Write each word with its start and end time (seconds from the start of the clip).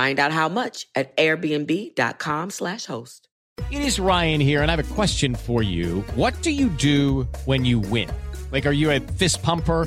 Find 0.00 0.18
out 0.18 0.32
how 0.32 0.48
much 0.48 0.86
at 0.94 1.14
airbnb.com 1.18 2.50
slash 2.50 2.86
host. 2.86 3.28
It 3.70 3.82
is 3.82 4.00
Ryan 4.00 4.40
here, 4.40 4.62
and 4.62 4.70
I 4.70 4.76
have 4.76 4.92
a 4.92 4.94
question 4.94 5.34
for 5.34 5.62
you. 5.62 6.00
What 6.14 6.32
do 6.40 6.52
you 6.52 6.70
do 6.70 7.28
when 7.44 7.66
you 7.66 7.80
win? 7.80 8.08
Like, 8.50 8.64
are 8.64 8.72
you 8.72 8.90
a 8.92 9.00
fist 9.00 9.42
pumper? 9.42 9.86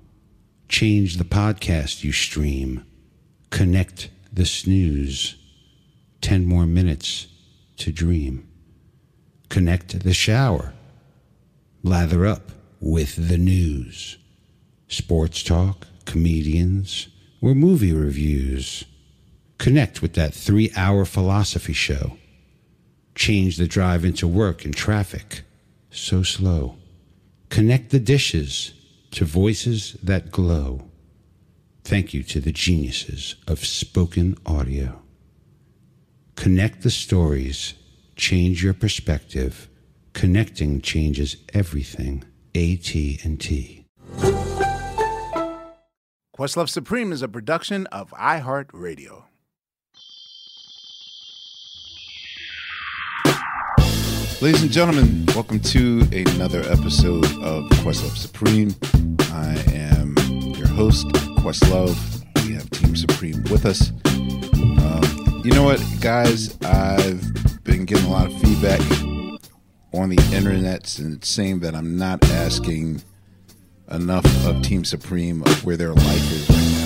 Change 0.71 1.17
the 1.17 1.25
podcast 1.25 2.01
you 2.01 2.13
stream. 2.13 2.85
Connect 3.49 4.09
the 4.31 4.45
snooze. 4.45 5.35
10 6.21 6.45
more 6.45 6.65
minutes 6.65 7.27
to 7.75 7.91
dream. 7.91 8.47
Connect 9.49 9.99
the 9.99 10.13
shower. 10.13 10.73
Lather 11.83 12.25
up 12.25 12.53
with 12.79 13.27
the 13.27 13.37
news. 13.37 14.17
Sports 14.87 15.43
talk, 15.43 15.87
comedians, 16.05 17.09
or 17.41 17.53
movie 17.53 17.93
reviews. 17.93 18.85
Connect 19.57 20.01
with 20.01 20.13
that 20.13 20.33
three 20.33 20.71
hour 20.77 21.03
philosophy 21.03 21.73
show. 21.73 22.17
Change 23.13 23.57
the 23.57 23.67
drive 23.67 24.05
into 24.05 24.25
work 24.25 24.63
and 24.63 24.73
traffic. 24.73 25.41
So 25.89 26.23
slow. 26.23 26.77
Connect 27.49 27.89
the 27.89 27.99
dishes 27.99 28.71
to 29.11 29.25
voices 29.25 29.93
that 30.03 30.31
glow. 30.31 30.89
Thank 31.83 32.13
you 32.13 32.23
to 32.23 32.39
the 32.39 32.51
geniuses 32.51 33.35
of 33.47 33.65
spoken 33.65 34.37
audio. 34.45 35.01
Connect 36.35 36.81
the 36.83 36.89
stories, 36.89 37.73
change 38.15 38.63
your 38.63 38.73
perspective. 38.73 39.67
Connecting 40.13 40.81
changes 40.81 41.37
everything. 41.53 42.23
AT&T. 42.53 43.85
Questlove 46.37 46.69
Supreme 46.69 47.11
is 47.11 47.21
a 47.21 47.27
production 47.27 47.87
of 47.87 48.11
iHeartRadio. 48.11 49.23
Ladies 54.41 54.63
and 54.63 54.71
gentlemen, 54.71 55.27
welcome 55.35 55.59
to 55.59 56.01
another 56.11 56.61
episode 56.61 57.25
of 57.43 57.63
Questlove 57.83 58.17
Supreme. 58.17 58.73
I 59.31 59.53
am 59.71 60.15
your 60.57 60.65
host, 60.65 61.05
Questlove. 61.37 61.95
We 62.43 62.55
have 62.55 62.67
Team 62.71 62.95
Supreme 62.95 63.43
with 63.51 63.67
us. 63.67 63.91
Um, 64.07 65.41
you 65.45 65.51
know 65.51 65.61
what, 65.61 65.79
guys? 65.99 66.57
I've 66.63 67.21
been 67.63 67.85
getting 67.85 68.05
a 68.05 68.09
lot 68.09 68.25
of 68.25 68.41
feedback 68.41 68.81
on 69.93 70.09
the 70.09 70.31
internet 70.33 70.97
and 70.97 71.23
saying 71.23 71.59
that 71.59 71.75
I'm 71.75 71.95
not 71.95 72.27
asking 72.31 73.03
enough 73.91 74.25
of 74.47 74.63
Team 74.63 74.83
Supreme 74.83 75.43
of 75.43 75.63
where 75.63 75.77
their 75.77 75.93
life 75.93 76.31
is 76.31 76.49
right 76.49 76.57
now. 76.57 76.80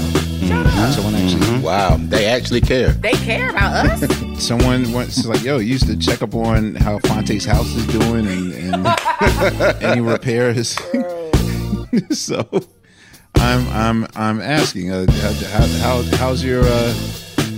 Someone 0.92 1.16
actually 1.16 1.60
Wow, 1.60 1.98
they 1.98 2.26
actually 2.26 2.62
care. 2.62 2.92
They 2.92 3.14
care 3.14 3.50
about 3.50 3.74
us. 3.88 4.38
Someone 4.46 4.92
wants 4.92 5.26
like, 5.26 5.44
yo, 5.44 5.58
you 5.58 5.74
used 5.74 5.88
to 5.88 5.98
check 5.98 6.22
up 6.22 6.36
on 6.36 6.76
how 6.76 7.00
Fonte's 7.00 7.46
house 7.46 7.68
is 7.76 7.88
doing 7.88 8.28
and, 8.28 8.54
and 8.54 8.88
any 9.84 10.02
repairs. 10.02 10.78
so, 12.12 12.48
I'm 13.36 13.68
I'm 13.70 14.08
I'm 14.16 14.42
asking, 14.42 14.92
uh, 14.92 15.06
how, 15.12 15.68
how 15.80 16.02
how's 16.18 16.44
your 16.44 16.64
uh, 16.64 16.94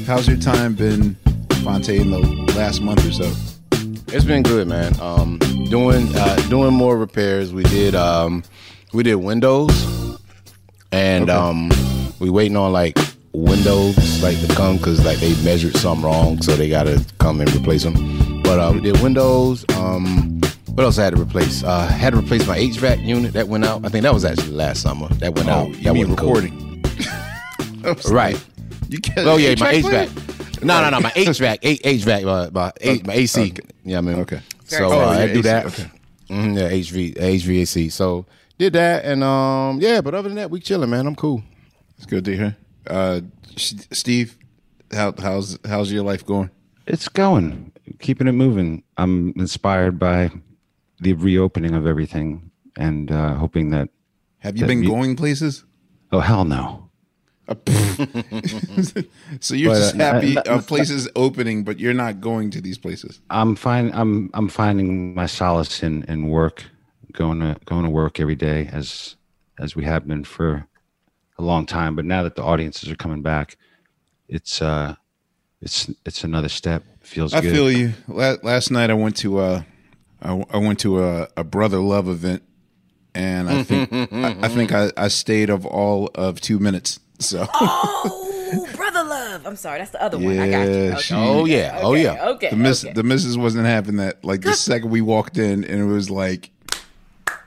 how's 0.06 0.28
your 0.28 0.38
time 0.38 0.76
been, 0.76 1.16
Fonte, 1.64 1.90
in 1.90 2.12
the 2.12 2.20
last 2.56 2.82
month 2.82 3.06
or 3.06 3.12
so? 3.12 3.32
It's 4.08 4.26
been 4.26 4.44
good, 4.44 4.68
man. 4.68 4.98
Um, 5.02 5.38
doing 5.70 6.16
uh, 6.16 6.36
doing 6.50 6.74
more 6.74 6.98
repairs. 6.98 7.54
We 7.54 7.64
did 7.64 7.94
um, 7.94 8.44
we 8.94 9.04
did 9.04 9.16
windows, 9.16 10.20
and 10.92 11.30
um, 11.30 11.70
we 12.20 12.30
waiting 12.30 12.58
on 12.58 12.72
like 12.74 12.98
windows 13.34 14.24
like 14.24 14.40
to 14.42 14.48
come 14.56 14.78
because 14.78 15.04
like 15.06 15.20
they 15.20 15.36
measured 15.44 15.76
something 15.78 16.06
wrong, 16.06 16.42
so 16.42 16.56
they 16.56 16.70
got 16.70 16.84
to 16.84 17.04
come 17.20 17.42
and 17.42 17.54
replace 17.56 17.84
them. 17.84 18.42
But 18.44 18.60
uh, 18.60 18.72
we 18.74 18.82
did 18.82 19.00
windows. 19.02 19.66
Um, 19.76 20.40
what 20.74 20.84
else 20.84 20.98
I 21.00 21.06
had 21.06 21.16
to 21.16 21.22
replace? 21.22 21.64
Uh, 21.64 21.88
had 21.88 22.14
to 22.14 22.20
replace 22.20 22.46
my 22.48 22.58
HVAC 22.58 23.06
unit 23.06 23.34
that 23.34 23.48
went 23.48 23.66
out. 23.66 23.86
I 23.86 23.90
think 23.90 24.04
that 24.04 24.14
was 24.14 24.26
actually 24.26 24.52
last 24.52 24.82
summer. 24.82 25.08
That 25.16 25.36
went 25.36 25.50
out. 25.50 25.68
Oh, 25.68 25.70
you 25.70 25.84
that 25.84 25.94
mean 25.94 26.10
recording? 26.10 26.84
I 27.84 27.96
Right. 28.10 28.46
You 28.90 29.00
get 29.00 29.20
Oh 29.20 29.38
yeah, 29.38 29.56
my 29.60 29.82
player? 29.82 30.06
HVAC. 30.08 30.64
No, 30.64 30.82
no, 30.82 30.90
no, 30.90 31.00
my 31.02 31.12
HVAC, 31.12 31.60
HVAC, 31.82 32.26
uh, 32.26 32.50
my, 32.52 32.72
A- 32.82 33.02
my 33.06 33.14
AC. 33.14 33.42
Okay. 33.52 33.62
Yeah, 33.84 34.00
I 34.00 34.02
mean, 34.02 34.20
Okay. 34.22 34.40
So 34.66 34.86
Oh, 34.92 35.02
uh, 35.02 35.08
I 35.10 35.28
do 35.32 35.42
that. 35.44 35.66
okay. 35.68 35.90
Mhm, 36.30 36.58
yeah, 36.58 36.70
HV, 36.72 37.16
HVAC. 37.16 37.92
So 37.92 38.26
did 38.58 38.74
that, 38.74 39.06
and 39.06 39.24
um, 39.24 39.80
yeah. 39.80 40.02
But 40.02 40.16
other 40.16 40.28
than 40.30 40.36
that, 40.38 40.50
we 40.50 40.60
chilling, 40.60 40.90
man. 40.90 41.06
I'm 41.08 41.16
cool. 41.16 41.44
It's 41.98 42.06
good 42.06 42.26
to 42.26 42.36
hear. 42.36 42.58
Uh, 42.86 43.22
Steve, 43.56 44.38
how, 44.92 45.14
how's 45.18 45.58
how's 45.66 45.92
your 45.92 46.04
life 46.04 46.26
going? 46.26 46.52
It's 46.86 47.10
going, 47.10 47.74
keeping 48.00 48.28
it 48.28 48.34
moving. 48.34 48.84
I'm 48.98 49.34
inspired 49.36 50.00
by 50.00 50.32
the 51.02 51.14
reopening 51.14 51.74
of 51.76 51.86
everything 51.86 52.52
and 52.78 53.12
uh, 53.12 53.36
hoping 53.36 53.72
that, 53.72 53.90
Have 54.40 54.56
you 54.56 54.62
That 54.62 54.68
been 54.68 54.86
going 54.86 55.16
places? 55.16 55.66
oh, 56.12 56.20
hell 56.22 56.46
no. 56.46 56.84
So 59.40 59.56
you're 59.56 59.74
But, 59.74 59.80
just 59.80 59.96
uh, 59.96 59.98
happy 59.98 60.38
uh, 60.38 60.56
of 60.56 60.68
places 60.68 61.10
opening, 61.16 61.64
but 61.64 61.80
you're 61.80 61.94
not 61.94 62.20
going 62.22 62.50
to 62.52 62.62
these 62.62 62.78
places. 62.78 63.20
I'm 63.30 63.56
fine. 63.56 63.92
I'm 63.94 64.30
I'm 64.34 64.50
finding 64.50 65.14
my 65.16 65.26
solace 65.28 65.82
in, 65.84 66.04
in 66.04 66.28
work, 66.28 66.66
going 67.14 67.40
to 67.40 67.56
going 67.66 67.84
to 67.86 67.90
work 67.90 68.20
every 68.20 68.36
day 68.36 68.70
as 68.72 69.16
as 69.60 69.76
we 69.76 69.84
have 69.86 70.08
been 70.08 70.24
for 70.24 70.68
a 71.38 71.44
long 71.44 71.66
time. 71.66 71.96
But 71.96 72.06
now 72.06 72.24
that 72.24 72.36
the 72.36 72.44
audiences 72.44 72.90
are 72.90 72.96
coming 72.96 73.22
back, 73.22 73.58
it's 74.28 74.62
uh 74.62 74.96
it's 75.62 75.90
it's 76.06 76.24
another 76.24 76.50
step. 76.50 76.84
Feels 77.02 77.34
I 77.34 77.42
good. 77.42 77.54
feel 77.54 77.72
you. 77.72 77.94
La- 78.08 78.36
last 78.44 78.70
night 78.72 78.90
I 78.90 78.94
went 78.94 79.16
to 79.18 79.40
a, 79.42 79.66
I, 80.22 80.44
I 80.52 80.58
went 80.58 80.80
to 80.80 81.04
a, 81.04 81.28
a 81.38 81.44
brother 81.44 81.80
love 81.80 82.10
event, 82.10 82.44
and 83.16 83.50
I 83.50 83.64
think 83.64 83.90
I, 83.94 84.38
I 84.42 84.48
think 84.50 84.72
I, 84.74 84.92
I 84.98 85.08
stayed 85.08 85.50
of 85.50 85.66
all 85.66 86.10
of 86.16 86.42
two 86.42 86.60
minutes. 86.60 87.00
So 87.20 87.48
oh, 87.54 88.70
brother 88.76 89.04
love. 89.04 89.48
I'm 89.48 89.56
sorry, 89.56 89.80
that's 89.80 89.92
the 89.92 90.02
other 90.04 90.18
one. 90.20 90.38
I 90.38 90.50
got 90.50 90.68
you. 90.68 90.74
Yeah, 90.74 90.90
Okay. 90.92 91.02
she- 91.02 91.16
Oh 91.16 91.46
yeah, 91.46 91.80
oh 91.82 91.94
yeah. 91.94 92.28
Okay. 92.30 92.50
the 92.50 92.56
miss 92.58 92.84
okay. 92.84 92.94
the 92.94 93.04
missus 93.04 93.38
wasn't 93.38 93.66
having 93.66 93.96
that. 93.98 94.24
Like 94.26 94.42
the 94.42 94.54
second 94.54 94.90
we 94.90 95.02
walked 95.02 95.38
in, 95.38 95.64
and 95.64 95.80
it 95.82 95.86
was 95.86 96.10
like 96.10 96.52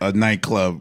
a 0.00 0.12
nightclub. 0.12 0.80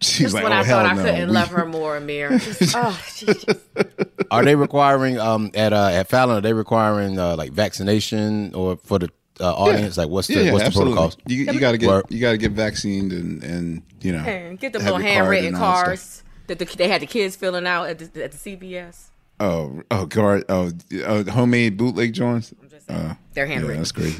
She's 0.00 0.18
Just 0.26 0.34
like, 0.34 0.44
when 0.44 0.52
"Oh 0.52 0.56
I 0.56 0.62
hell 0.64 0.78
thought 0.82 0.86
I 0.86 0.94
no!" 0.94 1.02
couldn't 1.04 1.28
We- 1.28 1.34
love 1.34 1.48
her 1.48 1.64
more, 1.64 1.96
Amir. 1.96 2.38
Just, 2.38 2.74
oh, 2.76 3.00
Are 4.30 4.44
they 4.44 4.54
requiring 4.56 5.18
um 5.18 5.50
at 5.54 5.72
uh 5.72 5.88
at 5.92 6.08
Fallon? 6.08 6.38
Are 6.38 6.40
they 6.40 6.52
requiring 6.52 7.18
uh, 7.18 7.36
like 7.36 7.52
vaccination 7.52 8.54
or 8.54 8.76
for 8.84 8.98
the 8.98 9.08
uh, 9.40 9.54
audience? 9.54 9.96
Like 9.96 10.08
what's 10.08 10.28
the 10.28 10.34
Yeah, 10.34 10.40
yeah, 10.42 10.52
what's 10.52 10.62
the 10.64 10.66
absolutely. 10.66 10.94
protocols? 10.94 11.16
You, 11.26 11.44
you 11.52 11.60
got 11.60 11.72
to 11.72 11.78
get 11.78 11.88
Word. 11.88 12.04
you 12.10 12.20
got 12.20 12.32
to 12.32 12.36
get 12.38 12.52
vaccinated 12.52 13.12
and 13.12 13.42
and 13.42 13.82
you 14.02 14.12
know 14.12 14.18
and 14.18 14.58
get 14.58 14.72
the 14.72 14.78
little 14.80 14.94
your 14.94 15.02
card 15.02 15.12
handwritten 15.14 15.46
and 15.54 15.56
all 15.56 15.62
that 15.62 15.76
stuff. 15.76 15.84
cards 15.86 16.22
that 16.48 16.58
the, 16.58 16.64
they 16.76 16.88
had 16.88 17.00
the 17.02 17.06
kids 17.06 17.34
filling 17.36 17.66
out 17.66 17.88
at 17.88 17.98
the, 17.98 18.24
at 18.24 18.32
the 18.32 18.38
CVS. 18.38 19.08
Oh, 19.40 19.82
oh, 19.90 20.06
guard, 20.06 20.44
oh, 20.48 20.72
oh, 21.04 21.24
homemade 21.30 21.76
bootleg 21.76 22.12
joints. 22.14 22.54
Uh, 22.88 23.14
They're 23.34 23.44
yeah, 23.46 23.52
handwritten. 23.54 23.78
that's 23.82 23.92
great. 23.92 24.18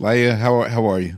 Laia, 0.00 0.36
how 0.38 0.60
are- 0.62 0.68
how 0.68 0.86
are 0.86 1.00
you? 1.00 1.16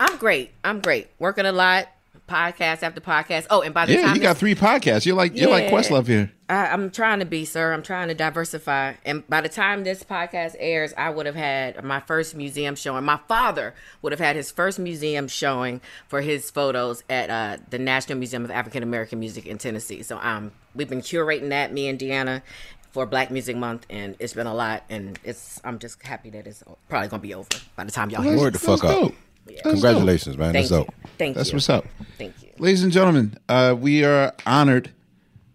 I'm 0.00 0.16
great. 0.16 0.50
I'm 0.64 0.80
great. 0.80 1.08
Working 1.18 1.46
a 1.46 1.52
lot, 1.52 1.86
podcast 2.30 2.82
after 2.82 3.00
podcast. 3.00 3.46
Oh, 3.50 3.60
and 3.62 3.74
by 3.74 3.86
the 3.86 3.94
Yeah, 3.94 4.02
time 4.06 4.16
you 4.16 4.22
got 4.22 4.36
three 4.36 4.54
podcasts. 4.54 5.04
You're 5.04 5.16
like 5.16 5.36
you're 5.36 5.50
like 5.50 5.66
Questlove 5.66 6.06
here. 6.06 6.30
I, 6.48 6.66
I'm 6.66 6.90
trying 6.90 7.20
to 7.20 7.24
be, 7.24 7.44
sir. 7.44 7.72
I'm 7.72 7.82
trying 7.82 8.08
to 8.08 8.14
diversify. 8.14 8.94
And 9.04 9.26
by 9.28 9.40
the 9.40 9.48
time 9.48 9.84
this 9.84 10.02
podcast 10.02 10.56
airs, 10.58 10.92
I 10.96 11.10
would 11.10 11.26
have 11.26 11.34
had 11.36 11.82
my 11.84 12.00
first 12.00 12.34
museum 12.34 12.74
showing. 12.74 13.04
My 13.04 13.20
father 13.28 13.74
would 14.02 14.12
have 14.12 14.18
had 14.20 14.34
his 14.36 14.50
first 14.50 14.78
museum 14.78 15.28
showing 15.28 15.80
for 16.08 16.20
his 16.20 16.50
photos 16.50 17.04
at 17.08 17.30
uh, 17.30 17.58
the 17.70 17.78
National 17.78 18.18
Museum 18.18 18.44
of 18.44 18.50
African 18.50 18.82
American 18.82 19.20
Music 19.20 19.46
in 19.46 19.58
Tennessee. 19.58 20.02
So 20.02 20.18
um, 20.18 20.50
we've 20.74 20.88
been 20.88 21.02
curating 21.02 21.50
that, 21.50 21.72
me 21.72 21.88
and 21.88 21.98
Deanna, 21.98 22.42
for 22.90 23.06
Black 23.06 23.30
Music 23.30 23.56
Month, 23.56 23.86
and 23.88 24.16
it's 24.18 24.32
been 24.32 24.48
a 24.48 24.54
lot. 24.54 24.82
And 24.90 25.18
it's 25.22 25.60
I'm 25.62 25.78
just 25.78 26.02
happy 26.02 26.30
that 26.30 26.46
it's 26.48 26.64
probably 26.88 27.08
gonna 27.08 27.22
be 27.22 27.34
over 27.34 27.48
by 27.76 27.84
the 27.84 27.92
time 27.92 28.10
y'all 28.10 28.22
hear. 28.22 28.36
Word 28.36 28.48
it. 28.48 28.52
the 28.54 28.58
fuck 28.58 28.82
up. 28.84 28.90
dope. 28.90 29.14
Congratulations, 29.62 30.36
man. 30.38 30.52
Thank 30.52 30.68
That's 30.68 30.70
you. 30.70 30.76
dope. 30.86 30.94
Thank 31.18 31.36
That's 31.36 31.50
you. 31.50 31.56
what's 31.56 31.68
up. 31.70 31.84
Thank 32.18 32.42
you. 32.42 32.48
Ladies 32.58 32.82
and 32.82 32.92
gentlemen, 32.92 33.38
uh, 33.48 33.74
we 33.78 34.04
are 34.04 34.34
honored 34.46 34.90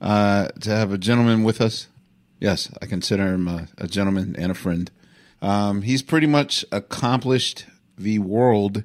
uh, 0.02 0.48
to 0.62 0.70
have 0.70 0.92
a 0.92 0.98
gentleman 0.98 1.44
with 1.44 1.62
us. 1.62 1.88
Yes, 2.40 2.72
I 2.82 2.86
consider 2.86 3.34
him 3.34 3.48
a, 3.48 3.68
a 3.78 3.88
gentleman 3.88 4.36
and 4.38 4.52
a 4.52 4.56
friend. 4.56 4.92
Um, 5.42 5.82
he's 5.84 6.02
pretty 6.02 6.28
much 6.28 6.66
accomplished 6.72 7.66
the 7.98 8.20
world 8.20 8.84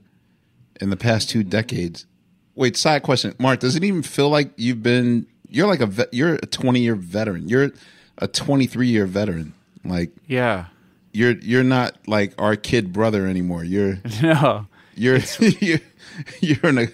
in 0.81 0.91
the 0.91 0.97
past 0.97 1.29
two 1.31 1.43
decades. 1.43 2.07
Wait, 2.55 2.77
side 2.77 3.03
question, 3.03 3.35
Mark. 3.39 3.61
Does 3.61 3.77
it 3.77 3.85
even 3.85 4.03
feel 4.03 4.29
like 4.29 4.51
you've 4.57 4.83
been? 4.83 5.27
You're 5.49 5.67
like 5.67 5.81
a 5.81 5.87
vet, 5.87 6.13
you're 6.15 6.35
a 6.35 6.47
20 6.47 6.81
year 6.81 6.95
veteran. 6.95 7.49
You're 7.49 7.71
a 8.19 8.29
23 8.29 8.87
year 8.89 9.07
veteran. 9.07 9.55
Like 9.85 10.11
Yeah. 10.27 10.67
you're 11.13 11.33
you're 11.39 11.65
not 11.65 11.97
like 12.07 12.35
our 12.41 12.55
kid 12.57 12.93
brother 12.93 13.27
anymore. 13.27 13.65
You're 13.65 13.99
No. 14.23 14.67
You're 15.01 15.19
you're, 15.61 15.81
you're 16.41 16.67
in 16.67 16.79
a. 16.79 16.87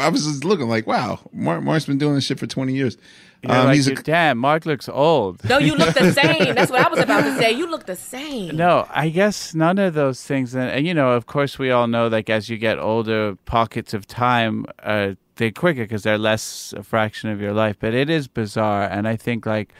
I 0.00 0.08
was 0.08 0.24
just 0.24 0.44
looking 0.44 0.68
like, 0.68 0.86
wow, 0.86 1.18
Mark 1.32 1.62
Mark's 1.62 1.86
been 1.86 1.98
doing 1.98 2.14
this 2.14 2.24
shit 2.24 2.38
for 2.38 2.46
20 2.46 2.72
years. 2.72 2.96
You're 3.42 3.52
Um, 3.52 3.66
like, 3.66 3.74
he's 3.76 3.88
a, 3.88 3.94
damn, 3.94 4.38
Mark 4.38 4.66
looks 4.66 4.88
old. 4.88 5.42
No, 5.48 5.58
you 5.58 5.74
look 5.74 5.94
the 5.94 6.12
same. 6.20 6.54
That's 6.54 6.70
what 6.70 6.84
I 6.84 6.88
was 6.90 6.98
about 7.00 7.22
to 7.22 7.36
say. 7.38 7.52
You 7.52 7.70
look 7.70 7.86
the 7.86 7.96
same. 7.96 8.56
No, 8.56 8.86
I 8.90 9.08
guess 9.08 9.54
none 9.54 9.78
of 9.78 9.94
those 9.94 10.22
things. 10.22 10.54
And, 10.54 10.70
and 10.70 10.86
you 10.86 10.94
know, 10.94 11.12
of 11.12 11.26
course, 11.26 11.58
we 11.58 11.70
all 11.70 11.86
know 11.86 12.08
like 12.08 12.28
as 12.30 12.48
you 12.48 12.58
get 12.58 12.78
older, 12.78 13.36
pockets 13.46 13.94
of 13.94 14.06
time 14.06 14.66
uh, 14.82 15.12
they 15.36 15.50
quicker 15.50 15.82
because 15.84 16.02
they're 16.02 16.18
less 16.18 16.74
a 16.76 16.82
fraction 16.82 17.30
of 17.30 17.40
your 17.40 17.52
life. 17.52 17.76
But 17.80 17.94
it 17.94 18.10
is 18.10 18.28
bizarre, 18.28 18.82
and 18.84 19.08
I 19.08 19.16
think 19.16 19.46
like 19.46 19.72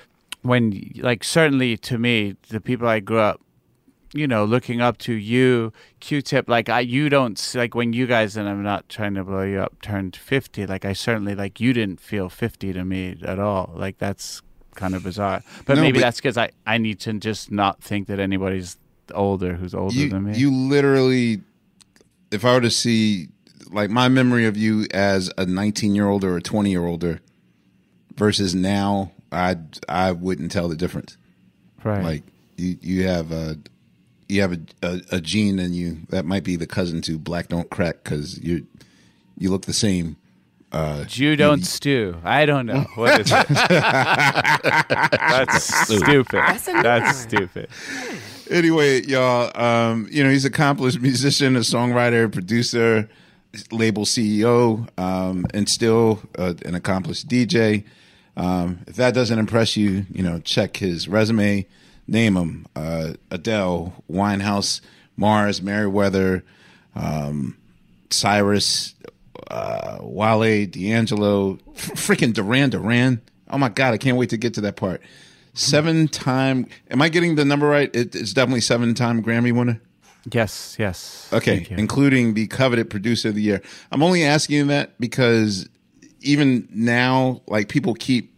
when 0.43 0.91
like 0.97 1.23
certainly 1.25 1.77
to 1.79 1.99
me, 1.99 2.37
the 2.49 2.61
people 2.61 2.89
I 2.89 3.01
grew 3.01 3.19
up. 3.21 3.41
You 4.13 4.27
know, 4.27 4.45
looking 4.45 4.81
up 4.81 4.99
to 4.99 5.13
you, 5.13 5.73
Q-Tip. 6.01 6.49
Like 6.49 6.69
I, 6.69 6.81
you 6.81 7.09
don't 7.09 7.53
like 7.55 7.75
when 7.77 7.93
you 7.93 8.07
guys, 8.09 8.37
and 8.37 8.49
I'm 8.49 8.63
not 8.63 8.89
trying 8.89 9.15
to 9.15 9.23
blow 9.25 9.43
you 9.43 9.61
up. 9.61 9.81
Turned 9.83 10.17
fifty. 10.17 10.67
Like 10.67 10.85
I 10.85 10.95
certainly 10.95 11.35
like 11.37 11.61
you 11.61 11.73
didn't 11.73 12.01
feel 12.01 12.29
fifty 12.29 12.73
to 12.73 12.85
me 12.85 13.17
at 13.23 13.39
all. 13.39 13.73
Like 13.75 13.99
that's 13.99 14.43
kind 14.75 14.95
of 14.97 15.05
bizarre. 15.05 15.43
But 15.65 15.77
No, 15.77 15.83
maybe 15.83 15.99
but- 15.99 16.07
that's 16.07 16.17
because 16.19 16.37
I 16.37 16.51
I 16.67 16.79
need 16.79 16.99
to 17.01 17.13
just 17.15 17.53
not 17.53 17.83
think 17.83 18.09
that 18.09 18.19
anybody's 18.19 18.79
older 19.15 19.55
who's 19.55 19.75
older 19.75 19.95
you 19.95 20.09
than 20.09 20.25
me. 20.25 20.37
you 20.37 20.51
literally, 20.53 21.41
if 22.33 22.45
I 22.45 22.55
were 22.55 22.61
to 22.63 22.71
see 22.71 23.29
like 23.71 23.91
my 23.91 24.09
memory 24.09 24.45
of 24.47 24.57
you 24.57 24.87
as 24.93 25.31
a 25.39 25.47
19 25.47 25.95
year 25.95 26.09
old 26.09 26.25
or 26.25 26.37
a 26.37 26.43
20 26.43 26.69
year 26.71 26.85
older 26.85 27.21
versus 28.17 28.55
now, 28.57 29.13
I 29.31 29.57
I 29.89 30.11
wouldn't 30.13 30.51
tell 30.51 30.69
the 30.69 30.77
difference. 30.77 31.17
right. 31.85 32.03
Like 32.03 32.23
you 32.57 32.77
you 32.81 33.07
have 33.07 33.31
a 33.31 33.57
you 34.31 34.41
have 34.43 34.53
a, 34.53 34.61
a, 34.83 35.01
a 35.13 35.21
gene 35.21 35.59
and 35.59 35.75
you 35.75 35.99
that 36.11 36.25
might 36.25 36.45
be 36.45 36.57
the 36.57 36.67
cousin 36.67 37.03
to 37.03 37.19
black 37.19 37.49
don't 37.49 37.69
crack 37.71 38.05
because 38.05 38.39
you 38.39 38.67
you 39.37 39.51
look 39.51 39.67
the 39.67 39.73
same. 39.73 40.17
Jew 41.07 41.35
don't 41.35 41.65
stew. 41.65 42.17
I 42.23 42.47
don't 42.47 42.67
know. 42.67 42.87
What 42.95 43.21
is 43.21 43.33
it? 43.33 43.49
That's 45.09 45.65
stupid. 45.97 46.39
That's 46.39 46.65
That's 46.67 47.19
stupid. 47.19 47.69
Anyway, 48.49 49.03
y'all, 49.03 49.51
um, 49.61 50.07
you 50.11 50.23
know 50.23 50.31
he's 50.31 50.45
an 50.45 50.53
accomplished 50.53 51.01
musician, 51.03 51.57
a 51.57 51.61
songwriter, 51.61 52.31
producer, 52.33 53.09
label 53.73 54.05
CEO, 54.05 54.89
um, 54.99 55.47
and 55.55 55.69
still 55.69 56.21
uh, 56.39 56.55
an 56.65 56.75
accomplished 56.75 57.29
DJ. 57.29 57.85
Um, 58.37 58.81
if 58.87 58.97
that 58.97 59.13
doesn't 59.15 59.39
impress 59.39 59.77
you, 59.77 60.07
you 60.13 60.23
know 60.23 60.39
check 60.41 60.77
his 60.77 61.09
resume. 61.09 61.67
Name 62.11 62.35
them 62.35 62.67
uh, 62.75 63.13
Adele, 63.31 63.95
Winehouse, 64.11 64.81
Mars, 65.17 65.63
Merriweather, 65.63 66.45
um, 66.97 67.57
Cyrus, 68.11 68.97
uh, 69.49 69.99
Wale, 70.01 70.67
D'Angelo, 70.67 71.55
freaking 71.77 72.35
Duran 72.35 72.71
Duran. 72.71 73.23
Oh 73.49 73.59
my 73.59 73.69
god, 73.69 73.95
I 73.95 73.99
can't 73.99 74.17
wait 74.17 74.31
to 74.31 74.37
get 74.37 74.55
to 74.55 74.61
that 74.63 74.75
part. 74.75 75.01
Seven 75.55 76.09
time. 76.09 76.67
Am 76.91 77.01
I 77.01 77.09
getting 77.09 77.37
the 77.37 77.45
number 77.45 77.69
right? 77.69 77.95
It, 77.95 78.15
it's 78.15 78.33
definitely 78.33 78.61
seven 78.61 78.95
time 78.95 79.23
Grammy 79.23 79.57
winner. 79.57 79.81
Yes, 80.33 80.77
yes. 80.79 81.29
Okay, 81.33 81.67
including 81.71 82.35
the 82.35 82.49
coveted 82.49 82.91
producer 82.91 83.29
of 83.29 83.37
the 83.37 83.43
year. 83.43 83.63
I'm 83.91 84.03
only 84.03 84.25
asking 84.25 84.57
you 84.57 84.65
that 84.67 84.99
because 85.01 85.69
even 86.21 86.69
now, 86.71 87.43
like 87.47 87.69
people 87.69 87.95
keep 87.95 88.30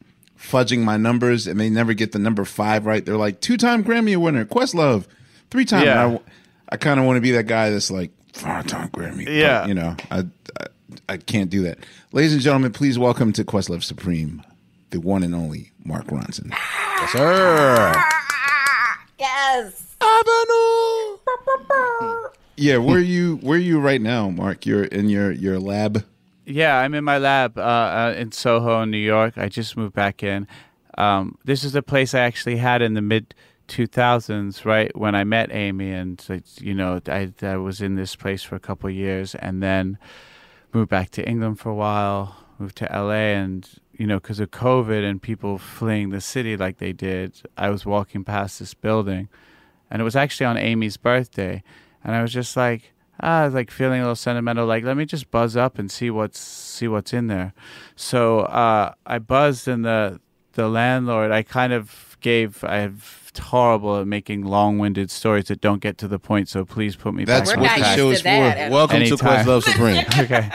fudging 0.43 0.81
my 0.81 0.97
numbers 0.97 1.47
and 1.47 1.59
they 1.59 1.71
never 1.71 1.95
get 1.95 2.13
the 2.13 2.19
number 2.19 2.45
five 2.45 2.85
right. 2.87 3.05
They're 3.05 3.17
like 3.17 3.41
two 3.41 3.57
time 3.57 3.85
Grammy 3.85 4.17
winner, 4.17 4.45
Questlove, 4.45 5.07
three 5.51 5.65
time. 5.65 5.85
Yeah. 5.87 6.07
I, 6.07 6.21
I 6.71 6.77
kind 6.77 6.99
of 7.01 7.07
want 7.07 7.17
to 7.17 7.21
be 7.21 7.31
that 7.33 7.47
guy 7.47 7.71
that's 7.71 7.91
like 7.91 8.11
five 8.33 8.67
time 8.67 8.89
Grammy. 8.91 9.25
But, 9.25 9.35
Yeah. 9.35 9.67
you 9.67 9.75
know, 9.75 9.97
I, 10.11 10.27
I 10.61 10.67
I 11.09 11.17
can't 11.17 11.49
do 11.51 11.63
that. 11.63 11.79
Ladies 12.13 12.33
and 12.35 12.43
gentlemen, 12.43 12.73
please 12.73 12.99
welcome 12.99 13.33
to 13.35 13.45
Questlove 13.45 13.83
Supreme, 13.83 14.43
the 14.91 15.01
one 15.01 15.23
and 15.23 15.35
only 15.35 15.73
Mark 15.85 16.07
Ronson. 16.09 16.51
Yes, 16.51 17.13
sir. 17.13 18.05
Yes. 19.19 19.89
Yeah, 22.57 22.77
where 22.77 22.97
are 22.99 23.01
you? 23.01 23.37
Where 23.37 23.57
are 23.57 23.61
you 23.61 23.81
right 23.81 24.01
now, 24.01 24.29
Mark? 24.29 24.67
You're 24.67 24.85
in 24.85 25.09
your 25.09 25.33
your 25.33 25.59
lab. 25.59 26.05
Yeah, 26.45 26.79
I'm 26.79 26.95
in 26.95 27.05
my 27.05 27.19
lab 27.19 27.57
uh, 27.57 27.61
uh, 27.61 28.15
in 28.17 28.33
Soho, 28.33 28.85
New 28.85 28.99
York. 28.99 29.39
I 29.39 29.49
just 29.49 29.77
moved 29.77 29.95
back 29.95 30.23
in. 30.23 30.49
Um, 30.99 31.39
this 31.45 31.63
is 31.63 31.75
a 31.75 31.83
place 31.83 32.15
I 32.15 32.21
actually 32.21 32.57
had 32.57 32.83
in 32.83 32.95
the 32.95 33.03
mid 33.03 33.35
2000s, 33.69 34.65
right 34.65 34.95
when 34.97 35.15
I 35.15 35.23
met 35.25 35.53
Amy, 35.53 35.93
and 35.93 36.23
you 36.61 36.75
know, 36.75 37.01
I, 37.07 37.33
I 37.43 37.57
was 37.57 37.81
in 37.81 37.95
this 37.95 38.17
place 38.17 38.43
for 38.43 38.57
a 38.57 38.61
couple 38.61 38.91
years, 38.91 39.35
and 39.37 39.63
then 39.63 39.99
moved 40.73 40.91
back 40.91 41.11
to 41.11 41.29
England 41.29 41.61
for 41.61 41.71
a 41.71 41.75
while. 41.75 42.37
Moved 42.59 42.77
to 42.79 42.89
LA, 42.93 43.35
and 43.39 43.69
you 43.97 44.07
know, 44.07 44.17
because 44.17 44.41
of 44.41 44.51
COVID 44.51 45.09
and 45.09 45.23
people 45.23 45.59
fleeing 45.59 46.11
the 46.11 46.21
city 46.21 46.57
like 46.57 46.79
they 46.79 46.93
did, 46.93 47.41
I 47.57 47.71
was 47.71 47.87
walking 47.87 48.25
past 48.25 48.59
this 48.59 48.75
building, 48.75 49.29
and 49.91 50.03
it 50.03 50.05
was 50.05 50.17
actually 50.17 50.47
on 50.47 50.57
Amy's 50.57 50.97
birthday, 50.97 51.63
and 52.03 52.17
I 52.17 52.23
was 52.23 52.33
just 52.33 52.57
like, 52.57 52.92
I 53.23 53.45
was 53.45 53.55
like 53.55 53.71
feeling 53.71 54.01
a 54.01 54.03
little 54.05 54.17
sentimental. 54.17 54.67
Like, 54.67 54.85
let 54.85 54.97
me 54.97 55.05
just 55.05 55.31
buzz 55.31 55.57
up 55.57 55.79
and 55.79 55.91
see 55.91 56.11
what's 56.11 56.39
see 56.41 56.89
what's 56.89 57.13
in 57.13 57.29
there. 57.29 57.55
So 57.95 58.41
uh, 58.41 58.95
I 59.07 59.19
buzzed, 59.21 59.69
and 59.69 59.85
the 59.85 60.21
the 60.55 60.69
landlord, 60.69 61.31
I 61.31 61.43
kind 61.43 61.73
of 61.73 62.17
gave. 62.21 62.65
I'm 62.65 63.01
horrible 63.39 64.01
at 64.01 64.07
making 64.07 64.45
long-winded 64.45 65.11
stories 65.11 65.47
that 65.47 65.61
don't 65.61 65.81
get 65.81 65.97
to 65.99 66.09
the 66.09 66.19
point. 66.19 66.49
So 66.49 66.65
please 66.65 66.97
put 66.97 67.15
me 67.15 67.25
That's 67.25 67.51
back. 67.51 67.57
We're 67.59 67.63
what 67.63 67.79
the 67.79 67.97
show 67.97 68.11
is 68.11 68.23
for. 68.23 68.29
at- 68.29 68.71
Welcome 68.71 69.01
to 69.01 69.07
Anytime. 69.07 69.47
Questlove 69.47 69.63
Supreme. 69.63 70.05
okay. 70.19 70.51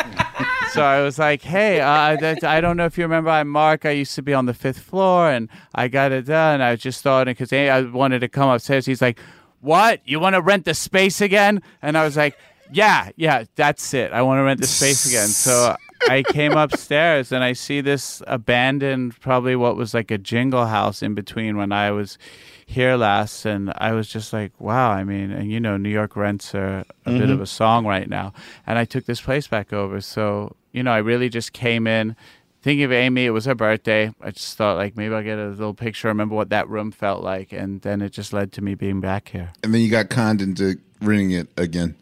So 0.74 0.84
I 0.84 1.02
was 1.02 1.18
like, 1.18 1.42
"Hey, 1.42 1.80
uh, 1.80 2.18
that, 2.18 2.44
I 2.44 2.60
don't 2.62 2.76
know 2.78 2.86
if 2.86 2.98
you 2.98 3.04
remember, 3.06 3.30
I'm 3.30 3.48
Mark. 3.48 3.86
I 3.86 3.92
used 3.92 4.14
to 4.16 4.22
be 4.22 4.34
on 4.34 4.46
the 4.46 4.54
fifth 4.54 4.80
floor, 4.80 5.32
and 5.32 5.50
I 5.74 5.88
got 5.88 6.12
it 6.12 6.26
done. 6.26 6.62
I 6.62 6.76
just 6.76 7.02
thought 7.02 7.26
because 7.26 7.52
I 7.54 7.82
wanted 7.82 8.20
to 8.20 8.28
come 8.28 8.50
upstairs. 8.50 8.86
He's 8.86 9.02
like, 9.02 9.20
"What? 9.62 10.02
You 10.06 10.20
want 10.20 10.36
to 10.36 10.42
rent 10.42 10.66
the 10.66 10.74
space 10.74 11.22
again?" 11.22 11.62
And 11.82 11.98
I 11.98 12.04
was 12.04 12.18
like, 12.18 12.38
"Yeah, 12.72 13.10
yeah, 13.16 13.44
that's 13.56 13.94
it. 13.94 14.12
I 14.12 14.22
want 14.22 14.40
to 14.40 14.44
rent 14.44 14.62
the 14.62 14.68
space 14.68 15.06
again." 15.06 15.28
So 15.28 15.76
I 16.10 16.24
came 16.24 16.54
upstairs 16.54 17.32
and 17.32 17.44
I 17.44 17.54
see 17.54 17.82
this 17.82 18.22
abandoned, 18.28 19.20
probably 19.20 19.56
what 19.56 19.76
was 19.76 19.94
like 19.94 20.12
a 20.12 20.18
jingle 20.18 20.66
house 20.66 21.02
in 21.02 21.16
between 21.16 21.58
when 21.58 21.72
I 21.72 21.92
was 21.92 22.18
here 22.66 22.96
last, 22.96 23.46
and 23.46 23.72
I 23.78 23.94
was 23.94 24.10
just 24.10 24.34
like, 24.34 24.52
"Wow!" 24.60 24.92
I 24.92 25.04
mean, 25.04 25.32
and 25.32 25.52
you 25.52 25.60
know, 25.60 25.78
New 25.78 25.90
York 25.90 26.16
rents 26.16 26.54
are 26.54 26.86
a 27.06 27.12
bit 27.12 27.24
of 27.24 27.30
mm-hmm. 27.30 27.42
a 27.42 27.48
song 27.48 27.86
right 27.86 28.10
now, 28.10 28.34
and 28.66 28.78
I 28.78 28.86
took 28.86 29.06
this 29.06 29.22
place 29.22 29.48
back 29.48 29.72
over. 29.72 30.02
So 30.02 30.56
you 30.72 30.84
know, 30.84 30.92
I 30.92 30.98
really 30.98 31.30
just 31.30 31.54
came 31.54 31.88
in 31.88 32.16
thinking 32.62 32.84
of 32.84 32.92
Amy. 32.92 33.26
It 33.26 33.30
was 33.32 33.46
her 33.46 33.56
birthday. 33.56 34.14
I 34.22 34.32
just 34.32 34.58
thought 34.58 34.78
like 34.78 34.98
maybe 34.98 35.16
I'll 35.16 35.24
get 35.24 35.40
a 35.40 35.48
little 35.48 35.74
picture, 35.74 36.10
remember 36.10 36.36
what 36.36 36.50
that 36.50 36.68
room 36.68 36.92
felt 36.92 37.24
like, 37.24 37.54
and 37.54 37.82
then 37.82 38.02
it 38.02 38.10
just 38.10 38.34
led 38.34 38.52
to 38.54 38.62
me 38.62 38.76
being 38.76 39.00
back 39.00 39.30
here. 39.30 39.54
And 39.64 39.74
then 39.74 39.82
you 39.82 39.90
got 39.90 40.10
conned 40.10 40.42
into 40.42 40.78
renting 41.02 41.32
it 41.32 41.48
again. 41.58 41.96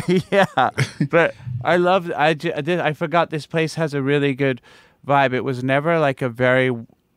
yeah, 0.30 0.70
but 1.10 1.34
I 1.64 1.76
love. 1.76 2.10
I 2.16 2.34
ju- 2.34 2.52
I 2.54 2.60
did. 2.60 2.80
I 2.80 2.92
forgot 2.92 3.30
this 3.30 3.46
place 3.46 3.74
has 3.74 3.94
a 3.94 4.02
really 4.02 4.34
good 4.34 4.60
vibe. 5.06 5.32
It 5.32 5.42
was 5.42 5.62
never 5.62 5.98
like 5.98 6.22
a 6.22 6.28
very 6.28 6.74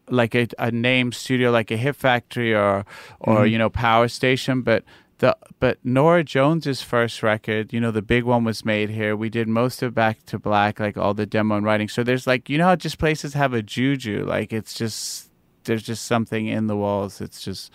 like 0.09 0.35
a, 0.35 0.47
a 0.59 0.71
name 0.71 1.11
studio 1.11 1.51
like 1.51 1.71
a 1.71 1.77
Hit 1.77 1.95
Factory 1.95 2.53
or 2.53 2.85
or 3.19 3.37
mm-hmm. 3.37 3.45
you 3.47 3.57
know 3.57 3.69
Power 3.69 4.07
Station, 4.07 4.61
but. 4.61 4.83
The, 5.19 5.37
but 5.61 5.77
Norah 5.81 6.25
Jones's 6.25 6.81
first 6.81 7.23
record, 7.23 7.71
you 7.71 7.79
know, 7.79 7.89
the 7.89 8.01
big 8.01 8.25
one 8.25 8.43
was 8.43 8.65
made 8.65 8.89
here. 8.89 9.15
We 9.15 9.29
did 9.29 9.47
most 9.47 9.81
of 9.81 9.93
Back 9.93 10.25
to 10.25 10.37
Black, 10.37 10.77
like 10.77 10.97
all 10.97 11.13
the 11.13 11.25
demo 11.25 11.55
and 11.55 11.65
writing. 11.65 11.87
So 11.87 12.03
there's 12.03 12.27
like, 12.27 12.49
you 12.49 12.57
know 12.57 12.65
how 12.65 12.75
just 12.75 12.97
places 12.97 13.33
have 13.33 13.53
a 13.53 13.61
juju, 13.61 14.25
like 14.25 14.51
it's 14.51 14.73
just 14.73 15.29
there's 15.63 15.83
just 15.83 16.05
something 16.05 16.47
in 16.47 16.67
the 16.67 16.75
walls. 16.75 17.21
It's 17.21 17.41
just 17.41 17.71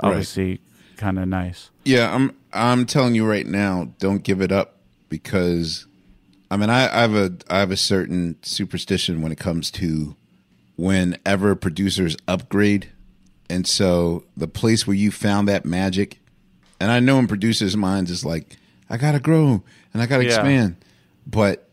obviously 0.00 0.60
kind 0.96 1.18
of 1.18 1.28
nice. 1.28 1.69
Yeah, 1.84 2.14
I'm 2.14 2.36
I'm 2.52 2.86
telling 2.86 3.14
you 3.14 3.24
right 3.26 3.46
now, 3.46 3.92
don't 3.98 4.22
give 4.22 4.40
it 4.40 4.52
up 4.52 4.76
because 5.08 5.86
I 6.50 6.56
mean 6.56 6.70
I, 6.70 6.84
I 6.94 7.00
have 7.00 7.14
a 7.14 7.32
I 7.48 7.58
have 7.60 7.70
a 7.70 7.76
certain 7.76 8.36
superstition 8.42 9.22
when 9.22 9.32
it 9.32 9.38
comes 9.38 9.70
to 9.72 10.14
whenever 10.76 11.54
producers 11.54 12.16
upgrade. 12.28 12.90
And 13.48 13.66
so 13.66 14.24
the 14.36 14.46
place 14.48 14.86
where 14.86 14.94
you 14.96 15.10
found 15.10 15.48
that 15.48 15.64
magic, 15.64 16.18
and 16.78 16.90
I 16.90 17.00
know 17.00 17.18
in 17.18 17.26
producers' 17.26 17.76
minds 17.76 18.10
is 18.10 18.24
like, 18.24 18.56
I 18.88 18.96
gotta 18.96 19.18
grow 19.20 19.62
and 19.92 20.02
I 20.02 20.06
gotta 20.06 20.24
Yeah. 20.24 20.28
expand. 20.30 20.76
But 21.26 21.68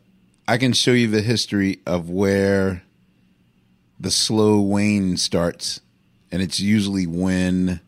I 0.47 0.57
can 0.57 0.73
show 0.73 0.91
you 0.91 1.07
the 1.07 1.21
history 1.21 1.79
of 1.85 2.09
where 2.09 2.83
the 3.99 4.11
slow 4.11 4.59
wane 4.61 5.17
starts. 5.17 5.81
And 6.31 6.41
it's 6.41 6.59
usually 6.59 7.05
when 7.07 7.79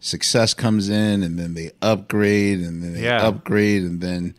success 0.00 0.54
comes 0.54 0.88
in 0.88 1.22
and 1.22 1.38
then 1.38 1.54
they 1.54 1.70
upgrade 1.82 2.58
and 2.60 2.82
then 2.82 2.94
they 2.94 3.04
Yeah. 3.04 3.26
upgrade 3.26 3.82
and 3.82 4.00
then 4.00 4.34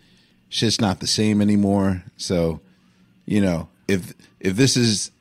shit's 0.50 0.82
not 0.82 1.00
the 1.00 1.08
same 1.08 1.42
anymore. 1.42 2.04
So, 2.18 2.60
you 3.26 3.42
know, 3.42 3.70
if 3.88 4.14
if 4.40 4.56
this 4.56 4.76
is 4.76 5.12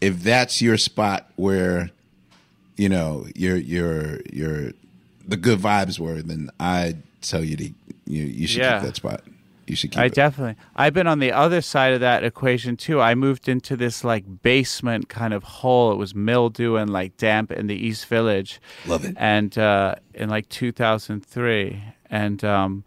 if 0.00 0.22
that's 0.22 0.60
your 0.60 0.76
spot 0.76 1.30
where 1.36 1.90
you 2.76 2.88
know 2.88 3.26
your 3.34 3.56
your 3.56 4.20
your 4.32 4.72
the 5.26 5.36
good 5.36 5.58
vibes 5.60 5.98
were, 5.98 6.20
then 6.22 6.50
I 6.60 6.96
tell 7.22 7.42
you 7.44 7.56
to 7.56 7.64
you 8.06 8.22
you 8.24 8.46
should 8.46 8.60
Yeah. 8.62 8.78
keep 8.80 8.88
that 8.88 8.96
spot. 8.96 9.22
You 9.66 9.74
should 9.76 9.90
keep 9.90 10.00
I 10.00 10.04
it. 10.06 10.14
definitely. 10.14 10.56
I've 10.76 10.94
been 10.94 11.06
on 11.06 11.18
the 11.18 11.32
other 11.32 11.60
side 11.60 11.92
of 11.92 12.00
that 12.00 12.22
equation 12.22 12.76
too. 12.76 13.00
I 13.00 13.14
moved 13.14 13.48
into 13.48 13.76
this 13.76 14.04
like 14.04 14.42
basement 14.42 15.08
kind 15.08 15.34
of 15.34 15.42
hole. 15.42 15.92
It 15.92 15.96
was 15.96 16.14
mildew 16.14 16.76
and 16.76 16.90
like 16.90 17.16
damp 17.16 17.50
in 17.50 17.66
the 17.66 17.74
East 17.74 18.06
Village. 18.06 18.60
Love 18.86 19.04
it. 19.04 19.16
And 19.18 19.56
uh, 19.58 19.96
in 20.14 20.28
like 20.28 20.48
2003, 20.48 21.82
and 22.10 22.44
um, 22.44 22.84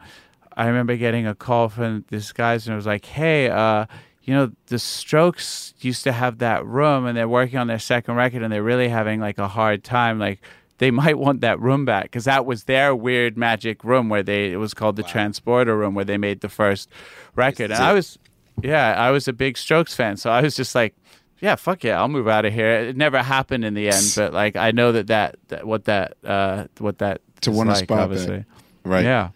I 0.56 0.68
remember 0.68 0.96
getting 0.96 1.28
a 1.28 1.36
call 1.36 1.70
from 1.70 2.06
this 2.10 2.32
guys, 2.32 2.66
and 2.68 2.74
it 2.74 2.78
was 2.78 2.86
like, 2.86 3.06
"Hey, 3.06 3.50
uh, 3.50 3.86
you 4.24 4.34
know, 4.34 4.52
the 4.68 4.80
Strokes 4.80 5.74
used 5.82 6.04
to 6.06 6.12
have 6.12 6.38
that 6.40 6.66
room, 6.66 7.06
and 7.06 7.18
they're 7.18 7.28
working 7.28 7.60
on 7.60 7.68
their 7.68 7.80
second 7.80 8.16
record, 8.16 8.42
and 8.44 8.52
they're 8.54 8.64
really 8.64 8.90
having 8.90 9.20
like 9.20 9.38
a 9.38 9.48
hard 9.48 9.84
time, 9.84 10.20
like." 10.20 10.42
They 10.80 10.92
might 10.92 11.18
want 11.18 11.42
that 11.42 11.60
room 11.60 11.86
back 11.86 12.06
because 12.06 12.26
that 12.26 12.46
was 12.46 12.64
their 12.64 12.96
weird 12.96 13.38
magic 13.38 13.84
room 13.84 14.10
where 14.10 14.24
they 14.24 14.52
it 14.52 14.58
was 14.58 14.74
called 14.74 14.96
the 14.96 15.04
transporter 15.04 15.78
room 15.78 15.94
where 15.94 16.06
they 16.06 16.18
made 16.18 16.42
the 16.42 16.50
first 16.50 16.90
record. 17.36 17.72
And 17.72 17.82
I 17.82 17.94
was, 17.94 18.18
yeah, 18.64 18.94
I 18.98 19.12
was 19.12 19.28
a 19.28 19.34
big 19.34 19.58
Strokes 19.58 19.94
fan, 19.94 20.18
so 20.18 20.32
I 20.32 20.42
was 20.42 20.56
just 20.56 20.74
like, 20.74 20.96
yeah, 21.40 21.56
fuck 21.56 21.84
yeah, 21.84 22.00
I'll 22.00 22.08
move 22.08 22.28
out 22.28 22.46
of 22.46 22.54
here. 22.54 22.72
It 22.72 22.98
never 22.98 23.22
happened 23.22 23.64
in 23.64 23.74
the 23.74 23.88
end, 23.90 24.14
but 24.16 24.34
like 24.34 24.56
I 24.56 24.72
know 24.72 24.92
that 24.94 25.08
that, 25.08 25.36
that 25.50 25.66
what 25.68 25.86
that 25.86 26.18
uh 26.24 26.66
what 26.80 26.98
that 27.00 27.22
To 27.42 27.52
want 27.52 27.70
a 27.70 27.74
like, 27.74 27.84
spot 27.84 28.00
obviously. 28.00 28.46
Right. 28.84 29.04
Yeah. 29.04 29.30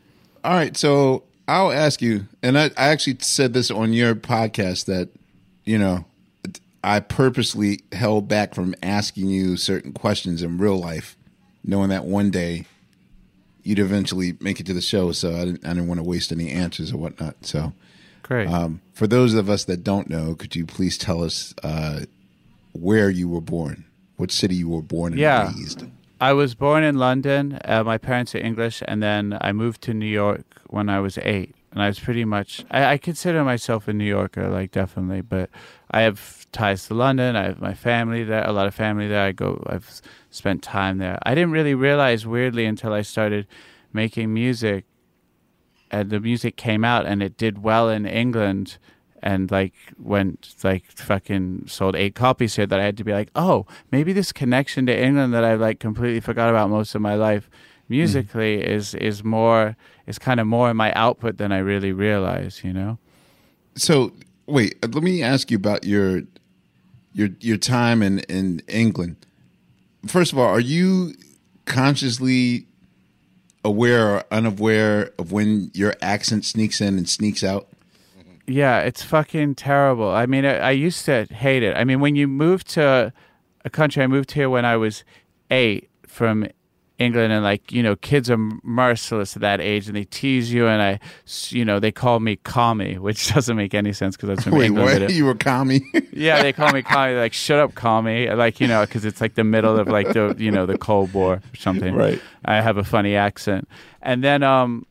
All 0.44 0.54
right, 0.54 0.76
so 0.76 1.24
I'll 1.48 1.72
ask 1.72 2.02
you, 2.02 2.28
and 2.42 2.58
I, 2.58 2.66
I 2.78 2.88
actually 2.88 3.18
said 3.20 3.54
this 3.54 3.70
on 3.70 3.94
your 3.94 4.16
podcast 4.16 4.86
that, 4.86 5.10
you 5.66 5.78
know, 5.78 6.06
I 6.84 7.00
purposely 7.00 7.82
held 7.94 8.28
back 8.28 8.54
from 8.54 8.76
asking 8.84 9.30
you 9.30 9.56
certain 9.56 9.94
questions 9.94 10.42
in 10.42 10.58
real 10.58 10.78
life, 10.78 11.16
knowing 11.63 11.89
that 11.89 12.05
one 12.05 12.29
day 12.32 12.65
you'd 13.63 13.79
eventually 13.79 14.36
make 14.39 14.60
it 14.60 14.65
to 14.65 14.74
the 14.74 14.82
show. 14.82 15.12
So 15.12 15.36
I 15.36 15.46
didn't, 15.46 15.65
I 15.65 15.70
didn't 15.70 15.88
want 15.88 16.00
to 16.00 16.03
waste 16.03 16.32
any 16.32 16.50
answers 16.50 16.91
or 16.91 16.98
whatnot. 16.98 17.36
So, 17.41 17.74
Great. 18.24 18.48
um, 18.48 18.82
for 18.93 19.08
those 19.08 19.34
of 19.34 19.50
us 19.50 19.65
that 19.65 19.84
don't 19.84 20.10
know, 20.10 20.36
could 20.36 20.55
you 20.55 20.65
please 20.65 20.98
tell 20.98 21.24
us 21.24 21.53
uh, 21.63 22.01
where 22.74 23.10
you 23.10 23.29
were 23.29 23.41
born, 23.41 23.86
what 24.17 24.32
city 24.32 24.55
you 24.55 24.70
were 24.70 24.82
born 24.82 25.13
in? 25.13 25.20
Yeah. 25.20 25.51
raised? 25.53 25.86
I 26.22 26.32
was 26.34 26.55
born 26.55 26.84
in 26.84 26.98
London. 26.98 27.60
Uh, 27.65 27.84
my 27.84 27.98
parents 27.98 28.34
are 28.34 28.38
English, 28.38 28.82
and 28.88 29.03
then 29.03 29.38
I 29.41 29.51
moved 29.51 29.82
to 29.84 29.93
New 29.93 30.05
York 30.05 30.46
when 30.67 30.88
I 30.88 31.01
was 31.01 31.17
eight. 31.17 31.53
And 31.74 31.82
I 31.82 31.88
was 31.88 32.00
pretty 32.00 32.24
much, 32.24 32.63
I, 32.70 32.86
I 32.86 32.98
consider 32.98 33.44
myself 33.44 33.88
a 33.88 33.94
New 33.94 34.06
Yorker, 34.06 34.48
like 34.48 34.72
definitely. 34.72 35.22
But 35.22 35.50
I 35.89 36.01
have 36.01 36.46
ties 36.51 36.88
to 36.88 36.94
London. 36.94 37.36
I 37.36 37.46
have 37.46 37.60
my 37.60 37.74
family 37.74 38.24
there, 38.24 38.48
a 38.48 38.51
lot 38.51 38.68
of 38.68 38.75
family 38.75 39.08
there. 39.08 39.25
I 39.25 39.32
go, 39.32 39.63
I've 39.65 40.01
spent 40.30 40.62
time 40.62 41.00
there. 41.00 41.18
I 41.24 41.34
didn't 41.34 41.51
really 41.51 41.74
realize 41.74 42.27
weirdly 42.27 42.65
until 42.65 42.94
I 42.94 43.01
started 43.01 43.48
making 43.92 44.34
music, 44.34 44.86
and 45.89 46.12
the 46.12 46.20
music 46.20 46.56
came 46.58 46.84
out, 46.86 47.08
and 47.08 47.24
it 47.24 47.38
did 47.38 47.63
well 47.63 47.89
in 47.89 48.06
England 48.06 48.77
and 49.24 49.50
like 49.50 49.74
went 49.98 50.53
like 50.63 50.84
fucking 50.92 51.63
sold 51.65 51.96
eight 51.96 52.13
copies 52.13 52.58
here 52.58 52.65
that 52.68 52.80
I 52.80 52.84
had 52.84 52.98
to 52.98 53.03
be 53.03 53.13
like, 53.13 53.30
oh, 53.36 53.65
maybe 53.89 54.13
this 54.13 54.32
connection 54.32 54.86
to 54.88 54.96
England 54.96 55.34
that 55.34 55.46
I 55.46 55.56
like 55.56 55.80
completely 55.80 56.20
forgot 56.20 56.50
about 56.50 56.70
most 56.70 56.94
of 56.94 57.01
my 57.01 57.15
life 57.15 57.50
musically 57.90 58.63
is 58.63 58.94
is 58.96 59.24
more 59.24 59.75
is 60.08 60.20
kind 60.20 60.40
of 60.40 60.48
more 60.48 60.70
in 60.70 60.78
my 60.78 60.92
output 60.94 61.38
than 61.38 61.52
I 61.52 61.60
really 61.60 61.92
realize, 61.92 62.63
you 62.63 62.74
know? 62.74 62.98
So 63.75 64.12
wait, 64.46 64.78
uh, 64.84 64.88
let 64.92 65.04
me 65.04 65.24
ask 65.24 65.52
you 65.52 65.58
about 65.58 65.84
your 65.84 66.24
your 67.13 67.30
your 67.40 67.58
time 67.58 68.02
in 68.02 68.20
in 68.20 68.62
England. 68.68 69.18
First 70.08 70.34
of 70.34 70.40
all, 70.40 70.48
are 70.48 70.60
you 70.60 71.13
consciously 71.66 72.66
aware 73.63 74.16
or 74.16 74.24
unaware 74.32 75.12
of 75.18 75.32
when 75.32 75.72
your 75.74 75.96
accent 76.02 76.46
sneaks 76.46 76.82
in 76.82 76.98
and 76.98 77.08
sneaks 77.08 77.44
out? 77.44 77.68
Yeah, 78.46 78.80
it's 78.80 79.02
fucking 79.02 79.56
terrible. 79.56 80.10
I 80.10 80.25
mean, 80.25 80.44
I, 80.44 80.58
I 80.58 80.72
used 80.72 81.06
to 81.06 81.24
hate 81.32 81.63
it. 81.63 81.78
I 81.78 81.86
mean, 81.86 82.02
when 82.02 82.18
you 82.18 82.28
move 82.28 82.66
to 82.66 83.13
a 83.63 83.70
country, 83.70 84.04
I 84.04 84.08
moved 84.08 84.32
here 84.34 84.50
when 84.50 84.66
I 84.66 84.75
was 84.75 85.06
eight 85.50 85.90
from 86.06 86.48
England, 87.00 87.34
and 87.34 87.44
like 87.44 87.72
you 87.72 87.82
know, 87.82 87.96
kids 87.96 88.30
are 88.30 88.38
merciless 88.64 89.36
at 89.36 89.42
that 89.42 89.60
age, 89.60 89.88
and 89.88 89.96
they 89.96 90.04
tease 90.04 90.54
you, 90.54 90.68
and 90.68 90.82
I, 90.82 91.00
you 91.50 91.66
know, 91.66 91.80
they 91.80 91.92
call 91.92 92.20
me 92.20 92.38
commie, 92.44 92.98
which 92.98 93.28
doesn't 93.34 93.58
make 93.58 93.74
any 93.74 93.94
sense 93.94 94.16
because 94.16 94.30
that's 94.30 94.44
from 94.44 94.54
Wait, 94.54 94.68
England. 94.68 95.02
what? 95.02 95.14
You 95.14 95.26
were 95.26 95.36
commie? 95.36 95.82
yeah, 96.14 96.42
they 96.42 96.54
call 96.54 96.72
me 96.72 96.82
commie. 96.84 97.16
Like, 97.16 97.34
shut 97.34 97.60
up, 97.60 97.74
commie. 97.76 98.30
Like, 98.30 98.60
you 98.60 98.68
know, 98.68 98.86
because 98.86 99.06
it's 99.06 99.22
like 99.22 99.36
the 99.36 99.44
middle 99.44 99.78
of 99.80 99.88
like 99.88 100.14
the, 100.14 100.36
you 100.38 100.52
know, 100.52 100.66
the 100.66 100.78
Cold 100.78 101.14
War 101.14 101.34
or 101.36 101.58
something. 101.58 101.96
Right. 101.96 102.22
I 102.46 102.62
have 102.62 102.78
a 102.78 102.84
funny 102.84 103.16
accent. 103.16 103.68
And 104.02 104.24
then, 104.24 104.44
um, 104.44 104.86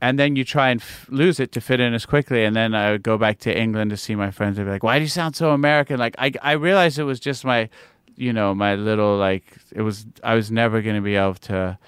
and 0.00 0.18
then 0.18 0.36
you 0.36 0.44
try 0.44 0.70
and 0.70 0.80
f- 0.80 1.06
lose 1.08 1.38
it 1.40 1.52
to 1.52 1.60
fit 1.60 1.80
in 1.80 1.94
as 1.94 2.04
quickly. 2.04 2.44
And 2.44 2.54
then 2.54 2.74
I 2.74 2.90
would 2.90 3.02
go 3.02 3.16
back 3.16 3.38
to 3.40 3.56
England 3.56 3.90
to 3.90 3.96
see 3.96 4.14
my 4.14 4.30
friends. 4.30 4.56
They'd 4.56 4.64
be 4.64 4.70
like, 4.70 4.82
why 4.82 4.98
do 4.98 5.02
you 5.02 5.08
sound 5.08 5.36
so 5.36 5.52
American? 5.52 5.98
Like, 5.98 6.14
I, 6.18 6.32
I 6.42 6.52
realized 6.52 6.98
it 6.98 7.04
was 7.04 7.20
just 7.20 7.44
my, 7.44 7.70
you 8.16 8.32
know, 8.32 8.54
my 8.54 8.74
little, 8.74 9.16
like, 9.16 9.44
it 9.72 9.82
was, 9.82 10.06
I 10.22 10.34
was 10.34 10.50
never 10.50 10.82
going 10.82 10.96
to 10.96 11.02
be 11.02 11.16
able 11.16 11.34
to 11.34 11.78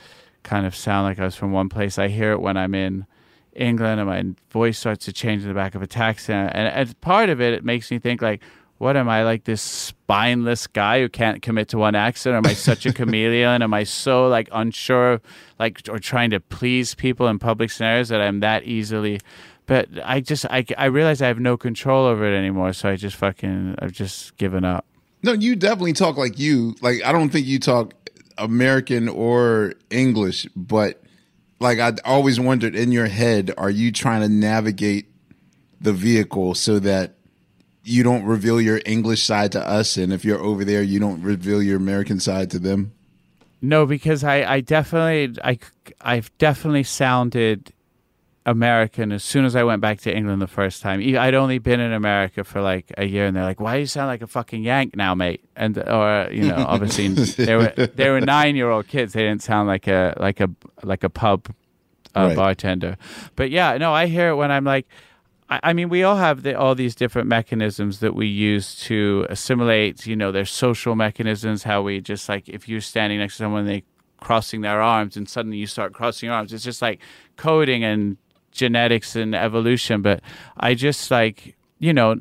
kind 0.43 0.67
of 0.67 0.75
sound 0.75 1.05
like 1.05 1.19
I 1.19 1.25
was 1.25 1.35
from 1.35 1.53
one 1.53 1.69
place. 1.69 1.99
I 1.99 2.09
hear 2.09 2.33
it 2.33 2.41
when 2.41 2.57
I'm 2.57 2.75
in 2.75 3.07
England 3.55 4.01
and 4.01 4.09
my 4.09 4.25
voice 4.51 4.79
starts 4.79 5.05
to 5.07 5.13
change 5.13 5.43
in 5.43 5.49
the 5.49 5.55
back 5.55 5.75
of 5.75 5.83
a 5.83 5.87
taxi. 5.87 6.33
And, 6.33 6.51
as 6.51 6.95
part 6.95 7.29
of 7.29 7.41
it, 7.41 7.53
it 7.53 7.65
makes 7.65 7.91
me 7.91 7.99
think 7.99 8.23
like, 8.23 8.43
what 8.79 8.97
am 8.97 9.09
I 9.09 9.25
like 9.25 9.45
this 9.45 9.63
spineless 9.63 10.67
guy 10.67 11.01
who 11.01 11.09
can't 11.09 11.41
commit 11.41 11.69
to 11.69 11.79
one 11.79 11.95
accent? 11.95 12.35
Or 12.35 12.39
am 12.39 12.47
I 12.47 12.53
such 12.53 12.85
a 12.87 12.93
chameleon? 12.95 13.63
Am 13.63 13.73
I 13.73 13.85
so 13.85 14.29
like 14.29 14.49
unsure, 14.53 15.21
like 15.59 15.83
or 15.89 15.99
trying 15.99 16.31
to 16.31 16.41
please 16.41 16.95
people 16.95 17.27
in 17.29 17.39
public 17.39 17.71
scenarios 17.71 18.11
that 18.11 18.21
I'm 18.21 18.41
that 18.41 18.65
easily? 18.65 19.21
But 19.65 19.89
I 20.05 20.21
just 20.21 20.45
I 20.47 20.65
I 20.77 20.87
realize 20.87 21.23
I 21.23 21.29
have 21.29 21.41
no 21.41 21.57
control 21.57 22.05
over 22.07 22.31
it 22.31 22.37
anymore. 22.37 22.73
So 22.73 22.91
I 22.91 22.97
just 22.97 23.17
fucking 23.17 23.77
I've 23.79 23.93
just 23.93 24.37
given 24.37 24.65
up. 24.65 24.85
No, 25.27 25.33
you 25.33 25.57
definitely 25.57 25.93
talk 25.93 26.17
like 26.17 26.39
you. 26.39 26.77
Like 26.81 27.05
I 27.05 27.13
don't 27.13 27.31
think 27.31 27.47
you 27.47 27.59
talk 27.59 27.93
American 28.39 29.09
or 29.09 29.75
English, 29.91 30.47
but 30.55 31.03
like 31.59 31.81
I 31.81 31.93
always 32.05 32.39
wondered 32.39 32.77
in 32.77 32.93
your 32.93 33.07
head, 33.07 33.53
are 33.59 33.71
you 33.71 33.91
trying 33.91 34.23
to 34.23 34.29
navigate 34.29 35.07
the 35.81 35.93
vehicle 35.93 36.55
so 36.55 36.79
that 36.79 37.17
you 37.83 38.03
don't 38.03 38.25
reveal 38.25 38.61
your 38.61 38.81
English 38.87 39.25
side 39.25 39.53
to 39.53 39.61
us, 39.61 39.97
and 39.97 40.13
if 40.13 40.25
you're 40.25 40.41
over 40.41 40.65
there, 40.65 40.83
you 40.83 40.99
don't 40.99 41.23
reveal 41.23 41.63
your 41.63 41.77
American 41.77 42.21
side 42.21 42.51
to 42.53 42.59
them? 42.59 42.93
No, 43.61 43.85
because 43.85 44.23
I, 44.23 44.45
I 44.45 44.61
definitely 44.61 45.41
I 45.43 45.59
I've 46.01 46.37
definitely 46.39 46.85
sounded 46.85 47.73
American 48.47 49.13
as 49.13 49.23
soon 49.25 49.45
as 49.45 49.55
I 49.57 49.65
went 49.65 49.83
back 49.83 50.01
to 50.03 50.17
England 50.17 50.41
the 50.41 50.47
first 50.47 50.81
time. 50.81 51.01
I'd 51.19 51.35
only 51.35 51.59
been 51.59 51.81
in 51.81 51.93
America 51.93 52.45
for 52.45 52.63
like 52.63 52.93
a 52.97 53.05
year, 53.05 53.27
and 53.27 53.37
they're 53.37 53.45
like, 53.45 53.61
"Why 53.61 53.75
do 53.75 53.81
you 53.81 53.87
sound 53.87 54.07
like 54.07 54.23
a 54.23 54.27
fucking 54.27 54.63
Yank 54.63 54.97
now, 54.97 55.15
mate?" 55.15 55.45
And 55.57 55.77
or 55.79 56.29
you 56.33 56.49
know, 56.49 56.65
obviously 56.67 57.09
they 57.45 57.57
were 57.57 57.73
they 57.95 58.09
were 58.09 58.21
nine 58.21 58.55
year 58.57 58.71
old 58.71 58.87
kids. 58.87 59.13
They 59.13 59.23
didn't 59.23 59.43
sound 59.43 59.67
like 59.69 59.87
a 59.89 60.15
like 60.19 60.41
a 60.41 60.49
like 60.85 61.03
a 61.05 61.11
pub 61.11 61.49
uh, 62.15 62.29
Right. 62.29 62.37
bartender. 62.37 62.97
But 63.35 63.51
yeah, 63.51 63.77
no, 63.79 63.93
I 63.93 64.07
hear 64.07 64.29
it 64.31 64.37
when 64.37 64.51
I'm 64.51 64.65
like. 64.65 64.87
I 65.49 65.61
I 65.63 65.73
mean, 65.75 65.89
we 65.91 66.03
all 66.03 66.17
have 66.17 66.43
the, 66.43 66.59
all 66.59 66.75
these 66.75 66.95
different 66.97 67.29
mechanisms 67.29 68.01
that 68.01 68.15
we 68.17 68.27
use 68.27 68.75
to 68.87 69.27
assimilate. 69.31 70.05
You 70.07 70.17
know, 70.17 70.33
there's 70.33 70.51
social 70.51 70.95
mechanisms. 70.97 71.63
How 71.65 71.83
we 71.83 72.01
just 72.01 72.29
like 72.29 72.49
if 72.49 72.69
you're 72.69 72.81
standing 72.81 73.19
next 73.19 73.37
to 73.37 73.45
someone, 73.45 73.67
they 73.67 73.83
crossing 74.21 74.61
their 74.63 74.81
arms, 74.81 75.17
and 75.17 75.29
suddenly 75.29 75.57
you 75.59 75.67
start 75.67 75.93
crossing 75.93 76.29
your 76.29 76.35
arms. 76.37 76.53
It's 76.53 76.65
just 76.65 76.81
like 76.83 77.01
coding 77.37 77.85
and 77.85 78.17
genetics 78.57 79.15
and 79.15 79.35
evolution. 79.35 80.03
But 80.03 80.21
I 80.57 80.75
just 80.75 81.11
like 81.11 81.57
you 81.79 81.93
know, 81.93 82.17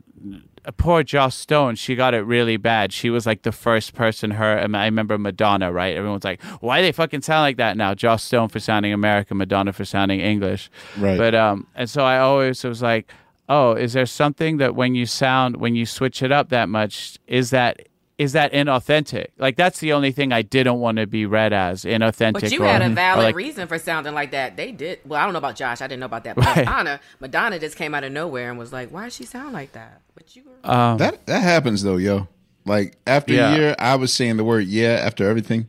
poor 0.78 1.04
Joss 1.04 1.36
Stone, 1.36 1.76
she 1.76 1.96
got 1.96 2.14
it 2.14 2.22
really 2.22 2.58
bad. 2.58 2.92
She 2.92 3.10
was 3.10 3.26
like 3.26 3.44
the 3.44 3.52
first 3.52 3.94
person 3.94 4.32
her. 4.32 4.58
I 4.58 4.86
remember 4.86 5.18
Madonna, 5.18 5.72
right? 5.72 5.96
Everyone's 5.96 6.24
like, 6.24 6.42
why 6.60 6.82
they 6.82 6.92
fucking 6.92 7.22
sound 7.22 7.42
like 7.42 7.58
that 7.58 7.78
now? 7.78 7.94
Joss 7.94 8.24
Stone 8.24 8.50
for 8.50 8.60
sounding 8.60 8.94
American, 8.94 9.38
Madonna 9.38 9.74
for 9.74 9.86
sounding 9.86 10.20
English. 10.20 10.70
Right. 10.98 11.18
But 11.18 11.36
um, 11.36 11.68
and 11.76 11.90
so 11.90 12.04
I 12.04 12.20
always 12.20 12.64
was 12.64 12.82
like, 12.82 13.12
oh, 13.48 13.74
is 13.74 13.94
there 13.94 14.06
something 14.06 14.58
that 14.58 14.76
when 14.76 14.96
you 14.96 15.06
sound 15.06 15.58
when 15.58 15.76
you 15.76 15.86
switch 15.86 16.22
it 16.22 16.32
up 16.32 16.50
that 16.50 16.70
much, 16.70 17.20
is 17.28 17.52
that 17.52 17.88
is 18.18 18.32
that 18.34 18.54
inauthentic? 18.54 19.28
Like 19.38 19.56
that's 19.58 19.80
the 19.80 19.94
only 19.94 20.12
thing 20.12 20.32
I 20.32 20.42
didn't 20.42 20.80
want 20.80 20.98
to 20.98 21.08
be 21.08 21.26
read 21.26 21.52
as 21.54 21.84
inauthentic. 21.84 22.34
But 22.34 22.52
you 22.52 22.64
or- 22.64 22.68
had 22.68 22.82
a 22.82 22.90
valid 22.90 23.24
like- 23.26 23.36
reason 23.36 23.68
for 23.68 23.78
sounding 23.78 24.14
like 24.14 24.32
that. 24.32 24.56
They 24.58 24.72
did. 24.72 25.00
Well, 25.06 25.20
I 25.20 25.26
don't 25.26 25.34
know 25.34 25.40
about 25.40 25.56
Josh. 25.56 25.82
I 25.82 25.88
didn't 25.88 26.00
know 26.00 26.06
about 26.06 26.24
that. 26.24 26.36
But 26.36 26.46
Right. 26.46 26.66
Madonna, 26.66 27.00
Madonna 27.20 27.60
just 27.60 27.76
came 27.78 27.94
out 27.94 28.04
of 28.04 28.12
nowhere 28.12 28.50
and 28.50 28.58
was 28.60 28.72
like, 28.72 28.90
"Why 28.90 29.04
does 29.06 29.16
she 29.16 29.26
sound 29.26 29.54
like 29.54 29.74
that?" 29.74 30.02
But 30.16 30.36
you 30.36 30.44
were. 30.46 30.70
Um, 30.72 30.98
That 30.98 31.26
that 31.26 31.42
happens 31.44 31.84
though, 31.84 31.98
yo. 31.98 32.28
Like 32.66 32.98
after 33.06 33.34
Yeah. 33.34 33.54
a 33.54 33.58
year, 33.58 33.76
I 33.78 33.96
was 33.96 34.12
saying 34.14 34.38
the 34.38 34.44
word 34.44 34.66
yeah 34.68 35.00
after 35.04 35.28
everything. 35.30 35.68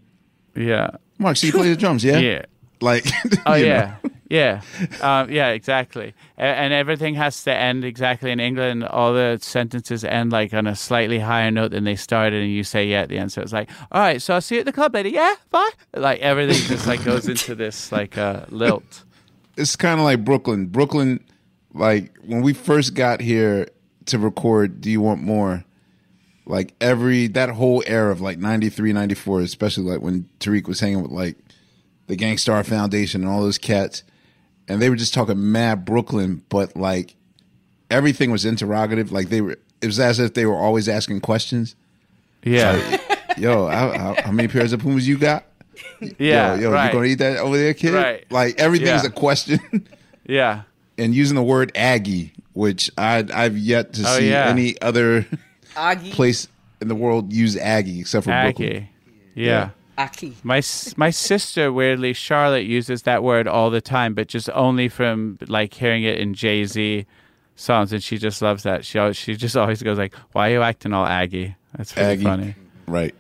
yeah. 0.54 0.90
Mark, 1.18 1.36
so 1.38 1.46
you 1.46 1.52
play 1.52 1.68
the 1.70 1.76
drums, 1.76 2.04
yeah? 2.04 2.18
Yeah. 2.18 2.42
Like, 2.80 3.06
Oh 3.46 3.54
you 3.54 3.66
know. 3.66 3.92
Yeah, 4.28 4.62
yeah, 5.00 5.20
um, 5.20 5.30
yeah, 5.30 5.48
exactly. 5.50 6.14
A- 6.36 6.42
And 6.42 6.72
everything 6.72 7.14
has 7.14 7.42
to 7.44 7.54
end 7.54 7.84
exactly 7.84 8.30
in 8.32 8.40
England. 8.40 8.84
All 8.84 9.12
the 9.12 9.38
sentences 9.40 10.02
end 10.04 10.32
like 10.32 10.52
on 10.52 10.66
a 10.66 10.74
slightly 10.74 11.18
higher 11.20 11.50
note 11.50 11.70
than 11.70 11.84
they 11.84 11.96
started, 11.96 12.42
and 12.42 12.50
you 12.52 12.64
say 12.64 12.86
yeah 12.86 13.02
at 13.02 13.08
the 13.08 13.18
end. 13.18 13.30
So 13.32 13.42
it's 13.42 13.52
like, 13.52 13.70
all 13.92 14.00
right, 14.00 14.20
so 14.20 14.34
I'll 14.34 14.40
see 14.40 14.56
you 14.56 14.60
at 14.60 14.64
the 14.66 14.72
club 14.72 14.94
later. 14.94 15.08
Yeah, 15.10 15.34
bye. 15.50 15.70
Like 15.94 16.20
everything 16.20 16.56
just 16.66 16.86
like 16.86 17.04
goes 17.04 17.28
into 17.34 17.54
this 17.54 17.92
like 17.92 18.18
uh, 18.18 18.46
lilt. 18.50 19.04
it's 19.56 19.76
kind 19.76 20.00
of 20.00 20.04
like 20.04 20.24
Brooklyn. 20.24 20.66
Brooklyn, 20.66 21.20
like 21.72 22.12
when 22.24 22.42
we 22.42 22.52
first 22.52 22.94
got 22.94 23.20
here 23.20 23.68
to 24.06 24.18
record 24.18 24.80
Do 24.80 24.90
You 24.90 25.00
Want 25.00 25.22
More, 25.22 25.64
like 26.46 26.74
every, 26.80 27.26
that 27.28 27.50
whole 27.50 27.82
era 27.86 28.10
of 28.12 28.20
like 28.20 28.38
93, 28.38 28.92
94, 28.92 29.40
especially 29.40 29.84
like 29.84 30.00
when 30.00 30.28
Tariq 30.40 30.66
was 30.68 30.80
hanging 30.80 31.02
with 31.02 31.10
like 31.12 31.36
the 32.06 32.16
Gang 32.16 32.38
Starr 32.38 32.62
Foundation 32.64 33.22
and 33.22 33.30
all 33.30 33.42
those 33.42 33.58
cats, 33.58 34.04
and 34.68 34.80
they 34.82 34.90
were 34.90 34.96
just 34.96 35.14
talking 35.14 35.52
mad 35.52 35.84
Brooklyn, 35.84 36.42
but 36.48 36.76
like 36.76 37.14
everything 37.90 38.30
was 38.30 38.44
interrogative. 38.44 39.12
Like 39.12 39.28
they 39.28 39.40
were, 39.40 39.56
it 39.80 39.86
was 39.86 39.98
as 40.00 40.18
if 40.18 40.34
they 40.34 40.46
were 40.46 40.56
always 40.56 40.88
asking 40.88 41.20
questions. 41.20 41.74
Yeah, 42.42 42.98
Yo, 43.36 43.66
how, 43.66 43.90
how, 43.92 44.16
how 44.22 44.30
many 44.32 44.48
pairs 44.48 44.72
of 44.72 44.80
Pumas 44.80 45.06
you 45.08 45.18
got? 45.18 45.44
yeah, 46.18 46.54
yo, 46.54 46.60
yo 46.60 46.70
right. 46.72 46.86
you 46.86 46.92
gonna 46.92 47.04
eat 47.06 47.14
that 47.16 47.38
over 47.38 47.56
there, 47.58 47.74
kid? 47.74 47.92
Right. 47.92 48.24
Like 48.30 48.58
everything's 48.60 49.02
Yeah. 49.02 49.08
a 49.08 49.10
question. 49.10 49.86
yeah, 50.26 50.62
and 50.96 51.14
using 51.14 51.34
the 51.34 51.42
word 51.42 51.72
Aggie, 51.74 52.32
which 52.54 52.90
I 52.96 53.24
I've 53.34 53.58
yet 53.58 53.92
to 53.94 54.02
Oh, 54.06 54.18
see 54.18 54.30
yeah. 54.30 54.46
any 54.48 54.80
other 54.80 55.26
Aggie. 55.76 56.12
place 56.12 56.48
in 56.80 56.88
the 56.88 56.94
world 56.94 57.32
use 57.32 57.56
Aggie 57.56 58.00
except 58.00 58.24
for 58.24 58.30
Brooklyn. 58.42 58.68
Aggie. 58.68 58.88
Yeah. 59.34 59.70
Aki. 59.98 60.36
My 60.42 60.62
my 60.96 61.10
sister 61.10 61.72
weirdly 61.72 62.12
Charlotte 62.12 62.66
uses 62.66 63.02
that 63.02 63.22
word 63.22 63.48
all 63.48 63.70
the 63.70 63.80
time, 63.80 64.14
but 64.14 64.28
just 64.28 64.50
only 64.50 64.88
from 64.88 65.38
like 65.48 65.74
hearing 65.74 66.04
it 66.04 66.18
in 66.18 66.34
Jay 66.34 66.64
Z 66.64 67.06
songs, 67.56 67.92
and 67.92 68.02
she 68.02 68.18
just 68.18 68.42
loves 68.42 68.62
that. 68.64 68.84
She 68.84 68.98
always, 68.98 69.16
she 69.16 69.34
just 69.34 69.56
always 69.56 69.82
goes 69.82 69.98
like, 69.98 70.14
"Why 70.32 70.50
are 70.50 70.52
you 70.52 70.62
acting 70.62 70.92
all 70.92 71.06
Aggie?" 71.06 71.56
That's 71.76 71.92
pretty 71.92 72.08
Aggie. 72.08 72.24
funny. 72.24 72.54
Right. 72.86 73.14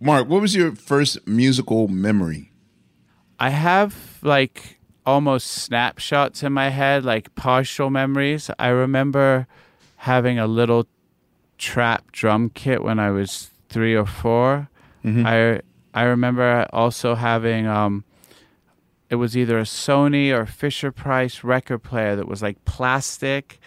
Mark, 0.00 0.28
what 0.28 0.42
was 0.42 0.54
your 0.54 0.74
first 0.74 1.26
musical 1.26 1.88
memory? 1.88 2.52
I 3.40 3.50
have 3.50 4.18
like 4.22 4.78
almost 5.06 5.46
snapshots 5.46 6.42
in 6.42 6.52
my 6.52 6.68
head, 6.68 7.04
like 7.04 7.34
partial 7.34 7.90
memories. 7.90 8.50
I 8.58 8.68
remember 8.68 9.46
having 9.96 10.38
a 10.38 10.46
little 10.46 10.86
trap 11.58 12.12
drum 12.12 12.50
kit 12.50 12.82
when 12.82 12.98
I 12.98 13.10
was 13.10 13.50
three 13.68 13.94
or 13.94 14.06
4 14.06 14.68
mm-hmm. 15.04 15.26
I 15.26 15.60
I 15.96 16.02
remember 16.02 16.66
also 16.74 17.14
having 17.14 17.66
um, 17.66 18.04
it 19.08 19.14
was 19.14 19.34
either 19.34 19.58
a 19.58 19.62
Sony 19.62 20.30
or 20.30 20.44
Fisher 20.44 20.92
Price 20.92 21.42
record 21.42 21.78
player 21.82 22.16
that 22.16 22.28
was 22.28 22.42
like 22.42 22.62
plastic, 22.66 23.58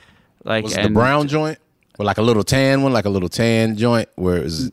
like 0.45 0.63
Was 0.63 0.75
the 0.75 0.89
brown 0.91 1.27
joint? 1.27 1.57
Or 1.97 2.05
like 2.05 2.19
a 2.19 2.21
little 2.21 2.43
tan 2.43 2.83
one, 2.83 2.93
like 2.93 3.05
a 3.05 3.09
little 3.09 3.29
tan 3.29 3.75
joint 3.77 4.09
where 4.15 4.37
it 4.37 4.43
was 4.43 4.71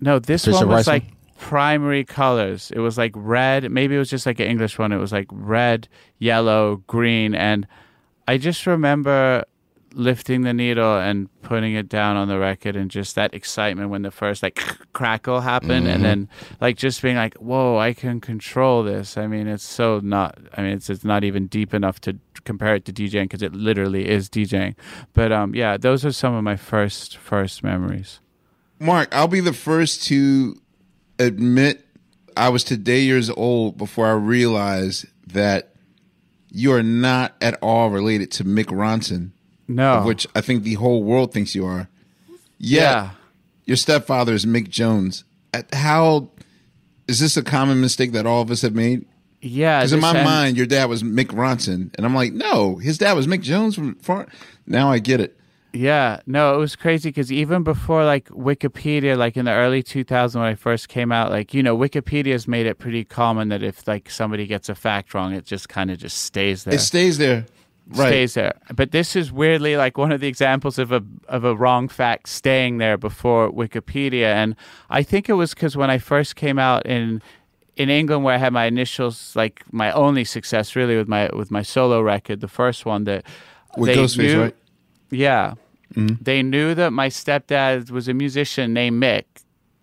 No, 0.00 0.18
this 0.18 0.44
one 0.46 0.68
was 0.68 0.84
Price 0.84 0.86
one? 0.88 0.94
like 0.96 1.04
primary 1.38 2.04
colors. 2.04 2.72
It 2.74 2.80
was 2.80 2.98
like 2.98 3.12
red. 3.14 3.70
Maybe 3.70 3.94
it 3.94 3.98
was 3.98 4.10
just 4.10 4.26
like 4.26 4.40
an 4.40 4.48
English 4.48 4.76
one. 4.76 4.90
It 4.90 4.98
was 4.98 5.12
like 5.12 5.28
red, 5.30 5.86
yellow, 6.18 6.82
green, 6.88 7.34
and 7.36 7.66
I 8.26 8.38
just 8.38 8.66
remember 8.66 9.44
lifting 9.94 10.42
the 10.42 10.52
needle 10.52 10.98
and 10.98 11.28
putting 11.42 11.74
it 11.74 11.88
down 11.88 12.16
on 12.16 12.28
the 12.28 12.38
record 12.38 12.76
and 12.76 12.90
just 12.90 13.14
that 13.14 13.34
excitement 13.34 13.90
when 13.90 14.02
the 14.02 14.10
first 14.10 14.42
like 14.42 14.56
crackle 14.92 15.40
happened 15.40 15.86
and 15.86 16.04
then 16.04 16.28
like 16.60 16.76
just 16.76 17.02
being 17.02 17.16
like 17.16 17.34
whoa 17.34 17.78
i 17.78 17.92
can 17.92 18.20
control 18.20 18.82
this. 18.82 19.16
I 19.16 19.26
mean 19.26 19.46
it's 19.46 19.64
so 19.64 20.00
not 20.02 20.38
i 20.56 20.62
mean 20.62 20.72
it's, 20.72 20.90
it's 20.90 21.04
not 21.04 21.24
even 21.24 21.46
deep 21.46 21.74
enough 21.74 22.00
to 22.02 22.18
compare 22.44 22.74
it 22.74 22.84
to 22.86 22.92
djing 22.92 23.24
because 23.24 23.42
it 23.42 23.54
literally 23.54 24.08
is 24.08 24.28
djing. 24.28 24.74
But 25.12 25.32
um 25.32 25.54
yeah 25.54 25.76
those 25.76 26.04
are 26.04 26.12
some 26.12 26.34
of 26.34 26.44
my 26.44 26.56
first 26.56 27.16
first 27.16 27.62
memories. 27.62 28.20
Mark, 28.78 29.14
I'll 29.14 29.28
be 29.28 29.40
the 29.40 29.52
first 29.52 30.02
to 30.04 30.56
admit 31.18 31.86
I 32.36 32.48
was 32.48 32.64
today 32.64 33.00
years 33.02 33.30
old 33.30 33.78
before 33.78 34.06
I 34.06 34.12
realized 34.12 35.06
that 35.28 35.74
you 36.50 36.72
are 36.72 36.82
not 36.82 37.34
at 37.40 37.58
all 37.62 37.90
related 37.90 38.30
to 38.32 38.44
Mick 38.44 38.66
Ronson, 38.66 39.30
no 39.74 39.94
of 39.94 40.04
which 40.04 40.26
I 40.34 40.40
think 40.40 40.62
the 40.62 40.74
whole 40.74 41.02
world 41.02 41.32
thinks 41.32 41.54
you 41.54 41.64
are. 41.66 41.88
Yet, 42.58 42.80
yeah 42.80 43.10
your 43.64 43.76
stepfather 43.76 44.32
is 44.34 44.44
Mick 44.44 44.68
Jones. 44.68 45.24
At- 45.54 45.72
How 45.74 46.28
is 47.08 47.20
this 47.20 47.36
a 47.36 47.42
common 47.42 47.80
mistake 47.80 48.12
that 48.12 48.26
all 48.26 48.42
of 48.42 48.50
us 48.50 48.62
have 48.62 48.74
made? 48.74 49.04
Yeah, 49.40 49.80
Because 49.80 49.92
in 49.92 50.00
my 50.00 50.22
mind, 50.22 50.56
your 50.56 50.66
dad 50.66 50.86
was 50.88 51.02
Mick 51.02 51.26
Ronson, 51.28 51.90
and 51.96 52.06
I'm 52.06 52.14
like, 52.14 52.32
no, 52.32 52.76
his 52.76 52.98
dad 52.98 53.14
was 53.14 53.26
Mick 53.26 53.42
Jones 53.42 53.74
from 53.74 53.96
far. 53.96 54.28
Now 54.66 54.90
I 54.90 55.00
get 55.00 55.20
it. 55.20 55.36
Yeah, 55.72 56.20
no, 56.26 56.54
it 56.54 56.58
was 56.58 56.76
crazy 56.76 57.08
because 57.08 57.32
even 57.32 57.62
before 57.62 58.04
like 58.04 58.28
Wikipedia, 58.28 59.16
like 59.16 59.36
in 59.36 59.46
the 59.46 59.52
early 59.52 59.82
2000s 59.82 60.34
when 60.34 60.44
I 60.44 60.54
first 60.54 60.88
came 60.88 61.10
out, 61.10 61.30
like 61.30 61.54
you 61.54 61.62
know, 61.62 61.76
Wikipedia's 61.76 62.46
made 62.46 62.66
it 62.66 62.78
pretty 62.78 63.04
common 63.04 63.48
that 63.48 63.62
if 63.62 63.88
like 63.88 64.10
somebody 64.10 64.46
gets 64.46 64.68
a 64.68 64.74
fact 64.74 65.14
wrong, 65.14 65.32
it 65.32 65.44
just 65.46 65.68
kind 65.68 65.90
of 65.90 65.98
just 65.98 66.18
stays 66.18 66.64
there. 66.64 66.74
It 66.74 66.80
stays 66.80 67.16
there, 67.18 67.46
right? 67.88 68.08
Stays 68.08 68.34
there. 68.34 68.54
But 68.74 68.90
this 68.92 69.16
is 69.16 69.32
weirdly 69.32 69.76
like 69.76 69.98
one 69.98 70.12
of 70.12 70.20
the 70.20 70.28
examples 70.28 70.78
of 70.78 70.92
a 70.92 71.02
of 71.28 71.44
a 71.44 71.54
wrong 71.54 71.88
fact 71.88 72.28
staying 72.28 72.78
there 72.78 72.96
before 72.96 73.50
Wikipedia, 73.52 74.26
and 74.34 74.54
I 74.90 75.02
think 75.02 75.28
it 75.28 75.34
was 75.34 75.54
because 75.54 75.76
when 75.76 75.90
I 75.90 75.98
first 75.98 76.36
came 76.36 76.58
out 76.58 76.86
in 76.86 77.22
in 77.76 77.88
England 77.88 78.22
where 78.24 78.34
I 78.34 78.38
had 78.38 78.52
my 78.52 78.66
initials, 78.66 79.34
like 79.34 79.62
my 79.72 79.90
only 79.92 80.24
success 80.24 80.76
really 80.76 80.96
with 80.96 81.08
my 81.08 81.28
with 81.34 81.50
my 81.50 81.62
solo 81.62 82.00
record, 82.02 82.40
the 82.40 82.48
first 82.48 82.84
one 82.86 83.04
that 83.04 83.24
With 83.76 83.88
they 83.88 83.96
Ghostface, 83.96 84.18
knew- 84.18 84.42
right? 84.42 84.56
yeah. 85.10 85.54
Mm-hmm. 85.94 86.22
They 86.22 86.42
knew 86.42 86.74
that 86.74 86.90
my 86.92 87.08
stepdad 87.10 87.90
was 87.90 88.08
a 88.08 88.14
musician 88.14 88.72
named 88.72 89.02
Mick, 89.02 89.24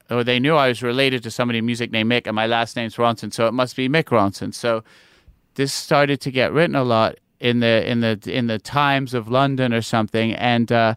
or 0.09 0.23
they 0.23 0.39
knew 0.39 0.55
I 0.55 0.67
was 0.69 0.81
related 0.81 1.21
to 1.23 1.29
somebody 1.31 1.59
in 1.59 1.65
music 1.67 1.91
named 1.91 2.12
Mick, 2.12 2.25
and 2.25 2.35
my 2.35 2.47
last 2.47 2.75
name's 2.75 2.95
Ronson, 2.95 3.31
so 3.31 3.45
it 3.47 3.53
must 3.53 3.75
be 3.75 3.88
Mick 3.88 4.05
Ronson. 4.05 4.51
So 4.53 4.83
this 5.53 5.71
started 5.71 6.19
to 6.21 6.31
get 6.31 6.51
written 6.51 6.75
a 6.75 6.83
lot 6.83 7.17
in 7.39 7.60
the 7.60 7.89
in 7.89 8.02
the 8.02 8.19
in 8.28 8.47
the 8.47 8.60
Times 8.60 9.13
of 9.13 9.28
London 9.30 9.73
or 9.73 9.82
something, 9.82 10.34
and 10.34 10.71
uh, 10.71 10.95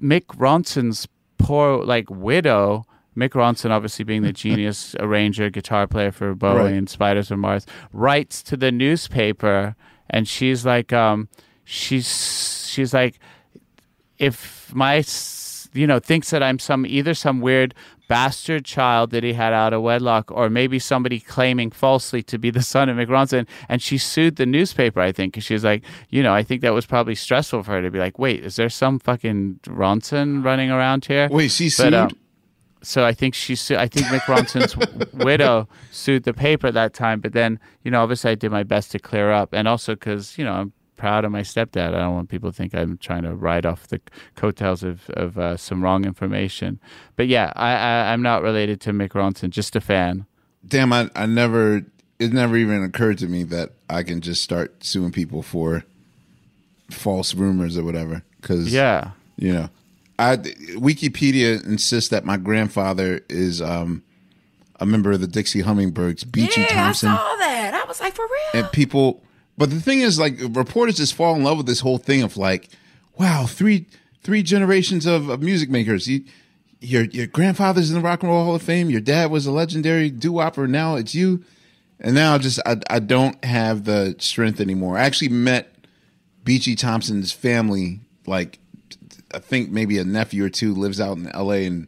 Mick 0.00 0.26
Ronson's 0.36 1.06
poor 1.38 1.84
like 1.84 2.08
widow. 2.10 2.84
Mick 3.16 3.30
Ronson, 3.30 3.70
obviously 3.70 4.04
being 4.04 4.22
the 4.22 4.32
genius 4.44 4.96
arranger, 4.98 5.48
guitar 5.48 5.86
player 5.86 6.10
for 6.10 6.34
Bowie 6.34 6.58
Right. 6.58 6.72
and 6.74 6.90
Spiders 6.90 7.28
from 7.28 7.40
Mars, 7.40 7.64
writes 7.92 8.42
to 8.42 8.56
the 8.56 8.72
newspaper, 8.72 9.76
and 10.10 10.26
she's 10.26 10.66
like, 10.66 10.92
um, 10.92 11.28
she's 11.64 12.68
she's 12.68 12.92
like, 12.92 13.20
if 14.18 14.72
my 14.74 15.04
you 15.72 15.86
know 15.86 15.98
thinks 15.98 16.30
that 16.30 16.42
I'm 16.42 16.58
some 16.58 16.86
either 16.86 17.14
some 17.14 17.40
weird 17.40 17.74
bastard 18.08 18.64
child 18.64 19.10
that 19.10 19.24
he 19.24 19.32
had 19.32 19.52
out 19.52 19.72
of 19.72 19.80
wedlock 19.82 20.30
or 20.30 20.50
maybe 20.50 20.78
somebody 20.78 21.18
claiming 21.18 21.70
falsely 21.70 22.22
to 22.22 22.38
be 22.38 22.50
the 22.50 22.62
son 22.62 22.88
of 22.88 22.96
Mick 22.96 23.08
Ronson 23.08 23.46
and 23.68 23.80
she 23.80 23.96
sued 23.98 24.36
the 24.36 24.46
newspaper 24.46 25.00
I 25.00 25.10
think 25.12 25.34
'cause 25.34 25.44
she 25.44 25.54
was 25.54 25.64
like 25.64 25.82
you 26.10 26.22
know 26.22 26.34
I 26.34 26.42
think 26.42 26.60
that 26.62 26.74
was 26.74 26.84
probably 26.86 27.14
stressful 27.14 27.62
for 27.62 27.70
her 27.72 27.82
to 27.82 27.90
be 27.90 27.98
like 27.98 28.18
wait 28.18 28.44
is 28.44 28.56
there 28.56 28.68
some 28.68 28.98
fucking 28.98 29.60
Ronson 29.66 30.44
running 30.44 30.70
around 30.70 31.06
here 31.06 31.28
Wait, 31.30 31.50
she 31.50 31.64
But, 31.66 31.70
sued. 31.72 31.94
um, 31.94 32.10
so 32.82 33.06
I 33.06 33.14
think 33.14 33.34
she 33.34 33.54
su- 33.56 33.76
I 33.76 33.88
think 33.88 34.06
Mick 34.08 34.26
Ronson's 34.32 34.76
widow 35.14 35.66
sued 35.90 36.24
the 36.24 36.34
paper 36.34 36.70
that 36.70 36.92
time. 36.92 37.20
But 37.20 37.32
then 37.32 37.58
you 37.82 37.90
know, 37.90 38.02
obviously, 38.02 38.32
I 38.32 38.34
did 38.34 38.50
my 38.52 38.62
best 38.62 38.92
to 38.92 38.98
clear 38.98 39.32
up, 39.32 39.54
and 39.54 39.66
also 39.66 39.94
because 39.94 40.36
you 40.36 40.44
know 40.44 40.52
I'm 40.52 40.72
proud 40.96 41.24
of 41.24 41.32
my 41.32 41.40
stepdad. 41.42 41.94
I 41.94 41.98
don't 41.98 42.14
want 42.14 42.28
people 42.28 42.50
to 42.50 42.56
think 42.56 42.74
I'm 42.74 42.98
trying 42.98 43.22
to 43.22 43.34
ride 43.34 43.66
off 43.66 43.86
the 43.88 44.00
coattails 44.36 44.82
of 44.82 45.08
of 45.10 45.38
uh, 45.38 45.56
some 45.56 45.82
wrong 45.82 46.04
information. 46.04 46.78
But 47.16 47.26
yeah, 47.28 47.52
I, 47.56 47.72
I 47.72 48.12
I'm 48.12 48.22
not 48.22 48.42
related 48.42 48.80
to 48.82 48.92
Mick 48.92 49.10
Ronson, 49.10 49.50
just 49.50 49.74
a 49.76 49.80
fan. 49.80 50.26
Damn, 50.66 50.92
I, 50.92 51.10
I 51.14 51.26
never. 51.26 51.82
It 52.20 52.32
never 52.32 52.56
even 52.56 52.82
occurred 52.84 53.18
to 53.18 53.26
me 53.26 53.42
that 53.44 53.72
I 53.90 54.04
can 54.04 54.20
just 54.20 54.42
start 54.42 54.84
suing 54.84 55.10
people 55.10 55.42
for 55.42 55.84
false 56.90 57.34
rumors 57.34 57.76
or 57.76 57.82
whatever. 57.84 58.22
Because 58.40 58.72
Yeah. 58.72 59.10
you 59.36 59.52
know, 59.52 59.68
I 60.18 60.36
Wikipedia 60.36 61.64
insists 61.66 62.10
that 62.10 62.24
my 62.24 62.36
grandfather 62.36 63.20
is 63.28 63.60
um, 63.60 64.02
a 64.78 64.86
member 64.86 65.10
of 65.12 65.20
the 65.20 65.26
Dixie 65.26 65.62
Hummingbirds, 65.62 66.24
Beachey 66.24 66.58
yeah, 66.58 66.66
Thompson, 66.84 67.08
I 67.10 67.16
saw 67.16 67.36
that. 67.36 67.74
I 67.74 67.88
was 67.88 68.00
like, 68.00 68.14
for 68.14 68.24
real. 68.24 68.62
and 68.64 68.72
people. 68.72 69.20
But 69.56 69.70
the 69.70 69.80
thing 69.80 70.00
is, 70.00 70.18
like, 70.18 70.36
reporters 70.50 70.96
just 70.96 71.14
fall 71.14 71.34
in 71.36 71.44
love 71.44 71.56
with 71.58 71.66
this 71.66 71.80
whole 71.80 71.98
thing 71.98 72.22
of 72.22 72.36
like, 72.36 72.68
wow, 73.18 73.46
three 73.46 73.86
three 74.22 74.42
generations 74.42 75.06
of, 75.06 75.28
of 75.28 75.42
music 75.42 75.70
makers. 75.70 76.08
You, 76.08 76.24
your 76.80 77.04
your 77.04 77.26
grandfather's 77.26 77.90
in 77.90 77.94
the 77.96 78.00
Rock 78.02 78.22
and 78.22 78.30
Roll 78.32 78.44
Hall 78.44 78.54
of 78.56 78.62
Fame. 78.62 78.90
Your 78.90 79.00
dad 79.00 79.30
was 79.30 79.46
a 79.46 79.52
legendary 79.52 80.10
doo 80.10 80.32
wopper. 80.32 80.68
Now 80.68 80.96
it's 80.96 81.14
you, 81.14 81.44
and 82.00 82.14
now 82.14 82.36
just 82.38 82.58
I 82.66 82.76
I 82.90 82.98
don't 82.98 83.42
have 83.44 83.84
the 83.84 84.16
strength 84.18 84.60
anymore. 84.60 84.98
I 84.98 85.02
actually 85.04 85.28
met 85.30 85.72
Beachey 86.44 86.76
Thompson's 86.76 87.32
family. 87.32 88.00
Like, 88.26 88.58
I 89.32 89.38
think 89.38 89.70
maybe 89.70 89.98
a 89.98 90.04
nephew 90.04 90.44
or 90.44 90.50
two 90.50 90.74
lives 90.74 91.00
out 91.00 91.16
in 91.16 91.28
L.A. 91.28 91.64
and 91.66 91.86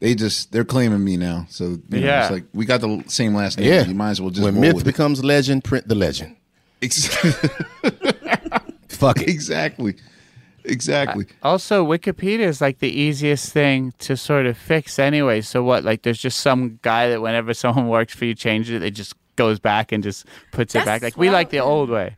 they 0.00 0.14
just 0.14 0.52
they're 0.52 0.64
claiming 0.64 1.02
me 1.02 1.16
now. 1.16 1.46
So 1.48 1.64
you 1.64 1.82
know, 1.88 1.98
Yeah. 1.98 2.22
it's 2.24 2.32
like 2.32 2.44
we 2.52 2.66
got 2.66 2.80
the 2.82 3.02
same 3.06 3.34
last 3.34 3.58
name. 3.58 3.72
Yeah. 3.72 3.84
you 3.86 3.94
might 3.94 4.10
as 4.10 4.20
well 4.20 4.30
just 4.30 4.44
when 4.44 4.60
myth 4.60 4.74
with 4.74 4.82
it. 4.82 4.86
becomes 4.86 5.24
legend, 5.24 5.64
print 5.64 5.88
the 5.88 5.94
legend. 5.94 6.36
Ex- 6.82 7.06
Fuck 8.88 9.22
it. 9.22 9.28
exactly, 9.28 9.96
exactly. 10.64 11.26
Uh, 11.42 11.48
also, 11.50 11.84
Wikipedia 11.86 12.40
is 12.40 12.60
like 12.60 12.78
the 12.78 12.90
easiest 12.90 13.52
thing 13.52 13.92
to 14.00 14.16
sort 14.16 14.46
of 14.46 14.56
fix 14.56 14.98
anyway. 14.98 15.40
So 15.40 15.62
what? 15.62 15.84
Like, 15.84 16.02
there's 16.02 16.18
just 16.18 16.40
some 16.40 16.78
guy 16.82 17.08
that 17.08 17.20
whenever 17.22 17.54
someone 17.62 17.88
works 17.88 18.14
for 18.14 18.24
you, 18.24 18.34
changes 18.34 18.74
it, 18.74 18.82
it 18.82 18.92
just 18.92 19.14
goes 19.36 19.58
back 19.58 19.92
and 19.92 20.02
just 20.02 20.26
puts 20.50 20.74
it 20.74 20.84
back. 20.84 21.02
Like 21.02 21.16
we 21.16 21.30
like 21.30 21.50
the 21.50 21.60
old 21.60 21.88
way. 21.90 22.16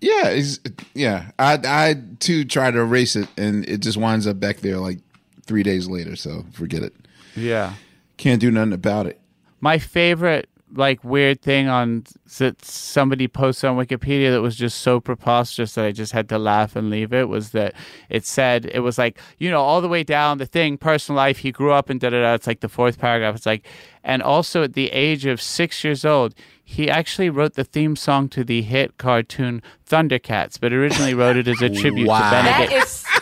Yeah, 0.00 0.28
it's, 0.28 0.60
yeah. 0.94 1.30
I 1.38 1.58
I 1.64 1.94
too 2.20 2.44
try 2.44 2.70
to 2.70 2.78
erase 2.78 3.16
it, 3.16 3.28
and 3.38 3.66
it 3.68 3.78
just 3.78 3.96
winds 3.96 4.26
up 4.26 4.38
back 4.38 4.58
there 4.58 4.76
like 4.78 4.98
three 5.46 5.62
days 5.62 5.88
later. 5.88 6.14
So 6.16 6.44
forget 6.52 6.82
it. 6.82 6.94
Yeah. 7.34 7.74
Can't 8.16 8.40
do 8.40 8.50
nothing 8.50 8.74
about 8.74 9.06
it. 9.06 9.18
My 9.60 9.78
favorite 9.78 10.48
like 10.76 11.02
weird 11.04 11.40
thing 11.40 11.68
on 11.68 12.04
that 12.38 12.64
somebody 12.64 13.28
posted 13.28 13.70
on 13.70 13.76
Wikipedia 13.76 14.30
that 14.32 14.42
was 14.42 14.56
just 14.56 14.80
so 14.80 15.00
preposterous 15.00 15.74
that 15.74 15.84
I 15.84 15.92
just 15.92 16.12
had 16.12 16.28
to 16.30 16.38
laugh 16.38 16.74
and 16.76 16.90
leave 16.90 17.12
it 17.12 17.28
was 17.28 17.50
that 17.50 17.74
it 18.10 18.26
said 18.26 18.66
it 18.72 18.80
was 18.80 18.98
like 18.98 19.18
you 19.38 19.50
know 19.50 19.60
all 19.62 19.80
the 19.80 19.88
way 19.88 20.02
down 20.02 20.38
the 20.38 20.46
thing 20.46 20.76
personal 20.76 21.16
life 21.16 21.38
he 21.38 21.52
grew 21.52 21.70
up 21.72 21.90
in 21.90 21.98
da 21.98 22.10
da 22.10 22.20
da 22.22 22.34
it's 22.34 22.46
like 22.46 22.60
the 22.60 22.68
fourth 22.68 22.98
paragraph 22.98 23.36
it's 23.36 23.46
like 23.46 23.64
and 24.02 24.22
also 24.22 24.62
at 24.62 24.72
the 24.74 24.90
age 24.90 25.26
of 25.26 25.40
six 25.40 25.84
years 25.84 26.04
old 26.04 26.34
he 26.64 26.88
actually 26.90 27.30
wrote 27.30 27.54
the 27.54 27.64
theme 27.64 27.94
song 27.94 28.28
to 28.28 28.42
the 28.42 28.62
hit 28.62 28.96
cartoon 28.98 29.62
Thundercats 29.88 30.58
but 30.60 30.72
originally 30.72 31.14
wrote 31.14 31.36
it 31.36 31.46
as 31.46 31.60
a 31.62 31.68
tribute 31.70 32.08
Wow. 32.08 32.18
to 32.30 32.42
Benedict 32.42 32.72
is 32.84 33.04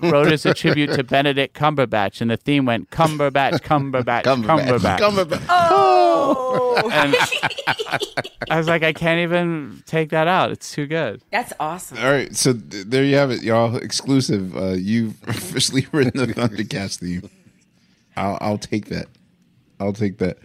wrote 0.00 0.32
as 0.32 0.44
a 0.44 0.52
tribute 0.52 0.92
to 0.92 1.02
Benedict 1.04 1.56
Cumberbatch 1.56 2.20
and 2.20 2.30
the 2.30 2.36
theme 2.36 2.66
went 2.66 2.90
Cumberbatch 2.90 3.60
Cumberbatch 3.62 4.24
Cumberbatch, 4.24 4.98
Cumberbatch. 4.98 5.46
oh, 5.48 5.83
and 6.90 7.14
I 8.50 8.56
was 8.56 8.66
like, 8.68 8.82
I 8.82 8.92
can't 8.92 9.20
even 9.20 9.82
take 9.86 10.10
that 10.10 10.26
out. 10.28 10.50
It's 10.50 10.72
too 10.72 10.86
good. 10.86 11.22
that's 11.30 11.52
awesome. 11.60 11.98
All 11.98 12.10
right, 12.10 12.34
so 12.34 12.52
th- 12.52 12.86
there 12.86 13.04
you 13.04 13.16
have 13.16 13.30
it, 13.30 13.42
y'all. 13.42 13.76
Exclusive. 13.76 14.56
Uh, 14.56 14.72
you've 14.72 15.16
officially 15.28 15.86
written 15.92 16.20
the 16.26 16.32
Thundercats 16.32 16.98
theme. 16.98 17.28
I'll 18.16 18.38
I'll 18.40 18.58
take 18.58 18.86
that. 18.86 19.06
I'll 19.80 19.92
take 19.92 20.18
that. 20.18 20.38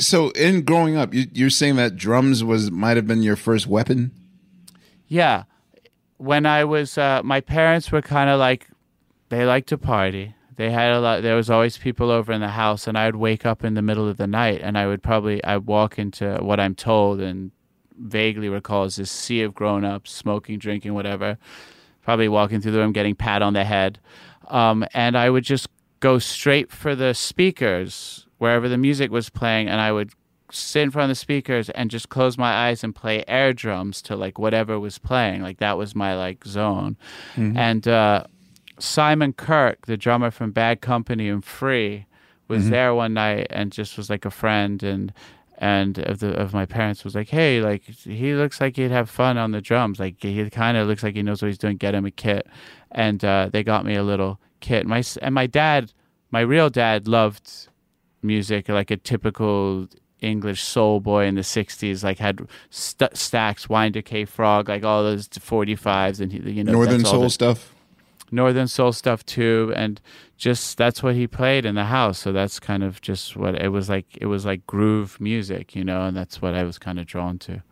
So, 0.00 0.30
in 0.30 0.62
growing 0.62 0.96
up, 0.96 1.14
you, 1.14 1.26
you're 1.32 1.50
saying 1.50 1.76
that 1.76 1.96
drums 1.96 2.42
was 2.42 2.70
might 2.70 2.96
have 2.96 3.06
been 3.06 3.22
your 3.22 3.36
first 3.36 3.66
weapon. 3.66 4.10
Yeah. 5.06 5.44
When 6.16 6.46
I 6.46 6.64
was, 6.64 6.96
uh, 6.96 7.20
my 7.22 7.40
parents 7.40 7.92
were 7.92 8.02
kind 8.02 8.30
of 8.30 8.38
like, 8.38 8.68
they 9.28 9.44
liked 9.44 9.68
to 9.68 9.78
party. 9.78 10.34
They 10.56 10.70
had 10.70 10.92
a 10.92 11.00
lot, 11.00 11.22
there 11.22 11.36
was 11.36 11.50
always 11.50 11.78
people 11.78 12.10
over 12.10 12.32
in 12.32 12.40
the 12.40 12.48
house, 12.48 12.86
and 12.86 12.98
I 12.98 13.06
would 13.06 13.16
wake 13.16 13.46
up 13.46 13.64
in 13.64 13.74
the 13.74 13.82
middle 13.82 14.08
of 14.08 14.16
the 14.16 14.26
night 14.26 14.60
and 14.62 14.76
I 14.76 14.86
would 14.86 15.02
probably, 15.02 15.42
I'd 15.44 15.66
walk 15.66 15.98
into 15.98 16.38
what 16.42 16.60
I'm 16.60 16.74
told 16.74 17.20
and 17.20 17.50
vaguely 17.98 18.48
recalls 18.48 18.96
this 18.96 19.10
sea 19.10 19.42
of 19.42 19.54
grown 19.54 19.84
ups, 19.84 20.10
smoking, 20.12 20.58
drinking, 20.58 20.94
whatever. 20.94 21.38
Probably 22.02 22.28
walking 22.28 22.60
through 22.60 22.72
the 22.72 22.78
room, 22.78 22.92
getting 22.92 23.14
pat 23.14 23.42
on 23.42 23.52
the 23.52 23.64
head. 23.64 24.00
Um, 24.48 24.84
and 24.92 25.16
I 25.16 25.30
would 25.30 25.44
just 25.44 25.68
go 26.00 26.18
straight 26.18 26.72
for 26.72 26.94
the 26.96 27.14
speakers 27.14 28.26
wherever 28.38 28.68
the 28.68 28.76
music 28.76 29.10
was 29.12 29.30
playing, 29.30 29.68
and 29.68 29.80
I 29.80 29.92
would 29.92 30.10
sit 30.50 30.82
in 30.82 30.90
front 30.90 31.04
of 31.04 31.10
the 31.10 31.20
speakers 31.20 31.70
and 31.70 31.90
just 31.90 32.08
close 32.08 32.36
my 32.36 32.66
eyes 32.66 32.82
and 32.84 32.94
play 32.94 33.24
air 33.28 33.52
drums 33.52 34.02
to 34.02 34.16
like 34.16 34.38
whatever 34.38 34.78
was 34.80 34.98
playing. 34.98 35.42
Like 35.42 35.58
that 35.58 35.78
was 35.78 35.94
my 35.94 36.14
like 36.16 36.44
zone. 36.44 36.96
And 37.56 37.86
uh, 37.88 38.24
Simon 38.82 39.32
Kirke, 39.32 39.86
the 39.86 39.96
drummer 39.96 40.30
from 40.30 40.50
Bad 40.50 40.80
Company 40.80 41.28
and 41.28 41.44
Free, 41.44 42.06
was 42.48 42.68
there 42.68 42.94
one 42.94 43.14
night 43.14 43.46
and 43.50 43.72
just 43.72 43.96
was 43.96 44.10
like 44.10 44.24
a 44.24 44.30
friend 44.30 44.82
and 44.82 45.12
and 45.58 45.98
of 46.00 46.18
the 46.18 46.32
of 46.34 46.52
my 46.52 46.66
parents 46.66 47.04
was 47.04 47.14
like, 47.14 47.28
hey, 47.28 47.60
like 47.62 47.84
he 47.84 48.34
looks 48.34 48.60
like 48.60 48.76
he'd 48.76 48.90
have 48.90 49.08
fun 49.08 49.38
on 49.38 49.52
the 49.52 49.60
drums. 49.60 50.00
Like 50.00 50.20
he 50.20 50.50
kind 50.50 50.76
of 50.76 50.88
looks 50.88 51.02
like 51.04 51.14
he 51.14 51.22
knows 51.22 51.40
what 51.40 51.48
he's 51.48 51.58
doing. 51.58 51.76
Get 51.76 51.94
him 51.94 52.04
a 52.04 52.10
kit, 52.10 52.46
and 52.90 53.24
uh, 53.24 53.48
they 53.52 53.62
got 53.62 53.84
me 53.84 53.94
a 53.94 54.02
little 54.02 54.40
kit. 54.60 54.86
My 54.86 55.04
and 55.22 55.34
my 55.34 55.46
dad, 55.46 55.92
my 56.32 56.40
real 56.40 56.68
dad, 56.68 57.06
loved 57.06 57.68
music 58.22 58.68
like 58.68 58.90
a 58.90 58.96
typical 58.96 59.86
English 60.20 60.62
soul 60.62 60.98
boy 61.00 61.26
in 61.26 61.36
the 61.36 61.42
'60s. 61.42 62.02
Like 62.02 62.18
had 62.18 62.40
st- 62.70 63.16
stacks, 63.16 63.68
Wynder 63.68 64.02
K. 64.04 64.24
Frog, 64.24 64.68
like 64.68 64.82
all 64.82 65.04
those 65.04 65.28
45s, 65.28 66.20
and 66.20 66.32
he, 66.32 66.38
you 66.50 66.64
know 66.64 66.72
Northern 66.72 66.98
that's 66.98 67.08
all 67.08 67.12
Soul 67.14 67.22
the- 67.22 67.30
stuff. 67.30 67.72
Northern 68.32 68.66
soul 68.66 68.92
stuff 68.92 69.24
too 69.26 69.72
and 69.76 70.00
just 70.38 70.76
that's 70.78 71.02
what 71.02 71.14
he 71.14 71.26
played 71.26 71.64
in 71.64 71.74
the 71.76 71.84
house. 71.84 72.18
So 72.18 72.32
that's 72.32 72.58
kind 72.58 72.82
of 72.82 73.00
just 73.00 73.36
what 73.36 73.54
it 73.54 73.68
was 73.68 73.88
like 73.88 74.06
it 74.20 74.26
was 74.26 74.44
like 74.44 74.66
groove 74.66 75.20
music 75.20 75.76
you 75.76 75.84
know 75.84 76.02
and 76.06 76.16
that's 76.16 76.42
what 76.42 76.54
i 76.54 76.64
was 76.64 76.78
kind 76.78 76.98
of 76.98 77.06
drawn 77.06 77.38
to. 77.40 77.62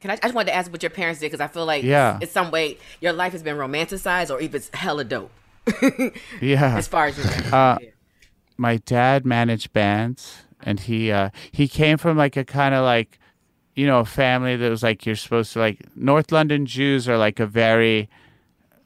Can 0.00 0.10
I, 0.10 0.14
I 0.14 0.16
just 0.16 0.34
wanted 0.34 0.46
to 0.50 0.54
ask 0.56 0.72
what 0.72 0.82
your 0.82 0.90
parents 0.90 1.20
did 1.20 1.26
because 1.26 1.40
I 1.40 1.46
feel 1.48 1.66
like 1.66 1.82
Yeah. 1.84 2.18
in 2.20 2.28
some 2.28 2.50
way 2.50 2.78
your 3.00 3.12
life 3.12 3.32
has 3.32 3.42
been 3.42 3.56
romanticized 3.56 4.30
or 4.34 4.40
even 4.40 4.56
it's 4.56 4.70
hella 4.74 5.04
dope. 5.04 5.30
Yeah. 6.40 6.76
As 6.76 6.88
far 6.88 7.06
as 7.06 7.18
Uh, 7.52 7.78
my 8.56 8.78
dad 8.78 9.24
managed 9.26 9.72
bands 9.72 10.42
and 10.62 10.80
he 10.80 11.10
uh 11.12 11.30
he 11.52 11.68
came 11.68 11.96
from 11.98 12.16
like 12.16 12.36
a 12.36 12.44
kind 12.44 12.74
of 12.74 12.84
like 12.84 13.18
you 13.74 13.86
know 13.86 14.00
a 14.00 14.04
family 14.04 14.56
that 14.56 14.68
was 14.68 14.82
like 14.82 15.06
you're 15.06 15.16
supposed 15.16 15.52
to 15.54 15.58
like 15.58 15.78
north 15.96 16.30
london 16.32 16.66
jews 16.66 17.08
are 17.08 17.16
like 17.16 17.40
a 17.40 17.46
very 17.46 18.08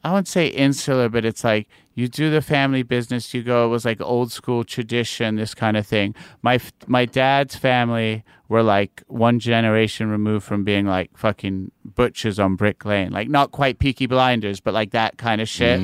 i 0.05 0.09
wouldn't 0.11 0.27
say 0.27 0.47
insular 0.47 1.09
but 1.09 1.25
it's 1.25 1.43
like 1.43 1.67
you 1.95 2.07
do 2.07 2.29
the 2.29 2.41
family 2.41 2.83
business 2.83 3.33
you 3.33 3.41
go 3.41 3.65
it 3.65 3.69
was 3.69 3.85
like 3.85 3.99
old 4.01 4.31
school 4.31 4.63
tradition 4.63 5.35
this 5.35 5.53
kind 5.55 5.77
of 5.77 5.87
thing. 5.87 6.13
My 6.41 6.59
my 6.87 7.05
dad's 7.05 7.55
family 7.55 8.23
were 8.49 8.61
like 8.61 9.01
one 9.07 9.39
generation 9.39 10.09
removed 10.09 10.45
from 10.45 10.63
being 10.65 10.85
like 10.85 11.09
fucking 11.17 11.71
butchers 11.83 12.37
on 12.37 12.55
brick 12.57 12.83
lane. 12.85 13.11
Like 13.11 13.29
not 13.29 13.51
quite 13.51 13.79
peaky 13.79 14.05
blinders 14.07 14.59
but 14.59 14.73
like 14.73 14.91
that 14.91 15.17
kind 15.17 15.39
of 15.41 15.47
shit 15.49 15.79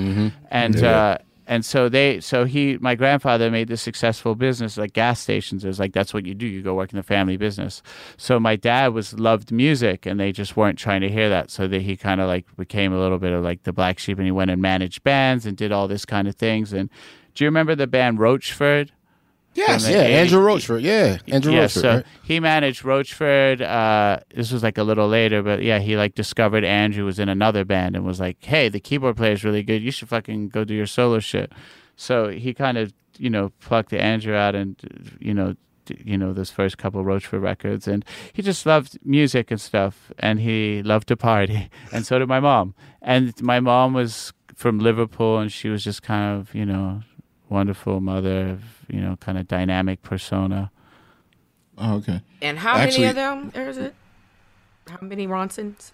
and 0.51 0.75
uh 0.83 1.17
and 1.51 1.65
so 1.65 1.89
they 1.89 2.21
so 2.21 2.45
he 2.45 2.77
my 2.79 2.95
grandfather 2.95 3.51
made 3.51 3.67
this 3.67 3.81
successful 3.81 4.35
business 4.35 4.77
like 4.77 4.93
gas 4.93 5.19
stations. 5.19 5.65
It 5.65 5.67
was 5.67 5.81
like 5.81 5.91
that's 5.91 6.13
what 6.13 6.25
you 6.25 6.33
do. 6.33 6.45
You 6.47 6.61
go 6.61 6.75
work 6.75 6.93
in 6.93 6.97
the 6.97 7.03
family 7.03 7.35
business. 7.35 7.83
So 8.15 8.39
my 8.39 8.55
dad 8.55 8.93
was 8.93 9.19
loved 9.19 9.51
music 9.51 10.05
and 10.05 10.17
they 10.17 10.31
just 10.31 10.55
weren't 10.55 10.79
trying 10.79 11.01
to 11.01 11.09
hear 11.09 11.27
that. 11.27 11.51
So 11.51 11.67
that 11.67 11.81
he 11.81 11.97
kind 11.97 12.21
of 12.21 12.29
like 12.29 12.45
became 12.55 12.93
a 12.93 12.99
little 12.99 13.19
bit 13.19 13.33
of 13.33 13.43
like 13.43 13.63
the 13.63 13.73
black 13.73 13.99
sheep 13.99 14.17
and 14.17 14.25
he 14.25 14.31
went 14.31 14.49
and 14.49 14.61
managed 14.61 15.03
bands 15.03 15.45
and 15.45 15.57
did 15.57 15.73
all 15.73 15.89
this 15.89 16.05
kind 16.05 16.29
of 16.29 16.35
things. 16.35 16.71
And 16.71 16.89
do 17.35 17.43
you 17.43 17.49
remember 17.49 17.75
the 17.75 17.85
band 17.85 18.19
roachford 18.19 18.91
Yes. 19.53 19.87
Yeah, 19.87 20.03
the 20.03 20.07
Andrew 20.07 20.39
80s. 20.39 20.45
Roachford. 20.45 20.81
Yeah, 20.81 21.17
Andrew 21.27 21.53
yeah, 21.53 21.65
Roachford. 21.65 21.81
so 21.81 21.95
right? 21.95 22.05
he 22.23 22.39
managed 22.39 22.83
Roachford. 22.83 23.61
Uh, 23.61 24.19
this 24.33 24.51
was 24.51 24.63
like 24.63 24.77
a 24.77 24.83
little 24.83 25.07
later, 25.07 25.43
but 25.43 25.61
yeah, 25.61 25.79
he 25.79 25.97
like 25.97 26.15
discovered 26.15 26.63
Andrew 26.63 27.05
was 27.05 27.19
in 27.19 27.27
another 27.27 27.65
band 27.65 27.95
and 27.95 28.05
was 28.05 28.19
like, 28.19 28.37
"Hey, 28.43 28.69
the 28.69 28.79
keyboard 28.79 29.17
player 29.17 29.33
is 29.33 29.43
really 29.43 29.63
good. 29.63 29.81
You 29.81 29.91
should 29.91 30.09
fucking 30.09 30.49
go 30.49 30.63
do 30.63 30.73
your 30.73 30.87
solo 30.87 31.19
shit." 31.19 31.51
So 31.95 32.29
he 32.29 32.53
kind 32.53 32.77
of 32.77 32.93
you 33.17 33.29
know 33.29 33.51
plucked 33.59 33.93
Andrew 33.93 34.35
out 34.35 34.55
and 34.55 35.17
you 35.19 35.33
know 35.33 35.55
you 36.03 36.17
know 36.17 36.33
those 36.33 36.51
first 36.51 36.77
couple 36.77 37.03
Roachford 37.03 37.41
records, 37.41 37.87
and 37.87 38.05
he 38.33 38.41
just 38.41 38.65
loved 38.65 38.97
music 39.03 39.51
and 39.51 39.59
stuff, 39.59 40.11
and 40.19 40.39
he 40.39 40.81
loved 40.83 41.07
to 41.09 41.17
party, 41.17 41.69
and 41.91 42.05
so 42.05 42.19
did 42.19 42.27
my 42.27 42.39
mom. 42.39 42.73
And 43.01 43.39
my 43.41 43.59
mom 43.59 43.93
was 43.93 44.31
from 44.55 44.79
Liverpool, 44.79 45.39
and 45.39 45.51
she 45.51 45.69
was 45.69 45.83
just 45.83 46.03
kind 46.03 46.39
of 46.39 46.53
you 46.55 46.65
know 46.65 47.01
wonderful 47.51 47.99
mother, 47.99 48.57
you 48.87 49.01
know, 49.01 49.17
kind 49.17 49.37
of 49.37 49.47
dynamic 49.47 50.01
persona. 50.01 50.71
Oh, 51.77 51.95
okay. 51.97 52.21
And 52.41 52.57
how 52.59 52.77
Actually- 52.77 53.07
many 53.07 53.09
of 53.09 53.15
them 53.15 53.51
is 53.53 53.77
it? 53.77 53.93
How 54.89 54.97
many 55.01 55.27
Ronsons? 55.27 55.91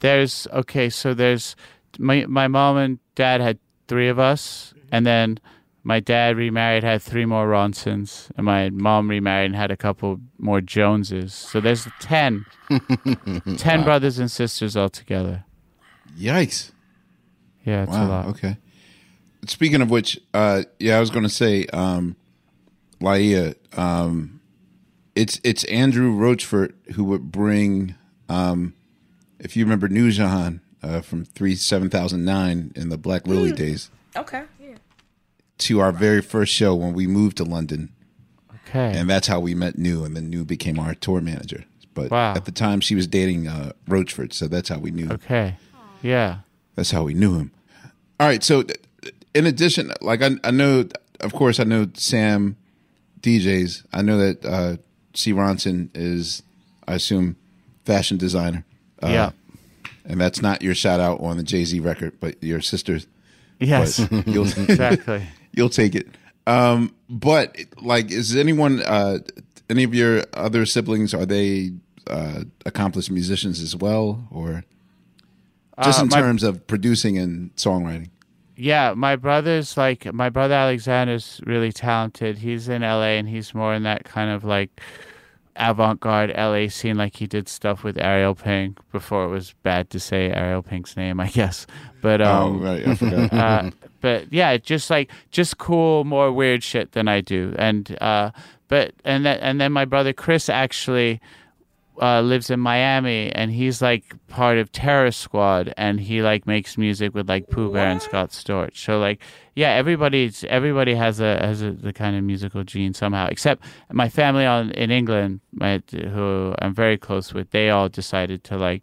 There's 0.00 0.46
okay, 0.52 0.90
so 0.90 1.14
there's 1.14 1.56
my 1.98 2.26
my 2.26 2.48
mom 2.48 2.76
and 2.76 2.98
dad 3.14 3.40
had 3.40 3.58
three 3.88 4.08
of 4.08 4.18
us, 4.18 4.74
mm-hmm. 4.76 4.88
and 4.92 5.06
then 5.06 5.38
my 5.84 6.00
dad 6.00 6.36
remarried, 6.36 6.82
had 6.82 7.00
three 7.00 7.24
more 7.24 7.46
Ronsons, 7.46 8.30
and 8.36 8.44
my 8.44 8.68
mom 8.70 9.08
remarried 9.08 9.46
and 9.46 9.56
had 9.56 9.70
a 9.70 9.76
couple 9.76 10.18
more 10.38 10.60
Joneses. 10.60 11.32
So 11.32 11.60
there's 11.60 11.86
ten, 12.00 12.44
ten 13.56 13.84
brothers 13.84 14.18
and 14.18 14.30
sisters 14.30 14.76
altogether. 14.76 15.44
Yikes. 16.18 16.72
Yeah, 17.64 17.84
it's 17.84 17.96
a 17.96 18.04
lot. 18.04 18.26
Okay. 18.26 18.58
Speaking 19.46 19.80
of 19.82 19.90
which, 19.90 20.18
uh, 20.34 20.62
yeah, 20.78 20.96
I 20.96 21.00
was 21.00 21.10
going 21.10 21.22
to 21.22 21.28
say, 21.28 21.66
um, 21.66 22.16
Laia, 23.00 23.54
um, 23.78 24.40
it's 25.14 25.40
it's 25.44 25.64
Andrew 25.64 26.12
Roachford 26.14 26.72
who 26.94 27.04
would 27.04 27.30
bring, 27.30 27.94
um, 28.28 28.74
if 29.38 29.56
you 29.56 29.64
remember 29.64 29.88
Nujahan 29.88 30.60
uh, 30.82 31.00
from 31.00 31.24
three 31.24 31.54
seven 31.54 31.90
thousand 31.90 32.24
nine 32.24 32.72
in 32.74 32.88
the 32.88 32.98
Black 32.98 33.26
Lily 33.26 33.52
days, 33.52 33.90
Okay. 34.16 34.44
Yeah. 34.60 34.76
to 35.58 35.80
our 35.80 35.92
very 35.92 36.22
first 36.22 36.52
show 36.52 36.74
when 36.74 36.92
we 36.94 37.06
moved 37.06 37.36
to 37.38 37.44
London, 37.44 37.92
Okay. 38.68 38.98
and 38.98 39.08
that's 39.08 39.26
how 39.28 39.40
we 39.40 39.54
met 39.54 39.78
New, 39.78 40.04
and 40.04 40.16
then 40.16 40.28
New 40.30 40.44
became 40.44 40.78
our 40.78 40.94
tour 40.94 41.20
manager. 41.20 41.64
But 41.94 42.10
Wow. 42.10 42.34
at 42.34 42.44
the 42.44 42.52
time, 42.52 42.80
she 42.80 42.94
was 42.94 43.06
dating 43.06 43.46
uh, 43.48 43.72
Roachford, 43.88 44.32
so 44.34 44.48
that's 44.48 44.68
how 44.68 44.78
we 44.78 44.90
knew. 44.90 45.08
okay. 45.10 45.56
Yeah. 46.02 46.38
That's 46.74 46.90
how 46.90 47.04
we 47.04 47.14
knew 47.14 47.38
him. 47.38 47.52
All 48.20 48.26
right. 48.26 48.44
So, 48.44 48.64
in 49.36 49.46
addition, 49.46 49.92
like 50.00 50.22
I, 50.22 50.30
I 50.44 50.50
know, 50.50 50.88
of 51.20 51.32
course, 51.32 51.60
I 51.60 51.64
know 51.64 51.88
Sam 51.94 52.56
DJs. 53.20 53.84
I 53.92 54.02
know 54.02 54.18
that 54.18 54.44
uh, 54.44 54.76
C. 55.14 55.32
Ronson 55.32 55.90
is, 55.94 56.42
I 56.88 56.94
assume, 56.94 57.36
fashion 57.84 58.16
designer. 58.16 58.64
Uh, 59.02 59.08
yeah. 59.08 59.30
And 60.04 60.20
that's 60.20 60.40
not 60.40 60.62
your 60.62 60.74
shout 60.74 61.00
out 61.00 61.20
on 61.20 61.36
the 61.36 61.42
Jay 61.42 61.64
Z 61.64 61.80
record, 61.80 62.18
but 62.20 62.42
your 62.42 62.60
sister's. 62.60 63.06
Yes. 63.58 63.98
You'll 64.26 64.46
exactly. 64.56 65.26
you'll 65.52 65.68
take 65.70 65.94
it. 65.94 66.06
Um, 66.46 66.94
but 67.08 67.56
like, 67.82 68.10
is 68.12 68.36
anyone, 68.36 68.82
uh, 68.82 69.18
any 69.68 69.82
of 69.82 69.94
your 69.94 70.22
other 70.32 70.64
siblings, 70.66 71.12
are 71.14 71.26
they 71.26 71.72
uh, 72.08 72.44
accomplished 72.64 73.10
musicians 73.10 73.60
as 73.60 73.74
well, 73.74 74.28
or 74.30 74.62
just 75.82 75.98
Uh, 76.00 76.02
in 76.04 76.08
my- 76.10 76.20
terms 76.20 76.42
of 76.44 76.66
producing 76.68 77.18
and 77.18 77.54
songwriting? 77.56 78.10
Yeah, 78.56 78.94
my 78.96 79.16
brother's 79.16 79.76
like 79.76 80.12
my 80.12 80.30
brother 80.30 80.54
Alexander's 80.54 81.40
really 81.44 81.72
talented. 81.72 82.38
He's 82.38 82.68
in 82.68 82.82
LA 82.82 83.18
and 83.18 83.28
he's 83.28 83.54
more 83.54 83.74
in 83.74 83.82
that 83.82 84.04
kind 84.04 84.30
of 84.30 84.44
like 84.44 84.80
avant-garde 85.56 86.32
LA 86.36 86.68
scene. 86.68 86.96
Like 86.96 87.16
he 87.16 87.26
did 87.26 87.48
stuff 87.48 87.84
with 87.84 87.98
Ariel 87.98 88.34
Pink 88.34 88.78
before 88.92 89.24
it 89.24 89.28
was 89.28 89.54
bad 89.62 89.90
to 89.90 90.00
say 90.00 90.30
Ariel 90.30 90.62
Pink's 90.62 90.96
name, 90.96 91.20
I 91.20 91.28
guess. 91.28 91.66
But 92.00 92.22
um, 92.22 92.56
oh, 92.56 92.64
right. 92.64 92.86
I 92.86 92.94
forgot. 92.94 93.32
uh, 93.32 93.70
but 94.00 94.32
yeah, 94.32 94.56
just 94.56 94.88
like 94.90 95.10
just 95.30 95.58
cool, 95.58 96.04
more 96.04 96.32
weird 96.32 96.62
shit 96.62 96.92
than 96.92 97.08
I 97.08 97.20
do. 97.20 97.54
And 97.58 97.96
uh, 98.00 98.30
but 98.68 98.94
and 99.04 99.26
then 99.26 99.38
and 99.40 99.60
then 99.60 99.72
my 99.72 99.84
brother 99.84 100.12
Chris 100.12 100.48
actually 100.48 101.20
uh, 102.00 102.20
lives 102.20 102.50
in 102.50 102.60
Miami, 102.60 103.30
and 103.32 103.50
he's 103.50 103.80
like 103.80 104.14
part 104.28 104.58
of 104.58 104.72
Terror 104.72 105.10
Squad, 105.10 105.72
and 105.76 106.00
he 106.00 106.22
like 106.22 106.46
makes 106.46 106.76
music 106.76 107.14
with 107.14 107.28
like 107.28 107.48
Pooh 107.48 107.72
Bear 107.72 107.88
and 107.88 108.02
Scott 108.02 108.30
Storch. 108.30 108.76
So 108.76 108.98
like, 108.98 109.20
yeah, 109.54 109.70
everybody's 109.70 110.44
everybody 110.44 110.94
has 110.94 111.20
a 111.20 111.38
has 111.44 111.62
a, 111.62 111.72
the 111.72 111.92
kind 111.92 112.16
of 112.16 112.24
musical 112.24 112.64
gene 112.64 112.94
somehow. 112.94 113.28
Except 113.30 113.64
my 113.92 114.08
family 114.08 114.46
on 114.46 114.70
in 114.72 114.90
England, 114.90 115.40
my 115.52 115.82
who 115.90 116.54
I'm 116.60 116.74
very 116.74 116.98
close 116.98 117.32
with, 117.32 117.50
they 117.50 117.70
all 117.70 117.88
decided 117.88 118.44
to 118.44 118.56
like 118.56 118.82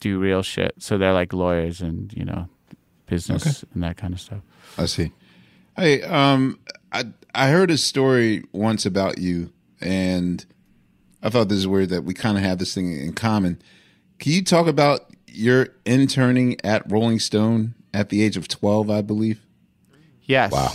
do 0.00 0.18
real 0.18 0.42
shit. 0.42 0.74
So 0.78 0.98
they're 0.98 1.12
like 1.12 1.32
lawyers 1.32 1.80
and 1.80 2.12
you 2.12 2.24
know 2.24 2.48
business 3.06 3.64
and 3.72 3.82
that 3.82 3.96
kind 3.96 4.12
of 4.12 4.20
stuff. 4.20 4.40
I 4.76 4.86
see. 4.86 5.12
Hey, 5.76 6.02
um, 6.02 6.58
I 6.92 7.04
I 7.34 7.48
heard 7.48 7.70
a 7.70 7.78
story 7.78 8.44
once 8.52 8.86
about 8.86 9.18
you, 9.18 9.52
and 9.80 10.44
I 11.22 11.30
thought 11.30 11.48
this 11.48 11.58
is 11.58 11.66
weird 11.66 11.88
that 11.88 12.04
we 12.04 12.14
kind 12.14 12.36
of 12.36 12.44
have 12.44 12.58
this 12.58 12.74
thing 12.74 12.98
in 12.98 13.12
common. 13.12 13.60
Can 14.18 14.32
you 14.32 14.42
talk 14.42 14.66
about 14.66 15.10
your 15.26 15.68
interning 15.84 16.56
at 16.64 16.90
Rolling 16.90 17.18
Stone 17.18 17.74
at 17.92 18.08
the 18.08 18.22
age 18.22 18.36
of 18.36 18.48
twelve, 18.48 18.90
I 18.90 19.02
believe? 19.02 19.40
Yes. 20.22 20.52
Wow. 20.52 20.72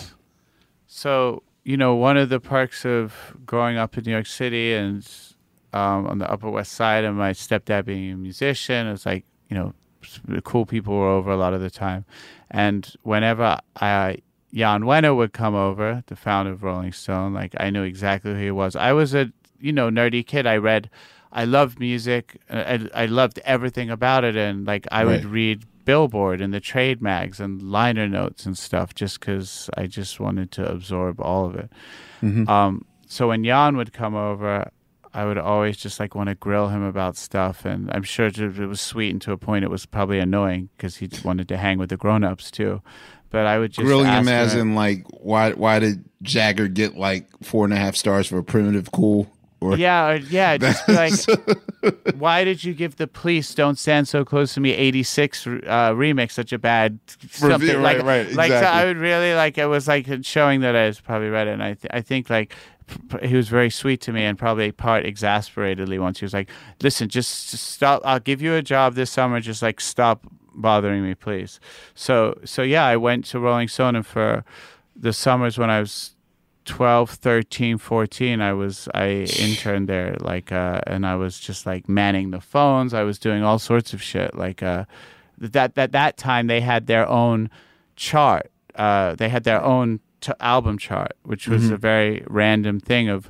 So, 0.87 1.43
you 1.63 1.77
know, 1.77 1.95
one 1.95 2.17
of 2.17 2.29
the 2.29 2.39
perks 2.39 2.85
of 2.85 3.35
growing 3.45 3.77
up 3.77 3.97
in 3.97 4.03
New 4.03 4.11
York 4.11 4.27
City 4.27 4.73
and 4.73 5.07
um, 5.73 6.05
on 6.07 6.17
the 6.17 6.29
Upper 6.29 6.49
West 6.49 6.73
Side 6.73 7.03
and 7.03 7.17
my 7.17 7.31
stepdad 7.31 7.85
being 7.85 8.11
a 8.11 8.17
musician, 8.17 8.87
it 8.87 8.91
was 8.91 9.05
like, 9.05 9.25
you 9.49 9.55
know, 9.55 9.73
cool 10.43 10.65
people 10.65 10.95
were 10.95 11.07
over 11.09 11.31
a 11.31 11.37
lot 11.37 11.53
of 11.53 11.61
the 11.61 11.69
time. 11.69 12.05
And 12.49 12.91
whenever 13.03 13.59
I, 13.79 14.17
Jan 14.53 14.81
Wenner 14.81 15.15
would 15.15 15.33
come 15.33 15.55
over, 15.55 16.03
the 16.07 16.15
founder 16.15 16.51
of 16.51 16.63
Rolling 16.63 16.91
Stone, 16.91 17.33
like 17.33 17.55
I 17.59 17.69
knew 17.69 17.83
exactly 17.83 18.33
who 18.33 18.39
he 18.39 18.51
was. 18.51 18.75
I 18.75 18.93
was 18.93 19.13
a, 19.13 19.31
you 19.61 19.71
know, 19.71 19.89
nerdy 19.89 20.25
kid. 20.25 20.45
I 20.47 20.57
read, 20.57 20.89
I 21.31 21.45
loved 21.45 21.79
music. 21.79 22.41
I, 22.49 22.87
I 22.93 23.05
loved 23.05 23.39
everything 23.45 23.89
about 23.89 24.23
it. 24.23 24.35
And 24.35 24.65
like 24.67 24.87
I 24.91 25.05
would 25.05 25.25
read 25.25 25.65
Billboard 25.85 26.41
and 26.41 26.53
the 26.53 26.59
trade 26.59 27.01
mags 27.01 27.39
and 27.39 27.61
liner 27.61 28.07
notes 28.07 28.45
and 28.45 28.57
stuff 28.57 28.93
just 28.93 29.19
because 29.19 29.69
I 29.75 29.87
just 29.87 30.19
wanted 30.19 30.51
to 30.53 30.69
absorb 30.71 31.19
all 31.21 31.45
of 31.45 31.55
it. 31.55 31.71
Um, 32.47 32.85
so 33.07 33.29
when 33.29 33.43
Jan 33.43 33.77
would 33.77 33.91
come 33.93 34.15
over, 34.15 34.69
I 35.13 35.25
would 35.25 35.37
always 35.37 35.75
just 35.77 35.99
like 35.99 36.15
want 36.15 36.29
to 36.29 36.35
grill 36.35 36.69
him 36.69 36.83
about 36.83 37.17
stuff, 37.17 37.65
and 37.65 37.89
I'm 37.91 38.03
sure 38.03 38.27
it 38.27 38.57
was 38.67 38.79
sweet, 38.79 39.09
and 39.11 39.21
to 39.23 39.33
a 39.33 39.37
point 39.37 39.65
it 39.65 39.69
was 39.69 39.85
probably 39.85 40.19
annoying 40.19 40.69
because 40.77 40.97
he 40.97 41.07
just 41.07 41.25
wanted 41.25 41.49
to 41.49 41.57
hang 41.57 41.77
with 41.79 41.89
the 41.89 41.97
grown-ups 41.97 42.49
too. 42.51 42.81
But 43.29 43.45
I 43.45 43.59
would 43.59 43.71
just 43.73 43.85
ask 44.05 44.21
him 44.21 44.33
as 44.33 44.53
him- 44.53 44.59
in 44.69 44.75
like, 44.75 45.03
why 45.09 45.51
why 45.51 45.79
did 45.79 46.05
Jagger 46.21 46.67
get 46.69 46.95
like 46.95 47.27
four 47.43 47.65
and 47.65 47.73
a 47.73 47.77
half 47.77 47.95
stars 47.97 48.27
for 48.27 48.41
primitive 48.43 48.91
cool? 48.93 49.27
Or 49.61 49.77
yeah, 49.77 50.09
or, 50.09 50.15
yeah, 50.15 50.57
just 50.57 50.87
be 50.87 50.93
like, 50.93 51.13
why 52.15 52.43
did 52.43 52.63
you 52.63 52.73
give 52.73 52.95
the 52.95 53.07
police 53.07 53.53
"Don't 53.53 53.77
Stand 53.77 54.07
So 54.07 54.25
Close 54.25 54.55
to 54.55 54.59
Me" 54.59 54.71
'86 54.71 55.45
uh, 55.47 55.51
remix 55.93 56.31
such 56.31 56.51
a 56.51 56.57
bad 56.57 56.99
something? 57.29 57.69
Review, 57.69 57.79
like, 57.79 57.97
right, 57.99 58.25
right, 58.25 58.33
like 58.33 58.51
so. 58.51 58.57
I 58.57 58.85
would 58.85 58.97
really 58.97 59.35
like 59.35 59.59
it 59.59 59.67
was 59.67 59.87
like 59.87 60.07
showing 60.23 60.61
that 60.61 60.75
I 60.75 60.87
was 60.87 60.99
probably 60.99 61.29
read 61.29 61.47
it, 61.47 61.51
and 61.51 61.63
I 61.63 61.75
th- 61.75 61.91
I 61.91 62.01
think 62.01 62.29
like 62.29 62.55
he 63.21 63.35
was 63.35 63.49
very 63.49 63.69
sweet 63.69 64.01
to 64.01 64.11
me 64.11 64.23
and 64.23 64.37
probably 64.37 64.71
part 64.71 65.05
exasperatedly 65.05 65.99
once 65.99 66.19
he 66.19 66.25
was 66.25 66.33
like, 66.33 66.49
listen, 66.81 67.07
just, 67.07 67.51
just 67.51 67.67
stop. 67.67 68.01
I'll 68.03 68.19
give 68.19 68.41
you 68.41 68.55
a 68.55 68.61
job 68.61 68.95
this 68.95 69.11
summer. 69.11 69.39
Just 69.39 69.61
like 69.61 69.79
stop 69.79 70.25
bothering 70.55 71.03
me, 71.03 71.13
please. 71.15 71.59
So 71.93 72.39
so 72.45 72.63
yeah, 72.63 72.85
I 72.85 72.97
went 72.97 73.25
to 73.25 73.39
Rolling 73.39 73.67
Stone 73.67 73.95
and 73.95 74.05
for 74.05 74.43
the 74.95 75.13
summers 75.13 75.57
when 75.57 75.69
I 75.69 75.79
was 75.79 76.15
12 76.71 77.09
13 77.09 77.77
14 77.77 78.39
i 78.39 78.53
was 78.53 78.87
i 78.93 79.27
interned 79.39 79.89
there 79.89 80.15
like 80.21 80.53
uh 80.53 80.79
and 80.87 81.05
i 81.05 81.15
was 81.15 81.37
just 81.37 81.65
like 81.65 81.89
manning 81.89 82.31
the 82.31 82.39
phones. 82.39 82.93
I 82.93 83.03
was 83.03 83.19
doing 83.19 83.43
all 83.43 83.59
sorts 83.59 83.93
of 83.93 84.01
shit 84.01 84.35
like 84.35 84.63
uh 84.63 84.85
that 85.37 85.75
that 85.75 85.91
that 85.91 86.15
time 86.15 86.47
they 86.47 86.61
had 86.61 86.87
their 86.87 87.05
own 87.09 87.49
chart 87.97 88.49
uh 88.75 89.15
they 89.15 89.27
had 89.27 89.43
their 89.43 89.61
own 89.61 89.99
t- 90.21 90.31
album 90.39 90.77
chart 90.77 91.11
which 91.23 91.45
was 91.45 91.69
a 91.69 91.77
very 91.77 92.23
random 92.27 92.79
thing 92.79 93.09
of 93.09 93.29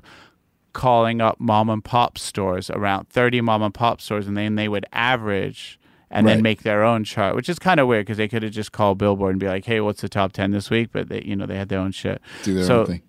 calling 0.73 1.19
up 1.19 1.39
mom 1.39 1.67
and 1.69 1.84
pop 1.84 2.17
stores 2.19 2.69
around 2.69 3.10
30 3.10 3.41
mom 3.41 3.63
and 3.63 3.73
pop 3.73 3.99
stores 4.01 4.27
and 4.27 4.38
then 4.38 4.54
they 4.56 4.67
would 4.67 4.86
average 4.93 5.80
and 6.12 6.27
Right. 6.27 6.34
then 6.36 6.43
make 6.43 6.62
their 6.62 6.84
own 6.84 7.04
chart 7.06 7.36
which 7.36 7.49
is 7.49 7.58
kind 7.58 7.80
of 7.80 7.88
weird 7.88 8.06
because 8.06 8.17
they 8.17 8.27
could 8.27 8.43
have 8.43 8.51
just 8.51 8.71
called 8.71 8.99
billboard 8.99 9.32
and 9.32 9.39
be 9.39 9.47
like 9.47 9.65
hey 9.65 9.82
what's 9.82 10.01
the 10.01 10.10
top 10.10 10.32
10 10.32 10.51
this 10.51 10.69
week? 10.69 10.89
But 10.91 11.10
they 11.10 11.23
you 11.23 11.36
know 11.36 11.47
they 11.47 11.58
had 11.58 11.69
their 11.69 11.80
own 11.80 11.91
shit. 11.91 12.21
Do 12.43 12.54
their 12.54 12.63
so 12.65 12.80
own 12.82 12.86
thing. 12.86 13.01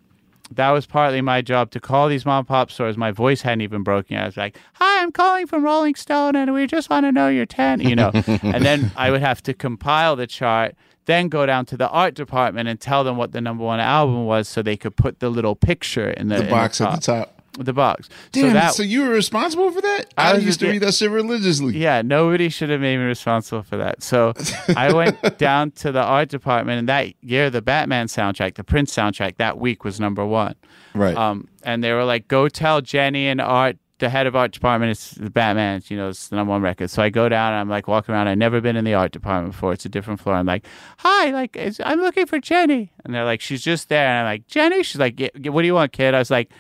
That 0.57 0.71
was 0.71 0.87
partly 0.87 1.21
my 1.21 1.43
job 1.43 1.71
to 1.73 1.81
call 1.81 2.09
these 2.09 2.25
mom 2.25 2.39
and 2.41 2.49
pop 2.49 2.71
stores. 2.71 2.97
My 2.97 3.11
voice 3.11 3.43
hadn't 3.43 3.63
even 3.63 3.83
broken 3.83 4.15
yet. 4.15 4.23
I 4.23 4.27
was 4.27 4.37
like, 4.37 4.59
"Hi, 4.75 5.03
I'm 5.03 5.13
calling 5.13 5.47
from 5.47 5.65
Rolling 5.65 5.95
Stone, 5.95 6.37
and 6.37 6.53
we 6.53 6.67
just 6.67 6.91
want 6.91 7.07
to 7.07 7.13
know 7.13 7.29
your 7.29 7.47
ten, 7.47 7.81
you 7.81 7.95
know." 7.97 8.11
and 8.15 8.65
then 8.65 8.91
I 8.97 9.11
would 9.11 9.21
have 9.21 9.43
to 9.45 9.55
compile 9.55 10.17
the 10.17 10.27
chart, 10.27 10.75
then 11.07 11.29
go 11.29 11.47
down 11.47 11.67
to 11.67 11.77
the 11.77 11.89
art 11.89 12.15
department 12.15 12.69
and 12.69 12.81
tell 12.81 13.05
them 13.05 13.17
what 13.17 13.33
the 13.33 13.41
number 13.41 13.65
one 13.65 13.81
album 13.81 14.25
was, 14.27 14.49
so 14.49 14.63
they 14.63 14.77
could 14.77 14.97
put 14.97 15.21
the 15.21 15.31
little 15.31 15.55
picture 15.55 16.11
in 16.11 16.29
the, 16.29 16.37
The 16.37 16.45
in 16.45 16.51
box 16.51 16.79
the 16.79 16.89
at 16.89 16.95
the 16.97 17.01
top. 17.01 17.42
The 17.59 17.75
box. 17.75 18.09
Damn, 18.31 18.49
so 18.49 18.53
that 18.55 18.75
so 18.75 18.83
you 18.83 19.03
were 19.03 19.11
responsible 19.11 19.71
for 19.71 19.83
that? 19.83 20.07
I, 20.17 20.33
I 20.33 20.37
used 20.39 20.61
to 20.61 20.71
read 20.71 20.79
that 20.83 20.95
shit 20.95 21.11
religiously. 21.11 21.77
yeah, 21.77 22.01
nobody 22.01 22.49
should 22.49 22.71
have 22.71 22.81
made 22.81 22.97
me 22.97 23.05
responsible 23.05 23.63
for 23.63 23.77
that. 23.77 24.03
So 24.03 24.33
I 24.75 24.91
went 24.95 25.21
down 25.39 25.71
to 25.73 25.93
the 25.93 26.01
art 26.03 26.31
department, 26.31 26.79
and 26.79 26.89
that 26.89 27.13
year, 27.23 27.51
the 27.51 27.61
Batman 27.61 28.07
soundtrack, 28.07 28.55
the 28.55 28.65
Prince 28.65 28.95
soundtrack, 28.95 29.37
that 29.37 29.59
week 29.59 29.85
was 29.85 30.01
number 30.01 30.25
one. 30.25 30.55
Right. 30.95 31.15
Um, 31.15 31.49
and 31.63 31.85
they 31.85 31.93
were 31.93 32.05
like, 32.05 32.27
"Go 32.27 32.49
tell 32.49 32.81
Jenny 32.81 33.29
and 33.29 33.39
Art, 33.39 33.77
the 33.99 34.09
head 34.09 34.27
of 34.27 34.35
art 34.35 34.53
department, 34.53 34.91
it's 34.91 35.11
the 35.11 35.29
Batman. 35.31 35.83
You 35.89 35.97
know, 35.99 36.09
it's 36.09 36.29
the 36.29 36.37
number 36.37 36.53
one 36.53 36.63
record." 36.63 36.89
So 36.89 37.03
I 37.03 37.11
go 37.11 37.29
down 37.29 37.53
and 37.53 37.61
I'm 37.61 37.69
like 37.69 37.87
walking 37.87 38.15
around. 38.15 38.29
I've 38.29 38.39
never 38.39 38.63
been 38.63 38.77
in 38.77 38.87
the 38.87 38.95
art 38.95 39.13
department 39.13 39.53
before. 39.53 39.75
It's 39.75 39.85
a 39.85 39.91
different 39.91 40.21
floor. 40.21 40.37
I'm 40.37 40.47
like, 40.47 40.65
"Hi, 41.01 41.31
like, 41.31 41.55
is, 41.57 41.83
I'm 41.85 42.01
looking 42.01 42.25
for 42.25 42.39
Jenny," 42.39 42.93
and 43.05 43.15
they're 43.15 43.27
like, 43.27 43.43
"She's 43.43 43.63
just 43.63 43.91
there." 43.91 44.07
And 44.07 44.21
I'm 44.21 44.25
like, 44.25 44.47
"Jenny?" 44.47 44.83
She's 44.83 44.99
like, 44.99 45.21
"Yeah, 45.21 45.29
yeah, 45.39 45.51
"What 45.51 45.61
do 45.61 45.67
you 45.67 45.75
want, 45.75 45.93
kid?" 45.93 46.15
I 46.15 46.19
was 46.19 46.31
like, 46.31 46.51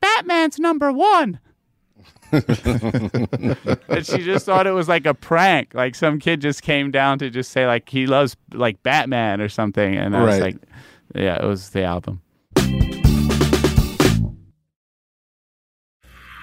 "Batman's 0.00 0.58
number 0.58 0.92
one." 0.92 1.40
and 2.32 4.04
she 4.04 4.18
just 4.24 4.46
thought 4.46 4.66
it 4.66 4.72
was 4.72 4.88
like 4.88 5.06
a 5.06 5.14
prank, 5.14 5.74
like 5.74 5.94
some 5.94 6.18
kid 6.18 6.40
just 6.40 6.62
came 6.62 6.90
down 6.90 7.18
to 7.20 7.30
just 7.30 7.50
say 7.52 7.66
like 7.66 7.88
he 7.88 8.06
loves 8.06 8.36
like 8.52 8.82
Batman 8.82 9.40
or 9.40 9.48
something, 9.48 9.96
and 9.96 10.16
I 10.16 10.22
was 10.24 10.40
Right. 10.40 10.42
like, 10.54 10.56
"Yeah, 11.14 11.36
it 11.42 11.46
was 11.46 11.70
the 11.70 11.84
album." 11.84 12.20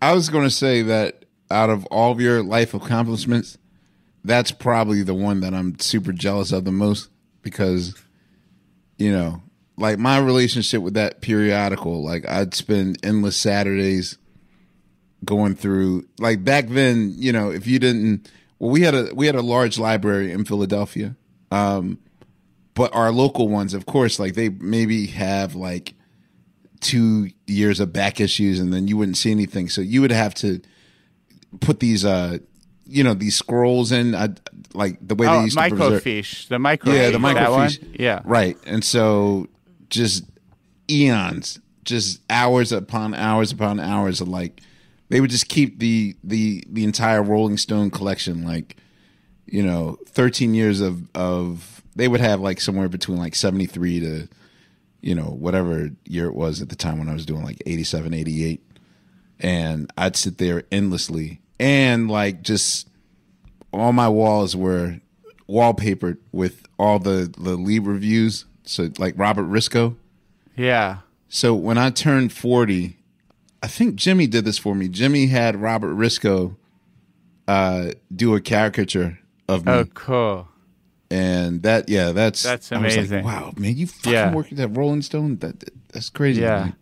I 0.00 0.12
was 0.12 0.28
going 0.28 0.44
to 0.44 0.50
say 0.50 0.82
that 0.82 1.24
out 1.50 1.70
of 1.70 1.86
all 1.86 2.12
of 2.12 2.20
your 2.20 2.42
life 2.42 2.74
accomplishments, 2.74 3.58
that's 4.24 4.50
probably 4.50 5.02
the 5.02 5.14
one 5.14 5.40
that 5.40 5.54
I'm 5.54 5.78
super 5.78 6.12
jealous 6.12 6.52
of 6.52 6.64
the 6.64 6.72
most 6.72 7.08
because, 7.42 7.94
you 8.98 9.12
know, 9.12 9.42
like 9.76 9.98
my 9.98 10.18
relationship 10.18 10.82
with 10.82 10.94
that 10.94 11.20
periodical, 11.20 12.04
like 12.04 12.28
I'd 12.28 12.54
spend 12.54 12.98
endless 13.04 13.36
Saturdays 13.36 14.18
going 15.24 15.54
through. 15.54 16.06
Like 16.18 16.44
back 16.44 16.68
then, 16.68 17.14
you 17.16 17.32
know, 17.32 17.50
if 17.50 17.66
you 17.66 17.78
didn't, 17.78 18.30
well, 18.58 18.70
we 18.70 18.82
had 18.82 18.94
a 18.94 19.14
we 19.14 19.26
had 19.26 19.34
a 19.34 19.42
large 19.42 19.78
library 19.78 20.32
in 20.32 20.44
Philadelphia, 20.44 21.14
um, 21.50 21.98
but 22.74 22.94
our 22.94 23.12
local 23.12 23.48
ones, 23.48 23.74
of 23.74 23.86
course, 23.86 24.18
like 24.18 24.34
they 24.34 24.48
maybe 24.48 25.06
have 25.06 25.54
like 25.54 25.94
two 26.86 27.30
years 27.48 27.80
of 27.80 27.92
back 27.92 28.20
issues 28.20 28.60
and 28.60 28.72
then 28.72 28.86
you 28.86 28.96
wouldn't 28.96 29.16
see 29.16 29.32
anything. 29.32 29.68
So 29.68 29.80
you 29.80 30.00
would 30.02 30.12
have 30.12 30.34
to 30.36 30.60
put 31.60 31.80
these, 31.80 32.04
uh, 32.04 32.38
you 32.86 33.02
know, 33.02 33.12
these 33.12 33.36
scrolls 33.36 33.90
in, 33.90 34.14
uh, 34.14 34.28
like 34.72 34.96
the 35.06 35.16
way 35.16 35.26
oh, 35.26 35.38
they 35.38 35.44
used 35.44 35.58
to 35.58 35.68
preserve. 35.68 36.04
microfiche. 36.04 36.46
The 36.46 36.58
microfiche. 36.58 36.94
Yeah, 36.94 37.10
the 37.10 37.18
microfiche. 37.18 37.98
Yeah. 37.98 38.20
Right. 38.24 38.56
And 38.66 38.84
so 38.84 39.48
just 39.90 40.24
eons, 40.88 41.58
just 41.82 42.20
hours 42.30 42.70
upon 42.70 43.14
hours 43.14 43.50
upon 43.50 43.80
hours 43.80 44.20
of 44.20 44.28
like, 44.28 44.60
they 45.08 45.20
would 45.20 45.30
just 45.30 45.48
keep 45.48 45.80
the, 45.80 46.14
the, 46.22 46.62
the 46.68 46.84
entire 46.84 47.22
Rolling 47.22 47.58
Stone 47.58 47.90
collection, 47.90 48.44
like, 48.44 48.76
you 49.44 49.64
know, 49.64 49.98
13 50.06 50.54
years 50.54 50.80
of, 50.80 51.08
of, 51.16 51.82
they 51.96 52.06
would 52.06 52.20
have 52.20 52.40
like 52.40 52.60
somewhere 52.60 52.88
between 52.88 53.18
like 53.18 53.34
73 53.34 54.00
to, 54.00 54.28
you 55.06 55.14
know, 55.14 55.22
whatever 55.22 55.90
year 56.04 56.26
it 56.26 56.34
was 56.34 56.60
at 56.60 56.68
the 56.68 56.74
time 56.74 56.98
when 56.98 57.08
I 57.08 57.12
was 57.12 57.24
doing 57.24 57.44
like 57.44 57.62
87, 57.64 58.12
88. 58.12 58.60
And 59.38 59.88
I'd 59.96 60.16
sit 60.16 60.38
there 60.38 60.64
endlessly. 60.72 61.40
And 61.60 62.10
like 62.10 62.42
just 62.42 62.88
all 63.72 63.92
my 63.92 64.08
walls 64.08 64.56
were 64.56 65.00
wallpapered 65.48 66.18
with 66.32 66.66
all 66.76 66.98
the, 66.98 67.32
the 67.38 67.54
lead 67.54 67.86
reviews. 67.86 68.46
So 68.64 68.90
like 68.98 69.14
Robert 69.16 69.44
Risko. 69.44 69.94
Yeah. 70.56 70.98
So 71.28 71.54
when 71.54 71.78
I 71.78 71.90
turned 71.90 72.32
40, 72.32 72.96
I 73.62 73.68
think 73.68 73.94
Jimmy 73.94 74.26
did 74.26 74.44
this 74.44 74.58
for 74.58 74.74
me. 74.74 74.88
Jimmy 74.88 75.28
had 75.28 75.54
Robert 75.54 75.94
Risko 75.94 76.56
uh, 77.46 77.92
do 78.14 78.34
a 78.34 78.40
caricature 78.40 79.20
of 79.48 79.66
me. 79.66 79.72
Oh, 79.72 79.84
cool. 79.84 80.48
And 81.10 81.62
that, 81.62 81.88
yeah, 81.88 82.10
that's 82.12 82.42
That's 82.42 82.70
was 82.70 82.80
like, 82.82 82.94
amazing. 82.96 83.24
wow, 83.24 83.52
man, 83.56 83.76
you 83.76 83.86
fucking 83.86 84.12
Yeah. 84.12 84.34
worked 84.34 84.52
at 84.58 84.76
Rolling 84.76 85.02
Stone. 85.02 85.38
That 85.38 85.62
that's 85.92 86.10
crazy. 86.10 86.42
Yeah. 86.42 86.58
man. 86.60 86.76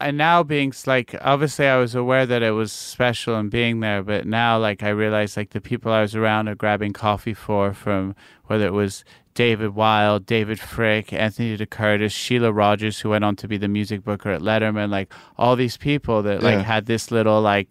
And 0.00 0.16
now 0.18 0.42
being 0.42 0.72
like, 0.86 1.14
obviously, 1.20 1.66
I 1.68 1.76
was 1.76 1.94
aware 1.94 2.26
that 2.26 2.42
it 2.42 2.50
was 2.52 2.72
special 2.72 3.36
and 3.36 3.50
being 3.50 3.78
there, 3.80 4.02
but 4.02 4.26
now, 4.26 4.58
like, 4.58 4.82
I 4.82 4.88
realized 4.88 5.36
like 5.36 5.50
the 5.50 5.60
people 5.60 5.92
I 5.92 6.00
was 6.00 6.16
around 6.16 6.48
are 6.48 6.56
grabbing 6.56 6.92
coffee 6.92 7.34
for 7.34 7.72
from 7.72 8.16
whether 8.46 8.66
it 8.66 8.72
was 8.72 9.04
David 9.34 9.74
Wild, 9.76 10.26
David 10.26 10.58
Fricke, 10.58 11.12
Anthony 11.12 11.56
DeCurtis, 11.56 12.10
Sheila 12.10 12.52
Rogers, 12.52 12.98
who 13.00 13.10
went 13.10 13.22
on 13.24 13.36
to 13.36 13.46
be 13.48 13.58
the 13.58 13.68
music 13.68 14.02
booker 14.02 14.30
at 14.30 14.40
Letterman, 14.40 14.90
like 14.90 15.12
all 15.38 15.54
these 15.56 15.76
people 15.76 16.22
that 16.24 16.42
like 16.42 16.54
Yeah. 16.54 16.62
had 16.62 16.86
this 16.86 17.10
little 17.12 17.40
like 17.40 17.70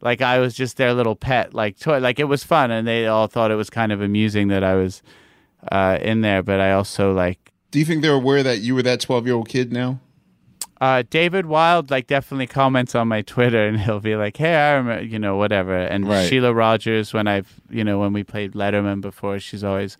like 0.00 0.20
I 0.20 0.38
was 0.40 0.54
just 0.54 0.76
their 0.78 0.94
little 0.94 1.16
pet, 1.16 1.54
like 1.54 1.78
toy. 1.78 1.98
Like 2.00 2.18
it 2.18 2.24
was 2.24 2.42
fun, 2.44 2.70
and 2.72 2.86
they 2.88 3.06
all 3.06 3.26
thought 3.28 3.50
it 3.52 3.56
was 3.56 3.70
kind 3.70 3.92
of 3.92 4.00
amusing 4.00 4.48
that 4.48 4.62
I 4.64 4.74
was 4.74 5.00
uh, 5.70 5.98
in 6.00 6.20
there. 6.20 6.42
But 6.42 6.60
I 6.60 6.72
also 6.72 7.12
like 7.12 7.52
Do 7.70 7.78
you 7.78 7.84
think 7.84 8.02
they're 8.02 8.12
aware 8.12 8.42
that 8.42 8.58
you 8.60 8.74
were 8.74 8.82
that 8.82 9.00
12 9.00 9.26
year 9.26 9.34
old 9.34 9.48
kid 9.48 9.72
now? 9.72 10.00
uh, 10.80 11.02
David 11.10 11.46
Wild, 11.46 11.90
like 11.90 12.06
definitely 12.06 12.46
comments 12.46 12.94
on 12.94 13.08
my 13.08 13.22
Twitter, 13.22 13.66
and 13.66 13.80
he'll 13.84 14.00
be 14.00 14.16
like, 14.16 14.36
"Hey, 14.36 14.54
I 14.54 14.74
remember, 14.74 15.04
you 15.04 15.18
know, 15.18 15.36
whatever." 15.36 15.76
And 15.76 16.08
Right. 16.08 16.28
Sheila 16.28 16.54
Rogers, 16.54 17.12
when 17.12 17.26
I've, 17.26 17.60
you 17.68 17.82
know, 17.82 17.98
when 17.98 18.12
we 18.12 18.22
played 18.22 18.52
Letterman 18.52 19.00
before, 19.00 19.40
she's 19.40 19.64
always 19.64 19.96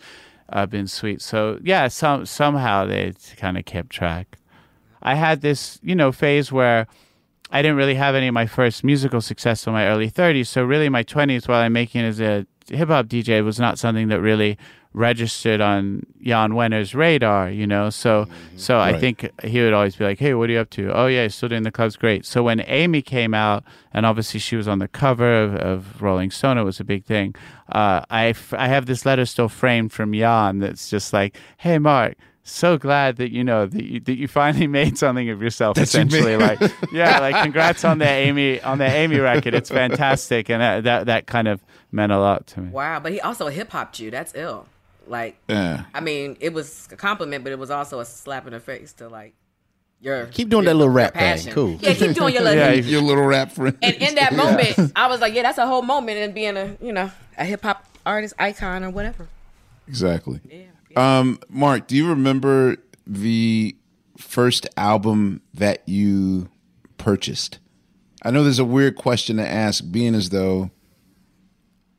uh, 0.51 0.67
been 0.67 0.87
sweet. 0.87 1.21
So 1.21 1.59
yeah, 1.63 1.89
some 1.89 2.27
somehow 2.27 2.87
they 2.87 3.13
kind 3.37 3.59
of 3.59 3.65
kept 3.65 3.91
track. 3.91 4.39
I 5.03 5.15
had 5.15 5.41
this, 5.43 5.79
you 5.83 5.95
know, 5.95 6.13
phase 6.13 6.51
where 6.53 6.87
I 7.51 7.63
didn't 7.63 7.77
really 7.77 7.95
have 7.95 8.15
any 8.15 8.29
of 8.29 8.35
my 8.35 8.47
first 8.47 8.85
musical 8.85 9.21
success 9.21 9.67
in 9.67 9.73
my 9.73 9.87
early 9.87 10.11
30s. 10.11 10.49
So 10.49 10.65
really, 10.65 10.89
my 10.89 11.05
20s, 11.05 11.49
while 11.49 11.61
I'm 11.61 11.73
making 11.73 12.03
as 12.03 12.21
a 12.21 12.47
hip 12.69 12.89
hop 12.89 13.07
DJ, 13.07 13.45
was 13.45 13.59
not 13.59 13.79
something 13.79 14.09
that 14.09 14.21
really 14.21 14.59
registered 14.99 15.61
on 15.61 16.05
Jan 16.23 16.53
Wenner's 16.53 16.95
radar. 16.95 17.51
You 17.51 17.67
know, 17.67 17.89
so 17.91 18.27
so 18.57 18.79
I 18.79 18.99
think 18.99 19.31
he 19.45 19.61
would 19.63 19.73
always 19.73 19.97
be 19.97 20.05
like, 20.05 20.19
"Hey, 20.19 20.35
what 20.35 20.51
are 20.51 20.53
you 20.53 20.59
up 20.59 20.71
to?" 20.71 20.93
"Oh 20.93 21.07
yeah, 21.07 21.29
still 21.29 21.49
doing 21.49 21.63
the 21.63 21.71
clubs, 21.71 21.97
great." 21.97 22.27
So 22.27 22.43
when 22.43 22.63
Amy 22.67 23.01
came 23.03 23.33
out, 23.33 23.65
and 23.93 24.05
obviously 24.05 24.41
she 24.41 24.57
was 24.57 24.69
on 24.69 24.79
the 24.81 24.89
cover 24.89 25.43
of, 25.45 25.55
of 25.57 26.03
Rolling 26.03 26.31
Stone, 26.31 26.59
it 26.59 26.65
was 26.65 26.81
a 26.81 26.85
big 26.85 27.05
thing. 27.05 27.35
Uh, 27.71 28.03
I 28.11 28.27
f- 28.29 28.53
I 28.55 28.69
have 28.69 28.87
this 28.87 29.07
letter 29.07 29.25
still 29.25 29.49
framed 29.49 29.93
from 29.93 30.13
Jan 30.13 30.59
that's 30.59 30.91
just 30.91 31.13
like, 31.13 31.37
"Hey, 31.59 31.79
Mark." 31.79 32.15
So 32.43 32.79
glad 32.79 33.17
that 33.17 33.31
you 33.31 33.45
know 33.45 33.67
that 33.67 33.85
you, 33.85 34.01
that 34.01 34.17
you 34.17 34.27
finally 34.27 34.67
made 34.81 34.97
something 34.97 35.29
of 35.29 35.43
yourself. 35.43 35.77
That 35.77 35.83
essentially, 35.83 36.37
made- 36.39 36.61
like 36.61 36.73
yeah, 36.93 37.21
like 37.21 37.37
congrats 37.43 37.85
on 37.85 37.99
the 37.99 38.09
Amy 38.09 38.61
on 38.63 38.79
the 38.79 38.87
Amy 38.87 39.19
record. 39.19 39.55
It's 39.55 39.69
fantastic, 39.71 40.49
and 40.49 40.63
that 40.63 40.85
that, 40.85 41.07
that 41.07 41.27
kind 41.27 41.47
of 41.47 41.63
meant 41.93 42.11
a 42.11 42.19
lot 42.19 42.47
to 42.49 42.61
me. 42.63 42.71
Wow, 42.71 43.01
but 43.01 43.13
he 43.13 43.21
also 43.21 43.49
hip 43.49 43.71
hopped 43.71 44.01
you. 44.01 44.11
That's 44.11 44.33
ill. 44.35 44.67
Like, 45.11 45.37
Yeah. 45.49 45.85
I 45.95 46.01
mean, 46.01 46.37
it 46.41 46.53
was 46.53 46.89
a 46.93 46.97
compliment, 46.97 47.45
but 47.45 47.53
it 47.53 47.59
was 47.59 47.71
also 47.71 48.01
a 48.01 48.05
slap 48.05 48.47
in 48.47 48.53
the 48.53 48.61
face 48.61 48.93
to 48.95 49.09
like 49.09 49.35
your 50.01 50.27
Keep 50.27 50.49
doing 50.51 50.65
your- 50.65 50.73
that 50.73 50.77
little 50.77 50.93
your 50.93 50.97
rap 50.97 51.13
thing. 51.15 51.21
passion. 51.21 51.53
Cool. 51.53 51.79
Yeah, 51.81 51.95
keep 51.95 52.15
doing 52.15 52.35
your 52.35 52.43
little. 52.45 52.59
Yeah, 52.59 52.73
Your 52.73 53.03
little 53.03 53.25
rap 53.25 53.53
friend. 53.53 53.77
and 53.83 53.95
in 53.97 54.15
that 54.17 54.35
moment, 54.35 54.93
I 54.97 55.09
was 55.09 55.21
like, 55.21 55.35
yeah, 55.35 55.43
that's 55.43 55.59
a 55.59 55.67
whole 55.67 55.83
moment 55.83 56.19
in 56.19 56.33
being 56.33 56.57
a 56.57 56.77
you 56.81 56.93
know 56.93 57.11
a 57.37 57.45
hip 57.45 57.63
hop 57.63 57.85
artist 58.07 58.35
icon 58.39 58.85
or 58.85 58.91
whatever. 58.91 59.29
Exactly. 59.89 60.41
Yeah. 60.51 61.19
Um, 61.19 61.39
Mark, 61.49 61.87
do 61.87 61.97
you 61.97 62.09
remember 62.09 62.77
the 63.07 63.77
first 64.17 64.67
album 64.77 65.41
that 65.55 65.83
you 65.89 66.49
purchased? 66.97 67.59
I 68.23 68.31
know 68.31 68.43
there's 68.43 68.59
a 68.59 68.65
weird 68.65 68.97
question 68.97 69.37
to 69.37 69.47
ask, 69.49 69.85
being 69.91 70.15
as 70.15 70.31
though 70.31 70.71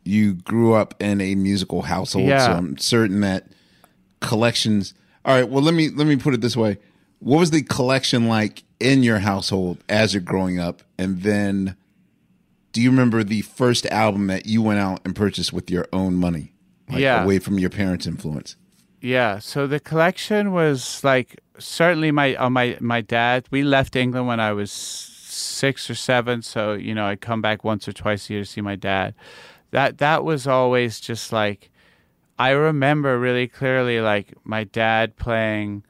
you 0.04 0.34
grew 0.34 0.74
up 0.74 0.96
in 1.02 1.22
a 1.22 1.36
musical 1.36 1.84
household. 1.84 2.30
So 2.30 2.54
I'm 2.54 2.78
certain 2.78 3.22
that 3.22 3.48
collections. 4.22 4.94
All 5.26 5.36
right. 5.36 5.48
Well, 5.48 5.64
let 5.64 5.74
me 5.74 5.90
let 5.90 6.08
me 6.08 6.16
put 6.16 6.34
it 6.34 6.42
this 6.42 6.56
way: 6.58 6.78
What 7.20 7.40
was 7.40 7.52
the 7.52 7.62
collection 7.62 8.28
like 8.28 8.64
in 8.80 9.04
your 9.04 9.20
household 9.20 9.78
as 9.90 10.14
you're 10.14 10.22
growing 10.22 10.60
up? 10.60 10.84
And 10.98 11.22
then, 11.22 11.76
do 12.72 12.82
you 12.82 12.90
remember 12.90 13.24
the 13.24 13.42
first 13.42 13.86
album 13.88 14.28
that 14.28 14.46
you 14.46 14.62
went 14.62 14.80
out 14.80 15.02
and 15.06 15.16
purchased 15.16 15.54
with 15.54 15.70
your 15.70 15.88
own 15.94 16.16
money? 16.16 16.54
Like 16.90 17.02
Yeah. 17.02 17.24
away 17.24 17.40
from 17.40 17.60
your 17.60 17.70
parents' 17.70 18.08
influence. 18.08 18.56
Yeah, 19.02 19.40
so 19.40 19.66
the 19.68 19.80
collection 19.80 20.52
was 20.52 21.04
like 21.04 21.40
certainly 21.58 22.12
my 22.12 22.36
on 22.36 22.54
my 22.54 22.78
my 22.82 23.02
dad. 23.02 23.46
We 23.52 23.64
left 23.64 23.96
England 23.96 24.28
when 24.28 24.40
I 24.40 24.52
was 24.54 24.72
six 24.72 25.90
or 25.90 25.96
seven, 25.96 26.42
so 26.42 26.74
you 26.74 26.94
know 26.96 27.06
I 27.06 27.16
come 27.16 27.42
back 27.42 27.64
once 27.64 27.88
or 27.88 27.94
twice 27.94 28.30
a 28.30 28.34
year 28.34 28.42
to 28.44 28.50
see 28.50 28.62
my 28.62 28.76
dad. 28.76 29.14
That 29.72 29.98
that 30.00 30.24
was 30.24 30.48
always 30.48 31.00
just 31.00 31.32
like 31.32 31.70
I 32.38 32.52
remember 32.52 33.20
really 33.20 33.48
clearly 33.48 34.00
like 34.02 34.34
my 34.44 34.64
dad 34.64 35.18
playing. 35.18 35.84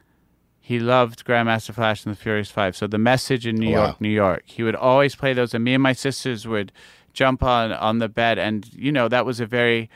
He 0.60 0.80
loved 0.80 1.26
Grandmaster 1.26 1.74
Flash 1.74 2.06
and 2.06 2.14
the 2.14 2.20
Furious 2.20 2.52
Five. 2.52 2.76
So 2.76 2.86
the 2.88 2.98
message 2.98 3.48
in 3.48 3.56
New 3.56 3.70
oh, 3.70 3.80
Wow. 3.80 3.86
York, 3.86 4.02
New 4.02 4.10
York. 4.10 4.44
He 4.46 4.64
would 4.64 4.76
always 4.76 5.16
play 5.16 5.34
those, 5.34 5.54
and 5.54 5.64
me 5.64 5.74
and 5.74 5.82
my 5.82 5.94
sisters 5.94 6.48
would 6.48 6.72
jump 7.14 7.42
on 7.42 7.72
on 7.72 8.00
the 8.00 8.10
bed, 8.10 8.38
and 8.38 8.72
you 8.74 8.92
know 8.92 9.08
that 9.08 9.26
was 9.26 9.40
a 9.40 9.46
very 9.46 9.90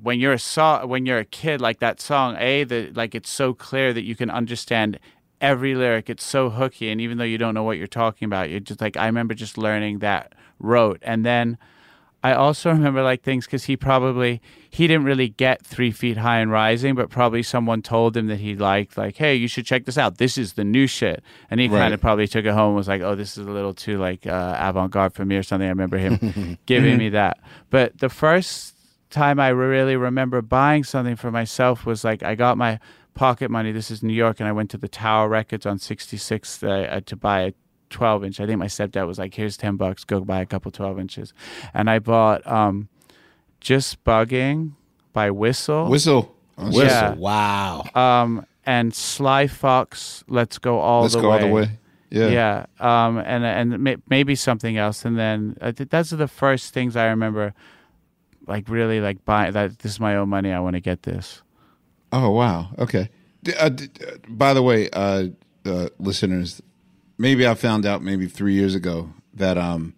when 0.00 0.18
you're 0.18 0.32
a 0.32 0.38
so- 0.38 0.86
when 0.86 1.06
you're 1.06 1.18
a 1.18 1.24
kid 1.24 1.60
like 1.60 1.78
that 1.80 2.00
song 2.00 2.36
a 2.38 2.64
the 2.64 2.90
like 2.94 3.14
it's 3.14 3.30
so 3.30 3.54
clear 3.54 3.92
that 3.92 4.02
you 4.04 4.16
can 4.16 4.30
understand 4.30 4.98
every 5.40 5.74
lyric 5.74 6.08
it's 6.08 6.24
so 6.24 6.50
hooky 6.50 6.88
and 6.90 7.00
even 7.00 7.18
though 7.18 7.24
you 7.24 7.38
don't 7.38 7.54
know 7.54 7.62
what 7.62 7.76
you're 7.78 7.86
talking 7.86 8.26
about 8.26 8.48
you're 8.50 8.60
just 8.60 8.80
like 8.80 8.96
i 8.96 9.06
remember 9.06 9.34
just 9.34 9.58
learning 9.58 9.98
that 9.98 10.34
rote 10.58 10.98
and 11.02 11.24
then 11.24 11.58
i 12.22 12.32
also 12.32 12.70
remember 12.70 13.02
like 13.02 13.22
things 13.22 13.44
because 13.46 13.64
he 13.64 13.76
probably 13.76 14.40
he 14.70 14.86
didn't 14.86 15.04
really 15.04 15.28
get 15.28 15.64
three 15.66 15.90
feet 15.90 16.16
high 16.16 16.38
and 16.38 16.50
rising 16.50 16.94
but 16.94 17.10
probably 17.10 17.42
someone 17.42 17.82
told 17.82 18.16
him 18.16 18.26
that 18.28 18.36
he 18.38 18.54
liked 18.56 18.96
like 18.96 19.16
hey 19.16 19.34
you 19.34 19.48
should 19.48 19.66
check 19.66 19.84
this 19.84 19.98
out. 19.98 20.18
This 20.18 20.38
is 20.38 20.54
the 20.54 20.64
new 20.64 20.86
shit. 20.86 21.22
And 21.50 21.60
he 21.60 21.68
Right. 21.68 21.80
kind 21.80 21.94
of 21.94 22.00
probably 22.00 22.26
took 22.28 22.44
it 22.44 22.52
home 22.52 22.68
and 22.68 22.76
was 22.76 22.88
like 22.88 23.02
oh 23.02 23.14
this 23.14 23.36
is 23.36 23.46
a 23.46 23.50
little 23.50 23.74
too 23.74 23.98
like 23.98 24.26
uh, 24.26 24.56
avant-garde 24.58 25.12
for 25.14 25.24
me 25.24 25.36
or 25.36 25.42
something. 25.42 25.66
I 25.66 25.70
remember 25.70 25.98
him 25.98 26.58
giving 26.66 26.96
me 26.98 27.08
that. 27.10 27.38
But 27.70 27.98
the 27.98 28.08
first 28.08 28.74
time 29.10 29.38
I 29.38 29.48
really 29.48 29.96
remember 29.96 30.40
buying 30.42 30.84
something 30.84 31.16
for 31.16 31.30
myself 31.30 31.84
was 31.84 32.02
like 32.04 32.22
I 32.22 32.34
got 32.34 32.56
my 32.56 32.78
pocket 33.14 33.50
money. 33.50 33.72
This 33.72 33.90
is 33.90 34.02
New 34.02 34.14
York, 34.14 34.40
and 34.40 34.48
I 34.48 34.52
went 34.52 34.70
to 34.70 34.78
the 34.78 34.88
Tower 34.88 35.28
Records 35.28 35.66
on 35.66 35.76
66th 35.78 36.62
uh, 36.66 37.00
to 37.04 37.14
buy 37.16 37.40
a 37.42 37.52
12 37.92 38.24
inch. 38.24 38.40
I 38.40 38.46
think 38.46 38.58
my 38.58 38.66
stepdad 38.66 39.06
was 39.06 39.18
like, 39.18 39.34
"Here's 39.34 39.56
10 39.56 39.76
bucks, 39.76 40.04
go 40.04 40.20
buy 40.20 40.40
a 40.40 40.46
couple 40.46 40.70
12 40.70 40.98
inches," 40.98 41.32
and 41.72 41.88
I 41.88 41.98
bought 42.00 42.44
um, 42.46 42.88
"Just 43.60 44.02
Bugging" 44.04 44.72
by 45.12 45.30
Whistle. 45.30 45.88
Whistle. 45.88 46.34
Whistle. 46.58 46.82
Yeah. 46.84 47.14
Wow. 47.14 47.84
Um, 47.94 48.46
and 48.66 48.94
Sly 48.94 49.46
Fox, 49.46 50.24
"Let's 50.26 50.58
Go 50.58 50.78
All 50.78 51.02
the 51.02 51.02
way. 51.02 51.02
Let's 51.02 51.14
the 51.14 51.20
go 51.20 51.28
Way." 51.28 51.34
all 51.34 51.48
the 51.48 51.54
way. 51.54 51.78
Yeah. 52.10 52.28
yeah 52.28 52.66
um 52.78 53.16
and 53.16 53.42
and 53.42 53.78
may, 53.82 53.96
maybe 54.06 54.34
something 54.34 54.76
else 54.76 55.06
and 55.06 55.18
then 55.18 55.56
I 55.62 55.72
think 55.72 55.88
those 55.88 56.12
are 56.12 56.16
the 56.16 56.28
first 56.28 56.74
things 56.74 56.94
i 56.94 57.06
remember 57.06 57.54
like 58.46 58.68
really 58.68 59.00
like 59.00 59.24
buying 59.24 59.52
that 59.52 59.78
this 59.78 59.92
is 59.92 59.98
my 59.98 60.16
own 60.16 60.28
money 60.28 60.52
i 60.52 60.60
want 60.60 60.74
to 60.76 60.80
get 60.80 61.04
this 61.04 61.40
Oh 62.12 62.30
wow. 62.30 62.68
Okay. 62.78 63.08
D- 63.42 63.54
uh, 63.54 63.70
d- 63.70 63.88
uh, 64.06 64.16
by 64.28 64.52
the 64.52 64.62
way, 64.62 64.90
uh, 64.90 65.28
uh, 65.64 65.88
listeners, 65.98 66.60
maybe 67.22 67.46
I 67.46 67.54
found 67.54 67.86
out 67.86 68.02
maybe 68.02 68.26
three 68.26 68.52
years 68.52 68.74
ago 68.74 69.10
that 69.32 69.56
um, 69.56 69.94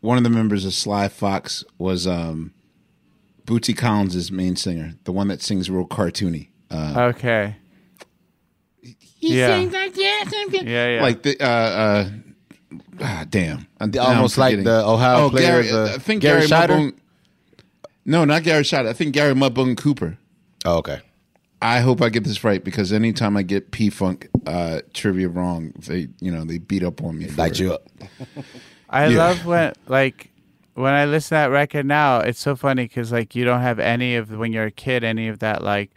one 0.00 0.16
of 0.16 0.24
the 0.24 0.30
members 0.30 0.64
of 0.64 0.72
Sly 0.72 1.08
Fox 1.08 1.62
was 1.76 2.06
um, 2.06 2.54
Bootsy 3.44 3.76
Collins' 3.76 4.32
main 4.32 4.56
singer, 4.56 4.94
the 5.04 5.12
one 5.12 5.28
that 5.28 5.42
sings 5.42 5.70
real 5.70 5.86
cartoony. 5.86 6.48
Uh, 6.70 7.12
okay 7.14 7.56
He 8.80 9.38
yeah. 9.38 9.58
yeah 9.58 10.88
yeah 10.88 11.02
Like 11.02 11.22
the 11.22 11.38
uh, 11.40 11.46
uh, 11.46 12.10
ah, 13.00 13.24
damn, 13.28 13.66
I'm, 13.78 13.92
Almost 13.98 14.38
like 14.38 14.64
the 14.64 14.84
Ohio 14.84 15.26
oh, 15.26 15.30
player, 15.30 15.62
Gary, 15.62 15.68
the- 15.68 15.92
I 15.94 15.98
think 15.98 16.22
Gary 16.22 16.46
Gary, 16.46 16.66
Scheider? 16.66 16.68
Mudbone. 16.68 16.98
No, 18.04 18.24
not 18.24 18.42
Gary 18.42 18.62
Scheider. 18.62 18.88
I 18.88 18.92
think 18.94 19.14
Gary 19.14 19.34
Mudbone 19.34 19.76
Cooper. 19.76 20.16
Oh, 20.64 20.78
okay. 20.78 21.00
I 21.60 21.80
hope 21.80 22.00
I 22.00 22.08
get 22.08 22.24
this 22.24 22.44
right 22.44 22.62
because 22.62 22.92
anytime 22.92 23.36
I 23.36 23.42
get 23.42 23.72
P 23.72 23.90
Funk 23.90 24.28
uh, 24.46 24.80
trivia 24.94 25.28
wrong, 25.28 25.72
they 25.86 26.08
you 26.20 26.30
know 26.30 26.44
they 26.44 26.58
beat 26.58 26.84
up 26.84 27.02
on 27.02 27.18
me. 27.18 27.28
Light 27.30 27.58
you 27.58 27.72
up. 27.72 27.88
i 28.90 29.06
yeah. 29.06 29.18
love 29.18 29.44
when 29.44 29.72
like 29.86 30.30
when 30.74 30.94
i 30.94 31.04
listen 31.04 31.28
to 31.28 31.34
that 31.34 31.50
record 31.50 31.84
now 31.84 32.20
it's 32.20 32.40
so 32.40 32.56
funny 32.56 32.84
because 32.84 33.12
like 33.12 33.34
you 33.34 33.44
don't 33.44 33.60
have 33.60 33.78
any 33.78 34.16
of 34.16 34.30
when 34.30 34.52
you're 34.52 34.64
a 34.64 34.70
kid 34.70 35.04
any 35.04 35.28
of 35.28 35.40
that 35.40 35.62
like 35.62 35.90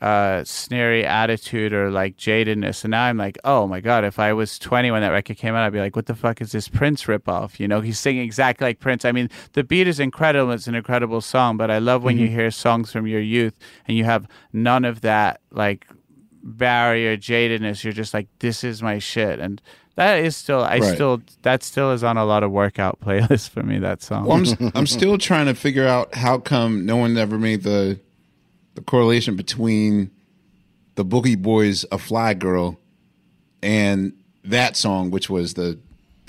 uh 0.00 0.44
snary 0.44 1.04
attitude 1.04 1.72
or 1.72 1.90
like 1.90 2.16
jadedness. 2.16 2.84
And 2.84 2.92
now 2.92 3.04
i'm 3.04 3.16
like 3.16 3.36
oh 3.44 3.66
my 3.66 3.80
god 3.80 4.04
if 4.04 4.18
i 4.20 4.32
was 4.32 4.56
20 4.58 4.92
when 4.92 5.00
that 5.02 5.08
record 5.08 5.36
came 5.38 5.54
out 5.56 5.64
i'd 5.64 5.72
be 5.72 5.80
like 5.80 5.96
what 5.96 6.06
the 6.06 6.14
fuck 6.14 6.40
is 6.40 6.52
this 6.52 6.68
prince 6.68 7.04
ripoff? 7.04 7.58
You 7.58 7.66
know 7.66 7.80
he's 7.80 7.98
singing 7.98 8.22
exactly 8.22 8.66
like 8.68 8.78
prince. 8.78 9.04
I 9.04 9.10
mean 9.12 9.28
the 9.54 9.64
beat 9.64 9.88
is 9.88 9.98
incredible. 9.98 10.52
It's 10.52 10.68
an 10.68 10.74
incredible 10.76 11.20
song 11.20 11.56
but 11.56 11.70
i 11.70 11.78
love 11.78 12.04
when 12.04 12.16
you 12.18 12.28
hear 12.28 12.50
songs 12.52 12.92
from 12.92 13.06
your 13.06 13.20
youth 13.20 13.54
and 13.86 13.96
you 13.96 14.04
have 14.04 14.28
none 14.52 14.84
of 14.84 15.00
that 15.00 15.40
like 15.50 15.86
barrier 16.42 17.16
jadedness. 17.16 17.82
You're 17.84 17.92
just 17.92 18.14
like 18.14 18.28
this 18.38 18.62
is 18.64 18.82
my 18.82 18.98
shit. 18.98 19.40
And 19.40 19.60
that 19.96 20.20
is 20.20 20.36
still 20.36 20.62
i 20.62 20.78
Right. 20.78 20.94
still 20.94 21.20
that 21.42 21.64
still 21.64 21.90
is 21.90 22.04
on 22.04 22.16
a 22.16 22.24
lot 22.24 22.44
of 22.44 22.52
workout 22.52 23.00
playlists 23.04 23.48
for 23.50 23.62
me 23.64 23.78
that 23.80 24.00
song. 24.02 24.26
Well, 24.26 24.36
I'm 24.36 24.46
s- 24.46 24.56
I'm 24.76 24.86
still 24.86 25.18
trying 25.18 25.46
to 25.46 25.54
figure 25.54 25.86
out 25.86 26.14
how 26.14 26.38
come 26.38 26.86
no 26.86 26.96
one 26.96 27.16
ever 27.18 27.36
made 27.38 27.64
the 27.64 27.98
the 28.78 28.84
correlation 28.84 29.34
between 29.34 30.10
the 30.94 31.04
Boogie 31.04 31.40
Boys 31.40 31.84
"A 31.90 31.98
Fly 31.98 32.34
Girl" 32.34 32.78
and 33.62 34.12
that 34.44 34.76
song, 34.76 35.10
which 35.10 35.28
was 35.28 35.54
the 35.54 35.78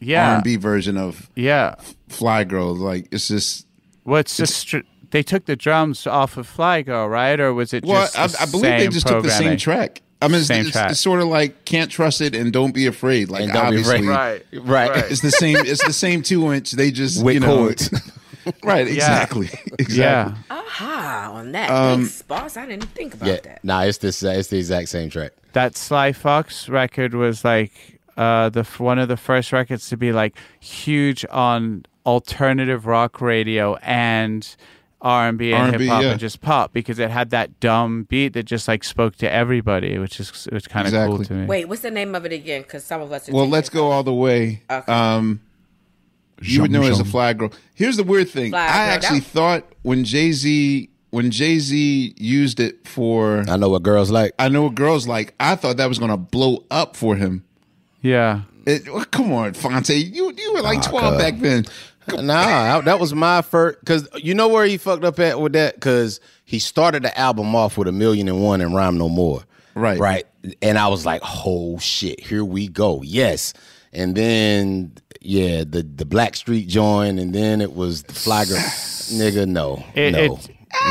yeah 0.02 0.36
R&B 0.36 0.56
version 0.56 0.98
of 0.98 1.30
yeah 1.36 1.76
"Fly 2.08 2.44
Girl." 2.44 2.76
Like 2.76 3.08
it's 3.12 3.28
just 3.28 3.68
What's 4.04 4.38
the 4.38 4.48
str- 4.48 4.80
they 5.12 5.22
took 5.22 5.46
the 5.46 5.56
drums 5.56 6.08
off 6.08 6.38
of 6.38 6.48
Fly 6.48 6.82
Girl, 6.82 7.08
right? 7.08 7.40
Or 7.40 7.54
was 7.54 7.74
it 7.74 7.86
well, 7.86 8.02
just 8.02 8.18
I, 8.18 8.28
the 8.28 8.42
I 8.42 8.46
believe 8.46 8.80
they 8.80 8.88
just 8.88 9.08
took 9.08 9.24
the 9.24 9.30
same 9.30 9.58
track. 9.58 10.02
I 10.22 10.28
mean, 10.28 10.40
it's, 10.40 10.48
Same 10.48 10.64
it's, 10.64 10.72
track. 10.72 10.92
it's 10.92 11.00
sort 11.00 11.22
of 11.22 11.28
like 11.28 11.64
can't 11.64 11.90
trust 11.90 12.20
it 12.20 12.36
and 12.36 12.52
don't 12.52 12.74
be 12.74 12.88
afraid. 12.88 13.30
Like 13.30 13.46
don't 13.46 13.54
be 13.54 13.78
obviously, 13.78 14.00
afraid. 14.00 14.44
Right. 14.52 14.90
Right. 14.90 15.12
it's 15.12 15.22
the 15.22 15.32
same. 15.32 15.56
It's 15.58 15.86
the 15.86 15.94
same 15.94 16.24
two 16.24 16.52
inch. 16.52 16.72
They 16.72 16.92
just 16.92 17.24
With 17.24 17.36
you 17.36 17.40
know, 17.40 17.72
right? 18.64 18.86
Exactly. 18.86 19.50
Exactly. 19.78 19.96
Yeah. 19.96 20.36
Aha, 20.70 21.32
on 21.34 21.52
that. 21.54 21.70
Um, 21.72 22.02
Thanks, 22.02 22.22
boss. 22.22 22.58
I 22.58 22.66
didn't 22.68 22.90
think 22.90 23.16
about 23.16 23.28
Yeah. 23.28 23.38
that. 23.44 23.64
Nah, 23.64 23.82
it's 23.82 23.98
this. 23.98 24.24
Uh, 24.24 24.30
it's 24.30 24.50
the 24.50 24.58
exact 24.58 24.90
same 24.90 25.10
track. 25.10 25.32
that 25.54 25.76
Sly 25.76 26.12
Fox 26.14 26.70
record 26.70 27.14
was 27.16 27.44
like 27.44 28.00
uh, 28.18 28.50
the 28.50 28.60
f- 28.62 28.80
one 28.80 29.00
of 29.00 29.08
the 29.08 29.18
first 29.18 29.52
records 29.52 29.90
to 29.90 29.98
be 29.98 30.12
like 30.12 30.36
huge 30.60 31.26
on 31.32 31.86
alternative 32.06 32.86
rock 32.86 33.20
radio 33.22 33.76
and 33.78 34.56
R 35.02 35.30
and 35.30 35.38
B 35.38 35.54
and 35.54 35.72
hip 35.74 35.90
hop 35.90 36.04
yeah. 36.04 36.12
and 36.12 36.20
just 36.20 36.42
pop 36.42 36.72
because 36.74 37.00
it 37.00 37.10
had 37.10 37.30
that 37.32 37.60
dumb 37.60 38.04
beat 38.04 38.34
that 38.34 38.44
just 38.44 38.68
like 38.68 38.84
spoke 38.84 39.16
to 39.18 39.32
everybody, 39.32 39.98
which 39.98 40.20
is 40.20 40.46
which 40.52 40.70
kind 40.70 40.86
of 40.88 40.94
Exactly. 40.94 41.16
cool 41.18 41.26
to 41.26 41.34
me. 41.34 41.46
Wait, 41.46 41.66
what's 41.70 41.82
the 41.82 41.90
name 41.92 42.14
of 42.14 42.26
it 42.26 42.34
again? 42.34 42.62
Because 42.62 42.84
some 42.84 43.02
of 43.02 43.12
us. 43.12 43.28
Are 43.30 43.34
Well, 43.34 43.48
let's 43.48 43.70
go 43.70 43.90
all 43.90 44.04
the 44.04 44.14
way. 44.14 44.62
Okay. 44.70 44.92
Um, 44.92 45.40
you 46.42 46.62
would 46.62 46.72
know 46.72 46.84
it 46.84 46.90
as 46.92 47.00
a 47.00 47.06
flag 47.06 47.40
girl. 47.40 47.52
Here's 47.76 47.98
the 47.98 48.04
weird 48.04 48.30
thing. 48.30 48.52
Flag 48.52 48.70
I 48.70 48.74
girl. 48.86 48.96
actually 48.96 49.20
That- 49.20 49.28
thought 49.30 49.64
when 49.84 50.04
Jay 50.04 50.32
Z 50.32 50.90
when 51.12 51.32
Jay 51.32 51.58
Z 51.60 52.14
used 52.18 52.60
it 52.60 52.88
for 52.88 53.44
I 53.50 53.56
know 53.58 53.70
what 53.70 53.84
girls 53.84 54.12
like. 54.12 54.34
I 54.38 54.48
know 54.50 54.64
what 54.64 54.76
girls 54.76 55.08
like. 55.08 55.34
I 55.40 55.56
thought 55.56 55.78
that 55.78 55.90
was 55.90 55.98
going 56.00 56.12
to 56.12 56.18
blow 56.18 56.64
up 56.70 56.96
for 56.96 57.16
him. 57.16 57.44
Yeah. 58.02 58.42
It, 58.68 58.88
well, 58.94 59.06
come 59.06 59.32
on, 59.34 59.54
Fonte. 59.54 59.90
You 59.90 60.32
you 60.38 60.54
were 60.54 60.62
like 60.62 60.82
twelve 60.84 61.16
cuz. 61.16 61.22
back 61.24 61.40
then. 61.40 61.66
Nah, 62.12 62.78
I- 62.78 62.82
that 62.82 63.00
was 63.00 63.14
my 63.14 63.42
first. 63.42 63.78
Cause 63.86 64.08
you 64.16 64.34
know 64.34 64.48
where 64.48 64.66
he 64.66 64.78
fucked 64.78 65.04
up 65.04 65.20
at 65.20 65.40
with 65.40 65.54
that? 65.54 65.80
Cause 65.80 66.20
he 66.46 66.60
started 66.60 67.04
the 67.04 67.18
album 67.20 67.56
off 67.56 67.78
with 67.78 67.88
a 67.88 67.92
million 67.92 68.28
and 68.28 68.44
one 68.44 68.62
and 68.62 68.74
rhyme 68.76 68.98
no 68.98 69.10
more. 69.10 69.44
Right. 69.76 70.00
Right. 70.00 70.26
And 70.62 70.78
I 70.78 70.88
was 70.88 71.06
like, 71.06 71.22
oh 71.24 71.78
shit, 71.80 72.20
here 72.20 72.44
we 72.46 72.68
go. 72.68 73.02
Yes. 73.04 73.54
And 73.94 74.16
then 74.16 74.94
yeah, 75.22 75.60
the 75.60 75.84
the 75.84 76.06
Blackstreet 76.06 76.68
joint, 76.68 77.20
and 77.20 77.34
then 77.34 77.62
it 77.62 77.74
was 77.74 78.04
the 78.04 78.14
Flagger. 78.14 78.56
Nigga, 78.56 79.48
no, 79.48 79.84
It, 79.96 80.12
no, 80.12 80.36
it, 80.36 80.50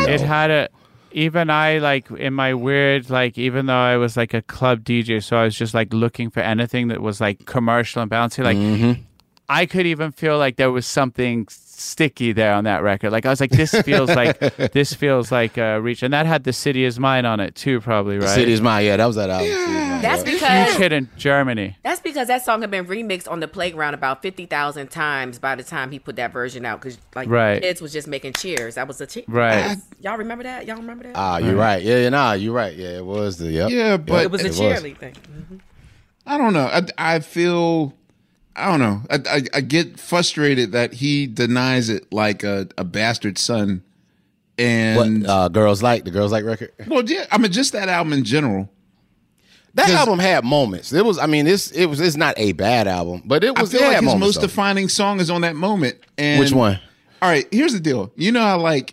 it 0.08 0.20
had 0.20 0.50
a 0.50 0.68
even 1.12 1.50
I 1.50 1.78
like 1.78 2.10
in 2.10 2.34
my 2.34 2.52
weird 2.54 3.10
like 3.10 3.38
even 3.38 3.66
though 3.66 3.74
I 3.74 3.96
was 3.96 4.16
like 4.16 4.34
a 4.34 4.42
club 4.42 4.84
DJ, 4.84 5.22
so 5.22 5.36
I 5.36 5.44
was 5.44 5.56
just 5.56 5.72
like 5.72 5.92
looking 5.92 6.30
for 6.30 6.40
anything 6.40 6.88
that 6.88 7.00
was 7.00 7.20
like 7.20 7.46
commercial 7.46 8.02
and 8.02 8.10
bouncy. 8.10 8.42
Like 8.44 8.56
Mm-hmm. 8.56 9.02
I 9.48 9.64
could 9.64 9.86
even 9.86 10.12
feel 10.12 10.36
like 10.36 10.56
there 10.56 10.70
was 10.70 10.86
something 10.86 11.46
sticky 11.78 12.32
there 12.32 12.52
on 12.54 12.64
that 12.64 12.82
record. 12.82 13.10
Like 13.12 13.26
I 13.26 13.30
was 13.30 13.40
like, 13.40 13.50
this 13.50 13.72
feels 13.82 14.08
like 14.10 14.38
this 14.72 14.94
feels 14.94 15.30
like 15.32 15.56
a 15.56 15.80
reach, 15.80 16.02
and 16.02 16.12
that 16.12 16.26
had 16.26 16.44
the 16.44 16.52
city 16.52 16.84
is 16.84 16.98
mine 16.98 17.24
on 17.24 17.40
it 17.40 17.54
too, 17.54 17.80
probably 17.80 18.16
right. 18.16 18.22
The 18.22 18.28
City 18.34 18.52
is 18.52 18.60
Mine. 18.60 18.84
Yeah, 18.84 18.96
that 18.96 19.06
was 19.06 19.16
that 19.16 19.30
album. 19.30 19.46
City 19.48 19.60
is 19.60 19.68
Mine, 19.68 20.02
That's 20.02 20.24
yeah. 20.24 20.32
because 20.32 20.68
Huge 20.68 20.78
hit 20.78 20.92
in 20.92 21.08
Germany. 21.16 21.76
That's 21.82 22.00
because 22.00 22.28
that 22.28 22.44
song 22.44 22.60
had 22.60 22.70
been 22.70 22.86
remixed 22.86 23.30
on 23.30 23.40
the 23.40 23.48
playground 23.48 23.94
about 23.94 24.22
fifty 24.22 24.46
thousand 24.46 24.88
times 24.90 25.38
by 25.38 25.54
the 25.54 25.62
time 25.62 25.90
he 25.90 25.98
put 25.98 26.16
that 26.16 26.32
version 26.32 26.64
out. 26.64 26.80
Because 26.80 26.98
like 27.14 27.28
Right. 27.28 27.60
kids 27.62 27.80
was 27.80 27.92
just 27.92 28.06
making 28.08 28.34
cheers. 28.34 28.74
That 28.76 28.86
was 28.88 29.00
a 29.00 29.06
cheer. 29.06 29.24
Right. 29.28 29.76
Y'all 30.00 30.16
remember 30.18 30.44
that? 30.44 30.66
Y'all 30.66 30.76
remember 30.76 31.04
that? 31.04 31.12
Ah, 31.16 31.38
you're 31.38 31.56
right. 31.56 31.82
Yeah, 31.82 31.98
yeah, 31.98 32.08
nah, 32.10 32.32
you're 32.32 32.52
right. 32.54 32.74
Yeah, 32.76 32.98
it 32.98 33.04
was 33.04 33.38
the 33.38 33.50
yep. 33.50 33.70
Yeah, 33.70 33.96
but 33.96 34.22
it 34.24 34.30
was 34.30 34.42
a 34.42 34.46
it 34.46 34.48
was. 34.48 34.58
cheerly 34.58 34.94
thing. 34.94 35.14
I 36.26 36.36
don't 36.36 36.52
know. 36.52 36.66
I, 36.66 36.82
I 36.98 37.20
feel, 37.20 37.94
I 38.58 38.70
don't 38.70 38.80
know. 38.80 39.02
I, 39.10 39.36
I, 39.36 39.42
I 39.54 39.60
get 39.60 39.98
frustrated 40.00 40.72
that 40.72 40.92
he 40.94 41.26
denies 41.26 41.88
it 41.88 42.12
like 42.12 42.42
a, 42.44 42.68
a 42.76 42.84
bastard 42.84 43.38
son. 43.38 43.82
What 44.56 44.64
And 44.66 45.26
uh, 45.26 45.48
girls 45.48 45.82
like 45.82 46.04
the 46.04 46.10
girls 46.10 46.32
like 46.32 46.44
record. 46.44 46.72
well, 46.88 47.02
yeah, 47.04 47.26
I 47.30 47.38
mean, 47.38 47.52
just 47.52 47.72
that 47.72 47.88
album 47.88 48.12
in 48.12 48.24
general. 48.24 48.68
That 49.74 49.90
album 49.90 50.18
had 50.18 50.44
moments. 50.44 50.92
It 50.92 51.04
was. 51.04 51.18
I 51.18 51.26
mean, 51.26 51.46
it's 51.46 51.70
it 51.70 51.86
was. 51.86 52.00
It's 52.00 52.16
not 52.16 52.34
a 52.36 52.50
bad 52.52 52.88
album, 52.88 53.22
but 53.24 53.44
it 53.44 53.56
was. 53.56 53.72
I 53.72 53.78
feel 53.78 53.82
it 53.86 53.92
like 53.92 53.94
had 54.02 54.04
his 54.04 54.14
most 54.16 54.34
though. 54.36 54.40
defining 54.48 54.88
song 54.88 55.20
is 55.20 55.30
on 55.30 55.42
that 55.42 55.54
moment. 55.54 55.98
And 56.16 56.40
Which 56.40 56.50
one? 56.52 56.80
All 57.22 57.28
right, 57.28 57.46
here's 57.52 57.74
the 57.74 57.78
deal. 57.80 58.10
You 58.16 58.32
know 58.32 58.40
how 58.40 58.58
like 58.58 58.92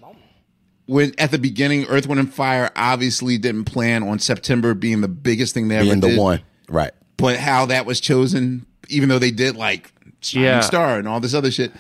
when 0.86 1.13
at 1.18 1.32
the 1.32 1.39
beginning, 1.39 1.86
Earth, 1.86 2.05
Wind, 2.07 2.20
and 2.20 2.32
Fire 2.32 2.70
obviously 2.76 3.39
didn't 3.39 3.63
plan 3.66 4.03
on 4.03 4.20
September 4.20 4.76
being 4.76 5.01
the 5.01 5.07
biggest 5.07 5.55
thing 5.55 5.70
they 5.70 5.78
ever 5.78 5.86
Being 5.86 6.01
the 6.01 6.09
did, 6.09 6.20
one, 6.20 6.41
right? 6.70 6.91
but 7.18 7.38
how 7.38 7.66
that 7.68 7.88
was 7.88 7.99
chosen, 7.99 8.68
even 8.89 9.09
though 9.09 9.19
they 9.19 9.31
did 9.31 9.55
like 9.55 9.91
Shining 10.21 10.45
Yeah. 10.45 10.59
Star 10.61 10.97
and 10.97 11.07
all 11.07 11.19
this 11.19 11.33
other 11.33 11.51
shit. 11.51 11.71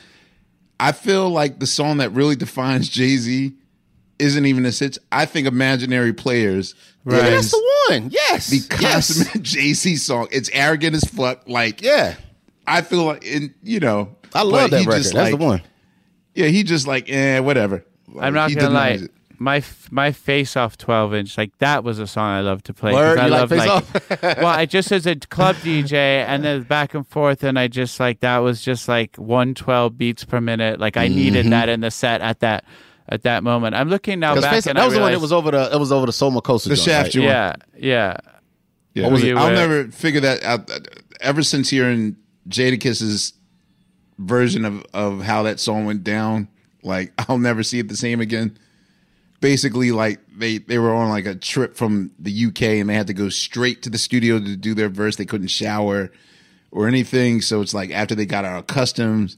I 0.79 0.91
feel 0.91 1.29
like 1.29 1.59
the 1.59 1.67
song 1.67 1.97
that 1.97 2.11
really 2.11 2.35
defines 2.35 2.89
Jay 2.89 3.15
Z 3.17 3.53
isn't 4.19 4.45
even 4.45 4.65
a 4.65 4.71
hits. 4.71 4.99
I 5.11 5.25
think 5.25 5.47
Imaginary 5.47 6.13
Players 6.13 6.75
Yeah, 7.05 7.21
that's 7.21 7.51
the 7.51 7.71
one. 7.89 8.09
Yes, 8.11 8.47
the 8.47 8.77
yes. 8.81 9.31
Jay 9.41 9.73
Z 9.73 9.95
song. 9.97 10.27
It's 10.31 10.49
arrogant 10.53 10.95
as 10.95 11.03
fuck. 11.05 11.47
Like 11.47 11.81
Yeah, 11.81 12.15
I 12.67 12.81
feel 12.81 13.03
like, 13.05 13.25
and 13.25 13.53
you 13.63 13.79
know, 13.79 14.15
I 14.33 14.41
love 14.43 14.69
but 14.69 14.71
that 14.71 14.79
he 14.81 14.85
record. 14.85 14.97
just, 15.03 15.13
That's 15.13 15.29
the 15.31 15.35
like- 15.37 15.45
one. 15.45 15.61
Yeah, 16.33 16.47
he 16.47 16.63
just 16.63 16.85
like, 16.85 17.09
eh, 17.09 17.39
whatever. 17.39 17.85
Like, 18.09 18.25
I'm 18.25 18.33
not 18.33 18.49
he 18.49 18.55
gonna 18.55 18.69
lie. 18.69 18.89
denies 18.93 19.01
it. 19.03 19.11
My 19.39 19.63
my 19.91 20.11
face 20.11 20.55
off 20.57 20.77
12 20.77 21.13
inch 21.13 21.37
like 21.37 21.57
that 21.59 21.83
was 21.83 21.99
a 21.99 22.07
song 22.07 22.29
I 22.29 22.41
love 22.41 22.63
to 22.63 22.73
play. 22.73 22.91
'cause 22.91 22.99
Word? 22.99 23.19
I 23.19 23.25
You 23.25 23.31
like 23.31 23.49
Face 23.49 23.67
like 24.21 24.37
well 24.37 24.47
I 24.47 24.65
just 24.65 24.91
as 24.91 25.05
a 25.05 25.15
club 25.15 25.55
DJ 25.57 25.93
and 25.93 26.43
then 26.43 26.63
back 26.63 26.93
and 26.93 27.05
forth 27.07 27.43
and 27.43 27.57
I 27.59 27.67
just 27.67 27.99
like 27.99 28.19
that 28.21 28.37
was 28.39 28.61
just 28.61 28.87
like 28.87 29.15
112 29.17 29.97
beats 29.97 30.23
per 30.23 30.39
minute. 30.41 30.79
Like 30.79 30.97
I 30.97 31.07
Mm-hmm. 31.07 31.15
needed 31.15 31.45
that 31.51 31.69
in 31.69 31.81
the 31.81 31.91
set 31.91 32.21
at 32.21 32.39
that 32.39 32.65
at 33.09 33.23
that 33.23 33.43
moment. 33.43 33.75
I'm 33.75 33.89
looking 33.89 34.19
now 34.19 34.33
back 34.39 34.53
Face- 34.53 34.67
and 34.67 34.77
that 34.77 34.81
I 34.81 34.85
was 34.85 34.95
the 34.95 35.01
one 35.01 35.11
that 35.11 35.21
was 35.21 35.31
over 35.33 35.51
the. 35.51 35.69
It 35.73 35.79
was 35.79 35.91
over 35.91 36.05
the 36.07 36.13
Soma 36.13 36.41
Costa. 36.41 36.69
The 36.69 36.75
joint, 36.75 36.85
Shaft 36.85 37.15
right? 37.15 37.23
yeah 37.23 37.55
yeah 37.77 38.17
Yeah, 38.95 39.03
What 39.03 39.11
was 39.13 39.23
it? 39.23 39.35
I'll 39.37 39.45
Where- 39.47 39.53
never 39.55 39.91
figure 39.91 40.21
that 40.21 40.43
out. 40.43 40.71
Ever 41.21 41.43
since 41.43 41.69
hearing 41.69 42.15
Jadakiss's 42.49 43.33
version 44.17 44.65
of 44.65 44.83
of 44.93 45.21
how 45.21 45.43
that 45.43 45.59
song 45.59 45.85
went 45.85 46.03
down, 46.03 46.47
like 46.83 47.11
I'll 47.29 47.37
never 47.37 47.63
see 47.63 47.79
it 47.79 47.87
the 47.89 47.97
same 47.97 48.21
again. 48.21 48.57
Basically, 49.45 49.91
like 49.91 50.19
they 50.35 50.57
they 50.57 50.79
were 50.79 50.91
on 50.91 51.09
like 51.09 51.27
a 51.27 51.35
trip 51.35 51.75
from 51.77 52.09
the 52.17 52.45
UK 52.47 52.61
and 52.63 52.89
they 52.89 52.95
had 52.95 53.05
to 53.05 53.13
go 53.13 53.29
straight 53.29 53.83
to 53.83 53.91
the 53.91 53.99
studio 53.99 54.39
to 54.39 54.55
do 54.55 54.73
their 54.73 54.89
verse. 54.89 55.17
They 55.17 55.25
couldn't 55.25 55.49
shower 55.49 56.11
or 56.71 56.87
anything, 56.87 57.41
so 57.41 57.61
it's 57.61 57.71
like 57.73 57.91
after 57.91 58.15
they 58.15 58.25
got 58.25 58.43
out 58.43 58.57
of 58.57 58.65
customs, 58.65 59.37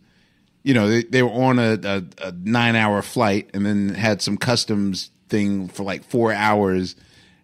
you 0.64 0.74
know, 0.74 0.88
they, 0.88 1.04
they 1.04 1.22
were 1.24 1.32
on 1.32 1.60
a, 1.60 1.78
a, 1.84 2.04
a 2.30 2.32
nine 2.32 2.78
hour 2.78 3.02
flight 3.02 3.50
and 3.54 3.66
then 3.66 3.90
had 3.96 4.22
some 4.22 4.38
customs 4.38 5.12
thing 5.28 5.68
for 5.68 5.84
like 5.84 6.06
four 6.06 6.32
hours 6.32 6.96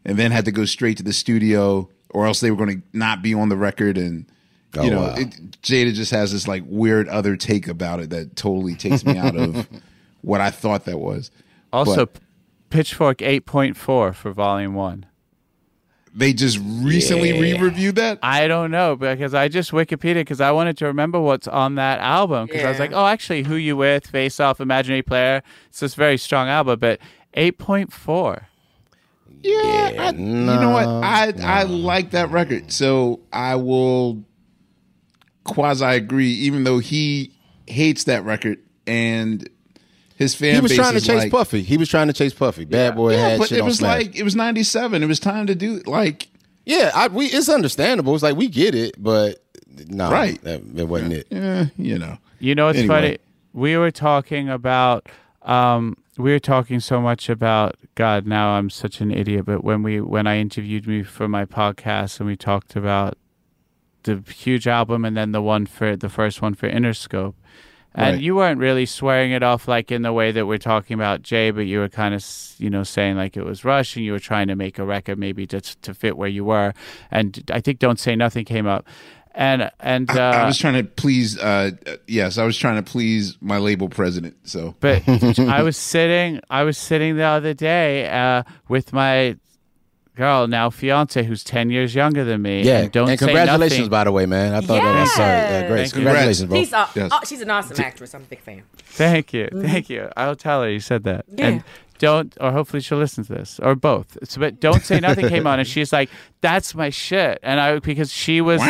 and 0.05 0.17
then 0.17 0.31
had 0.31 0.45
to 0.45 0.51
go 0.53 0.63
straight 0.63 0.95
to 0.97 1.03
the 1.03 1.11
studio 1.13 1.89
or 2.11 2.25
else 2.27 2.39
they 2.39 2.49
were 2.49 2.57
going 2.65 2.81
to 2.81 2.97
not 2.97 3.21
be 3.21 3.33
on 3.33 3.49
the 3.49 3.57
record. 3.57 3.97
And, 3.97 4.25
oh, 4.77 4.83
you 4.83 4.91
Oh, 4.91 4.93
know, 4.93 5.01
wow. 5.01 5.15
it, 5.17 5.61
Jada 5.61 5.93
just 5.93 6.11
has 6.11 6.31
this 6.31 6.47
like 6.47 6.63
weird 6.65 7.09
other 7.09 7.35
take 7.35 7.67
about 7.67 7.99
it 7.99 8.09
that 8.11 8.37
totally 8.37 8.75
takes 8.75 9.05
me 9.05 9.17
out 9.17 9.35
of 9.35 9.67
what 10.21 10.39
I 10.39 10.49
thought 10.49 10.85
that 10.85 10.99
was. 10.99 11.29
also 11.73 12.05
But 12.05 12.21
Pitchfork 12.73 13.19
8.4 13.19 14.15
for 14.15 14.31
volume 14.31 14.73
1. 14.73 15.05
they 16.15 16.33
just 16.33 16.59
recently 16.61 17.31
re-reviewed 17.39 17.95
that. 17.95 18.19
I 18.21 18.47
don't 18.47 18.71
know 18.71 18.95
because 18.95 19.33
I 19.33 19.47
just 19.47 19.71
Wikipedia 19.71 20.15
because 20.15 20.41
I 20.41 20.51
wanted 20.51 20.77
to 20.77 20.85
remember 20.85 21.19
what's 21.19 21.47
on 21.47 21.75
that 21.75 21.99
album 21.99 22.45
because 22.47 22.63
I 22.63 22.69
was 22.69 22.79
like, 22.79 22.91
oh, 22.93 23.07
actually, 23.07 23.43
Who 23.43 23.55
You 23.55 23.75
With, 23.77 24.07
Face 24.07 24.39
Off, 24.39 24.61
Imaginary 24.61 25.01
Player. 25.01 25.41
It's 25.69 25.79
this 25.79 25.95
very 25.95 26.17
strong 26.17 26.49
album, 26.49 26.79
but 26.79 26.99
8.4. 27.35 28.45
Yeah, 29.41 29.93
I, 29.99 30.09
you 30.11 30.17
know 30.17 30.69
what? 30.69 30.87
I 30.87 31.33
I 31.41 31.63
like 31.63 32.11
that 32.11 32.31
record, 32.31 32.71
so 32.71 33.19
I 33.33 33.55
will 33.55 34.23
quasi 35.43 35.83
agree. 35.83 36.31
Even 36.31 36.63
though 36.63 36.79
he 36.79 37.33
hates 37.67 38.05
that 38.05 38.23
record 38.23 38.59
and 38.87 39.49
his 40.23 40.35
fan 40.35 40.55
He 40.55 40.61
was 40.61 40.71
base 40.71 40.77
trying 40.79 40.93
to 40.95 41.01
chase 41.01 41.17
like, 41.23 41.31
Puffy. 41.31 41.61
He 41.61 41.77
was 41.77 41.87
trying 41.89 42.07
to 42.07 42.13
chase 42.13 42.33
Puffy. 42.33 42.65
Bad 42.65 42.95
boy 42.95 43.11
Yeah, 43.13 43.29
had 43.29 43.39
but 43.39 43.49
shit 43.49 43.59
it 43.59 43.61
on 43.61 43.67
was 43.67 43.77
Smash. 43.77 43.97
like 43.97 44.15
it 44.15 44.23
was 44.23 44.35
ninety 44.35 44.63
seven. 44.63 45.03
It 45.03 45.07
was 45.07 45.19
time 45.19 45.47
to 45.47 45.55
do 45.55 45.81
like 45.85 46.27
yeah, 46.65 46.91
I, 46.95 47.07
we 47.09 47.25
it's 47.27 47.49
understandable. 47.49 48.13
It's 48.15 48.23
like 48.23 48.35
we 48.37 48.47
get 48.47 48.73
it, 48.73 48.95
but 48.97 49.43
no, 49.87 50.09
Right. 50.11 50.41
that, 50.43 50.75
that 50.75 50.85
wasn't 50.87 51.13
it. 51.13 51.27
Yeah, 51.29 51.65
you 51.77 51.97
know. 51.99 52.17
You 52.39 52.55
know, 52.55 52.69
it's 52.69 52.79
Anyway. 52.79 52.95
funny. 52.95 53.17
We 53.53 53.77
were 53.77 53.91
talking 53.91 54.49
about, 54.49 55.07
um, 55.41 55.97
we 56.17 56.31
were 56.31 56.39
talking 56.39 56.79
so 56.79 57.01
much 57.01 57.27
about 57.29 57.75
God. 57.95 58.25
Now 58.25 58.51
I'm 58.51 58.69
such 58.69 59.01
an 59.01 59.11
idiot. 59.11 59.45
But 59.45 59.63
when 59.63 59.83
we 59.83 59.99
when 60.01 60.25
I 60.27 60.37
interviewed 60.37 60.87
me 60.87 61.03
for 61.03 61.27
my 61.27 61.45
podcast 61.45 62.19
and 62.19 62.27
we 62.27 62.35
talked 62.37 62.75
about 62.75 63.17
the 64.03 64.23
huge 64.35 64.67
album 64.67 65.05
and 65.05 65.15
then 65.17 65.31
the 65.31 65.41
one 65.41 65.65
for 65.65 65.95
the 65.95 66.09
first 66.09 66.41
one 66.41 66.53
for 66.53 66.69
Interscope. 66.69 67.33
And 67.95 68.15
Right. 68.15 68.21
you 68.23 68.35
weren't 68.35 68.59
really 68.59 68.85
swearing 68.85 69.31
it 69.31 69.43
off 69.43 69.67
like 69.67 69.91
in 69.91 70.01
the 70.01 70.11
way 70.13 70.31
that 70.31 70.47
we're 70.47 70.57
talking 70.57 70.95
about 70.95 71.21
Jay, 71.21 71.51
but 71.51 71.61
you 71.67 71.79
were 71.79 71.89
kind 71.89 72.15
of, 72.15 72.25
you 72.57 72.69
know, 72.69 72.83
saying 72.83 73.17
like 73.17 73.37
it 73.37 73.45
was 73.45 73.63
Rush 73.63 73.95
and 73.95 74.03
you 74.03 74.11
were 74.13 74.19
trying 74.19 74.47
to 74.47 74.55
make 74.55 74.79
a 74.79 74.83
record 74.83 75.19
maybe 75.19 75.45
just 75.45 75.81
to 75.83 75.93
fit 75.93 76.17
where 76.17 76.29
you 76.29 76.43
were. 76.43 76.73
And 77.11 77.43
I 77.51 77.61
think 77.61 77.79
Don't 77.79 77.99
Say 77.99 78.15
Nothing 78.15 78.45
came 78.45 78.65
up. 78.65 78.87
And, 79.35 79.71
and, 79.79 80.09
uh, 80.11 80.21
I, 80.21 80.41
I 80.41 80.45
was 80.45 80.59
trying 80.59 80.75
to 80.75 80.83
please. 80.83 81.39
Uh, 81.39 81.71
uh, 81.87 81.95
yes, 82.07 82.37
I 82.37 82.45
was 82.45 82.55
trying 82.55 82.75
to 82.75 82.83
please 82.83 83.35
my 83.41 83.57
label 83.57 83.89
president. 83.89 84.35
So 84.43 84.75
But 84.79 85.07
I 85.39 85.63
was 85.63 85.75
sitting, 85.75 86.39
I 86.51 86.63
was 86.63 86.77
sitting 86.77 87.17
the 87.17 87.23
other 87.23 87.55
day 87.55 88.07
uh, 88.09 88.43
with 88.69 88.93
my 88.93 89.37
girl, 90.15 90.47
now 90.47 90.69
fiance, 90.69 91.23
who's 91.23 91.43
ten 91.43 91.69
years 91.69 91.93
younger 91.95 92.23
than 92.23 92.41
me. 92.41 92.63
Yeah, 92.63 92.79
and 92.81 92.91
don't 92.91 93.09
and 93.09 93.19
say 93.19 93.25
congratulations, 93.25 93.79
nothing. 93.79 93.89
by 93.89 94.03
the 94.05 94.11
way, 94.11 94.25
man. 94.25 94.53
I 94.53 94.61
thought 94.61 94.81
that 94.81 94.99
was 95.01 95.09
uh, 95.17 95.21
yeah, 95.21 95.67
great. 95.67 95.77
Thank 95.81 95.87
you. 95.95 96.01
Congratulations, 96.03 96.49
bro. 96.49 96.59
She's, 96.59 96.73
uh, 96.73 96.87
Yes. 96.95 97.09
oh, 97.13 97.19
she's 97.25 97.41
an 97.41 97.49
awesome 97.49 97.79
actress. 97.79 98.13
I'm 98.13 98.21
a 98.21 98.25
big 98.25 98.41
fan. 98.41 98.63
Thank 98.77 99.33
you, 99.33 99.49
thank 99.53 99.89
you. 99.89 100.09
I'll 100.15 100.35
tell 100.35 100.61
her 100.63 100.69
you 100.69 100.79
said 100.79 101.03
that. 101.03 101.25
Yeah. 101.29 101.47
And 101.47 101.63
don't, 102.07 102.35
or 102.41 102.51
hopefully 102.51 102.81
she'll 102.81 102.97
listen 102.99 103.23
to 103.23 103.33
this, 103.33 103.59
or 103.63 103.73
both. 103.75 104.17
So, 104.29 104.39
but 104.41 104.59
don't 104.59 104.83
say 104.83 104.99
nothing 104.99 105.27
came 105.29 105.47
on, 105.47 105.57
and 105.59 105.67
she's 105.67 105.91
like, 105.93 106.09
"That's 106.41 106.75
my 106.75 106.89
shit," 106.89 107.39
and 107.41 107.59
I 107.59 107.79
because 107.79 108.11
she 108.11 108.41
was, 108.41 108.61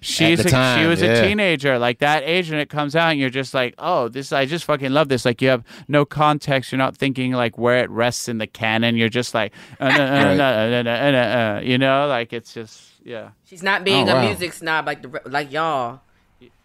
she's 0.00 0.40
At 0.40 0.50
the 0.50 0.58
a, 0.58 0.78
she 0.78 0.86
was 0.86 1.00
yeah. 1.00 1.12
a 1.12 1.22
teenager, 1.26 1.78
like 1.78 1.98
that 2.00 2.22
age, 2.24 2.50
and 2.50 2.60
it 2.60 2.68
comes 2.68 2.96
out, 2.96 3.10
and 3.12 3.20
you're 3.20 3.30
just 3.42 3.54
like, 3.54 3.74
"Oh, 3.78 4.08
this, 4.08 4.32
I 4.32 4.44
just 4.46 4.64
fucking 4.64 4.90
love 4.92 5.08
this." 5.08 5.24
Like 5.24 5.40
you 5.40 5.48
have 5.48 5.62
no 5.88 6.04
context, 6.04 6.72
you're 6.72 6.78
not 6.86 6.96
thinking 6.96 7.32
like 7.32 7.56
where 7.56 7.78
it 7.78 7.90
rests 7.90 8.28
in 8.28 8.38
the 8.38 8.46
canon. 8.48 8.96
You're 8.96 9.08
just 9.08 9.32
like, 9.34 9.52
uh, 9.80 9.84
uh, 9.84 9.88
uh, 9.88 9.90
Right. 9.98 10.40
uh, 10.40 10.42
uh, 10.42 10.82
uh, 10.84 10.90
uh, 10.90 11.56
uh, 11.58 11.60
you 11.62 11.78
know, 11.78 12.06
like 12.08 12.32
it's 12.32 12.52
just 12.52 12.82
yeah. 13.04 13.30
She's 13.44 13.62
not 13.62 13.84
being 13.84 14.08
Oh, 14.08 14.12
a 14.12 14.14
wow. 14.16 14.26
music 14.26 14.52
snob 14.52 14.86
like 14.86 15.02
the 15.02 15.20
like 15.26 15.52
y'all. 15.52 16.00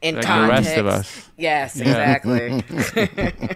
In 0.01 0.15
Like 0.15 0.25
the 0.25 0.47
rest 0.47 0.77
of 0.77 0.85
us. 0.87 1.29
Yes, 1.37 1.79
exactly. 1.79 2.63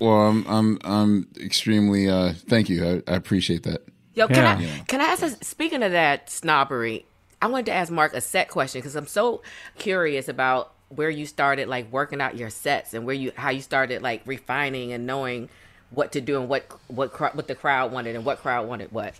Well, 0.00 0.12
I'm 0.28 0.46
I'm 0.46 0.78
I'm 0.84 1.28
extremely 1.38 2.08
uh 2.08 2.32
thank 2.48 2.68
you. 2.70 3.02
I, 3.06 3.12
I 3.12 3.16
appreciate 3.16 3.64
that. 3.64 3.82
Yo, 4.14 4.26
can 4.28 4.36
Yeah. 4.36 4.56
I 4.56 4.60
Yeah. 4.62 4.82
can 4.84 5.00
I 5.00 5.04
ask? 5.04 5.22
us- 5.22 5.36
Speaking 5.42 5.82
of 5.82 5.92
that 5.92 6.30
snobbery, 6.30 7.04
I 7.42 7.48
wanted 7.48 7.66
to 7.66 7.72
ask 7.72 7.92
Mark 7.92 8.14
a 8.14 8.20
set 8.22 8.48
question 8.48 8.80
because 8.80 8.96
I'm 8.96 9.06
so 9.06 9.42
curious 9.78 10.28
about 10.28 10.72
where 10.88 11.10
you 11.10 11.26
started 11.26 11.68
like 11.68 11.92
working 11.92 12.20
out 12.20 12.36
your 12.36 12.48
sets 12.50 12.94
and 12.94 13.04
where 13.04 13.14
you 13.14 13.32
how 13.36 13.50
you 13.50 13.60
started 13.60 14.00
like 14.02 14.22
refining 14.24 14.92
and 14.92 15.06
knowing 15.06 15.48
what 15.90 16.12
to 16.12 16.20
do 16.22 16.40
and 16.40 16.48
what 16.48 16.64
what 16.88 17.10
what 17.36 17.46
the 17.46 17.54
crowd 17.54 17.92
wanted 17.92 18.16
and 18.16 18.24
what 18.24 18.38
crowd 18.38 18.66
wanted 18.68 18.90
what 18.92 19.14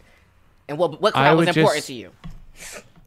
and 0.69 0.79
what 0.79 0.99
what 1.01 1.13
crowd 1.13 1.37
was 1.37 1.49
important 1.49 1.77
just- 1.77 1.87
to 1.89 1.95
you. 1.95 2.11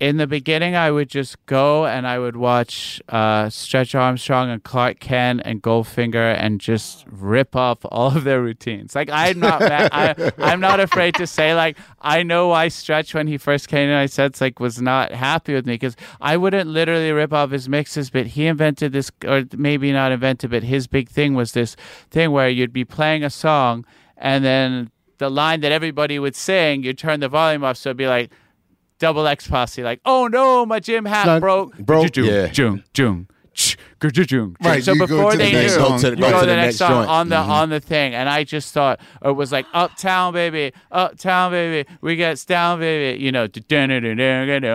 In 0.04 0.18
the 0.18 0.28
beginning, 0.28 0.76
I 0.76 0.92
would 0.92 1.08
just 1.08 1.38
go 1.46 1.86
and 1.86 2.06
I 2.06 2.20
would 2.20 2.36
watch 2.36 3.02
uh, 3.08 3.50
Stretch 3.50 3.96
Armstrong 3.96 4.50
and 4.50 4.62
Clark 4.62 5.00
Kent 5.00 5.44
and 5.46 5.64
Goldfinger 5.64 6.36
and 6.38 6.60
just 6.60 7.06
rip 7.08 7.56
off 7.56 7.78
all 7.86 8.08
of 8.08 8.26
their 8.26 8.42
routines. 8.42 8.96
Like 8.96 9.10
I'm 9.10 9.40
not, 9.40 9.62
I, 9.62 10.14
I'm 10.40 10.60
not 10.60 10.82
afraid 10.82 11.16
to 11.16 11.26
say 11.26 11.56
like 11.56 11.78
I 12.02 12.22
know 12.22 12.50
why 12.50 12.68
Stretch 12.68 13.14
when 13.14 13.28
he 13.28 13.38
first 13.38 13.70
came 13.70 13.88
to 13.88 13.96
I 13.96 14.08
said 14.08 14.42
like 14.42 14.60
was 14.60 14.82
not 14.82 15.14
happy 15.14 15.54
with 15.54 15.66
me 15.66 15.76
because 15.76 15.96
I 16.20 16.36
wouldn't 16.36 16.70
literally 16.70 17.14
rip 17.14 17.32
off 17.32 17.52
his 17.52 17.70
mixes, 17.70 18.10
but 18.10 18.28
he 18.28 18.46
invented 18.48 18.92
this, 18.92 19.10
or 19.26 19.46
maybe 19.56 19.94
not 19.94 20.12
invented, 20.12 20.52
but 20.52 20.64
his 20.64 20.86
big 20.86 21.08
thing 21.08 21.34
was 21.34 21.54
this 21.54 21.78
thing 22.12 22.32
where 22.32 22.50
you'd 22.50 22.74
be 22.74 22.84
playing 22.84 23.24
a 23.24 23.30
song 23.30 23.86
and 24.18 24.44
then 24.44 24.92
the 25.20 25.30
line 25.30 25.62
that 25.62 25.72
everybody 25.72 26.20
would 26.20 26.36
sing, 26.36 26.84
you'd 26.84 26.98
turn 26.98 27.22
the 27.22 27.30
volume 27.30 27.64
off, 27.64 27.78
so 27.78 27.92
it'd 27.92 27.98
be 27.98 28.08
like 28.08 28.32
double 29.00 29.28
X 29.28 29.48
posse, 29.48 29.84
like, 29.84 30.00
oh 30.06 30.28
no, 30.28 30.66
my 30.66 30.80
gym 30.80 31.06
hat 31.06 31.28
Like, 31.28 31.42
broke. 31.42 31.78
broke, 31.78 32.16
Jung, 32.16 32.26
yeah. 32.26 32.52
jung, 32.54 32.84
jung, 32.96 33.28
ch- 33.54 33.78
Right, 34.62 34.84
So 34.84 34.96
before 34.98 35.36
they 35.38 35.52
knew, 35.54 35.70
song. 35.70 35.92
Go 35.92 35.98
to 35.98 36.10
the- 36.12 36.16
you 36.18 36.22
go 36.24 36.30
go 36.32 36.36
to 36.36 36.40
to 36.42 36.46
the 36.46 36.46
the 36.48 36.56
next 36.58 36.66
next 36.66 36.78
song 36.78 36.92
joint. 36.92 37.10
on 37.10 37.30
the 37.30 37.36
Mhm. 37.38 37.48
on 37.50 37.70
the 37.70 37.80
thing, 37.80 38.14
and 38.14 38.28
I 38.30 38.44
just 38.44 38.74
thought 38.74 39.00
it 39.24 39.32
was 39.36 39.52
like 39.52 39.66
Uptown 39.74 40.34
baby, 40.34 40.74
Uptown 40.92 41.52
baby, 41.52 41.90
we 42.02 42.16
gets 42.18 42.44
down 42.46 42.80
baby, 42.80 43.22
you 43.24 43.32
know, 43.32 43.48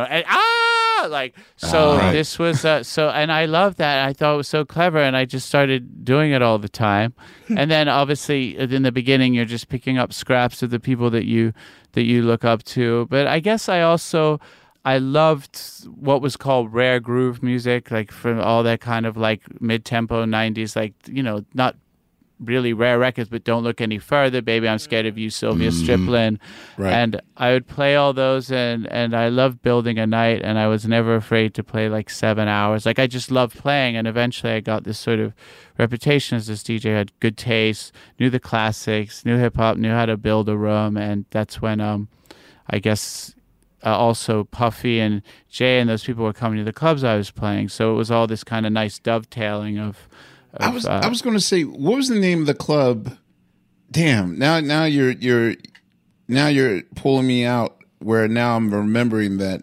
and 0.05 0.25
ah, 0.29 0.68
like 1.07 1.37
so. 1.57 1.97
Right. 1.97 2.13
This 2.13 2.39
was 2.39 2.65
uh, 2.65 2.83
so, 2.83 3.11
and 3.11 3.31
I 3.31 3.45
loved 3.45 3.79
that. 3.79 4.07
I 4.09 4.13
thought 4.13 4.35
it 4.35 4.37
was 4.39 4.49
so 4.49 4.65
clever, 4.65 4.99
and 4.99 5.17
I 5.17 5.25
just 5.25 5.47
started 5.47 6.05
doing 6.05 6.33
it 6.33 6.43
all 6.43 6.59
the 6.59 6.69
time. 6.69 7.15
and 7.57 7.71
then 7.71 7.89
obviously 7.89 8.59
in 8.59 8.83
the 8.83 8.93
beginning, 8.93 9.35
you're 9.35 9.45
just 9.45 9.69
picking 9.69 9.99
up 9.99 10.13
scraps 10.13 10.63
of 10.63 10.71
the 10.71 10.81
people 10.81 11.11
that 11.11 11.25
you 11.25 11.53
that 11.93 12.03
you 12.03 12.23
look 12.23 12.45
up 12.45 12.63
to. 12.65 13.07
But 13.11 13.27
I 13.27 13.41
guess 13.41 13.69
I 13.69 13.83
also 13.83 14.41
I 14.85 14.99
loved 14.99 15.61
what 15.87 16.23
was 16.23 16.37
called 16.37 16.73
rare 16.73 17.01
groove 17.01 17.43
music, 17.43 17.91
like 17.91 18.11
from 18.11 18.41
all 18.41 18.63
that 18.63 18.81
kind 18.81 19.07
of 19.07 19.17
like 19.17 19.61
mid 19.61 19.85
tempo 19.85 20.25
'90s, 20.25 20.77
like 20.77 20.95
you 21.07 21.23
know, 21.23 21.45
not 21.55 21.77
really 22.41 22.73
rare 22.73 22.99
records, 22.99 23.29
but 23.29 23.45
don't 23.45 23.63
look 23.65 23.81
any 23.81 23.99
further. 23.99 24.41
Baby, 24.43 24.69
I'm 24.69 24.79
scared 24.79 25.07
of 25.07 25.19
you, 25.19 25.31
Sylvia 25.31 25.71
Striplin, 25.71 26.39
Right. 26.77 26.93
and 26.93 27.21
I 27.37 27.53
would 27.53 27.67
play 27.67 27.97
all 27.97 28.13
those, 28.13 28.51
and 28.53 28.87
and 28.93 29.15
I 29.17 29.29
loved 29.29 29.63
building 29.63 29.99
a 29.99 30.07
night, 30.07 30.41
and 30.43 30.59
I 30.59 30.67
was 30.69 30.87
never 30.87 31.15
afraid 31.17 31.55
to 31.55 31.65
play 31.65 31.89
like 31.89 32.11
seven 32.11 32.49
hours. 32.49 32.87
Like 32.87 32.99
I 32.99 33.07
just 33.07 33.31
loved 33.31 33.57
playing, 33.59 33.97
and 33.97 34.07
eventually 34.07 34.53
I 34.53 34.61
got 34.61 34.85
this 34.85 34.99
sort 34.99 35.19
of 35.19 35.33
reputation 35.79 36.37
as 36.37 36.47
this 36.47 36.63
DJ 36.63 36.95
had 36.97 37.13
good 37.21 37.37
taste, 37.37 37.93
knew 38.19 38.31
the 38.31 38.41
classics, 38.41 39.25
knew 39.25 39.37
hip 39.37 39.57
hop, 39.57 39.77
knew 39.77 39.91
how 39.93 40.07
to 40.07 40.17
build 40.17 40.49
a 40.49 40.57
room, 40.57 40.97
and 40.97 41.25
that's 41.31 41.61
when 41.63 41.81
um, 41.81 42.09
I 42.69 42.79
guess 42.79 43.35
uh, 43.85 43.97
also 43.97 44.45
Puffy 44.45 44.99
and 44.99 45.23
Jay 45.49 45.79
and 45.79 45.89
those 45.89 46.03
people 46.05 46.25
were 46.25 46.33
coming 46.33 46.59
to 46.59 46.65
the 46.65 46.73
clubs 46.73 47.05
I 47.05 47.17
was 47.17 47.31
playing. 47.31 47.69
So 47.69 47.93
it 47.93 47.95
was 47.97 48.11
all 48.11 48.27
this 48.27 48.43
kind 48.45 48.67
of 48.67 48.73
nice 48.73 48.99
dovetailing 48.99 49.79
of. 49.79 50.09
Of 50.59 50.65
I 50.65 50.71
was 50.71 50.87
uh, 50.87 51.01
I 51.05 51.09
was 51.09 51.23
going 51.23 51.37
to 51.37 51.41
say 51.41 51.63
what 51.63 51.97
was 51.97 52.09
the 52.09 52.19
name 52.19 52.41
of 52.41 52.47
the 52.47 52.55
club? 52.55 53.17
Damn. 53.91 54.39
Now 54.39 54.61
now 54.61 54.85
you're 54.85 55.13
you're 55.13 55.55
now 56.29 56.49
you're 56.49 56.83
pulling 56.95 57.27
me 57.27 57.45
out 57.45 57.83
where 58.01 58.29
now 58.29 58.57
I'm 58.57 58.73
remembering 58.73 59.39
that 59.39 59.63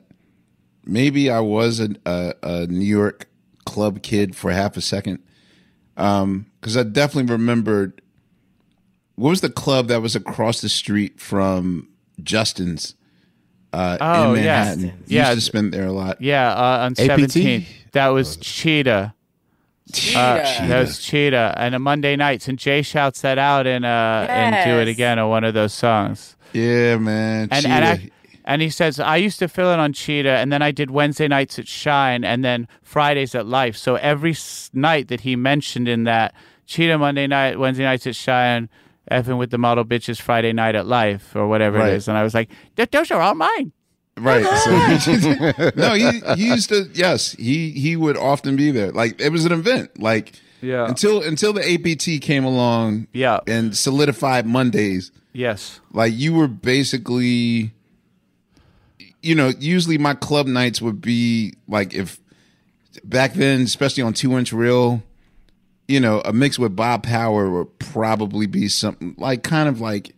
maybe 0.85 1.29
I 1.29 1.39
was 1.39 1.79
a 1.79 1.89
a, 2.05 2.33
a 2.43 2.67
New 2.67 2.85
York 2.85 3.27
club 3.65 4.01
kid 4.01 4.35
for 4.35 4.51
half 4.51 4.77
a 4.77 4.81
second. 4.81 5.19
Um 5.97 6.47
cuz 6.61 6.75
I 6.75 6.83
definitely 6.83 7.31
remembered 7.31 8.01
what 9.15 9.29
was 9.29 9.41
the 9.41 9.49
club 9.49 9.87
that 9.87 10.01
was 10.01 10.15
across 10.15 10.59
the 10.61 10.69
street 10.69 11.19
from 11.21 11.87
Justin's 12.21 12.95
uh 13.71 13.97
Oh, 14.01 14.33
in 14.33 14.43
yeah. 14.43 14.63
Manhattan. 14.65 15.03
Yeah. 15.07 15.29
Used 15.29 15.37
to 15.39 15.45
spend 15.45 15.73
there 15.73 15.85
a 15.85 15.91
lot. 15.91 16.21
Yeah, 16.21 16.51
uh, 16.53 16.85
on 16.85 16.91
APT? 16.93 16.99
17th. 17.33 17.65
That 17.93 18.09
was 18.09 18.37
Cheetah. 18.37 19.14
Uh, 19.93 20.37
that 20.67 20.79
was 20.79 20.99
Cheetah. 20.99 21.53
And 21.57 21.75
a 21.75 21.79
Monday 21.79 22.15
nights. 22.15 22.47
And 22.47 22.57
Jay 22.57 22.81
shouts 22.81 23.21
that 23.21 23.37
out 23.37 23.67
in, 23.67 23.85
uh, 23.85 24.25
and 24.29 24.55
Do 24.65 24.79
It 24.79 24.87
Again 24.87 25.19
on 25.19 25.29
one 25.29 25.43
of 25.43 25.53
those 25.53 25.73
songs. 25.73 26.35
Yeah, 26.53 26.97
man. 26.97 27.49
And, 27.51 27.63
Cheetah. 27.65 27.73
and, 27.73 27.85
I, 27.85 28.09
and 28.45 28.61
he 28.61 28.69
says, 28.69 28.99
I 28.99 29.17
used 29.17 29.39
to 29.39 29.47
fill 29.47 29.71
in 29.73 29.79
on 29.79 29.93
Cheetah, 29.93 30.29
and 30.37 30.51
then 30.51 30.61
I 30.61 30.71
did 30.71 30.89
Wednesday 30.91 31.27
nights 31.27 31.59
at 31.59 31.67
Shine, 31.67 32.23
and 32.23 32.43
then 32.43 32.67
Fridays 32.81 33.35
at 33.35 33.45
Life. 33.45 33.75
So 33.77 33.95
every 33.95 34.31
s- 34.31 34.69
night 34.73 35.07
that 35.09 35.21
he 35.21 35.35
mentioned 35.35 35.87
in 35.87 36.03
that 36.05 36.33
Cheetah 36.65 36.97
Monday 36.97 37.27
night, 37.27 37.59
Wednesday 37.59 37.83
nights 37.83 38.07
at 38.07 38.15
Shine, 38.15 38.69
effing 39.11 39.37
with 39.37 39.51
the 39.51 39.57
model 39.59 39.85
bitches 39.85 40.19
Friday 40.19 40.51
night 40.53 40.73
at 40.75 40.87
Life, 40.87 41.35
or 41.35 41.47
whatever 41.47 41.77
Right. 41.77 41.89
it 41.93 41.95
is. 41.97 42.07
And 42.07 42.17
I 42.17 42.23
was 42.23 42.33
like, 42.33 42.49
those 42.75 43.11
are 43.11 43.21
all 43.21 43.35
mine. 43.35 43.71
Right. 44.17 44.45
So 45.01 45.71
no, 45.75 45.93
he, 45.93 46.21
he 46.35 46.47
used 46.47 46.69
to. 46.69 46.89
Yes, 46.93 47.33
he 47.33 47.71
he 47.71 47.95
would 47.95 48.15
often 48.17 48.55
be 48.55 48.71
there. 48.71 48.91
Like 48.91 49.19
it 49.19 49.29
was 49.29 49.45
an 49.45 49.51
event. 49.51 49.99
Like 49.99 50.33
Yeah. 50.61 50.87
until 50.87 51.21
until 51.21 51.51
the 51.53 51.61
APT 51.61 52.21
came 52.23 52.43
along. 52.45 53.07
Yeah. 53.13 53.39
and 53.47 53.75
solidified 53.75 54.45
Mondays. 54.45 55.11
Yes. 55.33 55.81
Like 55.91 56.13
you 56.15 56.33
were 56.33 56.47
basically, 56.47 57.71
you 59.21 59.35
know, 59.35 59.49
usually 59.59 59.97
my 59.97 60.13
club 60.13 60.47
nights 60.47 60.81
would 60.81 61.01
be 61.01 61.53
like 61.67 61.93
if 61.93 62.19
back 63.03 63.33
then, 63.33 63.61
especially 63.61 64.03
on 64.03 64.13
two 64.13 64.37
inch 64.37 64.53
reel. 64.53 65.03
You 65.87 65.99
know, 65.99 66.21
a 66.25 66.33
mix 66.33 66.57
with 66.57 66.75
Bob 66.75 67.03
Power 67.03 67.47
would 67.51 67.77
probably 67.77 68.47
be 68.47 68.67
something 68.69 69.13
like 69.19 69.43
kind 69.43 69.69
of 69.69 69.81
like 69.81 70.15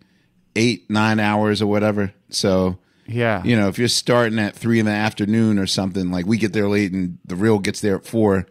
eight, 0.56 0.90
nine 0.90 1.20
hours 1.20 1.62
or 1.62 1.68
whatever. 1.68 2.14
So, 2.30 2.78
Yeah. 3.08 3.44
you 3.44 3.56
know, 3.56 3.68
if 3.70 3.80
you're 3.80 3.88
starting 3.88 4.38
at 4.40 4.56
three 4.56 4.80
in 4.80 4.86
the 4.86 4.92
afternoon 4.92 5.58
or 5.60 5.66
something, 5.68 6.12
like 6.12 6.26
we 6.26 6.38
get 6.38 6.54
there 6.54 6.68
late 6.68 6.92
and 6.92 7.18
the 7.26 7.36
real 7.36 7.60
gets 7.60 7.82
there 7.82 7.96
at 7.96 8.06
four, 8.06 8.46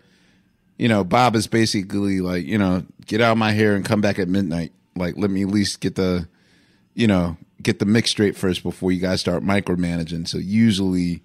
you 0.79 0.89
know, 0.89 1.05
Bob 1.05 1.37
is 1.37 1.47
basically 1.47 2.21
like, 2.21 2.45
you 2.47 2.59
know, 2.59 2.85
get 3.07 3.21
out 3.21 3.33
of 3.33 3.39
my 3.39 3.53
hair 3.53 3.75
and 3.75 3.85
come 3.85 4.01
back 4.01 4.19
at 4.19 4.29
midnight. 4.29 4.73
Like, 4.95 5.15
let 5.17 5.31
me 5.31 5.43
at 5.43 5.49
least 5.49 5.81
get 5.81 5.95
the, 5.95 6.29
you 6.95 7.07
know, 7.07 7.37
get 7.63 7.79
the 7.79 7.85
mix 7.87 8.11
straight 8.11 8.37
first 8.37 8.63
before 8.63 8.93
you 8.93 9.01
guys 9.01 9.21
start 9.21 9.43
micromanaging. 9.43 10.27
So 10.29 10.39
usually, 10.39 11.23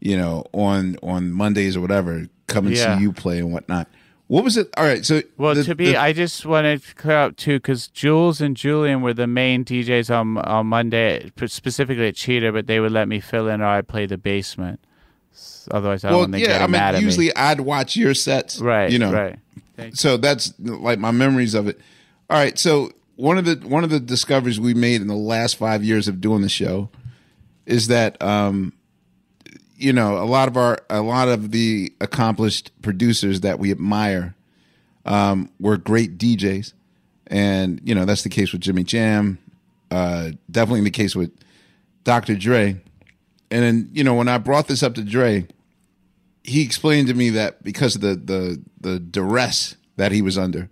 you 0.00 0.16
know, 0.16 0.44
on 0.52 0.96
on 1.02 1.32
Mondays 1.32 1.76
or 1.76 1.80
whatever, 1.80 2.26
come 2.46 2.66
and 2.66 2.76
Yeah. 2.76 2.96
see 2.96 3.02
you 3.02 3.12
play 3.12 3.38
and 3.38 3.52
whatnot. 3.52 3.88
What 4.34 4.42
was 4.42 4.56
it? 4.56 4.68
All 4.76 4.82
right, 4.84 5.06
so 5.06 5.22
Well, 5.38 5.54
the- 5.54 5.62
to 5.62 5.74
be, 5.76 5.92
the- 5.92 5.96
I 5.96 6.12
just 6.12 6.44
wanted 6.44 6.82
to 6.82 6.94
clear 6.96 7.18
up 7.18 7.36
too, 7.36 7.58
because 7.58 7.86
Jules 7.86 8.40
and 8.40 8.56
Julian 8.56 9.00
were 9.00 9.14
the 9.14 9.28
main 9.28 9.64
DJs 9.64 10.10
on 10.12 10.38
on 10.38 10.66
Monday, 10.66 11.30
specifically 11.46 12.08
at 12.08 12.16
Cheetah, 12.16 12.50
but 12.50 12.66
they 12.66 12.80
would 12.80 12.90
let 12.90 13.06
me 13.06 13.20
fill 13.20 13.46
in 13.48 13.60
or 13.60 13.66
I 13.66 13.80
play 13.82 14.06
the 14.06 14.18
basement. 14.18 14.80
Otherwise, 15.70 16.02
I 16.04 16.08
don't 16.08 16.14
well, 16.14 16.20
want 16.22 16.32
them 16.32 16.40
yeah, 16.40 16.58
I 16.58 16.62
mean, 16.62 16.72
mad 16.72 16.96
at 16.96 17.02
usually 17.02 17.26
me. 17.26 17.32
I'd 17.36 17.60
watch 17.60 17.94
your 17.96 18.12
sets, 18.12 18.60
Right. 18.60 18.90
You 18.90 18.98
know, 18.98 19.12
Right. 19.12 19.96
so 19.96 20.16
that's 20.16 20.52
like 20.58 20.98
my 20.98 21.12
memories 21.12 21.54
of 21.54 21.68
it. 21.68 21.80
All 22.28 22.36
right, 22.36 22.58
so 22.58 22.90
one 23.14 23.38
of 23.38 23.44
the 23.44 23.54
one 23.68 23.84
of 23.84 23.90
the 23.90 24.00
discoveries 24.00 24.58
we 24.58 24.74
made 24.74 25.00
in 25.00 25.06
the 25.06 25.14
last 25.14 25.54
five 25.56 25.84
years 25.84 26.08
of 26.08 26.20
doing 26.20 26.42
the 26.42 26.48
show 26.48 26.88
is 27.66 27.86
that 27.86 28.20
um, 28.20 28.72
you 29.84 29.92
know 29.92 30.16
a 30.16 30.24
lot 30.24 30.48
of 30.48 30.56
our 30.56 30.78
a 30.88 31.02
lot 31.02 31.28
of 31.28 31.50
the 31.50 31.92
accomplished 32.00 32.70
producers 32.80 33.42
that 33.42 33.58
we 33.58 33.70
admire 33.70 34.34
um, 35.04 35.50
were 35.60 35.76
great 35.76 36.16
DJs, 36.16 36.72
and 37.26 37.80
you 37.84 37.94
know 37.94 38.06
that's 38.06 38.22
the 38.22 38.30
case 38.30 38.52
with 38.52 38.62
Jimmy 38.62 38.82
Jam. 38.82 39.38
Uh, 39.90 40.30
definitely 40.50 40.80
the 40.80 40.90
case 40.90 41.14
with 41.14 41.30
Dr. 42.02 42.34
Dre. 42.34 42.80
And 43.50 43.62
then, 43.62 43.90
you 43.92 44.02
know, 44.02 44.14
when 44.14 44.26
I 44.26 44.38
brought 44.38 44.66
this 44.66 44.82
up 44.82 44.94
to 44.94 45.02
Dre, 45.04 45.46
he 46.42 46.62
explained 46.62 47.06
to 47.08 47.14
me 47.14 47.30
that 47.30 47.62
because 47.62 47.94
of 47.94 48.00
the 48.00 48.16
the 48.16 48.62
the 48.80 48.98
duress 48.98 49.76
that 49.96 50.12
he 50.12 50.22
was 50.22 50.38
under, 50.38 50.70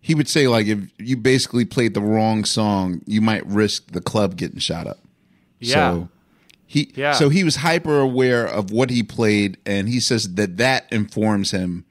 he 0.00 0.16
would 0.16 0.28
say 0.28 0.48
like 0.48 0.66
if 0.66 0.80
you 0.98 1.16
basically 1.16 1.64
played 1.64 1.94
the 1.94 2.02
wrong 2.02 2.44
song, 2.44 3.02
you 3.06 3.20
might 3.20 3.46
risk 3.46 3.92
the 3.92 4.00
club 4.00 4.36
getting 4.36 4.58
shot 4.58 4.88
up. 4.88 4.98
Yeah. 5.60 5.74
So 5.74 6.08
he 6.72 6.90
Yeah. 6.96 7.12
so 7.12 7.28
he 7.28 7.44
was 7.44 7.56
hyper 7.56 8.00
aware 8.00 8.46
of 8.46 8.70
what 8.70 8.88
he 8.88 9.02
played 9.02 9.58
and 9.66 9.88
he 9.88 10.00
says 10.00 10.34
that 10.36 10.56
that 10.56 10.86
informs 10.90 11.50
him 11.50 11.84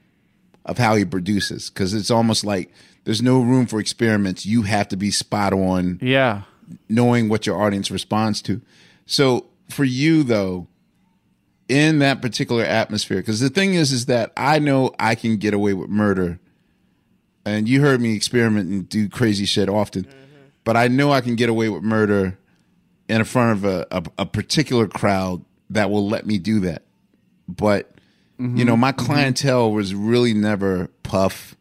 of 0.66 0.80
how 0.80 0.96
he 0.96 1.06
produces 1.06 1.70
cuz 1.70 1.94
it's 1.94 2.10
almost 2.10 2.44
like 2.44 2.72
there's 3.04 3.22
no 3.22 3.42
room 3.42 3.66
for 3.68 3.80
experiments. 3.80 4.46
You 4.46 4.64
have 4.64 4.88
to 4.90 4.98
be 4.98 5.12
spot 5.12 5.54
on 5.54 6.00
Yeah. 6.02 6.44
knowing 6.90 7.30
what 7.30 7.46
your 7.46 7.62
audience 7.62 7.92
responds 7.92 8.42
to. 8.44 8.62
So 9.06 9.46
for 9.70 9.84
you 9.84 10.24
though, 10.24 10.68
in 11.70 12.00
that 12.00 12.22
particular 12.22 12.64
atmosphere, 12.64 13.18
because 13.18 13.40
the 13.40 13.50
thing 13.50 13.76
is, 13.76 13.92
is 13.92 14.08
that 14.08 14.34
I 14.36 14.60
know 14.60 14.92
I 15.00 15.16
can 15.16 15.38
get 15.38 15.54
away 15.54 15.74
with 15.74 15.90
murder, 15.90 16.40
and 17.46 17.68
you 17.70 17.82
heard 17.82 18.02
me 18.02 18.14
experiment 18.16 18.70
and 18.70 18.90
do 18.90 19.08
crazy 19.08 19.46
shit 19.46 19.70
often, 19.70 20.04
mm-hmm. 20.04 20.16
but 20.64 20.76
I 20.76 20.90
know 20.90 21.12
I 21.14 21.22
can 21.22 21.36
get 21.36 21.50
away 21.50 21.70
with 21.70 21.82
murder 21.82 22.38
in 23.12 23.24
front 23.26 23.52
of 23.52 23.66
a, 23.66 23.86
a, 23.92 24.04
a 24.20 24.26
particular 24.26 24.88
crowd 24.88 25.44
that 25.70 25.90
will 25.90 26.08
let 26.08 26.26
me 26.26 26.38
do 26.38 26.62
that. 26.62 26.84
But 27.48 27.92
you 28.38 28.48
mm-hmm. 28.48 28.64
know, 28.64 28.78
my 28.78 28.92
mm-hmm. 28.92 29.06
clientele 29.06 29.72
was 29.72 29.94
really 29.94 30.34
never 30.34 30.88
Puff 31.04 31.56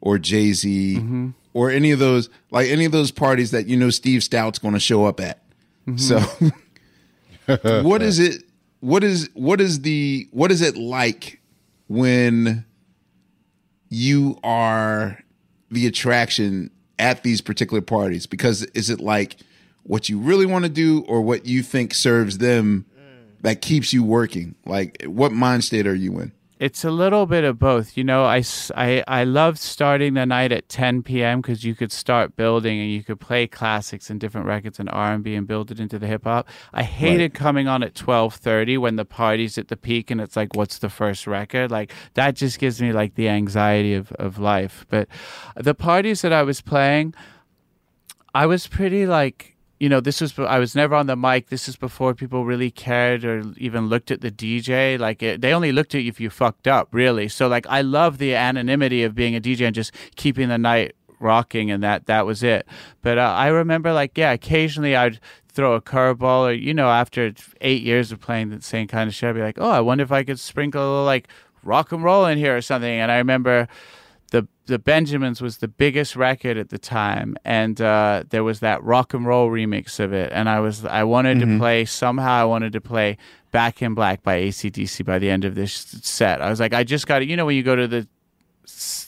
or 0.00 0.18
Jay 0.18 0.52
Z 0.52 0.96
mm-hmm. 0.98 1.30
or 1.54 1.70
any 1.70 1.92
of 1.92 1.98
those 1.98 2.28
like 2.50 2.68
any 2.68 2.84
of 2.84 2.92
those 2.92 3.10
parties 3.10 3.52
that 3.52 3.66
you 3.66 3.76
know 3.76 3.90
Steve 3.90 4.22
Stoute's 4.22 4.58
going 4.58 4.74
to 4.74 4.80
show 4.80 5.06
up 5.06 5.20
at. 5.20 5.42
So, 5.96 6.18
what 7.82 8.02
is 8.02 8.18
it? 8.18 8.42
What 8.80 9.04
is 9.04 9.30
what 9.34 9.60
is 9.60 9.82
the 9.82 10.28
what 10.32 10.50
is 10.50 10.60
it 10.60 10.76
like 10.76 11.40
when 11.86 12.64
you 13.88 14.38
are 14.42 15.20
the 15.70 15.86
attraction 15.86 16.70
at 16.98 17.22
these 17.22 17.40
particular 17.40 17.80
parties? 17.80 18.26
Because 18.26 18.64
is 18.64 18.90
it 18.90 19.00
like 19.00 19.36
what 19.86 20.08
you 20.08 20.18
really 20.18 20.46
want 20.46 20.64
to 20.64 20.68
do 20.68 21.04
or 21.08 21.22
what 21.22 21.46
you 21.46 21.62
think 21.62 21.94
serves 21.94 22.38
them 22.38 22.86
mm. 22.98 23.42
that 23.42 23.62
keeps 23.62 23.92
you 23.92 24.02
working? 24.02 24.54
Like, 24.64 25.02
what 25.04 25.32
mind 25.32 25.64
state 25.64 25.86
are 25.86 25.94
you 25.94 26.18
in? 26.18 26.32
It's 26.58 26.84
a 26.84 26.90
little 26.90 27.26
bit 27.26 27.44
of 27.44 27.58
both. 27.58 27.98
You 27.98 28.04
know, 28.04 28.24
I, 28.24 28.42
I, 28.74 29.04
I 29.06 29.24
loved 29.24 29.58
starting 29.58 30.14
the 30.14 30.24
night 30.24 30.52
at 30.52 30.70
10 30.70 31.02
p.m. 31.02 31.42
because 31.42 31.64
you 31.64 31.74
could 31.74 31.92
start 31.92 32.34
building 32.34 32.80
and 32.80 32.90
you 32.90 33.04
could 33.04 33.20
play 33.20 33.46
classics 33.46 34.08
and 34.08 34.18
different 34.18 34.46
records 34.46 34.80
and 34.80 34.88
R&B 34.88 35.34
and 35.34 35.46
build 35.46 35.70
it 35.70 35.78
into 35.78 35.98
the 35.98 36.06
hip 36.06 36.24
hop. 36.24 36.48
I 36.72 36.82
hated 36.82 37.34
coming 37.34 37.68
on 37.68 37.82
at 37.82 37.92
12:30 37.92 38.78
when 38.78 38.96
the 38.96 39.04
party's 39.04 39.58
at 39.58 39.68
the 39.68 39.76
peak 39.76 40.10
and 40.10 40.18
it's 40.18 40.34
like, 40.34 40.56
what's 40.56 40.78
the 40.78 40.88
first 40.88 41.26
record? 41.26 41.70
Like 41.70 41.92
that 42.14 42.36
just 42.36 42.58
gives 42.58 42.80
me 42.80 42.90
like 42.90 43.16
the 43.16 43.28
anxiety 43.28 43.92
of, 43.92 44.10
of 44.12 44.38
life. 44.38 44.86
But 44.88 45.08
the 45.56 45.74
parties 45.74 46.22
that 46.22 46.32
I 46.32 46.42
was 46.42 46.62
playing, 46.62 47.12
I 48.34 48.46
was 48.46 48.66
pretty 48.66 49.06
like 49.06 49.55
you 49.78 49.88
know 49.88 50.00
this 50.00 50.20
was 50.20 50.38
I 50.38 50.58
was 50.58 50.74
never 50.74 50.94
on 50.94 51.06
the 51.06 51.16
mic. 51.16 51.48
This 51.48 51.68
is 51.68 51.76
before 51.76 52.14
people 52.14 52.44
really 52.44 52.70
cared 52.70 53.24
or 53.24 53.42
even 53.56 53.88
looked 53.88 54.10
at 54.10 54.20
the 54.20 54.30
DJ. 54.30 54.98
Like 54.98 55.22
it, 55.22 55.40
they 55.40 55.52
only 55.52 55.72
looked 55.72 55.94
at 55.94 56.02
you 56.02 56.08
if 56.08 56.20
you 56.20 56.30
fucked 56.30 56.66
up, 56.66 56.88
really. 56.92 57.28
So 57.28 57.48
like 57.48 57.66
I 57.68 57.82
love 57.82 58.18
the 58.18 58.34
anonymity 58.34 59.02
of 59.02 59.14
being 59.14 59.36
a 59.36 59.40
DJ 59.40 59.66
and 59.66 59.74
just 59.74 59.92
keeping 60.16 60.48
the 60.48 60.58
night 60.58 60.94
rocking, 61.18 61.70
and 61.70 61.82
that 61.82 62.06
that 62.06 62.24
was 62.24 62.42
it. 62.42 62.66
But 63.02 63.18
uh, 63.18 63.34
I 63.36 63.48
remember 63.48 63.92
like 63.92 64.16
yeah, 64.16 64.32
occasionally 64.32 64.96
I'd 64.96 65.20
throw 65.48 65.74
a 65.74 65.80
curveball 65.80 66.50
or 66.50 66.52
you 66.52 66.72
know 66.72 66.88
after 66.88 67.32
eight 67.60 67.82
years 67.82 68.12
of 68.12 68.20
playing 68.20 68.50
the 68.50 68.62
same 68.62 68.86
kind 68.86 69.08
of 69.08 69.14
shit, 69.14 69.30
I'd 69.30 69.34
be 69.34 69.42
like, 69.42 69.58
oh, 69.58 69.70
I 69.70 69.80
wonder 69.80 70.04
if 70.04 70.12
I 70.12 70.24
could 70.24 70.40
sprinkle 70.40 71.04
like 71.04 71.28
rock 71.62 71.92
and 71.92 72.02
roll 72.02 72.24
in 72.26 72.38
here 72.38 72.56
or 72.56 72.62
something. 72.62 72.88
And 72.90 73.12
I 73.12 73.18
remember 73.18 73.68
the 74.66 74.78
Benjamins 74.78 75.40
was 75.40 75.58
the 75.58 75.68
biggest 75.68 76.16
record 76.16 76.56
at 76.56 76.70
the 76.70 76.78
time, 76.78 77.36
and 77.44 77.80
uh, 77.80 78.24
there 78.30 78.44
was 78.44 78.60
that 78.60 78.82
rock 78.82 79.14
and 79.14 79.26
roll 79.26 79.48
remix 79.50 79.98
of 80.00 80.12
it. 80.12 80.30
And 80.32 80.48
I 80.48 80.60
was 80.60 80.84
I 80.84 81.04
wanted 81.04 81.40
to 81.40 81.58
play 81.58 81.84
somehow 81.84 82.32
I 82.42 82.44
wanted 82.44 82.72
to 82.72 82.80
play 82.80 83.16
Back 83.52 83.80
in 83.80 83.94
Black 83.94 84.22
by 84.22 84.40
ACDC 84.42 85.04
by 85.04 85.18
the 85.18 85.30
end 85.30 85.44
of 85.44 85.54
this 85.54 85.72
set. 85.72 86.42
I 86.42 86.50
was 86.50 86.60
like, 86.60 86.74
I 86.74 86.84
just 86.84 87.06
got 87.06 87.22
it. 87.22 87.28
you 87.28 87.36
know 87.36 87.46
when 87.46 87.56
you 87.56 87.62
go 87.62 87.76
to 87.76 87.88
the 87.88 88.06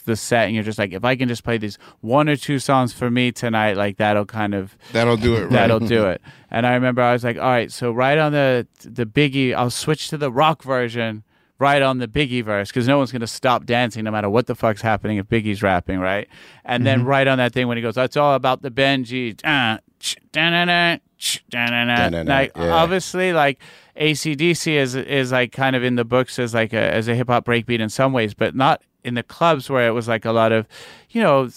the 0.05 0.15
set 0.15 0.45
and 0.45 0.55
you're 0.55 0.63
just 0.63 0.79
like, 0.79 0.93
if 0.93 1.03
I 1.03 1.15
can 1.17 1.27
just 1.27 1.43
play 1.43 1.57
these 1.57 1.77
one 1.99 2.29
or 2.29 2.37
two 2.37 2.59
songs 2.59 2.93
for 2.93 3.11
me 3.11 3.31
tonight, 3.31 3.75
like 3.75 3.97
that'll 3.97 4.25
kind 4.25 4.55
of 4.55 4.77
That'll 4.93 5.17
do 5.17 5.35
it. 5.35 5.41
Right? 5.43 5.51
that'll 5.51 5.79
do 5.81 6.05
it. 6.13 6.21
And 6.49 6.65
I 6.65 6.73
remember 6.75 7.01
I 7.01 7.11
was 7.13 7.23
like, 7.23 7.37
all 7.37 7.43
right, 7.43 7.71
so 7.71 7.91
right 7.91 8.17
on 8.17 8.31
the 8.31 8.65
the 8.83 9.05
Biggie, 9.05 9.53
I'll 9.53 9.69
switch 9.69 10.07
to 10.09 10.17
the 10.17 10.31
rock 10.31 10.63
version 10.63 11.23
right 11.59 11.81
on 11.81 11.97
the 11.99 12.07
Biggie 12.07 12.43
verse 12.43 12.69
because 12.69 12.87
no 12.87 12.97
one's 12.97 13.11
gonna 13.11 13.27
stop 13.27 13.65
dancing 13.65 14.03
no 14.05 14.11
matter 14.11 14.29
what 14.29 14.47
the 14.47 14.55
fuck's 14.55 14.81
happening 14.81 15.17
if 15.17 15.27
Biggie's 15.27 15.61
rapping, 15.61 15.99
right? 15.99 16.27
And 16.65 16.85
then 16.87 17.05
right 17.05 17.27
on 17.27 17.37
that 17.37 17.53
thing 17.53 17.67
when 17.67 17.77
he 17.77 17.83
goes, 17.83 17.95
"That's 17.95 18.15
all 18.17 18.33
about 18.35 18.61
the 18.61 18.71
Benji. 18.71 19.39
Uh, 19.45 19.79
ch- 19.99 20.15
da-na-na, 20.31 20.97
ch- 21.17 21.43
da-na-na. 21.49 21.95
Da-na-na, 22.09 22.33
Like 22.33 22.51
yeah. 22.55 22.71
obviously, 22.71 23.33
like 23.33 23.59
ACDC 23.97 24.73
is 24.73 24.95
is 24.95 25.31
like 25.31 25.51
kind 25.51 25.75
of 25.75 25.83
in 25.83 25.95
the 25.95 26.05
books 26.05 26.39
as 26.39 26.53
like 26.53 26.71
a 26.73 26.93
as 26.93 27.07
a 27.07 27.15
hip 27.15 27.27
hop 27.27 27.45
breakbeat 27.45 27.79
in 27.79 27.89
some 27.89 28.13
ways, 28.13 28.33
but 28.33 28.55
not 28.55 28.81
in 29.03 29.13
the 29.15 29.23
clubs 29.23 29.69
where 29.69 29.87
it 29.87 29.91
was 29.91 30.07
like 30.07 30.25
a 30.25 30.31
lot 30.31 30.51
of, 30.51 30.65
you 31.09 31.21
know, 31.21 31.49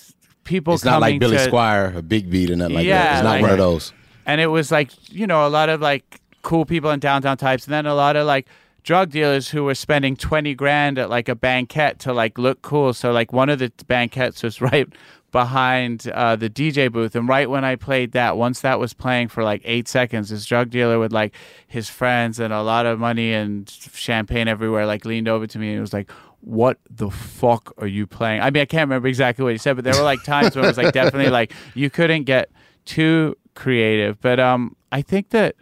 people. 0.44 0.74
It's 0.74 0.84
not 0.84 1.00
like 1.00 1.20
Billy 1.20 1.36
to- 1.36 1.50
Squier, 1.50 1.94
a 1.96 2.02
big 2.02 2.30
beat, 2.30 2.50
or 2.50 2.56
nothing 2.56 2.76
like 2.76 2.86
Yeah, 2.86 3.02
that. 3.04 3.12
It's 3.18 3.24
not 3.24 3.30
like- 3.30 3.42
one 3.42 3.50
of 3.52 3.58
those. 3.58 3.92
and 4.26 4.40
it 4.40 4.46
was 4.48 4.70
like 4.72 4.90
you 5.12 5.26
know 5.26 5.46
a 5.46 5.50
lot 5.50 5.68
of 5.68 5.80
like 5.80 6.20
cool 6.42 6.64
people 6.64 6.90
and 6.90 7.00
downtown 7.00 7.36
types 7.36 7.66
and 7.66 7.72
then 7.74 7.86
a 7.86 7.94
lot 7.94 8.16
of 8.16 8.26
like 8.26 8.46
drug 8.82 9.10
dealers 9.10 9.50
who 9.50 9.64
were 9.64 9.74
spending 9.74 10.16
20 10.16 10.54
grand 10.54 10.98
at 10.98 11.08
like 11.08 11.28
a 11.28 11.34
banquet 11.34 11.98
to 12.00 12.12
like 12.12 12.38
look 12.38 12.62
cool 12.62 12.92
so 12.92 13.12
like 13.12 13.32
one 13.32 13.48
of 13.48 13.58
the 13.58 13.72
banquets 13.86 14.42
was 14.42 14.60
right 14.60 14.88
behind 15.30 16.08
uh, 16.08 16.36
the 16.36 16.50
dj 16.50 16.92
booth 16.92 17.14
and 17.14 17.28
right 17.28 17.48
when 17.48 17.64
i 17.64 17.74
played 17.74 18.12
that 18.12 18.36
once 18.36 18.60
that 18.60 18.78
was 18.78 18.92
playing 18.92 19.28
for 19.28 19.42
like 19.42 19.62
eight 19.64 19.88
seconds 19.88 20.28
this 20.28 20.44
drug 20.44 20.68
dealer 20.68 20.98
with 20.98 21.12
like 21.12 21.34
his 21.66 21.88
friends 21.88 22.38
and 22.38 22.52
a 22.52 22.62
lot 22.62 22.84
of 22.84 22.98
money 22.98 23.32
and 23.32 23.70
champagne 23.70 24.46
everywhere 24.46 24.84
like 24.84 25.04
leaned 25.06 25.28
over 25.28 25.46
to 25.46 25.58
me 25.58 25.72
and 25.72 25.80
was 25.80 25.92
like 25.92 26.10
what 26.42 26.78
the 26.90 27.08
fuck 27.08 27.72
are 27.78 27.86
you 27.86 28.06
playing? 28.06 28.40
I 28.40 28.50
mean, 28.50 28.62
I 28.62 28.64
can't 28.64 28.88
remember 28.88 29.08
exactly 29.08 29.44
what 29.44 29.52
he 29.52 29.58
said, 29.58 29.76
but 29.76 29.84
there 29.84 29.94
were 29.94 30.02
like 30.02 30.22
times 30.24 30.54
when 30.56 30.64
it 30.64 30.68
was 30.68 30.76
like 30.76 30.92
definitely 30.92 31.30
like 31.30 31.52
you 31.74 31.88
couldn't 31.88 32.24
get 32.24 32.50
too 32.84 33.36
creative. 33.54 34.20
But 34.20 34.40
um, 34.40 34.76
I 34.90 35.02
think 35.02 35.30
that 35.30 35.54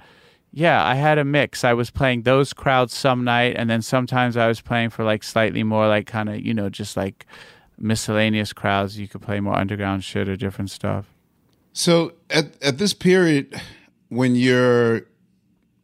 yeah, 0.52 0.84
I 0.84 0.94
had 0.96 1.18
a 1.18 1.24
mix. 1.24 1.64
I 1.64 1.74
was 1.74 1.90
playing 1.90 2.22
those 2.22 2.52
crowds 2.52 2.92
some 2.94 3.24
night, 3.24 3.54
and 3.56 3.70
then 3.70 3.82
sometimes 3.82 4.36
I 4.36 4.48
was 4.48 4.60
playing 4.60 4.90
for 4.90 5.04
like 5.04 5.22
slightly 5.22 5.62
more 5.62 5.86
like 5.86 6.06
kind 6.06 6.28
of 6.28 6.40
you 6.40 6.54
know 6.54 6.68
just 6.68 6.96
like 6.96 7.26
miscellaneous 7.78 8.52
crowds. 8.52 8.98
You 8.98 9.06
could 9.06 9.22
play 9.22 9.40
more 9.40 9.54
underground 9.54 10.02
shit 10.02 10.28
or 10.28 10.36
different 10.36 10.70
stuff. 10.70 11.06
So 11.72 12.12
at 12.28 12.60
at 12.62 12.78
this 12.78 12.94
period, 12.94 13.60
when 14.08 14.34
you're 14.34 15.06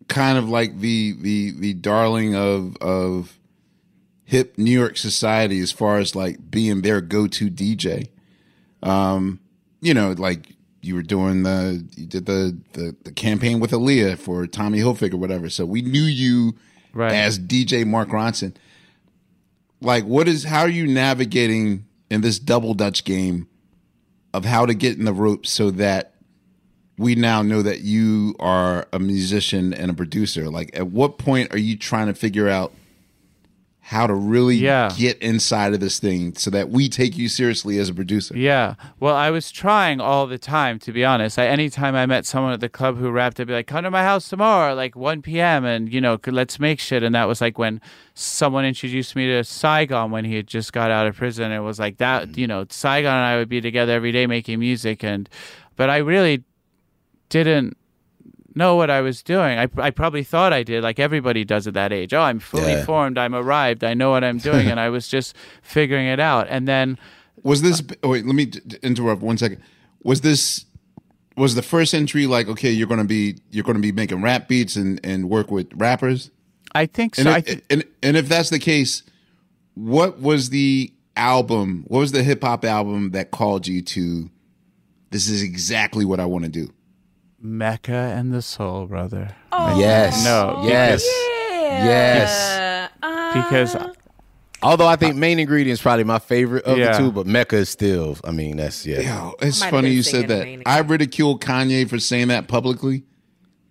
kind 0.08 0.36
of 0.36 0.48
like 0.48 0.80
the 0.80 1.12
the 1.12 1.52
the 1.52 1.74
darling 1.74 2.34
of 2.34 2.76
of 2.78 3.38
hip 4.24 4.58
New 4.58 4.72
York 4.72 4.96
society 4.96 5.60
as 5.60 5.70
far 5.70 5.98
as 5.98 6.16
like 6.16 6.50
being 6.50 6.82
their 6.82 7.00
go 7.00 7.28
to 7.28 7.48
DJ, 7.48 8.08
um, 8.82 9.38
you 9.80 9.94
know, 9.94 10.10
like 10.10 10.55
you 10.86 10.94
were 10.94 11.02
doing 11.02 11.42
the 11.42 11.84
you 11.96 12.06
did 12.06 12.26
the 12.26 12.56
the, 12.72 12.96
the 13.04 13.12
campaign 13.12 13.60
with 13.60 13.72
Aaliyah 13.72 14.18
for 14.18 14.46
Tommy 14.46 14.78
Hilfiger 14.78 15.14
or 15.14 15.18
whatever. 15.18 15.50
So 15.50 15.64
we 15.66 15.82
knew 15.82 16.02
you 16.02 16.54
Right. 16.92 17.12
as 17.12 17.38
DJ 17.38 17.86
Mark 17.86 18.08
Ronson. 18.08 18.54
Like, 19.82 20.04
what 20.04 20.28
is 20.28 20.44
how 20.44 20.60
are 20.60 20.68
you 20.68 20.86
navigating 20.86 21.84
in 22.10 22.22
this 22.22 22.38
double 22.38 22.72
dutch 22.72 23.04
game 23.04 23.48
of 24.32 24.46
how 24.46 24.64
to 24.64 24.72
get 24.72 24.96
in 24.98 25.04
the 25.04 25.12
ropes 25.12 25.50
so 25.50 25.70
that 25.72 26.14
we 26.96 27.14
now 27.14 27.42
know 27.42 27.60
that 27.60 27.80
you 27.82 28.34
are 28.40 28.86
a 28.94 28.98
musician 28.98 29.74
and 29.74 29.90
a 29.90 29.94
producer? 29.94 30.48
Like, 30.48 30.70
at 30.74 30.86
what 30.86 31.18
point 31.18 31.52
are 31.52 31.58
you 31.58 31.76
trying 31.76 32.06
to 32.06 32.14
figure 32.14 32.48
out 32.48 32.72
how 33.90 34.04
to 34.04 34.14
really 34.14 34.56
Yeah. 34.56 34.90
get 34.96 35.16
inside 35.18 35.72
of 35.72 35.78
this 35.78 36.00
thing 36.00 36.34
so 36.34 36.50
that 36.50 36.70
we 36.70 36.88
take 36.88 37.16
you 37.16 37.28
seriously 37.28 37.78
as 37.78 37.88
a 37.88 37.94
producer? 37.94 38.36
Yeah. 38.36 38.74
Well, 38.98 39.14
I 39.14 39.30
was 39.30 39.52
trying 39.52 40.00
all 40.00 40.26
the 40.26 40.38
time, 40.38 40.80
to 40.80 40.92
be 40.92 41.04
honest. 41.04 41.38
I, 41.38 41.46
anytime 41.46 41.94
I 41.94 42.04
met 42.04 42.26
someone 42.26 42.52
at 42.52 42.58
the 42.58 42.68
club 42.68 42.98
who 42.98 43.12
rapped, 43.12 43.38
I'd 43.38 43.46
be 43.46 43.52
like, 43.52 43.68
come 43.68 43.84
to 43.84 43.90
my 43.92 44.02
house 44.02 44.28
tomorrow, 44.28 44.74
like 44.74 44.96
1 44.96 45.22
p.m., 45.22 45.64
and, 45.64 45.92
you 45.92 46.00
know, 46.00 46.18
let's 46.26 46.58
make 46.58 46.80
shit. 46.80 47.04
And 47.04 47.14
that 47.14 47.28
was 47.28 47.40
like 47.40 47.58
when 47.58 47.80
someone 48.14 48.64
introduced 48.64 49.14
me 49.14 49.28
to 49.28 49.44
Saigon 49.44 50.10
when 50.10 50.24
he 50.24 50.34
had 50.34 50.48
just 50.48 50.72
got 50.72 50.90
out 50.90 51.06
of 51.06 51.14
prison. 51.14 51.52
It 51.52 51.60
was 51.60 51.78
like 51.78 51.98
that, 51.98 52.30
mm. 52.30 52.38
you 52.38 52.48
know, 52.48 52.66
Saigon 52.68 53.14
and 53.14 53.24
I 53.24 53.36
would 53.36 53.48
be 53.48 53.60
together 53.60 53.92
every 53.92 54.10
day 54.10 54.26
making 54.26 54.58
music. 54.58 55.04
And, 55.04 55.28
but 55.76 55.90
I 55.90 55.98
really 55.98 56.42
didn't 57.28 57.76
know 58.56 58.74
what 58.76 58.90
I 58.90 59.00
was 59.02 59.22
doing. 59.22 59.58
I, 59.58 59.68
I 59.76 59.90
probably 59.90 60.24
thought 60.24 60.52
I 60.52 60.62
did, 60.62 60.82
like 60.82 60.98
everybody 60.98 61.44
does 61.44 61.66
at 61.66 61.74
that 61.74 61.92
age. 61.92 62.12
Oh, 62.14 62.22
I'm 62.22 62.38
fully 62.40 62.72
Yeah. 62.72 62.84
formed. 62.84 63.18
I'm 63.18 63.34
arrived. 63.34 63.84
I 63.84 63.94
know 63.94 64.10
what 64.10 64.24
I'm 64.24 64.38
doing. 64.38 64.66
and 64.68 64.80
I 64.80 64.88
was 64.88 65.06
just 65.08 65.36
figuring 65.62 66.06
it 66.06 66.18
out. 66.18 66.46
And 66.48 66.66
then, 66.66 66.98
Was 67.42 67.62
this? 67.62 67.82
Oh 68.02 68.08
wait, 68.08 68.24
let 68.26 68.34
me 68.34 68.50
interrupt 68.82 69.22
one 69.22 69.38
second. 69.38 69.60
Was 70.02 70.22
this 70.22 70.64
was 71.36 71.54
the 71.54 71.62
first 71.62 71.92
entry 71.94 72.26
like 72.26 72.48
okay, 72.48 72.70
you're 72.70 72.86
gonna 72.88 73.04
be 73.04 73.36
you're 73.50 73.64
gonna 73.64 73.78
be 73.78 73.92
making 73.92 74.22
rap 74.22 74.48
beats 74.48 74.74
and 74.76 74.98
and 75.04 75.28
work 75.28 75.50
with 75.50 75.68
rappers? 75.74 76.30
I 76.74 76.86
think 76.86 77.14
so. 77.14 77.20
And 77.20 77.28
I 77.28 77.38
if, 77.38 77.44
th- 77.46 77.64
and 77.70 77.84
and 78.02 78.16
if 78.16 78.28
that's 78.28 78.50
the 78.50 78.58
case, 78.58 79.02
what 79.74 80.18
was 80.20 80.50
the 80.50 80.92
album? 81.16 81.84
What 81.88 81.98
was 82.00 82.12
the 82.12 82.22
hip 82.22 82.42
hop 82.42 82.64
album 82.64 83.10
that 83.12 83.30
called 83.30 83.66
you 83.66 83.82
to? 83.82 84.30
This 85.10 85.28
is 85.28 85.42
exactly 85.42 86.04
what 86.04 86.20
I 86.20 86.24
want 86.26 86.44
to 86.44 86.50
do. 86.50 86.72
Mecca 87.40 87.92
and 88.16 88.32
the 88.32 88.42
Soul 88.42 88.86
Brother. 88.86 89.34
Yes. 89.52 90.24
No, 90.24 90.62
Yes. 90.66 91.04
Yeah. 91.06 91.84
Yes. 91.84 92.90
because 93.34 93.76
Although 94.62 94.86
I 94.86 94.96
think 94.96 95.16
main 95.16 95.38
ingredient 95.38 95.72
is 95.74 95.82
probably 95.82 96.04
my 96.04 96.18
favorite 96.18 96.64
of 96.64 96.78
Yeah. 96.78 96.92
the 96.92 96.98
two, 96.98 97.12
but 97.12 97.26
Mecca 97.26 97.56
is 97.56 97.68
still. 97.68 98.16
I 98.24 98.30
mean, 98.30 98.56
that's 98.56 98.86
yeah. 98.86 99.00
Yo, 99.00 99.34
it's 99.40 99.62
funny 99.62 99.90
you 99.90 100.02
said 100.02 100.28
that. 100.28 100.62
I 100.66 100.78
ridiculed 100.80 101.42
Kanye 101.42 101.88
for 101.88 101.98
saying 101.98 102.28
that 102.28 102.48
publicly, 102.48 103.04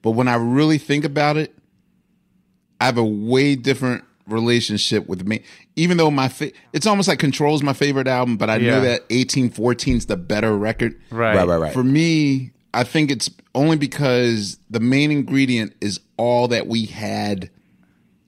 but 0.04 0.12
when 0.12 0.28
I 0.28 0.36
really 0.36 0.78
think 0.78 1.04
about 1.04 1.38
it, 1.38 1.58
I 2.80 2.86
have 2.86 2.98
a 3.00 3.04
way 3.04 3.56
different 3.56 4.04
relationship 4.28 5.08
with 5.08 5.26
me. 5.28 5.42
Even 5.76 5.98
though 5.98 6.12
my 6.12 6.28
fa- 6.30 6.52
it's 6.72 6.86
almost 6.86 7.08
like 7.08 7.20
Control's 7.20 7.64
my 7.64 7.74
favorite 7.74 8.08
album, 8.08 8.38
but 8.38 8.50
I 8.50 8.58
Yeah. 8.58 8.72
know 8.72 8.82
that 8.82 9.02
1814 9.10 9.98
is 9.98 10.06
the 10.06 10.18
better 10.18 10.56
record. 10.56 10.96
right, 11.10 11.36
Right, 11.36 11.48
right, 11.48 11.58
right. 11.58 11.74
For 11.74 11.84
me, 11.84 12.52
I 12.76 12.84
think 12.84 13.10
it's 13.10 13.30
only 13.56 13.78
because 13.78 14.60
the 14.70 14.82
main 14.82 15.10
ingredient 15.10 15.74
is 15.80 16.02
all 16.18 16.50
that 16.50 16.68
we 16.68 16.86
had 16.86 17.50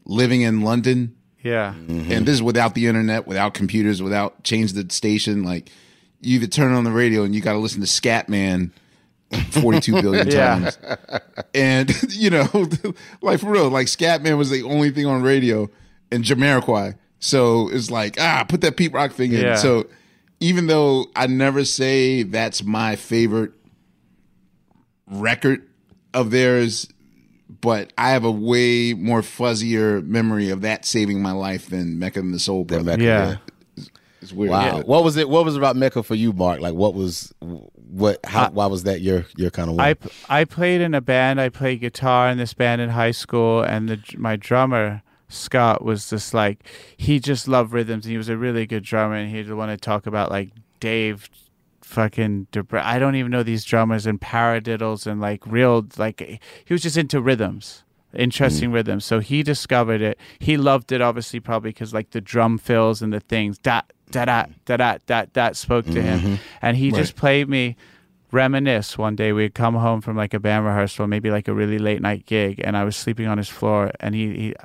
living 0.06 0.42
in 0.42 0.62
London. 0.62 1.16
Yeah, 1.44 1.74
And 1.76 2.26
this 2.26 2.36
is 2.36 2.42
without 2.44 2.74
the 2.74 2.88
internet, 2.88 3.28
without 3.28 3.54
computers, 3.54 4.02
without 4.02 4.44
change 4.44 4.74
the 4.74 4.86
station. 4.90 5.44
Like 5.44 5.70
you 6.22 6.36
either 6.36 6.48
turn 6.48 6.74
on 6.74 6.84
the 6.84 6.92
radio 6.92 7.24
and 7.24 7.36
you 7.36 7.42
got 7.42 7.54
to 7.54 7.60
listen 7.60 7.82
to 7.82 7.88
Scatman 7.88 8.72
42 9.52 9.92
billion 10.02 10.30
times. 10.30 10.78
And, 11.54 11.92
you 12.14 12.30
know, 12.30 12.48
like 13.22 13.40
for 13.40 13.52
real, 13.52 13.70
like 13.70 13.88
Scatman 13.88 14.38
was 14.38 14.50
the 14.50 14.64
only 14.64 14.92
thing 14.92 15.06
on 15.06 15.22
radio 15.22 15.70
and 16.12 16.24
Jamiroquai. 16.24 16.96
So 17.20 17.70
it's 17.70 17.92
like, 17.92 18.20
ah, 18.20 18.46
put 18.48 18.62
that 18.62 18.78
Pete 18.78 18.94
Rock 18.94 19.12
thing 19.12 19.34
in. 19.34 19.42
Yeah. 19.42 19.56
So 19.56 19.88
even 20.40 20.68
though 20.68 21.08
I 21.16 21.28
never 21.28 21.66
say 21.66 22.24
that's 22.24 22.64
my 22.64 22.96
favorite 22.96 23.52
record 25.08 25.68
of 26.14 26.32
theirs, 26.32 26.88
but 27.62 27.94
I 27.98 28.12
have 28.12 28.24
a 28.24 28.32
way 28.32 28.94
more 28.94 29.22
fuzzier 29.22 30.06
memory 30.06 30.50
of 30.50 30.62
that 30.62 30.86
saving 30.86 31.22
my 31.22 31.32
life 31.32 31.68
than 31.70 32.00
Mecca 32.00 32.20
and 32.20 32.34
the 32.34 32.40
Soul 32.40 32.66
Brother. 32.66 32.84
Mecca, 32.84 33.04
Yeah. 33.04 33.38
It's 34.22 34.34
weird. 34.34 34.52
Wow. 34.52 34.82
What 34.82 35.04
was 35.04 35.16
it? 35.16 35.30
What 35.30 35.46
was 35.46 35.56
it 35.56 35.60
about 35.60 35.76
Mecca 35.76 36.02
for 36.02 36.16
you, 36.16 36.34
Mark? 36.34 36.60
Like, 36.60 36.74
what 36.74 36.96
was 36.96 37.34
what? 37.40 38.20
How? 38.26 38.50
why 38.50 38.66
was 38.66 38.84
that 38.84 39.02
your 39.02 39.26
your 39.38 39.52
kind 39.52 39.70
of? 39.70 39.80
I 39.80 39.96
I 40.28 40.44
played 40.44 40.82
in 40.82 40.96
a 40.96 41.02
band. 41.02 41.40
I 41.40 41.50
played 41.50 41.82
guitar 41.82 42.28
in 42.30 42.40
this 42.40 42.54
band 42.54 42.82
in 42.82 42.90
high 42.90 43.12
school, 43.12 43.62
and 43.62 43.88
the 43.88 44.00
my 44.18 44.36
drummer 44.36 45.04
Scott 45.30 45.84
was 45.84 46.10
just 46.10 46.34
like 46.34 46.66
he 46.98 47.20
just 47.20 47.48
loved 47.48 47.72
rhythms. 47.72 48.06
And 48.06 48.12
he 48.12 48.18
was 48.18 48.28
a 48.28 48.38
really 48.38 48.66
good 48.66 48.84
drummer, 48.84 49.16
and 49.16 49.30
he'd 49.30 49.52
want 49.54 49.72
to 49.72 49.78
talk 49.78 50.08
about 50.08 50.32
like 50.32 50.50
Dave, 50.80 51.30
fucking 51.88 52.48
Debra- 52.52 52.86
I 52.86 53.00
don't 53.00 53.16
even 53.16 53.32
know 53.32 53.44
these 53.44 53.64
drummers 53.64 54.06
and 54.06 54.20
paradiddles 54.20 55.08
and 55.08 55.22
like 55.22 55.46
real 55.48 55.88
like 55.98 56.20
he 56.66 56.74
was 56.74 56.84
just 56.84 56.98
into 56.98 57.22
rhythms. 57.22 57.84
Interesting 58.14 58.72
mm. 58.72 58.74
rhythms. 58.74 59.06
So 59.06 59.20
he 59.20 59.44
discovered 59.44 60.02
it. 60.02 60.18
He 60.40 60.58
loved 60.58 60.92
it, 60.92 61.02
obviously, 61.02 61.40
probably 61.40 61.70
because 61.70 61.94
like 61.94 62.12
the 62.12 62.22
drum 62.22 62.58
fills 62.58 63.02
and 63.02 63.14
the 63.14 63.20
things 63.20 63.60
that 63.64 63.92
da 64.12 64.26
da 64.26 64.46
da 64.66 64.78
da 64.78 64.98
da 65.06 65.26
that 65.34 65.56
spoke 65.56 65.86
to 65.86 66.02
him, 66.02 66.20
mm-hmm. 66.20 66.36
and 66.62 66.78
he 66.78 66.92
just 66.92 67.16
played 67.16 67.50
me 67.50 67.76
reminisce 68.32 68.98
one 68.98 69.16
day 69.16 69.32
we'd 69.32 69.54
come 69.54 69.74
home 69.76 70.02
from 70.02 70.18
like 70.18 70.34
a 70.34 70.40
band 70.40 70.66
rehearsal 70.66 71.08
maybe 71.08 71.32
like 71.32 71.48
a 71.48 71.54
really 71.54 71.80
late 71.80 72.02
night 72.02 72.26
gig 72.26 72.60
and 72.62 72.76
i 72.76 72.84
was 72.84 72.94
sleeping 72.94 73.26
on 73.26 73.38
his 73.38 73.48
floor 73.48 73.90
and 74.02 74.14
he 74.14 74.28
he 74.34 74.56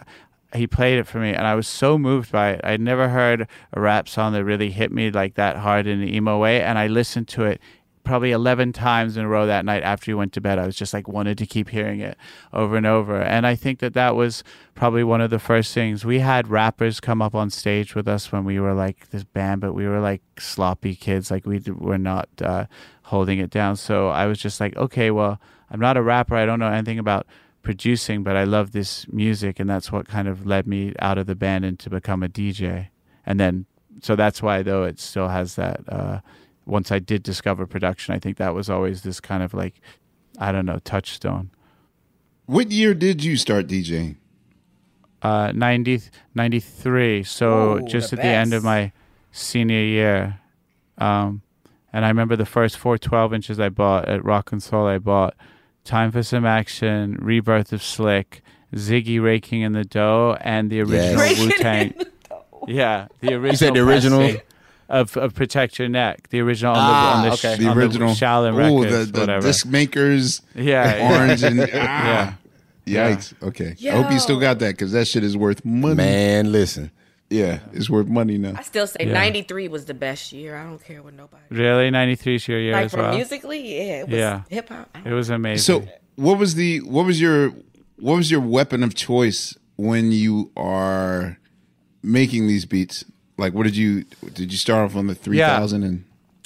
he 0.54 0.66
played 0.66 0.98
it 0.98 1.06
for 1.06 1.18
me 1.18 1.30
and 1.30 1.46
i 1.46 1.54
was 1.54 1.66
so 1.66 1.98
moved 1.98 2.30
by 2.30 2.50
it. 2.50 2.60
I'd 2.64 2.80
never 2.80 3.08
heard 3.08 3.48
a 3.72 3.80
rap 3.80 4.08
song 4.08 4.32
that 4.34 4.44
really 4.44 4.70
hit 4.70 4.92
me 4.92 5.10
like 5.10 5.34
that 5.34 5.56
hard 5.56 5.86
in 5.86 6.02
an 6.02 6.08
emo 6.08 6.38
way 6.38 6.62
and 6.62 6.78
i 6.78 6.86
listened 6.86 7.28
to 7.28 7.44
it 7.44 7.60
probably 8.04 8.32
11 8.32 8.72
times 8.72 9.16
in 9.16 9.24
a 9.24 9.28
row 9.28 9.46
that 9.46 9.64
night 9.64 9.82
after 9.82 10.06
he 10.06 10.14
went 10.14 10.32
to 10.32 10.40
bed. 10.40 10.58
I 10.58 10.66
was 10.66 10.74
just 10.74 10.92
like 10.92 11.06
wanted 11.06 11.38
to 11.38 11.46
keep 11.46 11.68
hearing 11.68 12.00
it 12.00 12.18
over 12.52 12.76
and 12.76 12.86
over 12.86 13.20
and 13.22 13.46
i 13.46 13.54
think 13.54 13.78
that 13.78 13.94
that 13.94 14.16
was 14.16 14.42
probably 14.74 15.04
one 15.04 15.20
of 15.20 15.30
the 15.30 15.38
first 15.38 15.72
things. 15.72 16.04
We 16.04 16.18
had 16.18 16.48
rappers 16.48 17.00
come 17.00 17.22
up 17.22 17.34
on 17.34 17.50
stage 17.50 17.94
with 17.94 18.08
us 18.08 18.32
when 18.32 18.44
we 18.44 18.58
were 18.58 18.74
like 18.74 19.10
this 19.10 19.24
band 19.24 19.60
but 19.60 19.72
we 19.72 19.86
were 19.86 20.00
like 20.00 20.22
sloppy 20.38 20.94
kids 20.94 21.30
like 21.30 21.46
we 21.46 21.60
were 21.68 21.98
not 21.98 22.28
uh, 22.40 22.66
holding 23.04 23.38
it 23.38 23.50
down. 23.50 23.76
So 23.76 24.08
i 24.08 24.26
was 24.26 24.38
just 24.38 24.60
like 24.60 24.76
okay 24.76 25.10
well 25.10 25.40
i'm 25.70 25.80
not 25.80 25.96
a 25.96 26.02
rapper. 26.02 26.34
I 26.34 26.46
don't 26.46 26.58
know 26.58 26.72
anything 26.72 26.98
about 26.98 27.26
producing 27.62 28.22
but 28.22 28.36
i 28.36 28.44
love 28.44 28.72
this 28.72 29.06
music 29.12 29.60
and 29.60 29.70
that's 29.70 29.92
what 29.92 30.08
kind 30.08 30.26
of 30.28 30.46
led 30.46 30.66
me 30.66 30.92
out 30.98 31.18
of 31.18 31.26
the 31.26 31.34
band 31.34 31.64
and 31.64 31.78
to 31.78 31.88
become 31.88 32.22
a 32.22 32.28
dj 32.28 32.88
and 33.24 33.38
then 33.38 33.66
so 34.00 34.16
that's 34.16 34.42
why 34.42 34.62
though 34.62 34.82
it 34.84 34.98
still 34.98 35.28
has 35.28 35.54
that 35.54 35.80
uh, 35.88 36.20
once 36.66 36.90
i 36.90 36.98
did 36.98 37.22
discover 37.22 37.66
production 37.66 38.14
i 38.14 38.18
think 38.18 38.36
that 38.36 38.54
was 38.54 38.68
always 38.68 39.02
this 39.02 39.20
kind 39.20 39.42
of 39.42 39.54
like 39.54 39.80
i 40.38 40.50
don't 40.52 40.66
know 40.66 40.78
touchstone. 40.84 41.50
What 42.46 42.70
year 42.72 42.92
did 42.92 43.22
you 43.22 43.36
start 43.36 43.68
DJing? 43.68 44.16
uh 45.22 45.52
90 45.54 46.02
93 46.34 47.22
so 47.22 47.76
Ooh, 47.78 47.86
just 47.86 48.10
the 48.10 48.16
at 48.16 48.22
the 48.22 48.28
end 48.28 48.52
of 48.52 48.64
my 48.64 48.90
senior 49.30 49.78
year. 49.78 50.40
Um 50.98 51.42
and 51.92 52.04
i 52.04 52.08
remember 52.08 52.34
the 52.34 52.46
first 52.46 52.76
four 52.76 52.98
12 52.98 53.32
inches 53.34 53.60
i 53.60 53.68
bought 53.68 54.08
at 54.08 54.24
rock 54.24 54.50
and 54.50 54.62
soul 54.62 54.86
i 54.86 54.98
bought 54.98 55.34
time 55.84 56.10
for 56.12 56.22
some 56.22 56.44
action 56.44 57.16
rebirth 57.20 57.72
of 57.72 57.82
slick 57.82 58.42
Zhigge 58.74 59.22
raking 59.22 59.62
in 59.62 59.72
the 59.72 59.84
dough 59.84 60.36
and 60.40 60.70
the 60.70 60.80
original 60.80 61.20
Raking 61.20 61.42
in 61.42 61.48
wu-tang 61.48 61.94
yeah 62.66 63.08
the 63.20 63.34
original 63.34 63.56
said 63.56 63.74
the 63.74 63.80
original? 63.80 64.36
of, 64.88 65.16
of 65.16 65.34
protect 65.34 65.78
your 65.78 65.88
neck 65.88 66.28
the 66.30 66.40
original 66.40 66.74
on 66.74 66.78
the, 66.78 66.94
on 66.94 67.22
the, 67.24 67.30
Ah, 67.30 67.34
okay. 67.34 67.56
The 67.56 67.68
on 67.68 67.78
original. 67.78 68.10
Shaolin 68.14 68.54
oh, 68.54 68.80
records 68.82 69.06
the, 69.06 69.12
the 69.12 69.20
whatever 69.20 69.46
disc 69.46 69.66
makers. 69.66 70.42
yeah, 70.54 70.96
yeah. 70.96 71.18
Orange 71.18 71.42
and 71.42 71.60
ah, 71.74 72.38
Yeah. 72.84 73.14
Yikes. 73.14 73.34
Okay. 73.42 73.76
I 73.88 74.02
hope 74.02 74.12
you 74.12 74.18
still 74.18 74.40
got 74.40 74.58
that 74.58 74.72
because 74.72 74.92
that 74.92 75.06
shit 75.06 75.22
is 75.24 75.36
worth 75.36 75.64
money. 75.64 75.94
Man, 75.94 76.52
listen. 76.52 76.90
Yeah, 77.32 77.60
it's 77.72 77.88
worth 77.90 78.06
money 78.06 78.38
now. 78.38 78.54
I 78.56 78.62
still 78.62 78.86
say 78.86 79.06
Yeah. 79.06 79.12
93 79.14 79.68
was 79.68 79.86
the 79.86 79.94
best 79.94 80.32
year. 80.32 80.56
I 80.56 80.64
don't 80.64 80.82
care 80.84 81.02
what 81.02 81.14
nobody. 81.14 81.42
really 81.50 81.90
93 81.90 82.34
is 82.36 82.48
your 82.48 82.60
year 82.60 82.72
Like 82.72 82.84
as 82.86 82.90
for 82.92 82.98
well 82.98 83.14
musically, 83.14 83.60
yeah, 83.76 84.00
it 84.00 84.08
was 84.08 84.18
Yeah. 84.18 84.42
hip 84.48 84.68
hop. 84.68 84.88
I 84.94 84.98
don't 85.00 85.12
it 85.12 85.14
was 85.16 85.30
amazing 85.30 85.58
So, 85.84 85.88
what 86.16 86.38
was 86.38 86.54
the 86.54 86.80
what 86.80 87.06
was 87.06 87.20
your 87.20 87.50
what 87.98 88.16
was 88.16 88.30
your 88.30 88.40
weapon 88.40 88.82
of 88.82 88.94
choice 88.94 89.56
when 89.76 90.12
you 90.12 90.50
are 90.56 91.38
making 92.02 92.46
these 92.48 92.64
beats? 92.66 93.04
Like, 93.38 93.54
what 93.54 93.64
did 93.64 93.76
you 93.76 94.04
did 94.34 94.52
you 94.52 94.58
start 94.58 94.90
off 94.90 94.96
on 94.96 95.06
the 95.06 95.14
three 95.14 95.38
thousand 95.38 95.82
and 95.84 96.04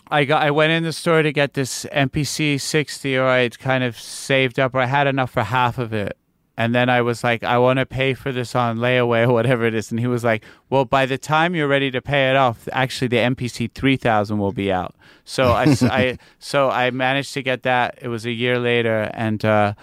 I 0.09 0.24
got 0.24 0.43
I 0.43 0.53
went 0.53 0.70
in 0.70 0.84
the 0.84 0.93
store 0.93 1.22
to 1.22 1.32
get 1.32 1.55
this 1.55 1.84
MPC 1.93 2.61
60 2.61 3.16
or 3.16 3.26
I'd 3.26 3.59
kind 3.59 3.82
of 3.82 3.99
saved 3.99 4.61
up 4.61 4.72
or 4.74 4.78
I 4.80 4.87
had 4.87 5.09
enough 5.09 5.32
for 5.32 5.43
half 5.43 5.78
of 5.78 5.93
it. 5.93 6.16
And 6.59 6.74
then 6.74 6.88
I 6.88 7.02
was 7.02 7.22
like, 7.22 7.44
I 7.44 7.59
want 7.59 7.78
to 7.80 7.86
pay 7.86 8.14
for 8.14 8.32
this 8.32 8.54
on 8.54 8.78
layaway 8.78 9.24
or 9.28 9.32
whatever 9.32 9.64
it 9.66 9.74
is. 9.74 9.90
And 9.90 10.00
he 10.00 10.07
was 10.07 10.24
like, 10.24 10.42
Well, 10.70 10.84
by 10.84 11.04
the 11.07 11.18
time 11.18 11.54
you're 11.54 11.68
ready 11.68 11.90
to 11.90 12.00
pay 12.00 12.30
it 12.30 12.36
off, 12.36 12.66
actually 12.72 13.09
the 13.09 13.18
MPC 13.18 13.70
3000 13.72 14.38
will 14.38 14.52
be 14.52 14.72
out. 14.72 14.94
So 15.24 15.52
I, 15.52 15.64
s- 15.66 15.82
I- 15.82 16.18
so 16.38 16.70
I 16.70 16.90
managed 16.90 17.34
to 17.34 17.42
get 17.42 17.62
that. 17.64 17.98
It 18.00 18.09
was 18.09 18.24
a 18.24 18.30
year 18.32 18.59
later. 18.59 19.11
And 19.12 19.44
uh, 19.44 19.74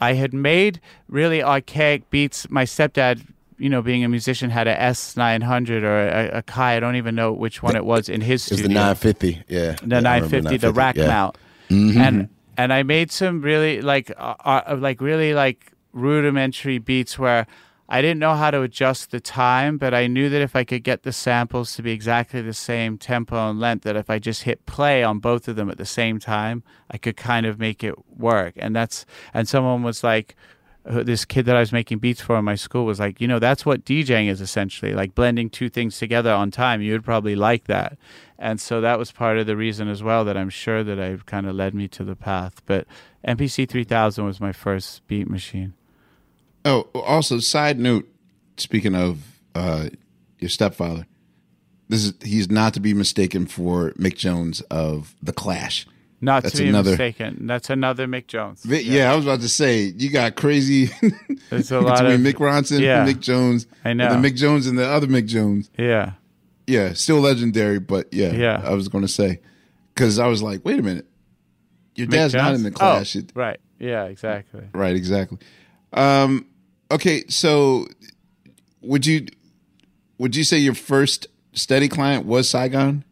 I 0.00 0.14
had 0.14 0.34
made 0.34 0.80
really 1.08 1.42
archaic 1.42 2.10
beats. 2.10 2.50
My 2.50 2.64
stepdad, 2.64 3.24
you 3.56 3.68
know, 3.70 3.80
being 3.80 4.02
a 4.04 4.08
musician, 4.08 4.50
had 4.50 4.66
a 4.66 4.74
S900 4.76 5.82
or 5.84 6.08
a, 6.08 6.38
a 6.38 6.42
Kai. 6.42 6.76
I 6.76 6.80
don't 6.80 6.96
even 6.96 7.14
know 7.14 7.32
which 7.32 7.62
one 7.62 7.76
it 7.76 7.84
was 7.84 8.08
in 8.08 8.20
his 8.20 8.46
It 8.48 8.54
was 8.54 8.62
the 8.62 8.68
950. 8.68 9.44
Yeah. 9.48 9.76
the 9.82 10.00
950, 10.00 10.56
the 10.56 10.72
rack 10.72 10.96
mount, 10.96 11.36
and 11.70 12.28
and 12.56 12.72
I 12.72 12.82
made 12.82 13.10
some 13.12 13.40
really 13.42 13.80
like 13.80 14.10
uh, 14.16 14.34
uh, 14.44 14.76
like 14.78 15.00
really 15.00 15.34
like 15.34 15.72
rudimentary 15.94 16.78
beats 16.78 17.18
where 17.18 17.46
I 17.88 18.02
didn't 18.02 18.18
know 18.18 18.34
how 18.34 18.50
to 18.50 18.62
adjust 18.62 19.10
the 19.10 19.20
time, 19.20 19.78
but 19.78 19.92
I 19.94 20.06
knew 20.06 20.28
that 20.30 20.40
if 20.42 20.56
I 20.56 20.64
could 20.64 20.82
get 20.84 21.02
the 21.02 21.12
samples 21.12 21.74
to 21.76 21.82
be 21.82 21.92
exactly 21.92 22.40
the 22.42 22.54
same 22.54 22.98
tempo 22.98 23.50
and 23.50 23.60
length, 23.60 23.84
that 23.84 23.96
if 23.96 24.08
I 24.10 24.18
just 24.18 24.42
hit 24.44 24.64
play 24.66 25.02
on 25.04 25.18
both 25.18 25.48
of 25.48 25.56
them 25.56 25.70
at 25.70 25.78
the 25.78 25.84
same 25.86 26.18
time, 26.18 26.62
I 26.90 26.98
could 26.98 27.16
kind 27.16 27.46
of 27.46 27.58
make 27.58 27.84
it 27.84 27.94
work. 28.18 28.54
And 28.56 28.74
that's 28.74 29.06
and 29.32 29.48
someone 29.48 29.82
was 29.82 30.02
like. 30.04 30.34
uh, 30.86 31.02
This 31.02 31.24
kid 31.24 31.46
that 31.46 31.56
I 31.56 31.60
was 31.60 31.72
making 31.72 31.98
beats 32.00 32.20
for 32.20 32.36
in 32.38 32.44
my 32.44 32.56
school 32.56 32.84
was 32.84 33.00
like, 33.00 33.18
you 33.22 33.28
know, 33.28 33.38
that's 33.38 33.64
what 33.64 33.86
DJing 33.86 34.28
is 34.28 34.40
essentially 34.40 34.92
like 34.92 35.14
blending 35.14 35.48
two 35.50 35.70
things 35.70 35.98
together 35.98 36.30
on 36.32 36.50
time. 36.50 36.82
You 36.82 36.92
would 36.92 37.04
probably 37.04 37.34
like 37.36 37.64
that. 37.68 37.96
And 38.38 38.60
so 38.60 38.80
that 38.82 38.98
was 38.98 39.10
part 39.10 39.38
of 39.38 39.46
the 39.46 39.56
reason 39.56 39.88
as 39.88 40.02
well 40.02 40.24
that 40.26 40.36
I'm 40.36 40.50
sure 40.50 40.84
that 40.84 40.98
I've 41.00 41.24
kind 41.24 41.46
of 41.46 41.54
led 41.56 41.72
me 41.74 41.88
to 41.88 42.04
the 42.04 42.16
path. 42.16 42.60
But 42.66 42.86
MPC 43.26 43.66
3000 43.66 44.26
was 44.26 44.40
my 44.40 44.52
first 44.52 45.06
beat 45.08 45.28
machine. 45.28 45.72
Oh, 46.64 46.88
also, 46.94 47.38
side 47.40 47.78
note. 47.78 48.08
Speaking 48.56 48.94
of 48.94 49.18
uh, 49.54 49.88
your 50.38 50.48
stepfather, 50.48 51.06
this 51.88 52.04
is 52.04 52.14
he's 52.22 52.48
not 52.50 52.72
to 52.74 52.80
be 52.80 52.94
mistaken 52.94 53.46
for 53.46 53.90
Mick 53.92 54.16
Jones 54.16 54.60
of 54.70 55.14
the 55.22 55.32
Clash. 55.32 55.86
Not 56.20 56.44
That's 56.44 56.54
to 56.56 56.62
be 56.62 56.68
another- 56.68 56.90
mistaken. 56.90 57.46
That's 57.46 57.68
another 57.68 58.06
Mick 58.06 58.28
Jones. 58.28 58.62
Vi- 58.64 58.82
yeah. 58.82 59.12
I 59.12 59.16
was 59.16 59.26
about 59.26 59.40
to 59.40 59.48
say 59.48 59.92
you 59.96 60.08
got 60.10 60.36
crazy 60.36 60.86
There's 61.50 61.70
a 61.72 61.80
lot 61.80 61.98
between 61.98 62.14
of 62.14 62.20
Mick 62.34 62.38
Ronson, 62.38 62.80
yeah. 62.80 63.04
Mick 63.04 63.20
Jones, 63.20 63.66
I 63.84 63.92
know. 63.92 64.08
then 64.08 64.22
Mick 64.22 64.36
Jones 64.36 64.66
and 64.66 64.78
the 64.78 64.86
other 64.88 65.06
Mick 65.06 65.26
Jones. 65.26 65.68
Yeah. 65.76 66.12
Yeah, 66.66 66.94
still 66.94 67.18
legendary, 67.20 67.78
but 67.80 68.08
yeah, 68.14 68.32
Yeah. 68.32 68.62
I 68.64 68.72
was 68.72 68.88
going 68.88 69.02
to 69.02 69.08
say 69.12 69.40
because 69.94 70.18
I 70.18 70.28
was 70.28 70.42
like, 70.42 70.64
wait 70.64 70.78
a 70.78 70.82
minute, 70.82 71.06
your 71.96 72.06
Mick 72.06 72.12
dad's 72.12 72.34
not 72.34 72.54
in 72.54 72.62
the 72.62 72.70
clash. 72.70 73.16
Oh, 73.16 73.20
right. 73.34 73.60
Yeah. 73.78 74.04
Exactly. 74.04 74.62
Right, 74.72 74.94
exactly. 74.96 75.38
Um, 75.92 76.46
okay, 76.90 77.24
so 77.28 77.86
would 78.80 79.06
you 79.06 79.26
would 80.18 80.36
you 80.36 80.44
say 80.44 80.58
your 80.58 80.74
first 80.74 81.26
steady 81.52 81.88
client 81.88 82.26
was 82.26 82.48
Saigon? 82.48 83.04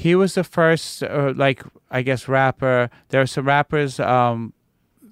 he 0.00 0.14
was 0.14 0.34
the 0.34 0.44
first 0.44 1.02
uh, 1.02 1.32
like 1.36 1.62
i 1.90 2.00
guess 2.00 2.26
rapper. 2.26 2.88
There 3.10 3.20
are 3.20 3.26
some 3.26 3.46
rappers 3.46 4.00
um 4.00 4.54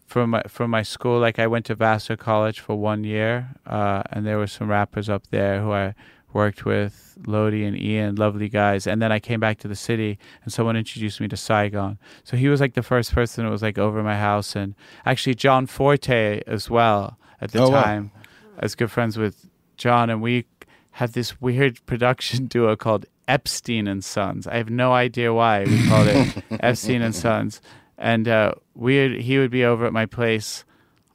from 0.07 0.31
my 0.31 0.43
from 0.49 0.71
my 0.71 0.83
school. 0.83 1.21
Like 1.21 1.39
i 1.39 1.47
went 1.47 1.67
to 1.67 1.75
vassar 1.75 2.17
college 2.17 2.61
for 2.61 2.75
one 2.75 3.05
year 3.05 3.51
uh 3.67 4.03
and 4.11 4.27
there 4.27 4.39
were 4.39 4.47
some 4.47 4.71
rappers 4.71 5.09
up 5.11 5.27
there 5.29 5.61
who 5.61 5.73
i 5.73 5.95
worked 6.33 6.65
with 6.65 7.17
lodi 7.27 7.65
and 7.65 7.77
ian 7.77 8.15
lovely 8.15 8.49
guys. 8.49 8.87
And 8.87 9.03
then 9.03 9.13
i 9.13 9.21
came 9.21 9.41
back 9.41 9.59
to 9.59 9.69
the 9.69 9.77
city 9.77 10.19
and 10.43 10.53
someone 10.53 10.77
introduced 10.77 11.21
me 11.21 11.29
to 11.29 11.37
saigon. 11.37 11.99
So 12.25 12.39
he 12.39 12.49
was 12.49 12.61
like 12.61 12.73
the 12.73 12.83
first 12.83 13.13
person 13.13 13.45
that 13.45 13.51
was 13.51 13.63
like 13.63 13.77
over 13.77 14.03
my 14.03 14.17
house. 14.17 14.57
And 14.57 14.75
actually 15.05 15.35
john 15.35 15.67
forte 15.67 16.41
as 16.47 16.71
well 16.71 17.19
at 17.41 17.53
the 17.53 17.61
Oh, 17.61 17.71
wow. 17.71 17.83
time 17.83 18.11
i 18.59 18.65
was 18.65 18.75
good 18.75 18.91
friends 18.91 19.17
with 19.17 19.49
john 19.77 20.11
and 20.11 20.21
we 20.23 20.45
had 20.93 21.13
this 21.13 21.41
weird 21.41 21.85
production 21.87 22.47
duo 22.47 22.75
called 22.77 23.07
Epstein 23.29 23.87
and 23.87 24.03
Sons. 24.03 24.47
I 24.47 24.57
have 24.57 24.71
no 24.71 24.95
idea 24.95 25.35
why 25.35 25.65
we 25.65 25.87
called 25.87 26.09
it 26.09 26.43
Epstein 26.61 27.03
and 27.03 27.15
Sons. 27.15 27.61
And 27.99 28.27
uh, 28.27 28.53
we 28.75 29.21
he 29.21 29.39
would 29.39 29.51
be 29.51 29.65
over 29.67 29.85
at 29.85 29.93
my 29.93 30.07
place 30.07 30.65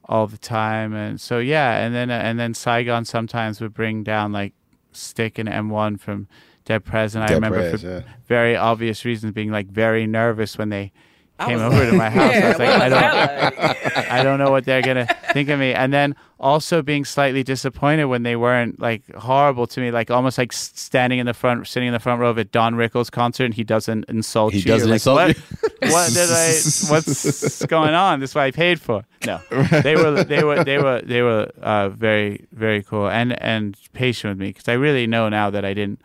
all 0.04 0.28
the 0.28 0.38
time, 0.38 0.94
and 0.94 1.20
so 1.20 1.38
yeah, 1.40 1.78
and 1.84 1.92
then 1.94 2.10
uh, 2.12 2.14
and 2.14 2.38
then 2.38 2.54
Saigon 2.54 3.04
sometimes 3.04 3.60
would 3.60 3.74
bring 3.74 4.04
down 4.04 4.30
like 4.32 4.52
Stick 4.92 5.38
and 5.38 5.48
M1 5.48 5.98
from 5.98 6.28
Dead 6.64 6.84
Prez, 6.84 7.16
and 7.16 7.24
I 7.24 7.32
remember 7.34 7.58
Prez, 7.70 7.80
for 7.82 7.86
yeah. 7.88 8.00
very 8.28 8.54
obvious 8.54 9.04
reasons 9.04 9.32
being 9.32 9.50
like 9.50 9.66
very 9.66 10.06
nervous 10.06 10.56
when 10.56 10.68
they 10.68 10.92
came 11.40 11.54
was 11.60 11.72
over 11.72 11.90
to 11.90 11.96
my 11.96 12.10
house. 12.18 12.34
I 12.34 12.48
was 12.48 12.58
like, 12.58 12.68
I 12.68 12.88
don't. 12.88 13.56
like? 13.58 14.10
I 14.10 14.22
don't 14.22 14.38
know 14.38 14.50
what 14.50 14.64
they're 14.64 14.82
gonna 14.82 15.06
think 15.32 15.48
of 15.48 15.58
me. 15.58 15.74
And 15.74 15.92
then 15.92 16.14
also 16.38 16.82
being 16.82 17.04
slightly 17.04 17.42
disappointed 17.42 18.04
when 18.04 18.22
they 18.22 18.36
weren't 18.36 18.78
like 18.78 19.02
horrible 19.14 19.66
to 19.66 19.80
me, 19.80 19.90
like 19.90 20.10
almost 20.10 20.38
like 20.38 20.52
standing 20.52 21.18
in 21.18 21.26
the 21.26 21.34
front, 21.34 21.66
sitting 21.66 21.88
in 21.88 21.92
the 21.92 22.00
front 22.00 22.20
row 22.20 22.30
of 22.30 22.38
a 22.38 22.44
Don 22.44 22.74
Rickles 22.74 23.10
concert, 23.10 23.46
and 23.46 23.54
he 23.54 23.64
doesn't 23.64 24.04
insult 24.08 24.52
He 24.52 24.58
you. 24.58 24.62
He 24.64 24.68
doesn't 24.68 24.88
You're 24.88 24.94
insult 24.94 25.16
like, 25.16 25.36
you? 25.36 25.42
what, 25.60 25.72
what 25.92 26.12
did 26.12 26.30
I? 26.30 26.52
What's 26.90 27.66
going 27.66 27.94
on? 27.94 28.20
This 28.20 28.30
is 28.30 28.34
what 28.34 28.42
I 28.42 28.50
paid 28.50 28.80
for. 28.80 29.04
No, 29.26 29.40
they 29.82 29.96
were 29.96 30.22
they 30.22 30.44
were 30.44 30.62
they 30.62 30.78
were 30.78 31.00
they 31.02 31.22
were 31.22 31.50
uh, 31.60 31.88
very 31.88 32.46
very 32.52 32.82
cool 32.82 33.08
and 33.08 33.40
and 33.42 33.76
patient 33.92 34.32
with 34.32 34.38
me 34.38 34.48
because 34.48 34.68
I 34.68 34.74
really 34.74 35.06
know 35.06 35.28
now 35.28 35.50
that 35.50 35.64
I 35.64 35.74
didn't 35.74 36.00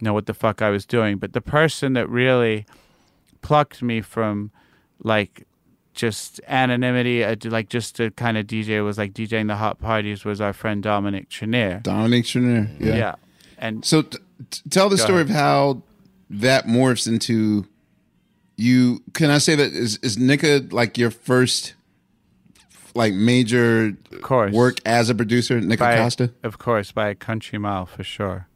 know 0.00 0.12
what 0.12 0.26
the 0.26 0.34
fuck 0.34 0.62
I 0.62 0.70
was 0.70 0.84
doing. 0.84 1.18
But 1.18 1.32
the 1.32 1.40
person 1.40 1.92
that 1.94 2.08
really 2.08 2.66
plucked 3.46 3.82
me 3.82 4.00
from 4.00 4.50
like 5.02 5.46
just 5.94 6.40
anonymity, 6.48 7.24
uh, 7.24 7.36
like 7.44 7.68
just 7.68 7.96
to 7.96 8.10
kind 8.10 8.36
of 8.36 8.46
DJ 8.46 8.84
was 8.84 8.98
like 8.98 9.12
DJing 9.14 9.46
the 9.46 9.56
hot 9.56 9.78
parties 9.80 10.24
was 10.24 10.40
our 10.40 10.52
friend 10.52 10.82
Dominique 10.82 11.28
Trenier. 11.30 11.82
Dominique 11.82 12.24
Trenier. 12.26 12.68
Yeah. 12.80 12.96
Yeah. 12.96 13.14
And 13.58 13.84
So 13.84 14.02
t- 14.02 14.18
t- 14.50 14.62
tell 14.68 14.88
the 14.88 14.98
story 14.98 15.22
ahead. 15.22 15.30
of 15.30 15.36
how 15.36 15.82
that 16.28 16.66
morphs 16.66 17.06
into 17.08 17.66
you. 18.56 19.02
Can 19.14 19.30
I 19.30 19.38
say 19.38 19.54
that 19.54 19.72
is 19.72 19.98
is 20.02 20.18
Nikka 20.18 20.68
like 20.72 20.98
your 20.98 21.10
first 21.10 21.74
like 22.94 23.14
major 23.14 23.92
of 24.12 24.22
course, 24.22 24.52
work 24.52 24.78
as 24.84 25.08
a 25.08 25.14
producer, 25.14 25.60
Nikka 25.60 25.84
by, 25.84 25.96
Costa? 25.96 26.32
Of 26.42 26.58
course, 26.58 26.92
by 26.92 27.08
a 27.08 27.14
country 27.14 27.58
mile 27.58 27.86
for 27.86 28.02
sure. 28.02 28.48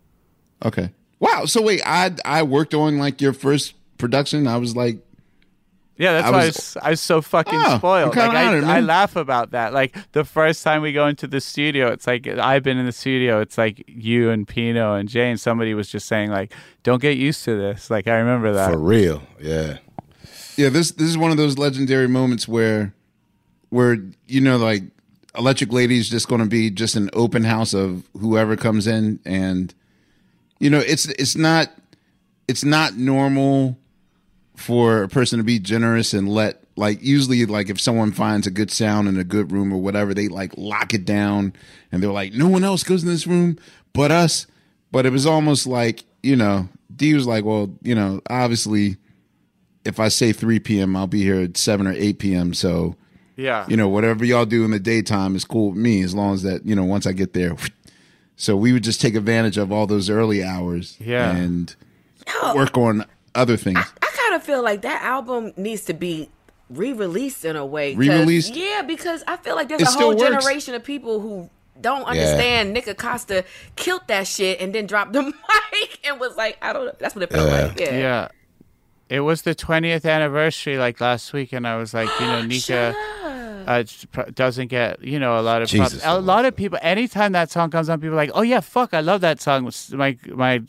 Okay. 0.65 0.91
Wow. 1.21 1.45
So 1.47 1.63
wait, 1.63 1.81
I 1.87 2.15
I 2.25 2.43
worked 2.43 2.75
on 2.75 2.99
like 2.99 3.21
your 3.21 3.33
first 3.33 3.75
production. 4.01 4.47
I 4.47 4.57
was 4.57 4.75
like, 4.75 4.99
Yeah, 5.97 6.13
that's 6.15 6.27
I 6.29 6.31
why 6.31 6.43
I 6.43 6.47
was- 6.47 6.57
was, 6.57 6.77
I 6.83 6.91
was 6.91 7.01
so 7.01 7.21
fucking 7.23 7.61
Oh, 7.63 7.77
spoiled. 7.79 8.17
Like 8.17 8.31
I, 8.31 8.47
honored, 8.47 8.65
I 8.65 8.75
man. 8.81 8.87
laugh 8.87 9.17
about 9.17 9.51
that. 9.53 9.73
Like 9.75 9.95
the 10.13 10.25
first 10.25 10.65
time 10.65 10.81
we 10.83 10.93
go 10.93 11.07
into 11.07 11.27
the 11.27 11.41
studio, 11.41 11.89
it's 11.93 12.07
like 12.07 12.27
I've 12.27 12.63
been 12.63 12.79
in 12.79 12.87
the 12.87 12.93
studio. 12.93 13.41
It's 13.41 13.59
like 13.59 13.85
you 13.87 14.31
and 14.31 14.49
Pino 14.49 14.95
and 14.95 15.09
Jane. 15.09 15.37
Somebody 15.37 15.75
was 15.75 15.89
just 15.91 16.07
saying 16.09 16.31
like, 16.31 16.53
"Don't 16.83 17.03
get 17.03 17.17
used 17.19 17.45
to 17.45 17.55
this." 17.57 17.91
Like 17.91 18.09
I 18.09 18.17
remember 18.17 18.53
that. 18.55 18.71
For 18.73 18.79
real, 18.79 19.23
yeah. 19.41 19.79
yeah, 20.57 20.71
this 20.71 20.91
this 20.93 21.09
is 21.09 21.19
one 21.19 21.31
of 21.31 21.37
those 21.37 21.59
legendary 21.59 22.09
moments 22.09 22.49
where 22.49 22.95
where 23.69 23.99
you 24.27 24.41
know 24.41 24.57
like 24.57 24.83
Electric 25.37 25.71
Lady's 25.73 26.09
just 26.09 26.29
going 26.29 26.41
to 26.41 26.47
be 26.49 26.71
just 26.71 26.97
an 26.97 27.11
open 27.13 27.45
house 27.45 27.73
of 27.75 28.03
whoever 28.19 28.57
comes 28.57 28.87
in 28.87 29.21
and 29.25 29.73
you 30.59 30.69
know 30.71 30.81
it's 30.81 31.07
it's 31.11 31.37
not 31.37 31.69
it's 32.49 32.65
not 32.65 32.97
normal 32.97 33.79
for 34.61 35.03
a 35.03 35.09
person 35.09 35.39
to 35.39 35.45
be 35.45 35.59
generous 35.59 36.13
and 36.15 36.29
let 36.29 36.63
like 36.77 37.03
usually 37.03 37.45
like 37.47 37.69
if 37.71 37.81
someone 37.81 38.13
finds 38.13 38.47
a 38.47 38.51
good 38.51 38.71
sound 38.71 39.09
in 39.09 39.19
a 39.19 39.25
good 39.25 39.51
room 39.53 39.73
or 39.73 39.81
whatever 39.81 40.15
they 40.15 40.29
like 40.29 40.53
lock 40.57 40.95
it 40.95 41.05
down 41.05 41.53
and 41.91 42.03
they're 42.03 42.11
like 42.13 42.33
no 42.35 42.49
one 42.49 42.63
else 42.65 42.83
goes 42.83 43.03
in 43.03 43.09
this 43.09 43.27
room 43.27 43.57
but 43.93 44.11
us 44.11 44.47
but 44.93 45.05
it 45.07 45.11
was 45.11 45.27
almost 45.27 45.67
like 45.67 46.05
you 46.23 46.37
know 46.37 46.69
D 46.95 47.15
was 47.15 47.27
like 47.27 47.45
well 47.45 47.71
you 47.83 47.95
know 47.95 48.21
obviously 48.31 48.97
if 49.85 49.99
I 49.99 50.09
say 50.09 50.33
3 50.33 50.61
p.m., 50.61 50.95
I'll 50.95 51.07
be 51.07 51.23
here 51.23 51.41
at 51.41 51.57
7 51.57 51.87
or 51.87 51.93
8 51.95 52.19
p.m. 52.19 52.53
So, 52.53 52.97
yeah. 53.35 53.65
you 53.67 53.79
know, 53.79 53.89
whatever 53.89 54.27
y'all 54.27 54.45
do 54.45 54.63
in 54.63 54.73
the 54.73 54.79
daytime 54.79 55.35
is 55.35 55.43
cool 55.47 55.71
with 55.71 55.79
me 55.79 56.03
as 56.03 56.15
long 56.15 56.35
as 56.35 56.43
that, 56.43 56.67
you 56.67 56.75
know, 56.75 56.85
once 56.85 57.07
I 57.07 57.13
get 57.13 57.33
there. 57.33 57.57
So 58.37 58.57
we 58.57 58.73
would 58.73 58.85
just 58.85 59.03
take 59.03 59.15
advantage 59.17 59.59
of 59.59 59.71
all 59.71 59.87
those 59.87 60.09
early 60.09 60.43
hours 60.43 60.97
Yeah. 60.99 61.37
and 61.37 61.75
work 62.55 62.79
on 62.79 63.05
other 63.35 63.59
things. 63.59 63.79
I 63.79 63.83
kind 63.83 63.97
of 64.03 64.10
feel 64.51 64.63
like 64.63 64.83
that 64.83 65.03
album 65.03 65.53
needs 65.57 65.85
to 65.85 65.95
be 65.95 66.29
re-released 66.69 67.45
in 67.45 67.57
a 67.57 67.65
way. 67.65 67.95
Re-released? 67.95 68.55
Yeah, 68.55 68.83
because 68.83 69.23
I 69.27 69.37
feel 69.37 69.55
like 69.55 69.69
there's 69.69 69.83
It 69.83 69.89
a 69.89 69.93
whole 69.93 70.15
generation 70.15 70.75
of 70.75 70.83
people 70.85 71.21
who 71.21 71.49
don't 71.81 72.05
understand 72.05 72.73
Nikka 72.73 72.95
Costa 72.95 73.45
killed 73.77 74.03
that 74.09 74.27
shit 74.27 74.61
and 74.61 74.75
then 74.75 74.87
dropped 74.87 75.13
the 75.13 75.23
mic 75.73 76.01
and 76.05 76.21
was 76.21 76.37
like, 76.37 76.59
I 76.63 76.73
don't 76.73 76.87
know. 76.87 76.95
That's 76.99 77.15
what 77.15 77.23
it 77.23 77.31
felt 77.31 77.49
Yeah. 77.49 77.67
like. 77.67 77.81
Yeah. 77.81 77.99
Yeah. 77.99 78.29
It 79.09 79.21
was 79.21 79.43
the 79.43 79.55
20th 79.55 80.05
anniversary 80.09 80.79
like 80.79 81.01
last 81.01 81.33
week, 81.33 81.53
and 81.53 81.67
I 81.67 81.77
was 81.77 81.93
like, 81.95 82.09
you 82.21 82.27
know, 82.27 82.43
Nikka 82.53 82.95
uh, 83.67 83.83
doesn't 84.35 84.69
get, 84.69 85.03
you 85.03 85.19
know, 85.19 85.39
a 85.39 85.43
lot 85.43 85.63
of. 85.63 85.69
Jesus, 85.69 86.01
A 86.05 86.21
lot 86.21 86.45
of 86.45 86.55
people, 86.55 86.79
anytime 86.83 87.33
that 87.33 87.51
song 87.51 87.71
comes 87.71 87.89
on, 87.89 88.01
people 88.01 88.15
are 88.15 88.17
like, 88.17 88.31
oh, 88.35 88.43
yeah, 88.43 88.61
fuck, 88.61 88.95
I 88.95 89.01
love 89.01 89.21
that 89.23 89.41
song. 89.41 89.71
My, 89.93 90.17
my 90.29 90.63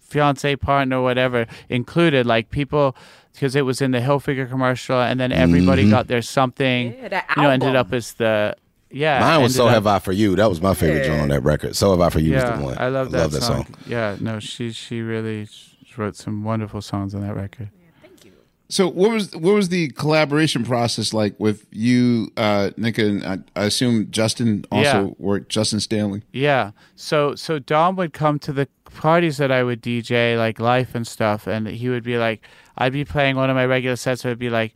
fiance, 0.00 0.56
partner, 0.56 1.02
whatever, 1.02 1.46
included, 1.68 2.24
like 2.26 2.50
people, 2.50 2.96
because 3.32 3.56
it 3.56 3.62
was 3.62 3.80
in 3.80 3.90
the 3.92 3.98
Hilfiger 4.00 4.48
commercial, 4.48 5.00
and 5.00 5.18
then 5.18 5.32
everybody 5.32 5.88
got 5.90 6.06
their 6.08 6.22
something, 6.22 6.94
Yeah, 6.94 7.08
that 7.08 7.24
you 7.36 7.42
know, 7.42 7.50
ended 7.50 7.76
up 7.76 7.92
as 7.92 8.12
the, 8.14 8.56
yeah. 8.90 9.20
Mine 9.20 9.42
was 9.42 9.54
"So 9.54 9.66
up- 9.66 9.74
Have 9.74 9.86
I 9.86 9.98
for 9.98 10.12
You." 10.12 10.36
That 10.36 10.48
was 10.48 10.60
my 10.60 10.74
favorite 10.74 11.04
joint 11.06 11.20
on 11.22 11.28
that 11.28 11.42
record. 11.42 11.74
"So 11.76 11.90
Have 11.92 12.00
I 12.00 12.10
for 12.10 12.20
You" 12.20 12.32
Yeah, 12.32 12.50
was 12.50 12.58
the 12.60 12.64
one. 12.66 12.76
I 12.78 12.88
love 12.88 13.10
that, 13.12 13.32
song. 13.32 13.64
song. 13.64 13.66
Yeah, 13.86 14.16
no, 14.20 14.38
she 14.38 14.70
she 14.72 15.00
really 15.00 15.48
wrote 15.96 16.16
some 16.16 16.44
wonderful 16.44 16.80
songs 16.82 17.14
on 17.14 17.20
that 17.22 17.34
record. 17.34 17.68
Yeah, 17.74 17.90
thank 18.02 18.24
you. 18.24 18.32
So 18.68 18.88
what 18.88 19.10
was 19.10 19.32
what 19.34 19.54
was 19.54 19.68
the 19.70 19.88
collaboration 19.88 20.64
process 20.64 21.12
like 21.14 21.34
with 21.38 21.66
you, 21.70 22.30
uh, 22.36 22.70
Nick, 22.76 22.98
and 22.98 23.24
I, 23.24 23.38
I 23.56 23.64
assume 23.64 24.10
Justin 24.10 24.64
also 24.70 25.06
Yeah. 25.06 25.10
worked, 25.18 25.48
Justin 25.50 25.80
Stanley. 25.80 26.22
Yeah. 26.32 26.70
So 26.96 27.34
so 27.34 27.58
Dom 27.58 27.96
would 27.96 28.12
come 28.12 28.38
to 28.40 28.52
the 28.52 28.68
parties 28.84 29.38
that 29.38 29.50
I 29.50 29.62
would 29.62 29.80
DJ, 29.82 30.36
like 30.36 30.60
Life 30.60 30.94
and 30.94 31.06
stuff, 31.06 31.46
and 31.46 31.66
he 31.66 31.88
would 31.88 32.02
be 32.04 32.18
like, 32.18 32.42
I'd 32.76 32.92
be 32.92 33.04
playing 33.04 33.36
one 33.36 33.50
of 33.50 33.56
my 33.56 33.66
regular 33.66 33.96
sets. 33.96 34.22
So 34.22 34.28
it'd 34.28 34.38
be 34.38 34.50
like 34.50 34.74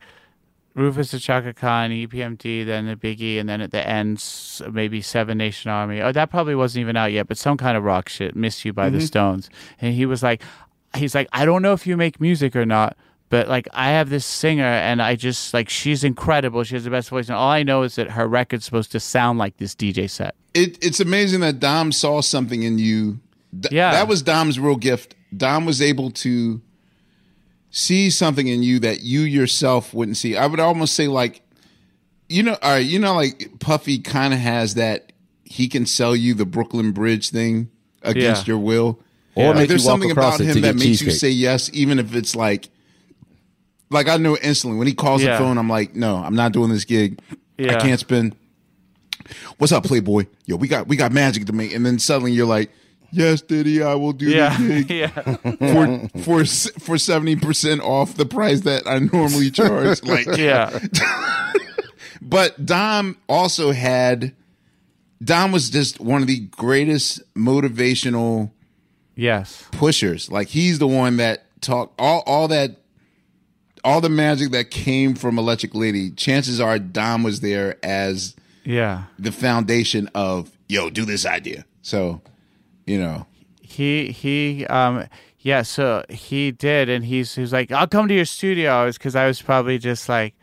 Rufus 0.75 1.11
the 1.11 1.19
Chaka 1.19 1.53
Khan, 1.53 1.89
EPMD, 1.89 2.65
then 2.65 2.85
the 2.85 2.95
Biggie, 2.95 3.39
and 3.39 3.49
then 3.49 3.61
at 3.61 3.71
the 3.71 3.85
end 3.87 4.23
maybe 4.71 5.01
Seven 5.01 5.39
Nation 5.39 5.71
Army. 5.71 6.01
Oh, 6.01 6.11
that 6.11 6.29
probably 6.29 6.55
wasn't 6.55 6.81
even 6.81 6.95
out 6.95 7.11
yet, 7.11 7.27
but 7.27 7.37
some 7.37 7.57
kind 7.57 7.75
of 7.75 7.83
rock 7.83 8.09
shit. 8.09 8.35
Miss 8.35 8.63
You 8.63 8.73
by 8.73 8.89
the 8.89 8.99
mm-hmm. 8.99 9.05
Stones. 9.05 9.49
And 9.81 9.95
he 9.95 10.05
was 10.05 10.21
like, 10.21 10.43
he's 10.95 11.15
like, 11.15 11.27
I 11.33 11.45
don't 11.45 11.61
know 11.61 11.73
if 11.73 11.87
you 11.87 11.97
make 11.97 12.21
music 12.21 12.55
or 12.55 12.65
not. 12.65 12.95
But 13.29 13.49
like 13.49 13.67
I 13.73 13.89
have 13.89 14.09
this 14.09 14.25
singer 14.25 14.63
and 14.63 15.01
I 15.01 15.15
just 15.15 15.53
like 15.53 15.67
she's 15.67 16.03
incredible. 16.03 16.63
She 16.63 16.75
has 16.75 16.85
the 16.85 16.89
best 16.89 17.09
voice 17.09 17.27
and 17.27 17.35
all 17.35 17.49
I 17.49 17.63
know 17.63 17.83
is 17.83 17.95
that 17.95 18.11
her 18.11 18.25
record's 18.27 18.63
supposed 18.63 18.91
to 18.93 18.99
sound 19.01 19.37
like 19.37 19.57
this 19.57 19.75
DJ 19.75 20.09
set. 20.09 20.35
It, 20.53 20.81
it's 20.81 20.99
amazing 21.01 21.41
that 21.41 21.59
Dom 21.59 21.91
saw 21.91 22.21
something 22.21 22.63
in 22.63 22.79
you. 22.79 23.19
Th- 23.61 23.71
Yeah. 23.71 23.91
that 23.91 24.07
was 24.07 24.21
Dom's 24.21 24.59
real 24.59 24.77
gift. 24.77 25.13
Dom 25.35 25.65
was 25.65 25.81
able 25.81 26.09
to 26.11 26.61
see 27.71 28.09
something 28.09 28.47
in 28.47 28.63
you 28.63 28.79
that 28.79 29.01
you 29.01 29.21
yourself 29.21 29.93
wouldn't 29.93 30.17
see. 30.17 30.35
I 30.37 30.45
would 30.47 30.59
almost 30.59 30.93
say 30.95 31.07
like, 31.07 31.41
you 32.29 32.43
know, 32.43 32.57
all 32.61 32.71
right, 32.71 32.77
you 32.85 32.99
know, 32.99 33.13
like 33.15 33.59
Puffy 33.59 33.99
kind 33.99 34.33
of 34.33 34.39
has 34.39 34.75
that. 34.75 35.11
He 35.43 35.67
can 35.69 35.85
sell 35.85 36.15
you 36.15 36.33
the 36.33 36.45
Brooklyn 36.45 36.91
Bridge 36.91 37.29
thing 37.29 37.69
against 38.01 38.47
Yeah. 38.47 38.53
your 38.53 38.59
will. 38.59 38.99
Or 39.35 39.53
Like, 39.53 39.67
there's 39.69 39.83
you 39.83 39.89
something 39.89 40.11
about 40.11 40.39
him 40.41 40.61
that 40.61 40.75
makes 40.75 41.01
you 41.01 41.11
say 41.11 41.29
yes, 41.29 41.69
even 41.73 41.99
if 41.99 42.15
it's 42.15 42.35
like 42.35 42.69
like 43.89 44.09
I 44.09 44.17
know 44.17 44.35
instantly 44.41 44.77
when 44.77 44.87
he 44.87 44.93
calls 44.93 45.23
Yeah. 45.23 45.33
the 45.33 45.37
phone. 45.37 45.57
I'm 45.57 45.69
like, 45.69 45.95
no, 45.95 46.17
I'm 46.17 46.35
not 46.35 46.51
doing 46.51 46.69
this 46.69 46.83
gig. 46.83 47.19
I 47.59 47.75
can't 47.75 47.99
spend. 47.99 48.35
What's 49.57 49.71
up, 49.71 49.83
Playboy? 49.85 50.25
Yo, 50.45 50.55
we 50.57 50.67
got 50.67 50.87
we 50.87 50.95
got 50.97 51.11
magic 51.11 51.45
to 51.45 51.53
make, 51.53 51.73
and 51.73 51.85
then 51.85 51.99
suddenly 51.99 52.31
you're 52.31 52.45
like, 52.47 52.69
yes, 53.11 53.41
Diddy, 53.41 53.81
I 53.81 53.95
will 53.95 54.13
do 54.13 54.29
Yeah, 54.29 54.57
the 54.57 54.83
gig 54.83 54.89
yeah, 54.89 55.09
for 55.73 56.09
for 56.23 56.45
for 56.79 56.97
seventy 56.97 57.35
percent 57.35 57.81
off 57.81 58.15
the 58.15 58.25
price 58.25 58.61
that 58.61 58.87
I 58.87 58.99
normally 58.99 59.51
charge. 59.51 60.03
like, 60.03 60.27
yeah, 60.37 60.77
but 62.21 62.65
Dom 62.65 63.17
also 63.27 63.71
had. 63.71 64.35
Dom 65.23 65.51
was 65.51 65.71
just 65.71 65.99
one 65.99 66.21
of 66.21 66.27
the 66.27 66.41
greatest 66.41 67.21
motivational 67.33 68.51
yes, 69.15 69.65
pushers. 69.71 70.29
Like 70.29 70.47
he's 70.47 70.77
the 70.77 70.87
one 70.87 71.17
that 71.17 71.43
talked 71.59 71.99
all 71.99 72.21
all 72.27 72.47
that 72.49 72.77
all 73.83 73.99
the 73.99 74.09
magic 74.09 74.51
that 74.51 74.69
came 74.69 75.15
from 75.15 75.39
Electric 75.39 75.73
Lady. 75.73 76.11
Chances 76.11 76.61
are 76.61 76.77
Dom 76.77 77.23
was 77.23 77.39
there 77.39 77.77
as 77.81 78.35
yeah. 78.63 79.05
the 79.17 79.31
foundation 79.31 80.09
of 80.13 80.51
yo, 80.67 80.89
do 80.89 81.05
this 81.05 81.25
idea. 81.25 81.65
So, 81.81 82.21
you 82.87 82.97
know, 82.97 83.27
He 83.61 84.11
he 84.11 84.65
um 84.67 85.05
yeah. 85.39 85.61
So 85.61 86.03
he 86.09 86.51
did, 86.51 86.89
and 86.89 87.05
he's 87.05 87.35
he's 87.35 87.53
like, 87.53 87.71
I'll 87.71 87.87
come 87.87 88.07
to 88.07 88.13
your 88.15 88.25
studio, 88.25 88.89
because 88.91 89.15
I 89.15 89.27
was 89.27 89.41
probably 89.41 89.77
just 89.77 90.09
like. 90.09 90.33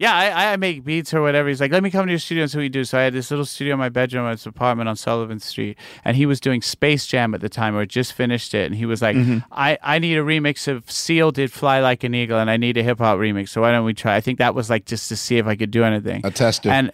Yeah, 0.00 0.14
I, 0.14 0.52
I 0.52 0.56
make 0.56 0.84
beats 0.84 1.12
or 1.12 1.20
whatever. 1.22 1.48
He's 1.48 1.60
like, 1.60 1.72
let 1.72 1.82
me 1.82 1.90
come 1.90 2.06
to 2.06 2.12
your 2.12 2.20
studio 2.20 2.42
and 2.44 2.50
see 2.52 2.58
what 2.58 2.62
you 2.62 2.68
do. 2.68 2.84
So 2.84 2.98
I 2.98 3.02
had 3.02 3.12
this 3.14 3.32
little 3.32 3.44
studio 3.44 3.72
in 3.74 3.80
my 3.80 3.88
bedroom 3.88 4.26
at 4.26 4.30
his 4.30 4.46
apartment 4.46 4.88
on 4.88 4.94
Sullivan 4.94 5.40
Street, 5.40 5.76
and 6.04 6.16
he 6.16 6.24
was 6.24 6.38
doing 6.38 6.62
Space 6.62 7.04
Jam 7.04 7.34
at 7.34 7.40
the 7.40 7.48
time, 7.48 7.74
or 7.74 7.84
just 7.84 8.12
finished 8.12 8.54
it. 8.54 8.66
And 8.66 8.76
he 8.76 8.86
was 8.86 9.02
like, 9.02 9.16
I, 9.50 9.76
I 9.82 9.98
need 9.98 10.16
a 10.16 10.22
remix 10.22 10.68
of 10.68 10.88
Seal 10.88 11.32
did 11.32 11.50
Fly 11.50 11.80
Like 11.80 12.04
an 12.04 12.14
Eagle, 12.14 12.38
and 12.38 12.48
I 12.48 12.56
need 12.56 12.76
a 12.76 12.84
hip 12.84 13.00
hop 13.00 13.18
remix. 13.18 13.48
So 13.48 13.62
why 13.62 13.72
don't 13.72 13.84
we 13.84 13.92
try? 13.92 14.14
I 14.14 14.20
think 14.20 14.38
that 14.38 14.54
was 14.54 14.70
like 14.70 14.84
just 14.84 15.08
to 15.08 15.16
see 15.16 15.36
if 15.38 15.46
I 15.48 15.56
could 15.56 15.72
do 15.72 15.82
anything. 15.82 16.24
a 16.24 16.30
tester. 16.30 16.70
And 16.70 16.92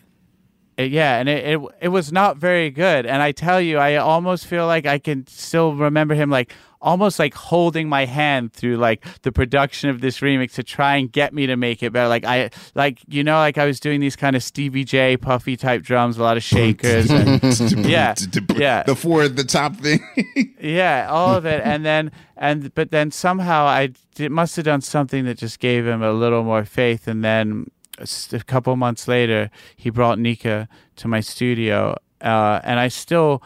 it, 0.76 0.90
yeah, 0.90 1.18
and 1.18 1.28
it, 1.28 1.44
it 1.44 1.60
it 1.82 1.88
was 1.88 2.12
not 2.12 2.36
very 2.36 2.70
good. 2.70 3.06
And 3.06 3.22
I 3.22 3.32
tell 3.32 3.60
you, 3.60 3.78
I 3.78 3.96
almost 3.96 4.46
feel 4.46 4.66
like 4.66 4.86
I 4.86 4.98
can 4.98 5.26
still 5.26 5.74
remember 5.74 6.14
him 6.14 6.30
like 6.30 6.52
almost 6.84 7.18
like 7.18 7.34
holding 7.34 7.88
my 7.88 8.04
hand 8.04 8.52
through 8.52 8.76
like 8.76 9.04
the 9.22 9.32
production 9.32 9.88
of 9.88 10.02
this 10.02 10.20
remix 10.20 10.52
to 10.52 10.62
try 10.62 10.96
and 10.96 11.10
get 11.10 11.32
me 11.32 11.46
to 11.46 11.56
make 11.56 11.82
it 11.82 11.92
better. 11.92 12.08
Like 12.08 12.24
I 12.24 12.50
like 12.74 13.00
you 13.08 13.24
know 13.24 13.36
like 13.36 13.56
I 13.56 13.64
was 13.64 13.80
doing 13.80 14.00
these 14.00 14.16
kind 14.16 14.36
of 14.36 14.42
Stevie 14.42 14.84
J 14.84 15.16
puffy 15.16 15.56
type 15.56 15.82
drums, 15.82 16.18
a 16.18 16.22
lot 16.22 16.36
of 16.36 16.42
shakers. 16.42 17.10
and, 17.10 17.42
yeah, 17.86 18.14
yeah. 18.54 18.82
the 18.82 18.94
four 18.94 19.22
at 19.22 19.36
the 19.36 19.44
top 19.44 19.76
thing. 19.76 20.00
yeah, 20.60 21.08
all 21.10 21.34
of 21.34 21.46
it, 21.46 21.62
and 21.64 21.84
then 21.84 22.12
and 22.36 22.74
but 22.74 22.90
then 22.90 23.10
somehow 23.10 23.64
I 23.64 23.90
it 24.18 24.30
must 24.30 24.54
have 24.56 24.66
done 24.66 24.82
something 24.82 25.24
that 25.24 25.38
just 25.38 25.60
gave 25.60 25.86
him 25.86 26.02
a 26.02 26.12
little 26.12 26.44
more 26.44 26.64
faith, 26.64 27.08
and 27.08 27.24
then 27.24 27.70
a 27.99 28.40
couple 28.45 28.74
months 28.76 29.07
later 29.09 29.51
he 29.76 29.90
brought 29.90 30.18
Nikka 30.18 30.68
to 30.97 31.09
my 31.09 31.20
studio, 31.20 31.97
uh, 32.20 32.61
and 32.64 32.80
I 32.80 32.88
still 32.88 33.42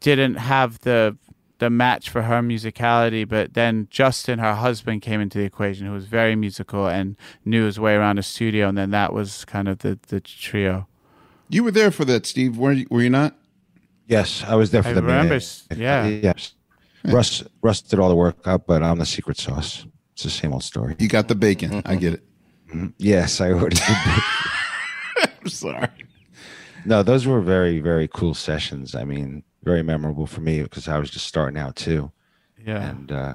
didn't 0.00 0.36
have 0.36 0.80
the 0.80 1.16
the 1.58 1.70
match 1.70 2.10
for 2.10 2.22
her 2.22 2.40
musicality, 2.42 3.28
but 3.28 3.54
then 3.54 3.86
Justin, 3.88 4.40
her 4.40 4.54
husband, 4.54 5.00
came 5.00 5.20
into 5.20 5.38
the 5.38 5.44
equation, 5.44 5.86
who 5.86 5.92
was 5.92 6.06
very 6.06 6.34
musical 6.34 6.88
and 6.88 7.16
knew 7.44 7.66
his 7.66 7.78
way 7.78 7.94
around 7.94 8.18
a 8.18 8.22
studio, 8.22 8.68
and 8.68 8.76
then 8.76 8.90
that 8.90 9.12
was 9.12 9.44
kind 9.44 9.68
of 9.68 9.78
the 9.78 9.98
the 10.08 10.20
trio. 10.20 10.88
you 11.48 11.62
were 11.62 11.70
there 11.70 11.90
for 11.92 12.04
that, 12.06 12.26
Steve. 12.26 12.56
Were 12.58 12.72
you, 12.72 12.86
were 12.90 13.02
you 13.02 13.10
not? 13.10 13.36
Yes, 14.08 14.42
I 14.46 14.56
was 14.56 14.72
there 14.72 14.82
for 14.82 14.88
I 14.88 14.94
the 14.94 15.02
remember, 15.02 15.34
minute. 15.34 15.62
yeah. 15.76 16.06
Yes. 16.08 16.54
Russ 17.04 17.44
Russ 17.62 17.80
did 17.80 17.98
all 18.00 18.08
the 18.08 18.16
work 18.16 18.44
up, 18.46 18.66
but 18.66 18.82
I'm 18.82 18.98
the 18.98 19.06
secret 19.06 19.38
sauce. 19.38 19.86
It's 20.14 20.24
the 20.24 20.30
same 20.30 20.52
old 20.52 20.64
story. 20.64 20.96
You 20.98 21.08
got 21.08 21.28
the 21.28 21.34
bacon. 21.36 21.82
I 21.86 21.94
get 21.96 22.14
it. 22.14 22.22
Yes, 22.98 23.40
I 23.40 23.52
would. 23.52 23.74
did. 23.74 23.82
I'm 25.40 25.48
sorry. 25.48 25.88
no, 26.84 27.02
those 27.02 27.26
were 27.26 27.40
very, 27.40 27.80
very 27.80 28.08
cool 28.08 28.34
sessions. 28.34 28.94
I 28.94 29.04
mean, 29.04 29.42
very 29.62 29.82
memorable 29.82 30.26
for 30.26 30.40
me 30.40 30.62
because 30.62 30.88
I 30.88 30.98
was 30.98 31.10
just 31.10 31.26
starting 31.26 31.58
out 31.58 31.76
too. 31.76 32.10
Yeah, 32.64 32.90
and 32.90 33.12
uh, 33.12 33.34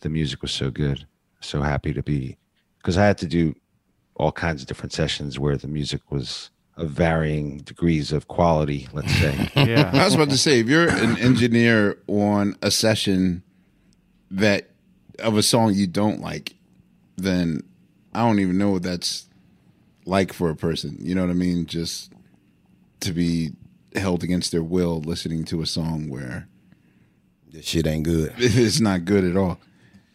the 0.00 0.08
music 0.08 0.42
was 0.42 0.52
so 0.52 0.70
good. 0.70 1.06
So 1.40 1.62
happy 1.62 1.92
to 1.94 2.02
be 2.02 2.36
because 2.78 2.98
I 2.98 3.06
had 3.06 3.18
to 3.18 3.26
do 3.26 3.54
all 4.16 4.32
kinds 4.32 4.60
of 4.60 4.68
different 4.68 4.92
sessions 4.92 5.38
where 5.38 5.56
the 5.56 5.68
music 5.68 6.02
was 6.10 6.50
of 6.76 6.90
varying 6.90 7.58
degrees 7.58 8.12
of 8.12 8.28
quality. 8.28 8.88
Let's 8.92 9.14
say. 9.14 9.50
yeah. 9.56 9.90
I 9.92 10.04
was 10.04 10.14
about 10.14 10.30
to 10.30 10.38
say, 10.38 10.60
if 10.60 10.68
you're 10.68 10.88
an 10.88 11.18
engineer 11.18 11.98
on 12.06 12.56
a 12.62 12.70
session 12.70 13.42
that 14.30 14.70
of 15.18 15.36
a 15.36 15.42
song 15.42 15.74
you 15.74 15.86
don't 15.86 16.20
like, 16.20 16.54
then 17.16 17.62
I 18.14 18.26
don't 18.26 18.38
even 18.40 18.58
know 18.58 18.70
what 18.70 18.82
that's 18.82 19.26
like 20.04 20.32
for 20.32 20.50
a 20.50 20.56
person. 20.56 20.96
You 21.00 21.14
know 21.14 21.22
what 21.22 21.30
I 21.30 21.34
mean? 21.34 21.66
Just 21.66 22.12
to 23.00 23.12
be 23.12 23.50
held 23.94 24.22
against 24.22 24.52
their 24.52 24.62
will 24.62 25.00
listening 25.00 25.44
to 25.46 25.62
a 25.62 25.66
song 25.66 26.08
where 26.08 26.48
This 27.52 27.66
shit 27.66 27.86
ain't 27.86 28.04
good. 28.04 28.32
it's 28.38 28.80
not 28.80 29.04
good 29.04 29.24
at 29.24 29.36
all. 29.36 29.58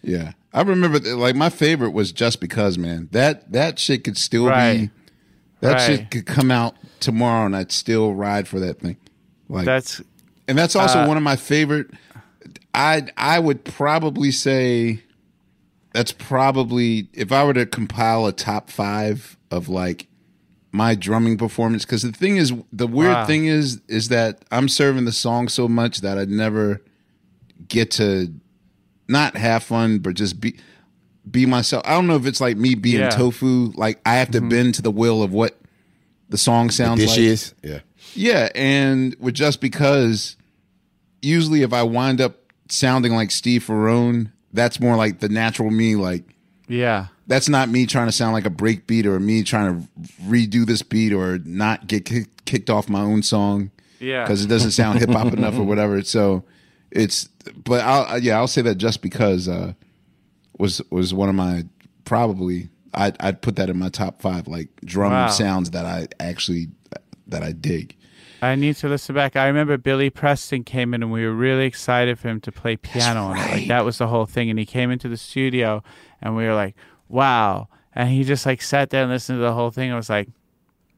Yeah. 0.01 0.33
I 0.53 0.61
remember 0.61 0.99
that, 0.99 1.15
like 1.17 1.35
my 1.35 1.49
favorite 1.49 1.89
was 1.91 2.11
just 2.11 2.39
because 2.39 2.77
man. 2.77 3.09
That 3.11 3.51
that 3.51 3.77
shit 3.79 4.03
could 4.03 4.17
still 4.17 4.45
be 4.45 4.89
that 5.61 5.73
Right. 5.73 5.81
shit 5.81 6.11
could 6.11 6.25
come 6.25 6.51
out 6.51 6.75
tomorrow 6.99 7.45
and 7.45 7.55
I'd 7.55 7.71
still 7.71 8.13
ride 8.13 8.47
for 8.47 8.59
that 8.59 8.79
thing. 8.79 8.97
Like 9.49 9.65
That's 9.65 10.01
and 10.47 10.57
that's 10.57 10.75
also 10.75 10.99
Uh, 10.99 11.07
one 11.07 11.17
of 11.17 11.23
my 11.23 11.35
favorite. 11.35 11.87
I 12.73 13.07
I 13.17 13.39
would 13.39 13.63
probably 13.65 14.31
say 14.31 15.01
that's 15.95 16.11
probably 16.11 17.07
if 17.13 17.31
I 17.31 17.43
were 17.45 17.53
to 17.53 17.65
compile 17.65 18.25
a 18.25 18.31
top 18.33 18.69
five 18.69 19.37
of 19.49 19.69
like 19.69 20.07
my 20.71 20.93
drumming 20.93 21.37
performance. 21.37 21.85
Because 21.85 22.01
the 22.03 22.11
thing 22.11 22.35
is, 22.37 22.53
the 22.73 22.85
weird 22.87 23.13
Wow. 23.13 23.25
thing 23.25 23.45
is, 23.45 23.81
is 23.87 24.09
that 24.09 24.43
I'm 24.51 24.67
serving 24.67 25.05
the 25.05 25.13
song 25.13 25.47
so 25.47 25.67
much 25.69 26.01
that 26.01 26.17
I'd 26.17 26.29
never 26.29 26.81
get 27.69 27.91
to 27.91 28.33
not 29.07 29.37
have 29.37 29.63
fun, 29.63 29.99
but 29.99 30.15
just 30.15 30.39
be 30.41 30.57
be 31.31 31.45
myself. 31.45 31.81
I 31.85 31.91
don't 31.93 32.07
know 32.07 32.17
if 32.17 32.25
it's 32.25 32.41
like 32.41 32.57
me 32.57 32.75
being 32.75 32.99
Yeah. 32.99 33.09
Mm-hmm. 33.09 33.17
tofu. 33.17 33.71
Like 33.75 33.99
I 34.05 34.15
have 34.15 34.31
to 34.31 34.41
bend 34.41 34.75
to 34.75 34.81
the 34.81 34.91
will 34.91 35.23
of 35.23 35.31
what 35.31 35.57
the 36.29 36.37
song 36.37 36.69
sounds 36.71 36.99
This 36.99 37.11
like. 37.11 37.19
is 37.19 37.53
yeah. 37.63 37.79
Yeah, 38.13 38.49
and 38.53 39.15
with 39.19 39.33
just 39.35 39.61
because 39.61 40.35
usually 41.21 41.61
if 41.63 41.71
I 41.73 41.83
wind 41.83 42.19
up 42.21 42.35
sounding 42.69 43.13
like 43.13 43.31
Steve 43.31 43.63
Ferrone, 43.65 44.31
that's 44.55 44.79
more 44.79 44.95
like 44.95 45.19
the 45.19 45.29
natural 45.29 45.69
me. 45.71 45.95
Like 45.95 46.23
yeah. 46.67 47.07
that's 47.27 47.47
not 47.49 47.69
me 47.69 47.85
trying 47.85 48.07
to 48.07 48.11
sound 48.11 48.33
like 48.33 48.45
a 48.45 48.49
break 48.49 48.87
beat 48.87 49.05
or 49.05 49.19
me 49.19 49.43
trying 49.43 49.81
to 49.81 49.87
redo 50.23 50.65
this 50.65 50.81
beat 50.81 51.13
or 51.13 51.37
not 51.45 51.87
get 51.87 52.05
kick, 52.05 52.27
kicked 52.45 52.69
off 52.69 52.89
my 52.89 53.01
own 53.01 53.21
song 53.23 53.69
Yeah. 53.99 54.23
because 54.23 54.43
it 54.43 54.47
doesn't 54.47 54.71
sound 54.71 54.99
hip 54.99 55.09
hop 55.09 55.33
enough 55.37 55.55
or 55.55 55.63
whatever. 55.63 56.01
So 56.03 56.43
it's, 56.91 57.27
but 57.63 57.81
I'll 57.81 58.19
yeah 58.19 58.37
I'll 58.37 58.47
say 58.47 58.61
that 58.63 58.75
just 58.75 59.01
because 59.01 59.47
uh, 59.47 59.73
was 60.57 60.81
was 60.89 61.13
one 61.13 61.29
of 61.29 61.35
my 61.35 61.65
probably 62.05 62.69
I'd 62.93 63.17
I'd 63.19 63.41
put 63.41 63.57
that 63.57 63.69
in 63.69 63.77
my 63.77 63.89
top 63.89 64.21
five 64.21 64.47
like 64.47 64.69
drum 64.83 65.11
Wow. 65.11 65.27
sounds 65.27 65.71
that 65.71 65.85
I 65.85 66.07
actually 66.19 66.69
that 67.27 67.43
I 67.43 67.51
dig. 67.51 67.95
I 68.45 68.55
need 68.55 68.75
to 68.77 68.87
listen 68.87 69.15
back. 69.15 69.35
I 69.35 69.47
remember 69.47 69.77
Billy 69.77 70.09
Preston 70.09 70.63
came 70.63 70.93
in 70.93 71.01
and 71.01 71.11
we 71.11 71.25
were 71.25 71.33
really 71.33 71.65
excited 71.65 72.19
for 72.19 72.27
him 72.27 72.39
to 72.41 72.51
play 72.51 72.75
piano 72.77 73.25
on 73.25 73.37
it. 73.37 73.51
Like 73.51 73.67
that 73.67 73.85
was 73.85 73.97
the 73.97 74.07
whole 74.07 74.25
thing. 74.25 74.49
And 74.49 74.59
he 74.59 74.65
came 74.65 74.91
into 74.91 75.07
the 75.07 75.17
studio 75.17 75.83
and 76.21 76.35
we 76.35 76.45
were 76.45 76.53
like, 76.53 76.75
wow. 77.09 77.67
And 77.93 78.09
he 78.09 78.23
just 78.23 78.45
like 78.45 78.61
sat 78.61 78.89
there 78.89 79.03
and 79.03 79.11
listened 79.11 79.37
to 79.37 79.41
the 79.41 79.53
whole 79.53 79.71
thing 79.71 79.89
and 79.89 79.97
was 79.97 80.09
like, 80.09 80.29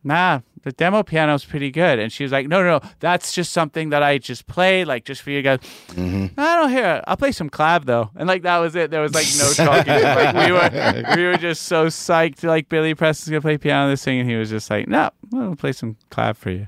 nah, 0.04 0.42
the 0.64 0.72
demo 0.72 1.04
piano's 1.04 1.46
pretty 1.46 1.72
good. 1.72 2.00
And 2.00 2.12
she 2.12 2.24
was 2.24 2.32
like, 2.32 2.48
no, 2.48 2.62
no, 2.62 2.80
no, 2.80 2.90
that's 3.00 3.34
just 3.34 3.54
something 3.54 3.90
that 3.90 4.04
I 4.04 4.18
just 4.18 4.48
played, 4.48 4.88
like 4.88 5.06
just 5.06 5.22
for 5.22 5.32
you 5.32 5.42
guys. 5.42 5.60
Mm-hmm. 5.90 6.40
I 6.40 6.56
don't 6.56 6.70
hear 6.70 6.96
it. 6.96 7.04
I'll 7.08 7.18
play 7.18 7.32
some 7.32 7.50
clav 7.50 7.86
though. 7.86 8.10
And 8.16 8.28
like 8.28 8.42
that 8.44 8.58
was 8.58 8.76
it. 8.76 8.92
There 8.92 9.02
was 9.02 9.14
like 9.14 9.28
no 9.38 9.52
talking. 9.54 9.94
like 9.94 10.36
we 10.36 10.52
were 10.52 11.16
we 11.16 11.26
were 11.26 11.38
just 11.38 11.64
so 11.64 11.88
psyched 11.88 12.44
like 12.44 12.68
Billy 12.70 12.96
Preston's 12.96 13.30
gonna 13.30 13.42
play 13.42 13.58
piano 13.58 13.90
this 13.90 14.04
thing 14.04 14.20
and 14.20 14.30
he 14.30 14.36
was 14.36 14.50
just 14.50 14.70
like, 14.70 14.88
no, 14.88 15.12
I'll 15.34 15.56
play 15.56 15.72
some 15.72 15.98
clav 16.12 16.36
for 16.36 16.52
you. 16.52 16.68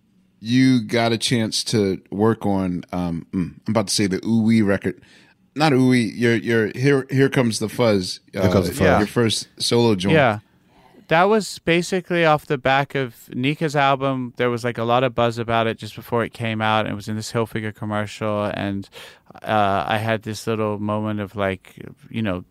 you 0.41 0.81
got 0.81 1.11
a 1.13 1.17
chance 1.17 1.63
to 1.65 2.01
work 2.09 2.45
on? 2.45 2.83
Um, 2.91 3.27
mm, 3.31 3.53
I'm 3.67 3.71
about 3.71 3.87
to 3.87 3.93
say 3.93 4.07
the 4.07 4.19
Ooh 4.25 4.65
record. 4.65 4.99
Not 5.55 5.71
Ooh 5.71 5.93
Your 5.93 6.35
your 6.35 6.71
here 6.75 7.05
here 7.09 7.29
comes 7.29 7.59
the 7.59 7.69
fuzz. 7.69 8.19
Uh, 8.35 8.41
Here 8.41 8.51
Comes 8.51 8.69
the 8.69 8.75
Fuzz. 8.75 8.99
Your 8.99 9.07
first 9.07 9.47
solo 9.59 9.95
joint. 9.95 10.15
Yeah. 10.15 10.39
That 11.09 11.23
was 11.25 11.59
basically 11.59 12.25
off 12.25 12.45
the 12.45 12.57
back 12.57 12.95
of 12.95 13.29
Nikka's 13.33 13.75
album. 13.75 14.33
There 14.37 14.49
was 14.49 14.63
like 14.63 14.77
a 14.77 14.85
lot 14.85 15.03
of 15.03 15.13
buzz 15.13 15.37
about 15.37 15.67
it 15.67 15.77
just 15.77 15.93
before 15.93 16.23
it 16.23 16.31
came 16.31 16.61
out. 16.61 16.87
It 16.87 16.93
was 16.93 17.09
in 17.09 17.17
this 17.17 17.33
Hilfiger 17.33 17.75
commercial, 17.75 18.45
and 18.45 18.87
uh, 19.43 19.83
I 19.85 19.97
had 19.97 20.23
this 20.23 20.47
little 20.47 20.79
moment 20.79 21.19
of 21.19 21.35
like, 21.35 21.75
you 22.09 22.21
know, 22.21 22.45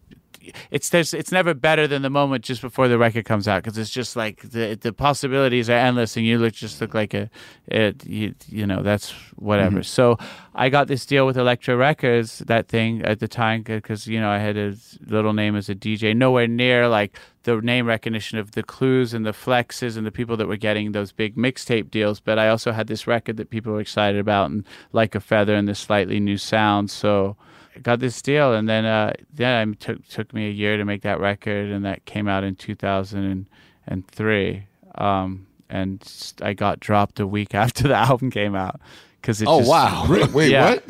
it's 0.71 0.89
there's 0.89 1.13
it's 1.15 1.33
never 1.33 1.55
better 1.55 1.87
than 1.87 2.03
the 2.03 2.11
moment 2.11 2.45
just 2.45 2.63
before 2.63 2.89
the 2.89 2.99
record 2.99 3.25
comes 3.25 3.47
out 3.47 3.63
because 3.63 3.77
it's 3.77 3.91
just 3.91 4.17
like 4.17 4.41
the 4.51 4.79
the 4.81 4.93
possibilities 4.93 5.69
are 5.69 5.75
endless 5.75 6.17
and 6.17 6.25
you 6.25 6.39
look 6.39 6.55
just 6.55 6.81
look 6.81 6.95
like 6.95 7.15
a 7.15 7.31
it 7.67 8.05
you, 8.07 8.35
you 8.49 8.67
know 8.67 8.83
that's 8.83 9.11
whatever. 9.37 9.77
Mm-hmm. 9.77 9.83
So 9.83 10.19
I 10.55 10.69
got 10.69 10.89
this 10.89 11.07
deal 11.07 11.27
with 11.27 11.37
Elektra 11.37 11.77
Records 11.77 12.39
that 12.41 12.69
thing 12.69 13.03
at 13.03 13.21
the 13.21 13.29
time 13.29 13.63
because 13.63 14.07
you 14.07 14.21
know 14.21 14.31
I 14.31 14.39
had 14.39 14.57
a 14.57 14.75
little 15.07 15.33
name 15.33 15.57
as 15.57 15.69
a 15.69 15.75
DJ 15.75 16.17
nowhere 16.17 16.47
near 16.47 16.89
like 16.89 17.19
the 17.43 17.57
name 17.61 17.87
recognition 17.87 18.39
of 18.39 18.53
the 18.53 18.63
clues 18.63 19.15
and 19.15 19.25
the 19.25 19.33
flexes 19.33 19.97
and 19.97 20.07
the 20.07 20.11
people 20.11 20.37
that 20.37 20.47
were 20.47 20.57
getting 20.57 20.93
those 20.93 21.13
big 21.13 21.37
mixtape 21.37 21.91
deals 21.91 22.21
but 22.21 22.39
I 22.39 22.49
also 22.49 22.73
had 22.73 22.87
this 22.87 23.07
record 23.07 23.37
that 23.39 23.51
people 23.51 23.73
were 23.73 23.81
excited 23.81 24.21
about 24.21 24.51
and 24.51 24.65
like 24.93 25.15
a 25.15 25.21
feather 25.21 25.55
and 25.55 25.69
this 25.69 25.79
slightly 25.79 26.21
new 26.21 26.37
sound 26.37 26.91
so 26.91 27.37
got 27.83 28.01
this 28.01 28.21
deal, 28.23 28.55
and 28.55 28.69
then 28.69 28.85
uh, 28.85 29.13
then 29.33 29.73
it 29.73 29.81
took 29.81 30.07
took 30.09 30.33
me 30.33 30.49
a 30.49 30.53
year 30.53 30.77
to 30.77 30.85
make 30.85 31.03
that 31.03 31.21
record, 31.21 31.71
and 31.71 31.85
that 31.85 32.05
came 32.05 32.29
out 32.29 32.45
in 32.45 32.55
two 32.57 32.75
thousand 32.75 33.47
and 33.87 34.07
three. 34.09 34.65
Um, 34.97 35.47
and 35.69 36.03
I 36.43 36.53
got 36.53 36.81
dropped 36.81 37.21
a 37.21 37.27
week 37.27 37.55
after 37.55 37.89
the 37.89 37.95
album 37.97 38.31
came 38.31 38.55
out 38.55 38.81
because 39.21 39.41
it. 39.41 39.49
Oh, 39.49 39.59
just, 39.59 39.71
wow. 39.71 40.07
Wait, 40.09 40.31
wait 40.33 40.51
Yeah. 40.51 40.71
what? 40.71 40.85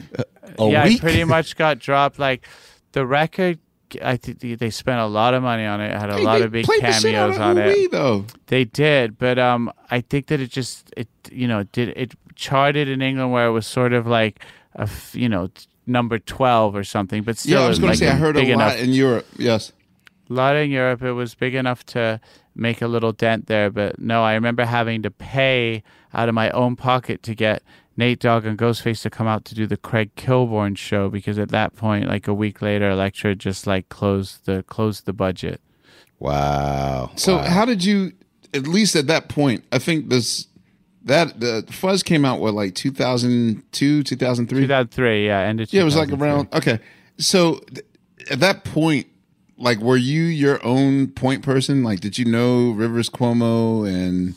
A 0.59 0.69
yeah, 0.70 0.85
week? 0.85 0.98
I 0.98 1.01
pretty 1.01 1.24
much 1.36 1.57
got 1.57 1.78
dropped. 1.78 2.19
Like 2.19 2.47
the 2.93 3.07
record, 3.07 3.59
I 4.02 4.16
think 4.16 4.40
they- 4.40 4.55
they 4.55 4.70
spent 4.70 5.01
a 5.01 5.07
lot 5.07 5.35
of 5.35 5.43
money 5.43 5.65
on 5.66 5.81
it. 5.81 5.93
Had 5.93 6.11
a 6.11 6.16
Hey, 6.16 6.24
lot 6.24 6.40
of 6.40 6.51
big 6.52 6.65
played 6.65 6.82
the 6.82 6.93
shit 6.93 7.15
out 7.15 7.32
cameos 7.35 7.36
of 7.36 7.43
on 7.43 7.59
Ooh 7.59 7.61
it. 7.85 7.90
Though. 7.93 8.24
They 8.47 8.65
did, 8.65 9.19
but 9.19 9.39
um, 9.39 9.70
I 9.90 10.01
think 10.01 10.27
that 10.28 10.40
it 10.40 10.51
just 10.51 10.93
it 10.97 11.09
you 11.31 11.47
know 11.47 11.62
did 11.65 11.90
it 11.90 12.15
charted 12.35 12.89
in 12.89 13.02
England 13.02 13.32
where 13.32 13.47
it 13.47 13.52
was 13.52 13.66
sort 13.66 13.93
of 13.93 14.07
like 14.07 14.43
a 14.77 14.82
f- 14.82 15.15
you 15.15 15.28
know 15.28 15.48
t- 15.48 15.66
number 15.90 16.18
twelve 16.18 16.74
or 16.74 16.84
something, 16.84 17.22
but 17.22 17.36
still 17.38 17.58
Yeah, 17.60 17.66
I 17.66 17.68
was 17.68 17.78
going 17.78 17.90
like 17.90 17.98
to 17.98 18.04
say 18.06 18.10
I 18.10 18.14
heard 18.14 18.36
a 18.36 18.40
lot 18.40 18.48
enough. 18.48 18.78
in 18.78 18.90
Europe. 18.92 19.26
Yes. 19.36 19.72
A 20.28 20.32
lot 20.32 20.56
in 20.56 20.70
Europe, 20.70 21.02
it 21.02 21.12
was 21.12 21.34
big 21.34 21.54
enough 21.54 21.84
to 21.86 22.20
make 22.54 22.80
a 22.80 22.86
little 22.86 23.12
dent 23.12 23.46
there. 23.46 23.68
But 23.70 23.98
no, 23.98 24.22
I 24.22 24.34
remember 24.34 24.64
having 24.64 25.02
to 25.02 25.10
pay 25.10 25.82
out 26.14 26.28
of 26.28 26.34
my 26.34 26.50
own 26.50 26.76
pocket 26.76 27.22
to 27.24 27.34
get 27.34 27.62
Nate 27.96 28.20
Dogg 28.20 28.46
and 28.46 28.56
Ghostface 28.56 29.02
to 29.02 29.10
come 29.10 29.26
out 29.26 29.44
to 29.46 29.54
do 29.54 29.66
the 29.66 29.76
Craig 29.76 30.14
Kilborn 30.16 30.76
show 30.78 31.10
because 31.10 31.38
at 31.38 31.48
that 31.50 31.74
point, 31.76 32.06
like 32.06 32.28
a 32.28 32.34
week 32.34 32.62
later, 32.62 32.88
Elektra 32.90 33.34
just 33.34 33.66
like 33.66 33.88
closed 33.88 34.46
the 34.46 34.62
closed 34.68 35.04
the 35.06 35.12
budget. 35.12 35.60
Wow. 36.18 37.10
So 37.16 37.36
Wow. 37.36 37.42
how 37.44 37.64
did 37.64 37.84
you? 37.84 38.12
At 38.52 38.66
least 38.66 38.96
at 38.96 39.06
that 39.06 39.28
point, 39.28 39.64
I 39.72 39.78
think 39.78 40.08
this 40.10 40.46
that 41.05 41.40
the 41.40 41.64
Fuzz 41.70 42.02
came 42.02 42.24
out 42.24 42.40
what 42.40 42.55
like 42.55 42.74
2002, 42.74 44.02
2003. 44.02 44.60
2003, 44.62 45.27
yeah, 45.27 45.40
ended. 45.40 45.72
Yeah, 45.72 45.82
it 45.82 45.85
was 45.85 45.97
like 45.97 46.12
around. 46.12 46.48
Okay, 46.52 46.78
so 47.18 47.60
th- 47.72 47.86
at 48.31 48.40
that 48.40 48.64
point, 48.64 49.06
like, 49.56 49.78
were 49.78 49.97
you 49.97 50.22
your 50.22 50.64
own 50.64 51.09
point 51.09 51.43
person? 51.43 51.82
Like, 51.82 52.01
did 52.01 52.18
you 52.18 52.24
know 52.24 52.70
Rivers 52.70 53.09
Cuomo 53.09 53.89
and 53.89 54.35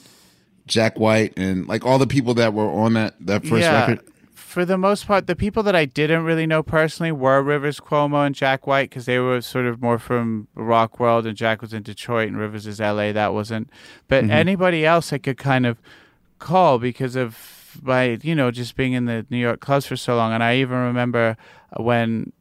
Jack 0.68 0.99
White 0.99 1.34
and 1.38 1.68
like 1.68 1.85
all 1.85 1.98
the 1.98 2.07
people 2.07 2.34
that 2.35 2.53
were 2.53 2.69
on 2.69 2.94
that 2.94 3.15
that 3.19 3.41
first 3.41 3.64
yeah, 3.64 3.81
record? 3.81 4.07
For 4.34 4.65
the 4.65 4.77
most 4.77 5.07
part, 5.07 5.26
the 5.26 5.35
people 5.35 5.64
that 5.64 5.76
I 5.76 5.85
didn't 5.85 6.26
really 6.26 6.45
know 6.45 6.61
personally 6.61 7.11
were 7.11 7.41
Rivers 7.41 7.80
Cuomo 7.80 8.26
and 8.26 8.35
Jack 8.35 8.68
White 8.68 8.91
because 8.91 9.06
they 9.06 9.18
were 9.18 9.41
sort 9.41 9.65
of 9.65 9.81
more 9.81 9.98
from 9.98 10.48
rock 10.53 10.99
world, 10.99 11.26
and 11.26 11.35
Jack 11.35 11.61
was 11.61 11.73
in 11.73 11.81
Detroit 11.84 12.27
and 12.27 12.38
Rivers 12.38 12.68
is 12.68 12.80
LA. 12.80 13.11
That 13.11 13.34
wasn't, 13.34 13.69
but 14.07 14.23
mm-hmm. 14.23 14.31
anybody 14.31 14.85
else 14.85 15.11
I 15.11 15.18
could 15.18 15.38
kind 15.38 15.65
of 15.65 15.80
call 16.44 16.78
because 16.78 17.15
of 17.15 17.80
my, 17.82 18.20
you 18.22 18.36
know, 18.36 18.52
just 18.52 18.76
being 18.76 18.94
in 18.94 19.06
the 19.06 19.26
New 19.30 19.38
York 19.38 19.60
clubs 19.60 19.86
for 19.86 19.95
so 19.95 20.15
long. 20.15 20.34
And 20.34 20.44
I 20.44 20.57
even 20.57 20.78
remember 20.78 21.38
when 21.78 22.32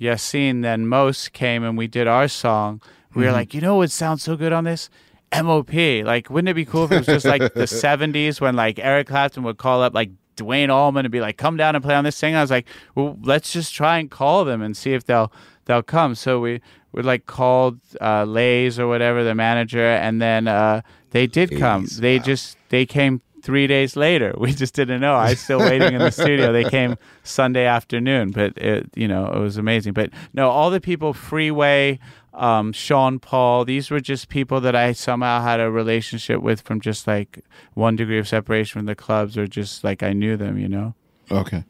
Yassine 0.00 0.62
then 0.62 0.86
Mos 0.86 1.28
came 1.28 1.64
and 1.64 1.76
we 1.76 1.86
did 1.88 2.06
our 2.06 2.28
song. 2.28 2.80
We 3.14 3.24
were 3.24 3.32
like, 3.32 3.54
you 3.54 3.60
know, 3.60 3.76
what 3.76 3.90
sounds 3.90 4.22
so 4.22 4.36
good 4.36 4.52
on 4.52 4.64
this. 4.64 4.90
MOP. 5.32 5.72
Like, 6.04 6.30
wouldn't 6.30 6.48
it 6.48 6.54
be 6.54 6.64
cool 6.64 6.84
if 6.84 6.92
it 6.92 6.98
was 6.98 7.06
just 7.06 7.24
like 7.26 7.54
the 7.54 7.62
70s 7.84 8.40
when 8.40 8.54
like 8.54 8.78
Eric 8.78 9.08
Clapton 9.08 9.42
would 9.42 9.56
call 9.58 9.82
up 9.82 9.94
like 9.94 10.10
Duane 10.36 10.70
Allman 10.70 11.04
and 11.04 11.12
be 11.12 11.20
like, 11.20 11.36
come 11.36 11.56
down 11.56 11.74
and 11.74 11.82
play 11.82 11.94
on 11.94 12.04
this 12.04 12.20
thing? 12.20 12.36
I 12.36 12.40
was 12.40 12.50
like, 12.50 12.68
well, 12.94 13.18
let's 13.22 13.52
just 13.52 13.74
try 13.74 13.98
and 13.98 14.10
call 14.10 14.44
them 14.44 14.62
and 14.62 14.76
see 14.76 14.92
if 14.92 15.04
they'll 15.04 15.32
they'll 15.64 15.82
come. 15.82 16.14
So 16.14 16.38
we 16.38 16.60
we 16.92 17.02
like 17.02 17.26
called 17.26 17.80
uh, 18.00 18.24
Lays 18.24 18.78
or 18.78 18.86
whatever 18.86 19.24
the 19.24 19.34
manager, 19.34 19.84
and 19.84 20.22
then 20.22 20.46
uh, 20.48 20.82
they 21.10 21.26
did 21.26 21.58
come. 21.58 21.82
Lays, 21.82 21.98
They 21.98 22.18
just 22.18 22.56
they 22.68 22.86
came 22.86 23.20
three 23.42 23.66
days 23.66 23.96
later. 23.96 24.34
We 24.38 24.52
just 24.52 24.74
didn't 24.74 25.00
know. 25.00 25.14
I 25.14 25.30
was 25.30 25.40
still 25.40 25.58
waiting 25.58 25.94
in 25.94 25.98
the 25.98 26.10
studio. 26.10 26.52
They 26.52 26.64
came 26.64 26.96
Sunday 27.22 27.66
afternoon, 27.66 28.30
but 28.30 28.56
it 28.56 28.88
you 28.94 29.08
know 29.08 29.26
it 29.26 29.38
was 29.38 29.56
amazing. 29.56 29.92
But 29.92 30.10
no, 30.32 30.48
all 30.48 30.70
the 30.70 30.80
people, 30.80 31.12
Freeway, 31.12 31.98
um, 32.34 32.72
Sean 32.72 33.18
Paul, 33.18 33.64
these 33.64 33.90
were 33.90 34.00
just 34.00 34.28
people 34.28 34.60
that 34.60 34.76
I 34.76 34.92
somehow 34.92 35.42
had 35.42 35.60
a 35.60 35.70
relationship 35.70 36.40
with 36.40 36.60
from 36.60 36.80
just 36.80 37.06
like 37.06 37.44
one 37.74 37.96
degree 37.96 38.18
of 38.18 38.28
separation 38.28 38.80
from 38.80 38.86
the 38.86 38.94
clubs, 38.94 39.36
or 39.36 39.46
just 39.46 39.84
like 39.84 40.02
I 40.02 40.12
knew 40.12 40.36
them. 40.36 40.58
You 40.58 40.68
know. 40.68 40.94
Okay, 41.30 41.64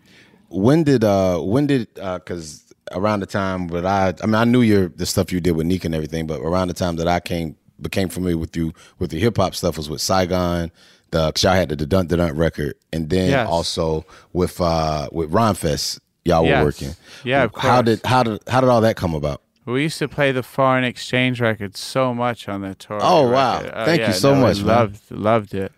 when 0.49 0.85
did 0.85 1.05
uh 1.05 1.39
when 1.40 1.66
did 1.66 1.89
uh 1.99 2.19
because 2.19 2.65
around 2.93 3.20
the 3.20 3.27
time, 3.27 3.66
but 3.66 3.85
I 3.85 4.15
I 4.23 4.27
mean 4.27 4.35
I 4.35 4.45
knew 4.45 4.62
your 4.62 4.89
the 4.89 5.07
stuff 5.07 5.32
you 5.32 5.40
did 5.40 5.53
with 5.53 5.66
Nick 5.66 5.85
and 5.85 5.95
everything, 5.95 6.27
but 6.27 6.40
around 6.40 6.69
the 6.69 6.74
time 6.74 6.97
that 6.97 7.09
I 7.09 7.20
came 7.20 7.57
became 7.81 8.09
familiar 8.09 8.39
with 8.39 8.57
you 8.57 8.73
with 8.99 9.11
the 9.11 9.19
hip 9.19 9.36
hop 9.36 9.55
stuff 9.55 9.77
was 9.77 9.89
with 9.89 10.01
Saigon. 10.01 10.70
The 11.11 11.33
cause 11.33 11.43
y'all 11.43 11.55
had 11.55 11.71
the 11.71 11.87
Dunt 11.87 12.09
Dunt 12.11 12.37
record, 12.37 12.75
and 12.93 13.09
then 13.09 13.31
Yes. 13.31 13.49
also 13.49 14.05
with 14.33 14.61
uh 14.61 15.09
with 15.13 15.31
Rhymefest, 15.33 16.01
y'all 16.25 16.45
Yes. 16.45 16.59
were 16.59 16.65
working. 16.67 16.97
Yeah, 17.25 17.45
of 17.45 17.53
course. 17.53 17.63
How 17.65 17.83
did 17.83 18.01
how 18.05 18.23
did 18.23 18.41
how 18.49 18.61
did 18.61 18.69
all 18.69 18.81
that 18.83 18.97
come 18.97 19.15
about? 19.15 19.41
We 19.65 19.83
used 19.83 19.99
to 19.99 20.09
play 20.09 20.33
the 20.33 20.43
foreign 20.43 20.85
exchange 20.85 21.41
record 21.43 21.77
so 21.77 22.15
much 22.15 22.49
on 22.49 22.63
the 22.63 22.75
tour. 22.75 22.99
Oh, 23.03 23.31
wow. 23.31 23.57
record. 23.61 23.71
Uh, 23.75 23.85
Thank 23.85 24.01
you 24.01 24.07
yeah, 24.07 24.13
so 24.13 24.35
no, 24.35 24.41
much, 24.41 24.57
man. 24.59 24.67
Loved 24.67 25.11
loved 25.11 25.55
it. 25.55 25.73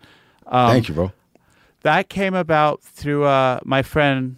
Um, 0.47 0.69
Thank 0.71 0.87
you, 0.89 0.95
bro. 0.95 1.11
That 1.83 2.09
came 2.09 2.33
about 2.33 2.81
through 2.83 3.23
uh, 3.25 3.59
my 3.65 3.81
friend 3.83 4.37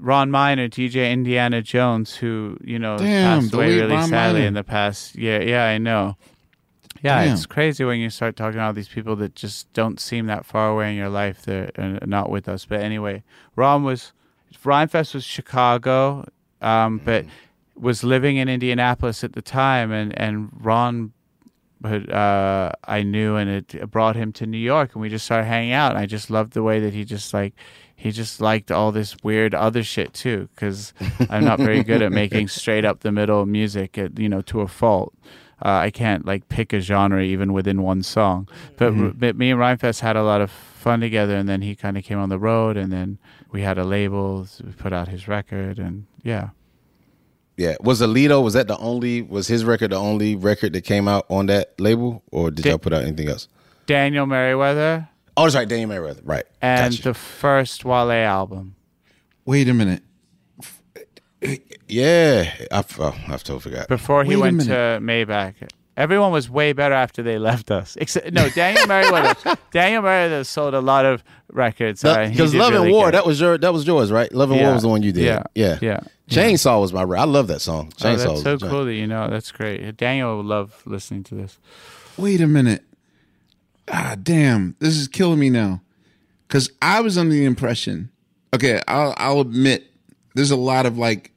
Ron 0.00 0.30
Miner, 0.30 0.68
DJ 0.68 1.12
Indiana 1.12 1.62
Jones, 1.62 2.16
who 2.16 2.56
you 2.64 2.78
know 2.78 2.98
Damn, 2.98 3.42
passed 3.42 3.54
away 3.54 3.76
really 3.76 3.94
Ron 3.94 4.08
sadly 4.08 4.40
Miner. 4.40 4.46
in 4.48 4.54
the 4.54 4.64
past. 4.64 5.14
Yeah, 5.16 5.38
yeah, 5.40 5.66
I 5.66 5.78
know. 5.78 6.16
Yeah, 7.04 7.22
Damn. 7.22 7.34
it's 7.34 7.44
crazy 7.44 7.84
when 7.84 8.00
you 8.00 8.08
start 8.08 8.34
talking 8.34 8.58
to 8.58 8.64
all 8.64 8.72
these 8.72 8.88
people 8.88 9.14
that 9.16 9.34
just 9.34 9.70
don't 9.74 10.00
seem 10.00 10.24
that 10.26 10.46
far 10.46 10.70
away 10.70 10.90
in 10.90 10.96
your 10.96 11.10
life. 11.10 11.42
They're 11.42 11.70
uh, 11.76 11.98
not 12.06 12.30
with 12.30 12.48
us. 12.48 12.64
But 12.64 12.80
anyway, 12.80 13.22
Ron 13.56 13.84
was 13.84 14.14
Rhymefest 14.64 15.12
was 15.12 15.22
Chicago, 15.22 16.26
um, 16.62 17.02
but 17.04 17.26
was 17.76 18.04
living 18.04 18.38
in 18.38 18.48
Indianapolis 18.48 19.22
at 19.22 19.34
the 19.34 19.42
time, 19.42 19.92
and 19.92 20.18
and 20.18 20.48
Ron 20.58 21.12
but 21.78 22.10
uh, 22.10 22.72
I 22.84 23.02
knew, 23.02 23.36
and 23.36 23.50
it 23.50 23.90
brought 23.90 24.16
him 24.16 24.32
to 24.34 24.46
New 24.46 24.56
York, 24.56 24.94
and 24.94 25.02
we 25.02 25.10
just 25.10 25.26
started 25.26 25.44
hanging 25.44 25.72
out. 25.72 25.90
And 25.90 25.98
I 25.98 26.06
just 26.06 26.30
loved 26.30 26.54
the 26.54 26.62
way 26.62 26.80
that 26.80 26.94
he 26.94 27.04
just 27.04 27.34
like 27.34 27.52
he 27.94 28.10
just 28.10 28.40
liked 28.40 28.70
all 28.70 28.90
this 28.90 29.14
weird 29.22 29.54
other 29.54 29.82
shit 29.82 30.14
too, 30.14 30.48
because 30.54 30.94
I'm 31.28 31.44
not 31.44 31.58
very 31.58 31.82
good 31.82 32.00
at 32.00 32.12
making 32.22 32.48
straight 32.48 32.86
up 32.86 33.00
the 33.00 33.12
middle 33.12 33.44
music, 33.44 33.98
at, 33.98 34.18
you 34.18 34.30
know, 34.30 34.40
to 34.40 34.62
a 34.62 34.68
fault. 34.68 35.12
Uh, 35.64 35.68
I 35.70 35.90
can't 35.90 36.26
like 36.26 36.48
pick 36.48 36.72
a 36.74 36.80
genre 36.80 37.22
even 37.22 37.52
within 37.54 37.80
one 37.82 38.02
song. 38.02 38.48
But, 38.76 39.18
but 39.18 39.36
me 39.36 39.50
and 39.50 39.58
Rhymefest 39.58 40.00
had 40.00 40.14
a 40.16 40.22
lot 40.22 40.40
of 40.42 40.50
fun 40.50 41.00
together, 41.00 41.34
and 41.36 41.48
then 41.48 41.62
he 41.62 41.74
kind 41.74 41.96
of 41.96 42.04
came 42.04 42.18
on 42.18 42.28
the 42.28 42.38
road, 42.38 42.76
and 42.76 42.92
then 42.92 43.18
we 43.50 43.62
had 43.62 43.78
a 43.78 43.84
label, 43.84 44.44
so 44.44 44.64
we 44.66 44.72
put 44.72 44.92
out 44.92 45.08
his 45.08 45.26
record, 45.26 45.78
and 45.78 46.04
yeah. 46.22 46.50
Yeah, 47.56 47.76
was 47.80 48.00
Allido 48.02 48.42
was 48.42 48.54
that 48.54 48.66
the 48.68 48.76
only 48.78 49.22
was 49.22 49.46
his 49.46 49.64
record 49.64 49.92
the 49.92 49.96
only 49.96 50.34
record 50.36 50.72
that 50.72 50.82
came 50.82 51.06
out 51.08 51.24
on 51.30 51.46
that 51.46 51.80
label, 51.80 52.22
or 52.32 52.50
did 52.50 52.64
Da- 52.64 52.70
y'all 52.70 52.78
put 52.78 52.92
out 52.92 53.02
anything 53.04 53.28
else? 53.28 53.48
Daniel 53.86 54.26
Merriweather 54.26 55.08
Oh, 55.36 55.44
that's 55.44 55.54
right, 55.56 55.68
Daniel 55.68 55.88
Merriweather, 55.88 56.20
right? 56.24 56.44
and 56.60 56.92
Gotcha. 56.92 57.02
the 57.02 57.14
first 57.14 57.84
Wale 57.84 58.10
album. 58.10 58.74
Wait 59.44 59.68
a 59.68 59.74
minute. 59.74 60.02
Yeah, 61.94 62.52
I, 62.70 62.84
oh, 62.98 63.14
I've 63.28 63.42
totally 63.44 63.60
forgot. 63.60 63.88
before 63.88 64.24
he 64.24 64.30
Wait 64.30 64.36
a 64.36 64.40
went 64.40 64.60
to 64.62 64.98
Maybach. 65.02 65.54
Everyone 65.96 66.32
was 66.32 66.50
way 66.50 66.72
better 66.72 66.94
after 66.94 67.22
they 67.22 67.38
left 67.38 67.70
us. 67.70 67.96
Except 68.00 68.32
no, 68.32 68.48
Daniel 68.48 68.84
Merriweather. 68.88 69.56
Daniel 69.70 70.02
Merriweather 70.02 70.42
sold 70.42 70.74
a 70.74 70.80
lot 70.80 71.04
of 71.04 71.22
records. 71.52 72.02
he 72.02 72.08
Because 72.30 72.50
did 72.50 72.58
Love 72.58 72.74
and 72.74 72.82
really 72.82 72.92
War, 72.92 73.04
good. 73.06 73.14
that 73.14 73.24
was 73.26 73.40
your 73.40 73.56
that 73.58 73.72
was 73.72 73.86
yours, 73.86 74.10
right? 74.10 74.32
Love 74.32 74.50
and 74.50 74.60
War 74.60 74.72
was 74.72 74.82
the 74.82 74.88
one 74.88 75.04
you 75.04 75.12
did. 75.12 75.22
Yeah. 75.24 75.44
yeah, 75.54 75.78
Yeah. 75.80 76.00
Chainsaw 76.28 76.80
was 76.80 76.92
my. 76.92 77.02
re- 77.02 77.18
I 77.20 77.24
love 77.24 77.46
that 77.46 77.60
song. 77.60 77.92
Oh, 77.92 77.96
Chainsaw. 78.02 78.16
that's 78.16 78.30
was 78.30 78.42
so 78.42 78.56
the 78.56 78.68
cool 78.68 78.84
that 78.86 78.94
you 78.94 79.06
know. 79.06 79.28
That's 79.30 79.52
great. 79.52 79.96
Daniel 79.96 80.36
would 80.38 80.46
love 80.46 80.82
listening 80.84 81.22
to 81.24 81.36
this. 81.36 81.58
Wait 82.16 82.40
a 82.40 82.46
minute. 82.48 82.82
Ah, 83.86 84.16
damn. 84.20 84.74
This 84.80 84.96
is 84.96 85.06
killing 85.06 85.38
me 85.38 85.48
now. 85.50 85.80
Because 86.48 86.70
I 86.82 87.02
was 87.02 87.16
under 87.18 87.34
the 87.34 87.44
impression. 87.44 88.10
Okay, 88.54 88.80
I'll, 88.88 89.14
I'll 89.16 89.40
admit 89.40 89.84
there's 90.34 90.50
a 90.50 90.56
lot 90.56 90.86
of 90.86 90.96
like 90.98 91.30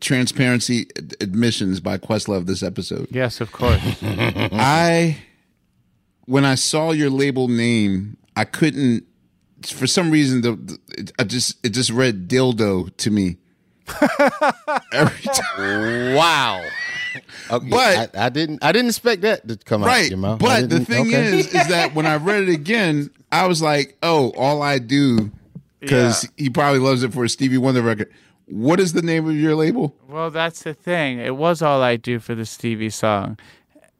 transparency 0.00 0.86
ad- 0.96 1.16
admissions 1.20 1.80
by 1.80 1.98
Questlove 1.98 2.46
this 2.46 2.62
episode. 2.62 3.08
Yes, 3.10 3.40
of 3.40 3.52
course. 3.52 3.80
I, 4.02 5.18
when 6.26 6.44
I 6.44 6.54
saw 6.54 6.92
your 6.92 7.10
label 7.10 7.48
name, 7.48 8.16
I 8.36 8.44
couldn't. 8.44 9.04
For 9.64 9.88
some 9.88 10.10
reason, 10.10 10.42
the, 10.42 10.52
the 10.52 10.78
it, 10.96 11.12
I 11.18 11.24
just 11.24 11.64
it 11.64 11.70
just 11.70 11.90
read 11.90 12.28
dildo 12.28 12.96
to 12.98 13.10
me. 13.10 13.38
Every 14.92 15.22
time. 15.24 16.14
Wow. 16.14 16.62
Okay, 17.50 17.68
But- 17.68 18.16
I, 18.16 18.26
I 18.26 18.28
didn't. 18.28 18.62
I 18.62 18.72
didn't 18.72 18.88
expect 18.88 19.22
that 19.22 19.48
to 19.48 19.56
come 19.56 19.82
out 19.82 19.86
right 19.86 20.08
your 20.08 20.18
mouth. 20.18 20.38
But 20.38 20.68
the 20.70 20.84
thing 20.84 21.08
okay. 21.08 21.38
is 21.40 21.46
is 21.46 21.68
that 21.68 21.94
when 21.94 22.06
i 22.06 22.16
read 22.16 22.44
it 22.44 22.48
again 22.50 23.10
i 23.32 23.46
was 23.46 23.62
like 23.62 23.96
oh 24.02 24.30
all 24.36 24.62
i 24.62 24.78
do 24.78 25.30
because 25.80 26.28
he 26.36 26.50
probably 26.50 26.80
loves 26.80 27.02
it 27.02 27.12
for 27.12 27.24
a 27.24 27.28
stevie 27.28 27.58
wonder 27.58 27.82
record 27.82 28.12
what 28.50 28.80
is 28.80 28.92
the 28.92 29.02
name 29.02 29.28
of 29.28 29.36
your 29.36 29.54
label 29.54 29.94
Well, 30.08 30.30
that's 30.30 30.62
the 30.62 30.74
thing. 30.74 31.18
It 31.18 31.36
was 31.36 31.62
all 31.62 31.82
I 31.82 31.96
do 31.96 32.18
for 32.18 32.34
the 32.34 32.46
Stevie 32.46 32.90
song. 32.90 33.38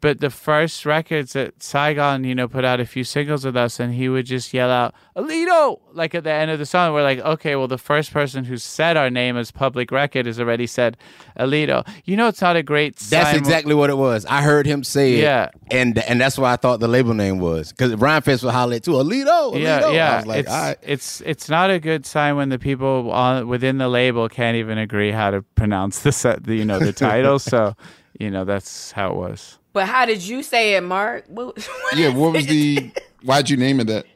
But 0.01 0.20
the 0.20 0.31
first 0.31 0.87
records 0.87 1.33
that 1.33 1.61
Saigon, 1.61 2.23
you 2.23 2.35
know, 2.35 2.47
put 2.47 2.65
out 2.65 2.79
a 2.79 2.87
few 2.87 3.03
singles 3.03 3.45
with 3.45 3.57
us, 3.57 3.81
and 3.81 3.95
he 3.95 4.09
would 4.09 4.27
just 4.27 4.55
yell 4.55 4.70
out 4.70 4.95
"Allido!" 5.16 5.81
like 5.93 6.15
at 6.15 6.25
the 6.25 6.31
end 6.31 6.51
of 6.51 6.59
the 6.59 6.66
song. 6.66 6.95
We're 6.95 7.03
like, 7.03 7.19
okay, 7.19 7.57
well, 7.57 7.66
the 7.66 7.79
first 7.79 8.12
person 8.12 8.45
who 8.45 8.59
said 8.59 8.97
our 8.97 9.11
name 9.11 9.37
as 9.37 9.51
public 9.51 9.91
record 9.91 10.27
has 10.27 10.39
already 10.39 10.69
said 10.69 10.97
Allido. 11.39 11.87
You 12.05 12.16
know, 12.16 12.29
it's 12.29 12.41
not 12.41 12.57
a 12.57 12.62
great. 12.62 12.97
That's 12.97 13.37
exactly 13.37 13.75
what 13.75 13.91
it 13.91 13.97
was. 13.97 14.25
I 14.27 14.43
heard 14.43 14.66
him 14.66 14.85
say 14.85 15.15
it. 15.15 15.23
Yeah. 15.23 15.51
And 15.70 15.99
and 15.99 16.20
that's 16.20 16.39
why 16.39 16.53
I 16.53 16.57
thought 16.57 16.81
the 16.81 16.89
label 16.89 17.15
name 17.15 17.41
was 17.41 17.73
because 17.73 17.93
Rhymefest 17.95 18.45
would 18.45 18.53
holler 18.53 18.79
too. 18.79 18.93
Allido. 18.93 19.55
Allido. 19.55 19.61
Yeah, 19.61 19.91
yeah. 19.91 20.12
I 20.12 20.16
was 20.16 20.27
like, 20.27 20.39
it's, 20.41 20.49
right. 20.49 20.77
it's 20.83 21.20
it's 21.23 21.49
not 21.49 21.70
a 21.70 21.81
good 21.81 22.07
sign 22.07 22.37
when 22.37 22.51
the 22.51 22.59
people 22.59 23.11
on 23.11 23.49
within 23.49 23.79
the 23.79 23.89
label 23.89 24.29
can't 24.29 24.57
even 24.57 24.79
agree 24.79 25.11
how 25.11 25.31
to 25.31 25.43
pronounce 25.43 26.01
the 26.01 26.12
set, 26.12 26.45
the, 26.45 26.55
you 26.55 26.65
know, 26.65 26.79
the 26.79 26.93
title. 26.93 27.39
so, 27.39 27.75
you 28.19 28.31
know, 28.31 28.45
that's 28.45 28.93
how 28.93 29.11
it 29.11 29.16
was. 29.16 29.57
But 29.79 29.87
how 29.87 30.05
did 30.07 30.23
you 30.23 30.43
say 30.43 30.75
it, 30.75 30.83
Mark? 30.83 31.25
What- 31.29 31.57
yeah 31.95 32.09
what 32.09 32.33
was 32.33 32.47
the 32.47 32.91
why'd 33.23 33.49
you 33.49 33.57
name 33.57 33.79
it 33.81 33.87
that 33.87 34.07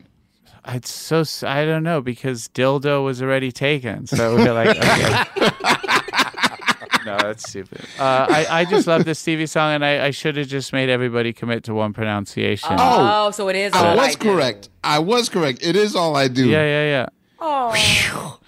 It's 0.68 0.90
so 0.90 1.20
s- 1.20 1.42
I 1.44 1.64
don't 1.64 1.84
know 1.84 2.00
because 2.00 2.48
dildo 2.48 3.04
was 3.04 3.22
already 3.22 3.52
taken, 3.52 4.06
so 4.06 4.34
we 4.36 4.42
were 4.44 4.52
like, 4.52 4.76
okay. 4.76 5.24
no, 7.06 7.16
that's 7.18 7.48
stupid. 7.48 7.80
Uh, 7.98 8.26
I 8.28 8.46
I 8.60 8.64
just 8.64 8.86
love 8.86 9.04
this 9.04 9.18
Stevie 9.18 9.46
song, 9.46 9.72
and 9.74 9.84
I, 9.84 10.06
I 10.06 10.10
should 10.10 10.36
have 10.36 10.46
just 10.48 10.72
made 10.72 10.88
everybody 10.88 11.32
commit 11.32 11.64
to 11.64 11.74
one 11.74 11.92
pronunciation. 11.92 12.76
oh, 12.78 13.30
so 13.32 13.48
it 13.48 13.56
is. 13.56 13.72
i 13.72 13.94
was 13.94 14.08
I 14.08 14.18
do. 14.18 14.18
correct 14.32 14.68
i 14.84 14.98
was 14.98 15.28
correct 15.28 15.58
it 15.62 15.76
is 15.76 15.94
all 15.96 16.16
i 16.16 16.26
do 16.28 16.48
Yeah, 16.48 16.64
yeah, 16.64 16.84
yeah. 16.94 17.06
Oh, 17.40 18.38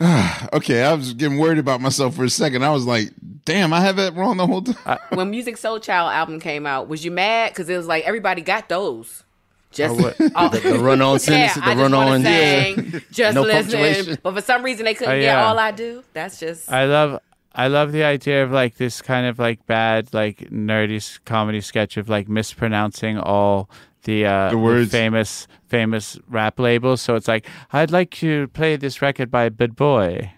okay 0.52 0.82
i 0.82 0.92
was 0.92 1.14
getting 1.14 1.38
worried 1.38 1.58
about 1.58 1.80
myself 1.80 2.14
for 2.16 2.24
a 2.24 2.30
second 2.30 2.62
i 2.64 2.70
was 2.70 2.84
like 2.84 3.10
damn 3.46 3.72
i 3.72 3.80
have 3.80 3.96
that 3.96 4.14
wrong 4.14 4.36
the 4.36 4.46
whole 4.46 4.60
time 4.62 4.98
when 5.10 5.32
Musiq 5.32 5.54
Soulchild 5.58 6.12
album 6.12 6.38
came 6.40 6.66
out, 6.66 6.88
was 6.88 7.04
you 7.04 7.10
mad? 7.10 7.52
Because 7.52 7.68
it 7.70 7.76
was 7.76 7.86
like 7.86 8.04
everybody 8.04 8.42
got 8.42 8.68
those. 8.68 9.22
Just 9.70 10.00
what? 10.00 10.16
oh, 10.34 10.48
the, 10.48 10.60
the 10.60 10.78
run 10.78 11.00
on 11.02 11.12
yeah, 11.26 11.48
sentence, 11.48 11.54
the 11.54 11.76
run 11.76 11.94
on, 11.94 12.22
to 12.22 12.26
sing, 12.26 13.02
just 13.10 13.34
No 13.34 13.42
listen. 13.42 13.62
punctuation. 13.62 14.18
But 14.22 14.34
for 14.34 14.40
some 14.42 14.62
reason 14.62 14.84
they 14.84 14.94
couldn't 14.94 15.14
Oh, 15.14 15.20
get 15.20 15.36
all 15.38 15.58
I 15.58 15.70
do. 15.70 16.02
That's 16.12 16.38
just 16.40 16.70
I 16.70 16.84
love 16.86 17.20
I 17.54 17.68
love 17.68 17.92
the 17.92 18.04
idea 18.04 18.44
of 18.44 18.50
like 18.52 18.76
this 18.76 19.00
kind 19.00 19.26
of 19.26 19.38
like 19.38 19.64
bad 19.66 20.12
like 20.12 20.50
nerdy 20.50 21.18
comedy 21.24 21.60
sketch 21.60 21.96
of 21.96 22.08
like 22.08 22.28
mispronouncing 22.28 23.18
all 23.18 23.70
the 24.06 24.24
uh 24.24 24.50
The 24.50 24.58
words. 24.58 24.90
famous 24.90 25.46
famous 25.68 26.18
rap 26.28 26.58
label. 26.58 26.96
So 26.96 27.14
it's 27.14 27.28
like 27.28 27.46
I'd 27.72 27.90
like 27.90 28.10
to 28.22 28.48
play 28.48 28.76
this 28.76 29.02
record 29.02 29.30
by 29.30 29.50
Bad 29.50 29.76
Boy. 29.76 30.32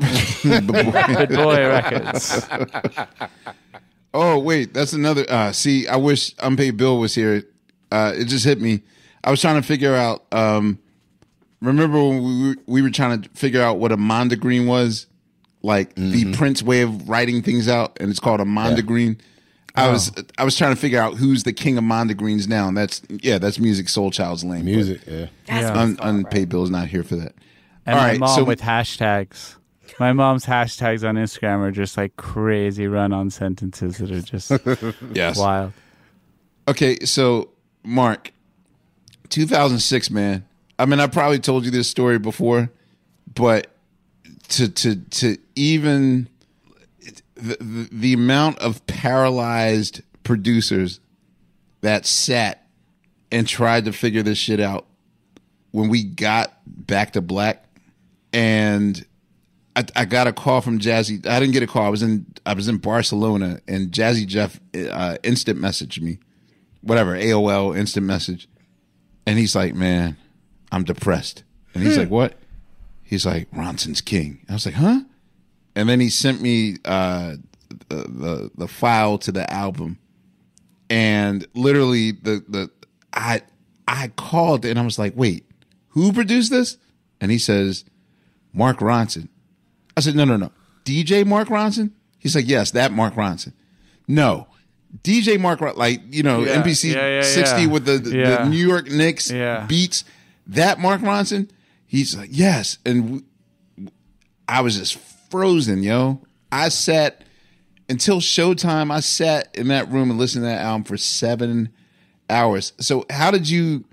Bad 0.44 1.28
Boy 1.28 1.68
Records. 1.68 2.48
Oh 4.12 4.40
wait, 4.40 4.74
that's 4.74 4.92
another. 4.92 5.24
Uh, 5.28 5.52
see, 5.52 5.86
I 5.86 5.94
wish 5.94 6.34
Unpaid 6.40 6.76
Bill 6.76 6.98
was 6.98 7.14
here. 7.14 7.44
Uh, 7.92 8.12
it 8.16 8.24
just 8.24 8.44
hit 8.44 8.60
me. 8.60 8.82
I 9.22 9.30
was 9.30 9.40
trying 9.40 9.54
to 9.60 9.66
figure 9.66 9.94
out. 9.94 10.24
Um, 10.32 10.80
remember 11.60 12.02
when 12.02 12.22
we 12.24 12.48
were, 12.48 12.56
we 12.66 12.82
were 12.82 12.90
trying 12.90 13.22
to 13.22 13.28
figure 13.30 13.62
out 13.62 13.78
what 13.78 13.92
a 13.92 13.96
mondegreen 13.96 14.66
was, 14.66 15.06
like 15.62 15.94
the 15.94 16.32
Prince 16.34 16.60
way 16.60 16.80
of 16.82 17.08
writing 17.08 17.40
things 17.40 17.68
out, 17.68 17.98
and 18.00 18.10
it's 18.10 18.18
called 18.18 18.40
a 18.40 18.44
mondegreen. 18.44 19.20
I 19.74 19.88
oh. 19.88 19.92
was 19.92 20.12
I 20.38 20.44
was 20.44 20.56
trying 20.56 20.74
to 20.74 20.80
figure 20.80 21.00
out 21.00 21.14
who's 21.14 21.44
the 21.44 21.52
king 21.52 21.78
of 21.78 21.84
mondegreens 21.84 22.48
now, 22.48 22.68
and 22.68 22.76
that's 22.76 23.02
yeah, 23.08 23.38
that's 23.38 23.58
Musiq 23.58 23.86
Soulchild's 23.86 24.44
lane. 24.44 24.64
Music. 24.64 25.00
Yeah. 25.06 25.26
that's 25.46 25.76
Un, 25.76 25.96
unpaid 26.00 26.48
Bill 26.48 26.64
is 26.64 26.70
not 26.70 26.88
here 26.88 27.02
for 27.02 27.16
that. 27.16 27.34
And 27.86 27.96
All 27.96 28.02
my 28.02 28.08
right, 28.10 28.20
mom 28.20 28.36
so- 28.36 28.44
with 28.44 28.60
hashtags. 28.60 29.56
My 29.98 30.12
mom's 30.14 30.46
hashtags 30.46 31.06
on 31.06 31.16
Instagram 31.16 31.58
are 31.58 31.70
just 31.70 31.98
like 31.98 32.16
crazy 32.16 32.86
run 32.86 33.12
on 33.12 33.28
sentences 33.28 33.98
that 33.98 34.10
are 34.10 34.22
just 34.22 34.50
Yes. 35.14 35.36
wild. 35.36 35.72
Okay, 36.66 37.00
so 37.04 37.50
Mark, 37.82 38.32
2006, 39.28 40.10
man. 40.10 40.46
I 40.78 40.86
mean, 40.86 41.00
I 41.00 41.06
probably 41.06 41.38
told 41.38 41.66
you 41.66 41.70
this 41.70 41.86
story 41.88 42.18
before, 42.18 42.70
but 43.34 43.66
to 44.48 44.68
to 44.70 44.96
to 44.96 45.36
even 45.54 46.29
the, 47.42 47.56
the, 47.60 47.88
the 47.92 48.12
amount 48.12 48.58
of 48.58 48.86
paralyzed 48.86 50.02
producers 50.22 51.00
that 51.80 52.06
sat 52.06 52.66
and 53.32 53.46
tried 53.46 53.84
to 53.86 53.92
figure 53.92 54.22
this 54.22 54.38
shit 54.38 54.60
out 54.60 54.86
when 55.70 55.88
we 55.88 56.02
got 56.02 56.58
back 56.66 57.12
to 57.12 57.20
black 57.20 57.64
and 58.32 59.04
I, 59.76 59.84
I 59.96 60.04
got 60.04 60.26
a 60.26 60.32
call 60.32 60.60
from 60.60 60.78
Jazzy. 60.78 61.26
I 61.26 61.38
didn't 61.40 61.52
get 61.52 61.62
a 61.62 61.66
call. 61.66 61.84
I 61.84 61.88
was 61.88 62.02
in 62.02 62.26
I 62.44 62.54
was 62.54 62.68
in 62.68 62.78
Barcelona, 62.78 63.60
and 63.68 63.90
Jazzy 63.90 64.26
Jeff 64.26 64.60
uh, 64.74 65.16
instant 65.22 65.58
messaged 65.60 66.00
me, 66.00 66.18
whatever 66.82 67.14
AOL 67.14 67.76
instant 67.76 68.06
message, 68.06 68.48
and 69.26 69.38
he's 69.38 69.54
like, 69.54 69.74
"Man, 69.74 70.16
I'm 70.72 70.84
depressed." 70.84 71.44
And 71.74 71.84
he's 71.84 71.96
like, 71.96 72.10
"What?" 72.10 72.34
He's 73.02 73.24
like, 73.24 73.50
"Ronson's 73.52 74.00
king." 74.00 74.44
I 74.48 74.54
was 74.54 74.66
like, 74.66 74.74
"Huh?" 74.74 75.02
And 75.76 75.88
then 75.88 76.00
he 76.00 76.10
sent 76.10 76.40
me 76.40 76.76
uh, 76.84 77.36
the, 77.88 77.96
the 77.96 78.50
the 78.56 78.68
file 78.68 79.18
to 79.18 79.32
the 79.32 79.50
album, 79.52 79.98
and 80.88 81.46
literally 81.54 82.12
the 82.12 82.44
the 82.48 82.70
I 83.12 83.42
I 83.86 84.08
called 84.08 84.64
and 84.64 84.78
I 84.78 84.84
was 84.84 84.98
like, 84.98 85.12
"Wait, 85.16 85.44
who 85.88 86.12
produced 86.12 86.50
this?" 86.50 86.76
And 87.20 87.30
he 87.30 87.38
says, 87.38 87.84
"Mark 88.52 88.78
Ronson." 88.78 89.28
I 89.96 90.00
said, 90.00 90.16
"No, 90.16 90.24
no, 90.24 90.36
no, 90.36 90.50
DJ 90.84 91.24
Mark 91.26 91.48
Ronson." 91.48 91.92
He's 92.18 92.34
like, 92.34 92.48
"Yes, 92.48 92.72
that 92.72 92.92
Mark 92.92 93.14
Ronson." 93.14 93.52
No, 94.08 94.48
DJ 95.04 95.38
Mark, 95.40 95.60
like 95.76 96.00
you 96.10 96.22
know, 96.24 96.40
Yeah, 96.44 96.62
NBC 96.62 96.94
yeah, 96.94 97.08
yeah, 97.16 97.22
sixty 97.22 97.66
with 97.68 97.84
the, 97.84 97.98
the, 97.98 98.44
New 98.48 98.56
York 98.66 98.90
Knicks 98.90 99.30
beats. 99.68 100.04
That 100.48 100.80
Mark 100.80 101.00
Ronson. 101.00 101.48
He's 101.86 102.16
like, 102.16 102.30
"Yes," 102.32 102.78
and 102.84 103.02
w- 103.02 103.90
I 104.48 104.60
was 104.62 104.76
just 104.76 104.96
frozen, 105.30 105.82
yo. 105.82 106.20
I 106.52 106.68
sat 106.68 107.24
until 107.88 108.20
showtime. 108.20 108.92
I 108.92 109.00
sat 109.00 109.56
in 109.56 109.68
that 109.68 109.90
room 109.90 110.10
and 110.10 110.18
listened 110.18 110.42
to 110.42 110.48
that 110.48 110.60
album 110.60 110.84
for 110.84 110.96
seven 110.96 111.70
hours. 112.28 112.72
So, 112.80 113.06
how 113.10 113.30
did 113.30 113.48
you 113.48 113.84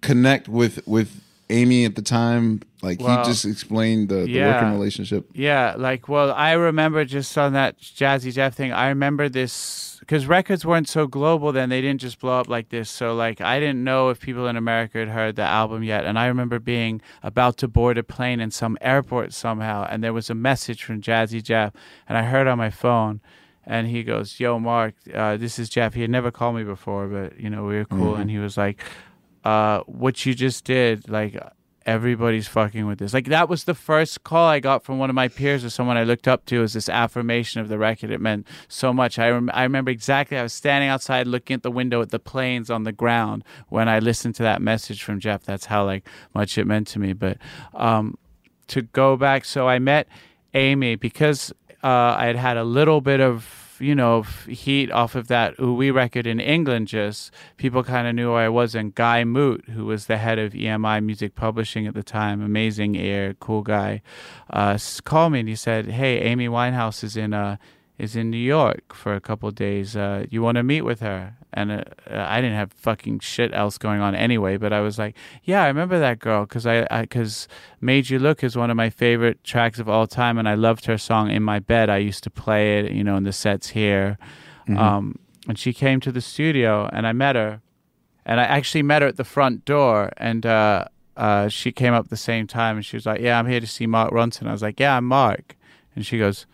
connect 0.00 0.48
with 0.48 0.86
with 0.86 1.22
Amy 1.50 1.84
at 1.84 1.96
the 1.96 2.02
time? 2.02 2.62
Like 2.82 3.00
Well, 3.00 3.18
he 3.18 3.24
just 3.24 3.44
explained 3.44 4.08
the, 4.08 4.22
the 4.22 4.30
yeah. 4.30 4.54
working 4.54 4.72
relationship. 4.72 5.28
Yeah, 5.34 5.74
like 5.76 6.08
well, 6.08 6.32
I 6.32 6.52
remember 6.52 7.04
just 7.04 7.36
on 7.36 7.52
that 7.54 7.78
Jazzy 7.78 8.32
Jeff 8.32 8.54
thing. 8.54 8.72
I 8.72 8.88
remember 8.88 9.28
this 9.28 9.89
because 10.10 10.26
records 10.26 10.66
weren't 10.66 10.88
so 10.88 11.06
global 11.06 11.52
then; 11.52 11.68
they 11.68 11.80
didn't 11.80 12.00
just 12.00 12.18
blow 12.18 12.40
up 12.40 12.48
like 12.48 12.70
this. 12.70 12.90
So 12.90 13.14
like, 13.14 13.40
I 13.40 13.60
didn't 13.60 13.84
know 13.84 14.08
if 14.08 14.18
people 14.18 14.48
in 14.48 14.56
America 14.56 14.98
had 14.98 15.10
heard 15.10 15.36
the 15.36 15.42
album 15.42 15.84
yet. 15.84 16.04
And 16.04 16.18
I 16.18 16.26
remember 16.26 16.58
being 16.58 17.00
about 17.22 17.58
to 17.58 17.68
board 17.68 17.96
a 17.96 18.02
plane 18.02 18.40
in 18.40 18.50
some 18.50 18.76
airport 18.80 19.32
somehow, 19.32 19.86
and 19.88 20.02
there 20.02 20.12
was 20.12 20.28
a 20.28 20.34
message 20.34 20.82
from 20.82 21.00
Jazzy 21.00 21.40
Jeff, 21.40 21.72
and 22.08 22.18
I 22.18 22.24
heard 22.24 22.48
on 22.48 22.58
my 22.58 22.70
phone. 22.70 23.20
And 23.64 23.86
he 23.86 24.02
goes, 24.02 24.40
"Yo, 24.40 24.58
Mark, 24.58 24.94
uh, 25.14 25.36
this 25.36 25.60
is 25.60 25.68
Jeff. 25.68 25.94
He 25.94 26.00
had 26.00 26.10
never 26.10 26.32
called 26.32 26.56
me 26.56 26.64
before, 26.64 27.06
but 27.06 27.38
you 27.38 27.48
know 27.48 27.62
we 27.62 27.76
were 27.76 27.84
cool." 27.84 28.16
And 28.16 28.28
he 28.32 28.38
was 28.38 28.56
like, 28.56 28.82
uh, 29.44 29.82
"What 29.86 30.26
you 30.26 30.34
just 30.34 30.64
did, 30.64 31.08
like 31.08 31.40
everybody's 31.86 32.46
fucking 32.46 32.86
with 32.86 32.98
this. 32.98 33.14
Like 33.14 33.26
that 33.26 33.48
was 33.48 33.64
the 33.64 33.74
first 33.74 34.22
call 34.24 34.46
I 34.48 34.60
got 34.60 34.82
from 34.84 34.98
one 34.98 35.10
of 35.10 35.14
my 35.14 35.28
peers 35.28 35.64
or 35.64 35.70
someone 35.70 35.96
I 35.96 36.04
looked 36.04 36.28
up 36.28 36.44
to 36.46 36.62
as 36.62 36.74
this 36.74 36.88
affirmation 36.88 37.60
of 37.60 37.68
the 37.68 37.78
record. 37.78 38.10
It 38.10 38.20
meant 38.20 38.46
so 38.68 38.92
much. 38.92 39.18
I 39.18 39.30
rem- 39.30 39.50
I 39.54 39.62
remember 39.62 39.90
exactly. 39.90 40.36
I 40.36 40.42
was 40.42 40.52
standing 40.52 40.88
outside 40.88 41.26
looking 41.26 41.54
at 41.54 41.62
the 41.62 41.70
window 41.70 42.02
at 42.02 42.10
the 42.10 42.18
planes 42.18 42.70
on 42.70 42.84
the 42.84 42.92
ground 42.92 43.44
when 43.68 43.88
I 43.88 43.98
listened 43.98 44.34
to 44.36 44.42
that 44.42 44.60
message 44.60 45.02
from 45.02 45.20
Jeff. 45.20 45.44
That's 45.44 45.66
how 45.66 45.84
like 45.84 46.06
much 46.34 46.58
it 46.58 46.66
meant 46.66 46.86
to 46.88 46.98
me. 46.98 47.12
But 47.12 47.38
um, 47.74 48.18
to 48.68 48.82
go 48.82 49.16
back, 49.16 49.44
so 49.44 49.68
I 49.68 49.78
met 49.78 50.06
Amy 50.54 50.96
because 50.96 51.52
uh, 51.82 52.14
I 52.16 52.26
had 52.26 52.36
had 52.36 52.56
a 52.56 52.64
little 52.64 53.00
bit 53.00 53.20
of 53.20 53.59
you 53.80 53.94
know 53.94 54.22
heat 54.22 54.90
off 54.92 55.14
of 55.14 55.28
that 55.28 55.58
Ooh 55.58 55.92
record 55.92 56.26
in 56.26 56.38
England. 56.38 56.88
Just 56.88 57.32
people 57.56 57.82
kind 57.82 58.06
of 58.06 58.14
knew 58.14 58.28
who 58.28 58.34
I 58.34 58.48
was, 58.48 58.74
and 58.74 58.94
Guy 58.94 59.24
Moot, 59.24 59.68
who 59.70 59.86
was 59.86 60.06
the 60.06 60.18
head 60.18 60.38
of 60.38 60.52
EMI 60.52 61.04
Music 61.04 61.34
Publishing 61.34 61.86
at 61.86 61.94
the 61.94 62.02
time, 62.02 62.42
amazing 62.42 62.94
ear, 62.94 63.34
cool 63.40 63.62
guy, 63.62 64.02
uh, 64.50 64.78
called 65.04 65.32
me 65.32 65.40
and 65.40 65.48
he 65.48 65.56
said, 65.56 65.86
"Hey, 65.86 66.20
Amy 66.20 66.48
Winehouse 66.48 67.02
is 67.02 67.16
in 67.16 67.32
uh 67.32 67.56
is 67.98 68.16
in 68.16 68.30
New 68.30 68.38
York 68.38 68.94
for 68.94 69.14
a 69.14 69.20
couple 69.20 69.50
days. 69.50 69.96
Uh, 69.96 70.26
you 70.30 70.42
want 70.42 70.56
to 70.56 70.62
meet 70.62 70.82
with 70.82 71.00
her?" 71.00 71.36
And 71.52 71.72
uh, 71.72 71.84
uh, 72.10 72.26
I 72.28 72.40
didn't 72.40 72.56
have 72.56 72.72
fucking 72.72 73.20
shit 73.20 73.52
else 73.52 73.76
going 73.78 74.00
on 74.00 74.14
anyway, 74.14 74.56
but 74.56 74.72
I 74.72 74.80
was 74.80 74.98
like, 74.98 75.16
"Yeah, 75.42 75.64
I 75.64 75.66
remember 75.66 75.98
that 75.98 76.18
girl 76.18 76.44
because 76.44 76.66
I 76.66 76.86
because 77.02 77.48
Made 77.80 78.08
You 78.08 78.18
Look 78.18 78.44
is 78.44 78.56
one 78.56 78.70
of 78.70 78.76
my 78.76 78.90
favorite 78.90 79.42
tracks 79.42 79.78
of 79.78 79.88
all 79.88 80.06
time, 80.06 80.38
and 80.38 80.48
I 80.48 80.54
loved 80.54 80.86
her 80.86 80.96
song 80.96 81.30
In 81.30 81.42
My 81.42 81.58
Bed. 81.58 81.90
I 81.90 81.98
used 81.98 82.22
to 82.24 82.30
play 82.30 82.78
it, 82.78 82.92
you 82.92 83.02
know, 83.02 83.16
in 83.16 83.24
the 83.24 83.32
sets 83.32 83.70
here. 83.70 84.18
Um, 84.68 85.18
and 85.48 85.58
she 85.58 85.72
came 85.72 85.98
to 86.00 86.12
the 86.12 86.20
studio, 86.20 86.88
and 86.92 87.06
I 87.06 87.12
met 87.12 87.34
her, 87.34 87.60
and 88.24 88.40
I 88.40 88.44
actually 88.44 88.82
met 88.82 89.02
her 89.02 89.08
at 89.08 89.16
the 89.16 89.24
front 89.24 89.64
door, 89.64 90.12
and 90.16 90.46
uh, 90.46 90.84
uh, 91.16 91.48
she 91.48 91.72
came 91.72 91.92
up 91.92 92.04
at 92.04 92.10
the 92.10 92.16
same 92.16 92.46
time, 92.46 92.76
and 92.76 92.86
she 92.86 92.96
was 92.96 93.06
like, 93.06 93.20
"Yeah, 93.20 93.38
I'm 93.38 93.46
here 93.46 93.60
to 93.60 93.66
see 93.66 93.86
Mark 93.86 94.12
Ronson." 94.12 94.46
I 94.46 94.52
was 94.52 94.62
like, 94.62 94.78
"Yeah, 94.78 94.96
I'm 94.96 95.06
Mark," 95.06 95.56
and 95.96 96.06
she 96.06 96.18
goes, 96.18 96.46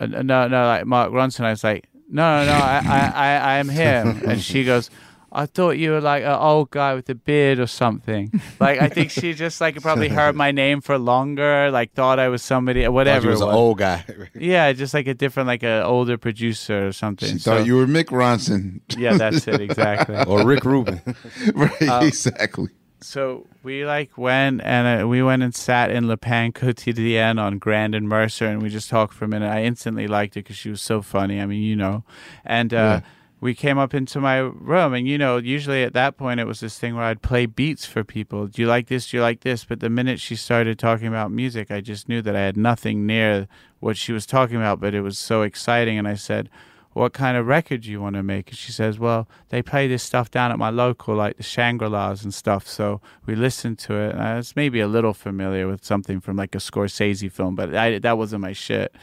uh, 0.00 0.06
"No, 0.06 0.48
no, 0.48 0.66
like 0.66 0.86
Mark 0.86 1.12
Ronson." 1.12 1.44
I 1.44 1.50
was 1.50 1.62
like, 1.64 1.88
"No, 2.12 2.44
no, 2.44 2.46
no, 2.46 2.52
I, 2.52 2.82
I, 2.84 2.98
I, 3.14 3.36
I 3.36 3.54
am 3.58 3.68
him," 3.68 4.22
and 4.28 4.40
she 4.50 4.64
goes. 4.64 4.90
I 5.34 5.46
thought 5.46 5.78
you 5.78 5.92
were 5.92 6.02
like 6.02 6.24
an 6.24 6.34
old 6.34 6.70
guy 6.70 6.92
with 6.92 7.08
a 7.08 7.14
beard 7.14 7.58
or 7.58 7.66
something. 7.66 8.30
Like 8.60 8.82
I 8.82 8.90
think 8.90 9.10
she 9.10 9.32
just 9.32 9.62
like 9.62 9.80
probably 9.80 10.10
heard 10.10 10.36
my 10.36 10.50
name 10.52 10.82
for 10.82 10.98
longer, 10.98 11.70
like 11.70 11.94
thought 11.94 12.18
I 12.18 12.28
was 12.28 12.42
somebody, 12.42 12.86
whatever. 12.86 13.20
Thought 13.20 13.24
you 13.24 13.30
was 13.30 13.40
it 13.40 13.48
an 13.48 13.54
old 13.54 13.78
guy. 13.78 14.04
Yeah, 14.34 14.70
just 14.74 14.92
like 14.92 15.06
a 15.06 15.14
different, 15.14 15.46
like 15.46 15.62
an 15.62 15.84
older 15.84 16.18
producer 16.18 16.88
or 16.88 16.92
something. 16.92 17.30
She 17.32 17.38
So- 17.38 17.56
thought 17.56 17.66
you 17.66 17.76
were 17.76 17.86
Mick 17.86 18.08
Ronson. 18.12 18.82
Yeah, 18.94 19.16
that's 19.16 19.48
it 19.48 19.62
exactly. 19.62 20.22
or 20.26 20.44
Rick 20.44 20.66
Rubin. 20.66 21.00
right, 21.54 21.82
Um, 21.88 22.06
exactly. 22.06 22.68
So 23.02 23.46
we 23.62 23.84
like 23.84 24.16
went 24.16 24.60
and 24.62 25.02
uh, 25.02 25.08
we 25.08 25.22
went 25.22 25.42
and 25.42 25.54
sat 25.54 25.90
in 25.90 26.08
Le 26.08 26.16
Pain 26.16 26.52
Quotidien 26.52 27.40
on 27.40 27.58
Grand 27.58 27.94
and 27.94 28.08
Mercer, 28.08 28.46
and 28.46 28.62
we 28.62 28.68
just 28.68 28.88
talked 28.88 29.14
for 29.14 29.24
a 29.24 29.28
minute. 29.28 29.48
I 29.48 29.62
instantly 29.62 30.06
liked 30.06 30.36
it 30.36 30.44
because 30.44 30.56
she 30.56 30.70
was 30.70 30.80
so 30.80 31.02
funny. 31.02 31.40
I 31.40 31.46
mean, 31.46 31.62
you 31.62 31.76
know, 31.76 32.04
and 32.44 32.72
uh, 32.72 33.00
we 33.40 33.54
came 33.54 33.76
up 33.76 33.92
into 33.92 34.20
my 34.20 34.38
room, 34.38 34.94
and 34.94 35.08
you 35.08 35.18
know, 35.18 35.36
usually 35.36 35.82
at 35.82 35.94
that 35.94 36.16
point 36.16 36.38
it 36.38 36.46
was 36.46 36.60
this 36.60 36.78
thing 36.78 36.94
where 36.94 37.04
I'd 37.04 37.22
play 37.22 37.46
beats 37.46 37.84
for 37.84 38.04
people. 38.04 38.46
Do 38.46 38.62
you 38.62 38.68
like 38.68 38.86
this? 38.86 39.10
Do 39.10 39.16
you 39.16 39.22
like 39.22 39.40
this? 39.40 39.64
But 39.64 39.80
the 39.80 39.90
minute 39.90 40.20
she 40.20 40.36
started 40.36 40.78
talking 40.78 41.08
about 41.08 41.32
music, 41.32 41.70
I 41.70 41.80
just 41.80 42.08
knew 42.08 42.22
that 42.22 42.36
I 42.36 42.40
had 42.40 42.56
nothing 42.56 43.04
near 43.04 43.48
what 43.80 43.96
she 43.96 44.12
was 44.12 44.26
talking 44.26 44.56
about, 44.56 44.80
but 44.80 44.94
it 44.94 45.00
was 45.00 45.18
so 45.18 45.42
exciting, 45.42 45.98
and 45.98 46.06
I 46.06 46.14
said 46.14 46.48
what 46.92 47.12
kind 47.12 47.36
of 47.36 47.46
record 47.46 47.86
you 47.86 48.00
want 48.00 48.16
to 48.16 48.22
make? 48.22 48.48
And 48.48 48.58
she 48.58 48.72
says, 48.72 48.98
well, 48.98 49.28
they 49.48 49.62
play 49.62 49.88
this 49.88 50.02
stuff 50.02 50.30
down 50.30 50.52
at 50.52 50.58
my 50.58 50.70
local, 50.70 51.14
like 51.14 51.36
the 51.36 51.42
Shangri-Las 51.42 52.22
and 52.22 52.34
stuff. 52.34 52.68
So 52.68 53.00
we 53.26 53.34
listened 53.34 53.78
to 53.80 53.94
it. 53.94 54.12
And 54.12 54.22
I 54.22 54.36
was 54.36 54.54
maybe 54.54 54.80
a 54.80 54.88
little 54.88 55.14
familiar 55.14 55.66
with 55.66 55.84
something 55.84 56.20
from 56.20 56.36
like 56.36 56.54
a 56.54 56.58
Scorsese 56.58 57.30
film, 57.30 57.54
but 57.54 57.74
I, 57.74 57.98
that 57.98 58.18
wasn't 58.18 58.42
my 58.42 58.52
shit. 58.52 58.94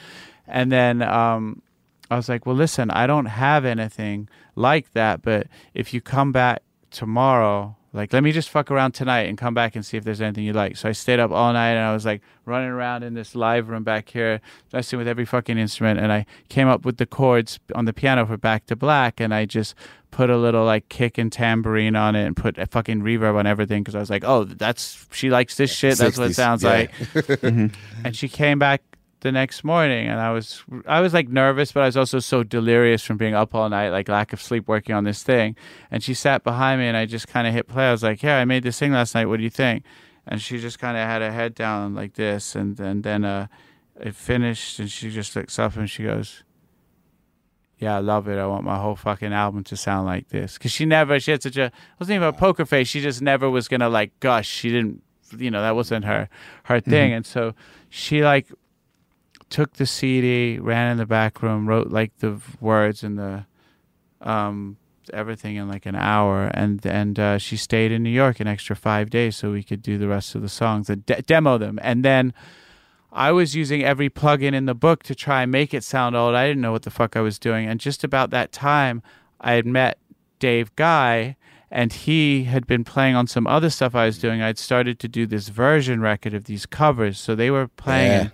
And 0.47 0.71
then 0.71 1.01
um, 1.01 1.61
I 2.11 2.15
was 2.15 2.29
like, 2.29 2.45
well, 2.45 2.55
listen, 2.55 2.91
I 2.91 3.07
don't 3.07 3.25
have 3.25 3.65
anything 3.65 4.29
like 4.55 4.93
that, 4.93 5.21
but 5.21 5.47
if 5.73 5.93
you 5.93 6.01
come 6.01 6.31
back 6.31 6.61
tomorrow, 6.91 7.75
like, 7.91 8.13
let 8.13 8.21
me 8.21 8.31
just 8.31 8.49
fuck 8.49 8.69
around 8.69 8.91
tonight 8.91 9.23
and 9.23 9.37
come 9.37 9.55
back 9.55 9.75
and 9.75 9.83
see 9.83 9.97
if 9.97 10.03
there's 10.03 10.21
anything 10.21 10.43
you 10.43 10.53
like. 10.53 10.77
So 10.77 10.89
I 10.89 10.91
stayed 10.91 11.19
up 11.19 11.31
all 11.31 11.51
night 11.53 11.71
and 11.71 11.79
I 11.79 11.93
was 11.93 12.05
like 12.05 12.21
running 12.45 12.69
around 12.69 13.03
in 13.03 13.15
this 13.15 13.33
live 13.33 13.67
room 13.69 13.83
back 13.83 14.09
here, 14.09 14.41
messing 14.71 14.99
with 14.99 15.07
every 15.07 15.25
fucking 15.25 15.57
instrument. 15.57 15.99
And 15.99 16.11
I 16.11 16.27
came 16.49 16.67
up 16.67 16.85
with 16.85 16.97
the 16.97 17.07
chords 17.07 17.59
on 17.73 17.85
the 17.85 17.93
piano 17.93 18.27
for 18.27 18.37
Back 18.37 18.67
to 18.67 18.75
Black. 18.75 19.19
And 19.19 19.33
I 19.33 19.45
just 19.45 19.73
put 20.11 20.29
a 20.29 20.37
little 20.37 20.65
like 20.65 20.87
kick 20.89 21.17
and 21.17 21.31
tambourine 21.31 21.95
on 21.95 22.15
it 22.15 22.25
and 22.25 22.35
put 22.35 22.59
a 22.59 22.67
fucking 22.67 23.01
reverb 23.01 23.35
on 23.35 23.47
everything 23.47 23.81
because 23.81 23.95
I 23.95 23.99
was 23.99 24.09
like, 24.11 24.23
oh, 24.23 24.43
that's, 24.43 25.07
she 25.11 25.31
likes 25.31 25.55
this 25.55 25.71
shit. 25.71 25.97
That's 25.97 26.17
what 26.17 26.29
it 26.29 26.35
sounds 26.35 26.63
yeah. 26.63 26.69
like. 26.69 26.93
Mm-hmm. 27.39 27.67
and 28.05 28.15
she 28.15 28.27
came 28.27 28.59
back 28.59 28.81
the 29.21 29.31
next 29.31 29.63
morning 29.63 30.07
and 30.07 30.19
I 30.19 30.31
was 30.31 30.63
I 30.87 31.01
was 31.01 31.13
like 31.13 31.27
nervous 31.27 31.71
but 31.71 31.83
I 31.83 31.87
was 31.87 31.97
also 31.97 32.19
so 32.19 32.43
delirious 32.43 33.03
from 33.03 33.17
being 33.17 33.33
up 33.33 33.53
all 33.53 33.67
night 33.69 33.89
like 33.89 34.07
lack 34.07 34.31
of 34.31 34.41
sleep 34.41 34.67
working 34.67 34.95
on 34.95 35.03
this 35.03 35.23
thing 35.23 35.55
and 35.91 36.01
she 36.01 36.13
sat 36.13 36.43
behind 36.43 36.79
me 36.79 36.87
and 36.87 36.95
I 36.95 37.05
just 37.05 37.27
kind 37.27 37.45
of 37.47 37.53
hit 37.53 37.67
play 37.67 37.87
I 37.87 37.91
was 37.91 38.03
like 38.03 38.23
yeah 38.23 38.37
I 38.39 38.45
made 38.45 38.63
this 38.63 38.79
thing 38.79 38.93
last 38.93 39.15
night 39.15 39.25
what 39.25 39.37
do 39.37 39.43
you 39.43 39.49
think 39.49 39.83
and 40.25 40.41
she 40.41 40.57
just 40.59 40.79
kind 40.79 40.97
of 40.97 41.03
had 41.03 41.21
her 41.21 41.31
head 41.31 41.53
down 41.53 41.95
like 41.95 42.13
this 42.13 42.55
and, 42.55 42.79
and 42.79 43.03
then 43.03 43.25
uh 43.25 43.47
it 43.99 44.15
finished 44.15 44.79
and 44.79 44.89
she 44.89 45.11
just 45.11 45.35
looks 45.35 45.59
up 45.59 45.75
and 45.75 45.89
she 45.89 46.03
goes 46.03 46.43
yeah, 47.79 47.95
I 47.95 47.99
love 47.99 48.27
it. 48.27 48.37
I 48.37 48.45
want 48.45 48.65
my 48.65 48.77
whole 48.77 48.97
fucking 48.97 49.31
album 49.31 49.63
to 49.63 49.77
sound 49.77 50.05
like 50.05 50.27
this. 50.27 50.57
Cause 50.57 50.69
she 50.69 50.85
never, 50.85 51.17
she 51.17 51.31
had 51.31 51.41
such 51.41 51.55
a, 51.55 51.67
it 51.67 51.73
wasn't 51.97 52.17
even 52.17 52.27
a 52.27 52.33
poker 52.33 52.65
face. 52.65 52.89
She 52.89 52.99
just 52.99 53.21
never 53.21 53.49
was 53.49 53.69
gonna 53.69 53.87
like 53.87 54.19
gush. 54.19 54.49
She 54.49 54.69
didn't, 54.69 55.01
you 55.37 55.49
know, 55.49 55.61
that 55.61 55.75
wasn't 55.75 56.03
her, 56.03 56.27
her 56.63 56.81
thing. 56.81 57.13
And 57.13 57.25
so 57.25 57.55
she 57.87 58.21
like 58.21 58.47
took 59.49 59.73
the 59.73 59.85
CD, 59.85 60.59
ran 60.59 60.91
in 60.91 60.97
the 60.97 61.05
back 61.05 61.41
room, 61.41 61.67
wrote 61.67 61.87
like 61.89 62.17
the 62.19 62.39
words 62.59 63.03
and 63.03 63.17
the, 63.17 63.45
um, 64.21 64.77
everything 65.13 65.55
in 65.55 65.67
like 65.67 65.85
an 65.85 65.95
hour, 65.95 66.51
and 66.53 66.85
and 66.85 67.19
uh, 67.19 67.37
she 67.37 67.57
stayed 67.57 67.91
in 67.91 68.03
New 68.03 68.09
York 68.09 68.39
an 68.39 68.47
extra 68.47 68.75
five 68.75 69.09
days 69.09 69.35
so 69.35 69.51
we 69.51 69.63
could 69.63 69.81
do 69.81 69.97
the 69.97 70.07
rest 70.07 70.35
of 70.35 70.41
the 70.41 70.49
songs 70.49 70.89
and 70.89 71.05
de- 71.05 71.21
demo 71.21 71.57
them, 71.57 71.79
and 71.81 72.03
then. 72.03 72.33
I 73.11 73.31
was 73.31 73.55
using 73.55 73.83
every 73.83 74.07
plugin 74.07 74.53
in 74.53 74.67
the 74.67 74.75
book 74.75 75.01
to 75.05 75.15
try 75.15 75.41
and 75.41 75.51
make 75.51 75.73
it 75.73 75.83
sound 75.83 76.15
old. 76.15 76.35
I 76.35 76.45
didn't 76.45 76.61
know 76.61 76.71
what 76.71 76.83
the 76.83 76.91
fuck 76.91 77.17
I 77.17 77.21
was 77.21 77.39
doing. 77.39 77.67
And 77.67 77.79
just 77.79 78.03
about 78.03 78.29
that 78.29 78.51
time, 78.51 79.01
I 79.41 79.53
had 79.53 79.65
met 79.65 79.97
Dave 80.37 80.75
Guy, 80.75 81.35
and 81.71 81.91
he 81.91 82.43
had 82.43 82.67
been 82.67 82.83
playing 82.83 83.15
on 83.15 83.25
some 83.25 83.47
other 83.47 83.71
stuff 83.71 83.95
I 83.95 84.05
was 84.05 84.19
doing. 84.19 84.43
I'd 84.43 84.59
started 84.59 84.99
to 84.99 85.07
do 85.07 85.25
this 85.25 85.49
version 85.49 86.01
record 86.01 86.35
of 86.35 86.43
these 86.43 86.67
covers. 86.67 87.19
So 87.19 87.33
they 87.33 87.49
were 87.49 87.67
playing 87.67 88.11
Yeah. 88.11 88.29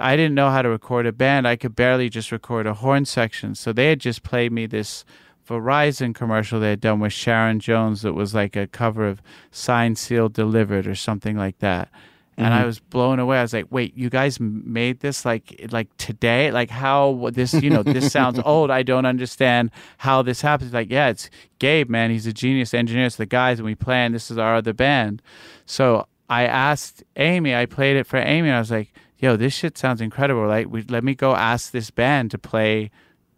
I 0.00 0.16
didn't 0.16 0.34
know 0.34 0.50
how 0.50 0.62
to 0.62 0.68
record 0.68 1.06
a 1.06 1.12
band. 1.12 1.46
I 1.46 1.56
could 1.56 1.74
barely 1.74 2.08
just 2.08 2.32
record 2.32 2.66
a 2.66 2.74
horn 2.74 3.04
section. 3.04 3.54
So 3.54 3.72
they 3.72 3.88
had 3.88 4.00
just 4.00 4.22
played 4.22 4.52
me 4.52 4.66
this 4.66 5.04
Verizon 5.48 6.14
commercial 6.14 6.60
they 6.60 6.70
had 6.70 6.80
done 6.80 7.00
with 7.00 7.12
Sharon 7.12 7.58
Jones 7.58 8.02
that 8.02 8.12
was 8.12 8.34
like 8.34 8.54
a 8.54 8.66
cover 8.66 9.06
of 9.06 9.22
Signed, 9.50 9.98
Sealed, 9.98 10.34
Delivered 10.34 10.86
or 10.86 10.94
something 10.94 11.36
like 11.36 11.58
that. 11.58 11.88
And 12.36 12.54
I 12.54 12.58
mm-hmm. 12.58 12.66
was 12.66 12.78
blown 12.78 13.18
away. 13.18 13.38
I 13.38 13.42
was 13.42 13.52
like, 13.52 13.66
"Wait, 13.70 13.96
you 13.96 14.10
guys 14.10 14.38
made 14.38 15.00
this 15.00 15.24
like 15.24 15.66
like 15.72 15.88
today? 15.96 16.52
Like 16.52 16.70
how 16.70 17.30
this? 17.32 17.52
You 17.52 17.68
know, 17.68 17.82
this 17.82 18.12
sounds 18.12 18.38
old. 18.44 18.70
I 18.70 18.84
don't 18.84 19.06
understand 19.06 19.72
how 19.96 20.22
this 20.22 20.40
happens." 20.40 20.72
Like, 20.72 20.88
yeah, 20.88 21.08
it's 21.08 21.30
Gabe, 21.58 21.90
man. 21.90 22.12
He's 22.12 22.28
a 22.28 22.32
genius 22.32 22.74
engineer. 22.74 23.06
It's 23.06 23.16
the 23.16 23.26
guys, 23.26 23.58
and 23.58 23.66
we 23.66 23.74
play. 23.74 24.04
And 24.04 24.14
this 24.14 24.30
is 24.30 24.38
our 24.38 24.54
other 24.54 24.72
band. 24.72 25.20
So 25.66 26.06
I 26.28 26.44
asked 26.44 27.02
Amy. 27.16 27.54
I 27.54 27.66
played 27.66 27.96
it 27.96 28.06
for 28.06 28.18
Amy. 28.18 28.48
And 28.48 28.56
I 28.56 28.60
was 28.60 28.70
like, 28.70 28.92
"Yo, 29.18 29.36
this 29.36 29.54
shit 29.54 29.76
sounds 29.76 30.00
incredible. 30.00 30.46
Like, 30.46 30.68
we, 30.68 30.82
let 30.82 31.04
me 31.04 31.14
go 31.14 31.34
ask 31.34 31.70
this 31.70 31.90
band 31.90 32.30
to 32.30 32.38
play 32.38 32.90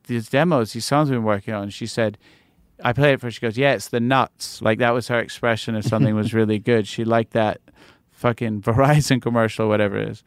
these 0.06 0.28
demos, 0.28 0.72
these 0.72 0.84
songs 0.84 1.10
we've 1.10 1.18
been 1.18 1.24
working 1.24 1.54
on." 1.54 1.70
She 1.70 1.86
said, 1.86 2.18
I 2.82 2.92
played 2.92 3.14
it 3.14 3.20
for 3.20 3.26
her. 3.26 3.30
She 3.30 3.40
goes, 3.40 3.58
Yeah, 3.58 3.72
it's 3.72 3.88
the 3.88 4.00
nuts. 4.00 4.62
Like 4.62 4.78
that 4.78 4.90
was 4.90 5.08
her 5.08 5.18
expression 5.18 5.74
if 5.74 5.84
something 5.84 6.14
was 6.14 6.34
really 6.34 6.58
good. 6.70 6.86
She 6.86 7.04
liked 7.04 7.32
that 7.32 7.60
fucking 8.10 8.62
Verizon 8.62 9.20
commercial, 9.20 9.68
whatever 9.68 9.98
it 9.98 10.08
is. 10.08 10.24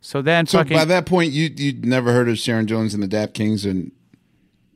So 0.00 0.20
then 0.20 0.46
So 0.46 0.58
fucking 0.58 0.76
by 0.76 0.84
that 0.86 1.06
point, 1.06 1.32
you 1.32 1.50
you'd 1.54 1.84
never 1.84 2.12
heard 2.12 2.28
of 2.28 2.38
Sharon 2.38 2.66
Jones 2.66 2.94
and 2.94 3.02
the 3.02 3.08
Dap 3.08 3.34
Kings 3.34 3.64
and 3.64 3.92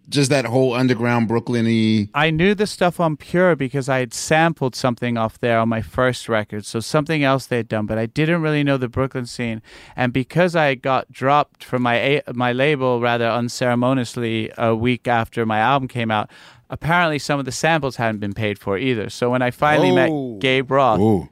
just 0.08 0.30
that 0.30 0.44
whole 0.44 0.72
underground 0.74 1.26
Brooklyn-y. 1.28 2.08
I 2.14 2.30
knew 2.30 2.54
the 2.54 2.66
stuff 2.66 3.00
on 3.00 3.16
Pure 3.16 3.56
because 3.56 3.88
I 3.88 3.98
had 3.98 4.14
sampled 4.14 4.76
something 4.76 5.16
off 5.18 5.38
there 5.40 5.58
on 5.58 5.68
my 5.68 5.82
first 5.82 6.28
record. 6.28 6.64
So 6.64 6.80
something 6.80 7.24
else 7.24 7.46
they 7.46 7.56
had 7.56 7.68
done, 7.68 7.86
but 7.86 7.98
I 7.98 8.06
didn't 8.06 8.42
really 8.42 8.62
know 8.62 8.76
the 8.76 8.88
Brooklyn 8.88 9.26
scene. 9.26 9.62
And 9.96 10.12
because 10.12 10.54
I 10.54 10.74
got 10.76 11.10
dropped 11.10 11.64
from 11.64 11.82
my 11.82 12.22
my 12.32 12.52
label 12.52 13.00
rather 13.00 13.28
unceremoniously 13.28 14.50
a 14.56 14.74
week 14.74 15.08
after 15.08 15.44
my 15.44 15.58
album 15.58 15.88
came 15.88 16.10
out, 16.10 16.30
apparently 16.70 17.18
some 17.18 17.38
of 17.38 17.44
the 17.44 17.52
samples 17.52 17.96
hadn't 17.96 18.20
been 18.20 18.32
paid 18.34 18.58
for 18.58 18.78
either. 18.78 19.10
So 19.10 19.30
when 19.30 19.42
I 19.42 19.50
finally 19.50 19.90
Oh. 19.90 19.94
met 20.34 20.40
Gabe 20.40 20.70
Roth, 20.70 21.00
Oh, 21.00 21.28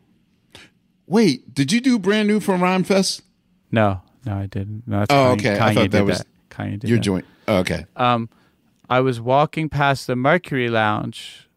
wait, 1.07 1.55
did 1.55 1.73
you 1.73 1.81
do 1.81 1.99
brand 1.99 2.29
new 2.29 2.41
from 2.41 2.61
Rhymefest? 2.61 3.23
no, 3.71 4.01
no, 4.27 4.37
I 4.39 4.47
didn't. 4.47 4.83
No, 4.87 5.01
that's 5.01 5.13
Oh, 5.13 5.15
Kanye, 5.15 5.33
okay. 5.39 5.59
Kanye 5.59 5.61
I 5.61 5.75
thought 5.75 5.91
that 5.91 6.05
was 6.05 6.19
that. 6.19 6.27
Kanye 6.51 6.81
did 6.81 6.89
your 6.91 6.99
that. 6.99 7.05
joint. 7.05 7.25
Oh, 7.49 7.57
okay. 7.59 7.85
um, 7.97 8.29
I 8.89 9.01
was 9.01 9.21
walking 9.21 9.69
past 9.69 10.07
the 10.07 10.17
Mercury 10.17 10.69
Lounge. 10.69 11.49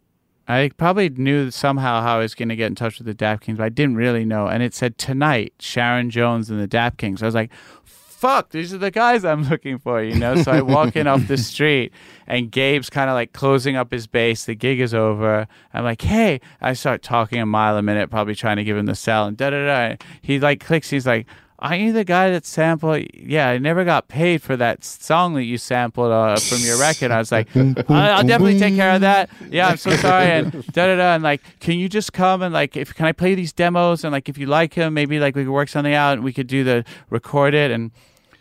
I 0.47 0.71
probably 0.77 1.09
knew 1.09 1.51
somehow 1.51 2.01
how 2.01 2.17
I 2.17 2.19
was 2.19 2.33
going 2.33 2.47
to 2.49 2.55
get 2.55 2.67
in 2.67 2.75
touch 2.75 2.99
with 2.99 3.05
the 3.05 3.13
Dap 3.13 3.41
Kings, 3.41 3.57
but 3.57 3.65
I 3.65 3.69
didn't 3.69 3.97
really 3.97 4.23
know. 4.23 4.47
And 4.47 4.63
it 4.63 4.73
said 4.73 4.97
tonight, 4.97 5.53
Sharon 5.59 6.09
Jones 6.09 6.49
and 6.49 6.59
the 6.59 6.67
Dap 6.67 6.97
Kings. 6.97 7.21
I 7.21 7.25
was 7.25 7.35
like, 7.35 7.51
fuck, 7.83 8.49
these 8.49 8.73
are 8.73 8.77
the 8.77 8.89
guys 8.89 9.25
I'm 9.25 9.43
looking 9.49 9.77
for, 9.77 10.01
you 10.01 10.15
know? 10.15 10.41
So 10.41 10.51
I 10.51 10.61
walk 10.61 10.95
in 10.95 11.05
off 11.05 11.27
the 11.27 11.37
street 11.37 11.91
and 12.25 12.49
Gabe's 12.49 12.89
kind 12.89 13.09
of 13.09 13.13
like 13.13 13.33
closing 13.33 13.75
up 13.75 13.91
his 13.91 14.07
bass. 14.07 14.45
The 14.45 14.55
gig 14.55 14.79
is 14.79 14.93
over. 14.93 15.47
I'm 15.73 15.83
like, 15.83 16.01
hey, 16.01 16.39
I 16.61 16.73
start 16.73 17.03
talking 17.03 17.39
a 17.39 17.45
mile 17.45 17.77
a 17.77 17.83
minute, 17.83 18.09
probably 18.09 18.33
trying 18.33 18.57
to 18.57 18.63
give 18.63 18.77
him 18.77 18.85
the 18.85 18.95
sell 18.95 19.25
and 19.27 19.35
da 19.35 19.49
da 19.49 19.65
da. 19.65 19.95
He 20.21 20.39
like 20.39 20.63
clicks. 20.63 20.89
He's 20.89 21.05
like, 21.05 21.27
Aren't 21.59 21.81
you 21.81 21.91
the 21.91 22.03
guy 22.03 22.29
that 22.29 22.45
sampled? 22.45 23.03
Yeah, 23.15 23.49
I 23.49 23.57
never 23.57 23.83
got 23.83 24.07
paid 24.07 24.43
for 24.43 24.55
that 24.57 24.83
song 24.83 25.33
that 25.33 25.43
you 25.43 25.57
sampled 25.57 26.11
uh, 26.11 26.35
from 26.37 26.59
your 26.59 26.79
record. 26.79 27.09
I 27.09 27.17
was 27.17 27.31
like, 27.31 27.47
I- 27.55 27.73
I'll 27.89 28.23
definitely 28.23 28.59
take 28.59 28.75
care 28.75 28.93
of 28.93 29.01
that. 29.01 29.29
Yeah, 29.49 29.69
I'm 29.69 29.77
so 29.77 29.95
sorry. 29.95 30.27
And 30.27 30.51
da 30.67 30.85
da 30.85 30.95
da. 30.97 31.15
And 31.15 31.23
like, 31.23 31.41
can 31.59 31.79
you 31.79 31.89
just 31.89 32.13
come 32.13 32.43
and 32.43 32.53
like, 32.53 32.77
if 32.77 32.93
can 32.93 33.07
I 33.07 33.11
play 33.11 33.33
these 33.33 33.53
demos? 33.53 34.03
And 34.03 34.11
like, 34.11 34.29
if 34.29 34.37
you 34.37 34.45
like 34.45 34.75
him, 34.75 34.93
maybe 34.93 35.19
like 35.19 35.35
we 35.35 35.45
could 35.45 35.51
work 35.51 35.69
something 35.69 35.95
out 35.95 36.13
and 36.13 36.23
we 36.23 36.31
could 36.31 36.45
do 36.47 36.63
the 36.63 36.85
record 37.09 37.55
it. 37.55 37.71
And 37.71 37.89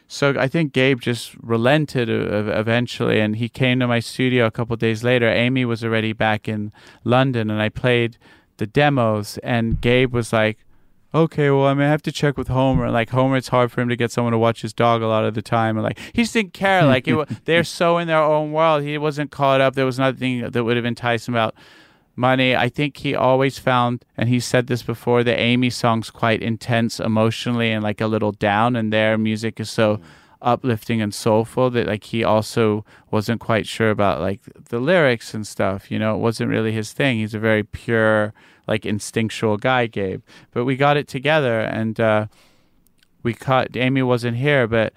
so 0.08 0.34
I 0.38 0.46
think 0.46 0.74
Gabe 0.74 1.00
just 1.00 1.34
relented 1.42 2.10
uh, 2.10 2.52
eventually, 2.58 3.18
and 3.18 3.36
he 3.36 3.48
came 3.48 3.80
to 3.80 3.86
my 3.88 3.98
studio 4.00 4.44
a 4.46 4.50
couple 4.50 4.76
days 4.76 5.02
later. 5.02 5.26
Amy 5.26 5.64
was 5.64 5.82
already 5.82 6.12
back 6.12 6.46
in 6.48 6.70
London, 7.02 7.50
and 7.50 7.60
I 7.62 7.70
played 7.70 8.18
the 8.58 8.66
demos. 8.66 9.38
And 9.38 9.80
Gabe 9.80 10.12
was 10.12 10.32
like, 10.34 10.58
"Okay, 11.14 11.50
well, 11.50 11.66
I 11.66 11.74
mean, 11.74 11.86
I 11.86 11.90
have 11.90 12.02
to 12.02 12.12
check 12.12 12.36
with 12.36 12.48
Homer. 12.48 12.90
Like 12.90 13.10
Homer, 13.10 13.36
it's 13.36 13.48
hard 13.48 13.72
for 13.72 13.80
him 13.80 13.88
to 13.88 13.96
get 13.96 14.12
someone 14.12 14.32
to 14.32 14.38
watch 14.38 14.62
his 14.62 14.72
dog 14.72 15.02
a 15.02 15.08
lot 15.08 15.24
of 15.24 15.34
the 15.34 15.42
time, 15.42 15.76
and 15.76 15.84
like 15.84 15.98
he 16.12 16.22
just 16.22 16.34
didn't 16.34 16.52
care. 16.52 16.84
Like 16.84 17.08
it, 17.08 17.28
they're 17.44 17.64
so 17.64 17.98
in 17.98 18.08
their 18.08 18.22
own 18.22 18.52
world. 18.52 18.82
He 18.82 18.98
wasn't 18.98 19.30
caught 19.30 19.60
up. 19.60 19.74
There 19.74 19.86
was 19.86 19.98
nothing 19.98 20.50
that 20.50 20.64
would 20.64 20.76
have 20.76 20.86
enticed 20.86 21.28
him 21.28 21.34
about." 21.34 21.54
money. 22.16 22.56
I 22.56 22.68
think 22.68 22.96
he 22.98 23.14
always 23.14 23.58
found, 23.58 24.04
and 24.16 24.28
he 24.28 24.40
said 24.40 24.66
this 24.66 24.82
before, 24.82 25.22
the 25.22 25.38
Amy 25.38 25.70
songs 25.70 26.10
quite 26.10 26.42
intense 26.42 26.98
emotionally 26.98 27.70
and 27.70 27.82
like 27.82 28.00
a 28.00 28.06
little 28.06 28.32
down, 28.32 28.74
and 28.74 28.92
their 28.92 29.18
music 29.18 29.60
is 29.60 29.70
so 29.70 29.98
mm. 29.98 30.02
uplifting 30.40 31.00
and 31.00 31.14
soulful 31.14 31.70
that 31.70 31.86
like 31.86 32.04
he 32.04 32.24
also 32.24 32.84
wasn't 33.10 33.40
quite 33.40 33.66
sure 33.66 33.90
about 33.90 34.20
like 34.20 34.40
the 34.70 34.80
lyrics 34.80 35.34
and 35.34 35.46
stuff. 35.46 35.90
You 35.90 35.98
know, 35.98 36.14
it 36.14 36.18
wasn't 36.18 36.50
really 36.50 36.72
his 36.72 36.92
thing. 36.92 37.18
He's 37.18 37.34
a 37.34 37.38
very 37.38 37.62
pure, 37.62 38.32
like 38.66 38.86
instinctual 38.86 39.56
guy, 39.56 39.86
Gabe. 39.86 40.22
But 40.52 40.64
we 40.64 40.76
got 40.76 40.96
it 40.96 41.08
together, 41.08 41.60
and 41.60 41.98
uh, 41.98 42.26
we 43.22 43.34
cut. 43.34 43.76
Amy 43.76 44.02
wasn't 44.02 44.36
here, 44.36 44.66
but 44.66 44.92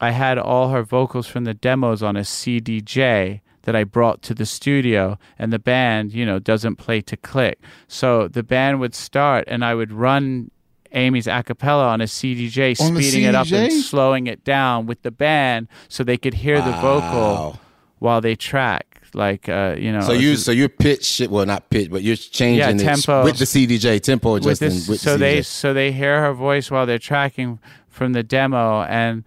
I 0.00 0.10
had 0.10 0.38
all 0.38 0.70
her 0.70 0.82
vocals 0.82 1.26
from 1.26 1.44
the 1.44 1.54
demos 1.54 2.02
on 2.02 2.16
a 2.16 2.20
CDJ 2.20 3.40
that 3.62 3.76
I 3.76 3.84
brought 3.84 4.22
to 4.22 4.34
the 4.34 4.46
studio, 4.46 5.18
and 5.38 5.52
the 5.52 5.58
band, 5.58 6.12
you 6.12 6.26
know, 6.26 6.38
doesn't 6.38 6.76
play 6.76 7.00
to 7.02 7.16
click. 7.16 7.60
So 7.86 8.28
the 8.28 8.42
band 8.42 8.80
would 8.80 8.94
start, 8.94 9.44
and 9.46 9.64
I 9.64 9.74
would 9.74 9.92
run 9.92 10.50
Amy's 10.92 11.26
a 11.26 11.42
cappella 11.42 11.86
on 11.86 12.00
a 12.00 12.04
CDJ, 12.04 12.80
On 12.80 12.94
speeding 12.94 13.24
it 13.24 13.34
up 13.34 13.50
and 13.50 13.72
slowing 13.72 14.26
it 14.26 14.44
down 14.44 14.86
with 14.86 15.02
the 15.02 15.10
band 15.10 15.68
so 15.88 16.04
they 16.04 16.18
could 16.18 16.34
hear 16.34 16.60
the 16.60 16.72
vocal 16.72 17.58
while 17.98 18.20
they 18.20 18.34
track. 18.34 18.91
Like, 19.14 19.48
uh, 19.48 19.76
you 19.78 19.92
know. 19.92 20.00
So 20.00 20.12
you 20.12 20.36
so 20.36 20.52
you're 20.52 20.68
pitch 20.68 21.04
shit 21.04 21.30
well 21.30 21.44
not 21.44 21.68
pitch 21.70 21.90
but 21.90 22.02
you're 22.02 22.16
changing 22.16 22.58
Yeah, 22.58 22.70
it 22.70 22.78
tempo. 22.78 23.24
with 23.24 23.38
the 23.38 23.44
CDJ 23.44 24.00
tempo 24.02 24.32
with 24.34 24.44
adjusting 24.46 24.68
this, 24.70 24.88
with 24.88 25.00
so 25.00 25.12
the 25.12 25.18
they 25.18 25.42
so 25.42 25.74
they 25.74 25.92
hear 25.92 26.20
her 26.22 26.32
voice 26.32 26.70
while 26.70 26.86
they're 26.86 26.98
tracking 26.98 27.58
from 27.88 28.14
the 28.14 28.22
demo 28.22 28.82
and 28.84 29.24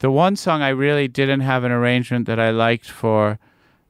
the 0.00 0.10
one 0.10 0.36
song 0.36 0.60
I 0.62 0.68
really 0.68 1.08
didn't 1.08 1.40
have 1.40 1.64
an 1.64 1.72
arrangement 1.72 2.26
that 2.26 2.38
I 2.38 2.50
liked 2.50 2.90
for 2.90 3.38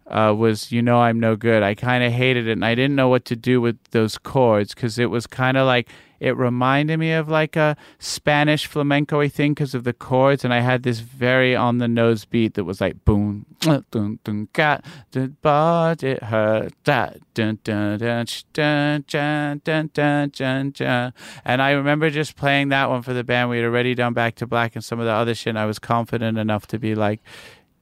uh, 0.06 0.32
was 0.36 0.70
"You 0.70 0.82
Know 0.82 1.00
I'm 1.00 1.18
No 1.18 1.34
Good." 1.34 1.64
I 1.64 1.74
kind 1.74 2.04
of 2.04 2.12
hated 2.12 2.46
it, 2.46 2.52
and 2.52 2.64
I 2.64 2.76
didn't 2.76 2.94
know 2.94 3.08
what 3.08 3.24
to 3.24 3.34
do 3.34 3.60
with 3.60 3.76
those 3.90 4.18
chords 4.18 4.74
because 4.74 4.98
it 5.00 5.06
was 5.06 5.26
kind 5.26 5.56
of 5.56 5.66
like 5.66 5.88
it 6.20 6.36
reminded 6.36 6.98
me 6.98 7.12
of 7.12 7.28
like 7.28 7.56
a 7.56 7.76
Spanish 7.98 8.66
flamenco 8.66 9.26
thing 9.28 9.52
because 9.52 9.74
of 9.74 9.84
the 9.84 9.92
chords, 9.92 10.44
and 10.44 10.52
I 10.52 10.60
had 10.60 10.82
this 10.82 11.00
very 11.00 11.54
on 11.56 11.78
the 11.78 11.88
nose 11.88 12.24
beat 12.24 12.54
that 12.54 12.64
was 12.64 12.80
like 12.80 13.04
boom, 13.04 13.46
dun 13.60 13.84
dun 14.24 14.48
got 14.52 14.84
the 15.12 15.32
but 15.42 16.02
it 16.02 16.22
hurt 16.24 16.72
that 16.84 17.18
dun 17.34 17.58
dun 17.64 17.98
dun 17.98 18.26
dun 18.52 19.04
dun 19.06 19.60
dun 19.64 19.90
dun 19.94 20.30
dun 20.30 20.70
dun, 20.70 21.12
and 21.44 21.62
I 21.62 21.70
remember 21.70 22.10
just 22.10 22.36
playing 22.36 22.68
that 22.70 22.90
one 22.90 23.02
for 23.02 23.12
the 23.12 23.24
band. 23.24 23.50
We 23.50 23.56
had 23.58 23.66
already 23.66 23.94
done 23.94 24.12
Back 24.12 24.36
to 24.36 24.46
Black 24.46 24.74
and 24.74 24.84
some 24.84 24.98
of 25.00 25.06
the 25.06 25.12
other 25.12 25.34
shit. 25.34 25.50
And 25.50 25.58
I 25.58 25.66
was 25.66 25.78
confident 25.78 26.38
enough 26.38 26.66
to 26.68 26.78
be 26.78 26.94
like. 26.94 27.20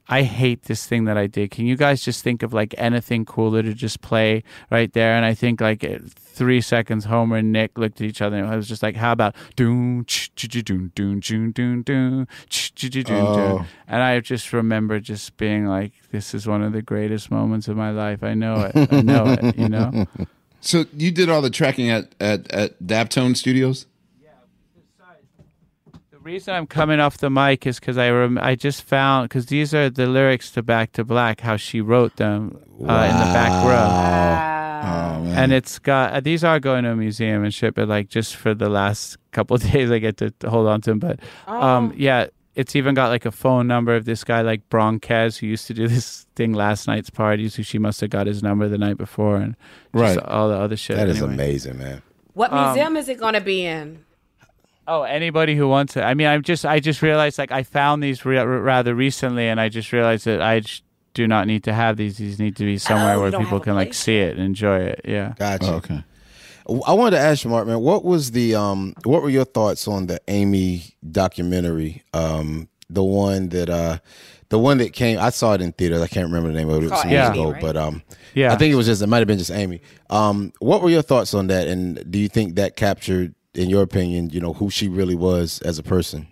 I 0.07 0.21
hate 0.23 0.63
this 0.63 0.85
thing 0.85 1.05
that 1.05 1.17
I 1.17 1.27
did. 1.27 1.51
Can 1.51 1.65
you 1.65 1.75
guys 1.75 2.03
just 2.03 2.23
think 2.23 2.43
of 2.43 2.53
like 2.53 2.75
anything 2.77 3.25
cooler 3.25 3.63
to 3.63 3.73
just 3.73 4.01
play 4.01 4.43
right 4.69 4.91
there? 4.93 5.13
And 5.15 5.25
I 5.25 5.33
think 5.33 5.61
like 5.61 5.83
three 6.09 6.61
seconds, 6.61 7.05
Homer 7.05 7.37
and 7.37 7.51
Nick 7.51 7.77
looked 7.77 8.01
at 8.01 8.07
each 8.07 8.21
other 8.21 8.37
and 8.37 8.47
I 8.47 8.55
was 8.55 8.67
just 8.67 8.83
like, 8.83 8.95
how 8.95 9.11
about 9.11 9.35
doon 9.55 10.05
ch 10.05 10.31
ch 10.35 10.47
ch 10.47 10.63
doon 10.63 10.91
doon 10.93 11.19
doon 11.19 11.51
doon 11.51 11.81
doon 11.81 12.27
ch 12.49 12.73
ch 12.75 12.89
ch 12.89 13.03
doon 13.03 13.05
doon? 13.05 13.61
Oh. 13.61 13.65
And 13.87 14.03
I 14.03 14.19
just 14.19 14.53
remember 14.53 14.99
just 14.99 15.37
being 15.37 15.65
like, 15.65 15.93
this 16.11 16.33
is 16.33 16.45
one 16.45 16.61
of 16.61 16.71
the 16.71 16.81
greatest 16.81 17.31
moments 17.31 17.67
of 17.67 17.75
my 17.75 17.89
life. 17.89 18.23
I 18.23 18.35
know 18.35 18.71
it. 18.73 18.93
I 18.93 19.01
know 19.01 19.35
it. 19.39 19.57
You 19.57 19.69
know. 19.69 20.05
So 20.61 20.85
you 20.97 21.11
did 21.11 21.29
all 21.29 21.43
the 21.43 21.51
tracking 21.51 21.91
at 21.91 22.15
at 22.19 22.51
at 22.51 22.81
Daptone 22.81 23.37
Studios. 23.37 23.85
The 26.25 26.31
reason 26.31 26.55
I'm 26.55 26.65
coming 26.65 26.99
off 26.99 27.19
the 27.19 27.29
mic 27.29 27.67
is 27.67 27.79
because 27.79 27.99
I 27.99 28.09
rem- 28.09 28.39
I 28.39 28.55
just 28.55 28.81
found 28.81 29.29
because 29.29 29.45
these 29.45 29.75
are 29.75 29.91
the 29.91 30.07
lyrics 30.07 30.49
to 30.53 30.63
Back 30.63 30.93
to 30.93 31.03
Black, 31.03 31.41
how 31.41 31.55
she 31.55 31.81
wrote 31.81 32.15
them 32.15 32.57
uh, 32.81 33.07
in 33.11 33.15
the 33.19 33.31
back 33.31 33.51
row. 33.63 35.29
Oh 35.29 35.33
and 35.39 35.53
it's 35.53 35.77
got 35.77 36.13
uh, 36.13 36.19
these 36.21 36.43
are 36.43 36.59
going 36.59 36.83
to 36.85 36.93
a 36.93 36.95
museum 36.95 37.43
and 37.43 37.53
shit 37.53 37.75
but 37.75 37.87
like 37.87 38.09
just 38.09 38.35
for 38.37 38.55
the 38.55 38.69
last 38.69 39.17
couple 39.33 39.55
of 39.55 39.61
days 39.71 39.91
i 39.91 39.99
get 39.99 40.17
to 40.17 40.33
hold 40.47 40.67
on 40.67 40.81
to 40.81 40.91
them 40.91 40.99
but 40.99 41.19
um 41.47 41.93
yeah 41.95 42.27
it's 42.55 42.75
even 42.75 42.93
got 42.95 43.09
like 43.09 43.25
a 43.25 43.31
phone 43.31 43.67
number 43.67 43.95
of 43.95 44.05
this 44.05 44.23
guy 44.23 44.41
like 44.41 44.67
Bronkez 44.69 45.37
who 45.39 45.47
used 45.47 45.67
to 45.67 45.73
do 45.75 45.87
this 45.95 46.25
thing 46.35 46.53
last 46.53 46.87
night's 46.87 47.09
parties 47.11 47.53
who 47.55 47.61
she 47.63 47.77
must 47.77 48.01
have 48.01 48.09
got 48.09 48.25
his 48.27 48.41
number 48.41 48.67
the 48.67 48.77
night 48.79 48.97
before 48.97 49.37
and 49.37 49.55
just 49.95 50.17
Right. 50.17 50.25
all 50.25 50.49
the 50.49 50.55
other 50.57 50.75
shit 50.77 50.95
That 50.97 51.07
is 51.09 51.17
anyway. 51.21 51.33
amazing, 51.35 51.77
man. 51.77 52.01
What 52.33 52.51
Um, 52.51 52.65
museum 52.73 52.97
is 52.97 53.09
it 53.09 53.19
going 53.19 53.33
to 53.35 53.41
be 53.41 53.65
in? 53.65 54.04
Oh 54.87 55.03
anybody 55.03 55.55
who 55.55 55.67
wants 55.67 55.95
it 55.97 56.01
i 56.01 56.13
mean 56.13 56.27
I'm 56.27 56.41
just 56.43 56.65
i 56.65 56.79
just 56.79 57.01
realized 57.01 57.37
like 57.37 57.51
i 57.51 57.63
found 57.63 58.03
these 58.03 58.23
re- 58.25 58.37
rather 58.43 58.93
recently 58.95 59.47
and 59.47 59.59
i 59.59 59.69
just 59.69 59.91
realized 59.91 60.25
that 60.25 60.41
i 60.41 60.59
j- 60.61 60.81
do 61.13 61.27
not 61.27 61.47
need 61.47 61.63
to 61.63 61.73
have 61.73 61.97
these 61.97 62.17
these 62.17 62.39
need 62.39 62.55
to 62.57 62.65
be 62.65 62.77
somewhere 62.77 63.15
Oh, 63.15 63.21
where 63.21 63.31
people 63.31 63.45
have 63.45 63.61
a 63.61 63.63
can 63.65 63.75
like 63.75 63.93
see 63.93 64.17
it 64.17 64.35
and 64.35 64.41
enjoy 64.45 64.79
it 64.79 65.01
yeah 65.05 65.33
Gotcha. 65.39 65.65
Oh, 65.67 65.75
okay. 65.75 66.03
I 66.87 66.93
wanted 66.93 67.11
to 67.17 67.19
ask 67.19 67.43
you, 67.43 67.51
Mark, 67.51 67.67
man, 67.67 67.79
what 67.79 68.03
was 68.03 68.31
the 68.31 68.55
um, 68.55 68.95
what 69.03 69.21
were 69.21 69.29
your 69.29 69.45
thoughts 69.45 69.87
on 69.87 70.07
the 70.07 70.19
Amy 70.27 70.95
documentary? 71.11 72.01
Um, 72.11 72.69
the 72.89 73.03
one 73.03 73.49
that 73.49 73.69
uh, 73.69 73.99
the 74.49 74.57
one 74.57 74.79
that 74.79 74.91
came, 74.93 75.19
I 75.19 75.29
saw 75.29 75.53
it 75.53 75.61
in 75.61 75.73
theaters. 75.73 76.01
I 76.01 76.07
can't 76.07 76.25
remember 76.25 76.49
the 76.51 76.57
name 76.57 76.69
of 76.69 76.81
it. 76.81 76.85
It 76.87 76.89
was 76.91 77.01
some 77.01 77.09
years 77.11 77.29
ago, 77.29 77.51
right? 77.51 77.61
but 77.61 77.77
um, 77.77 78.01
Yeah. 78.33 78.51
I 78.51 78.55
think 78.57 78.71
it 78.73 78.75
was 78.75 78.87
just 78.87 79.03
it 79.03 79.07
might 79.07 79.19
have 79.19 79.27
been 79.27 79.37
just 79.37 79.51
Amy. 79.51 79.79
Um, 80.09 80.53
what 80.59 80.81
were 80.81 80.89
your 80.89 81.03
thoughts 81.03 81.35
on 81.35 81.47
that? 81.47 81.67
And 81.67 82.03
do 82.11 82.17
you 82.17 82.27
think 82.29 82.55
that 82.55 82.75
captured, 82.75 83.35
in 83.55 83.69
your 83.69 83.81
opinion, 83.81 84.29
you 84.29 84.39
know, 84.39 84.53
who 84.53 84.69
she 84.69 84.87
really 84.87 85.15
was 85.15 85.59
as 85.61 85.79
a 85.79 85.83
person? 85.83 86.27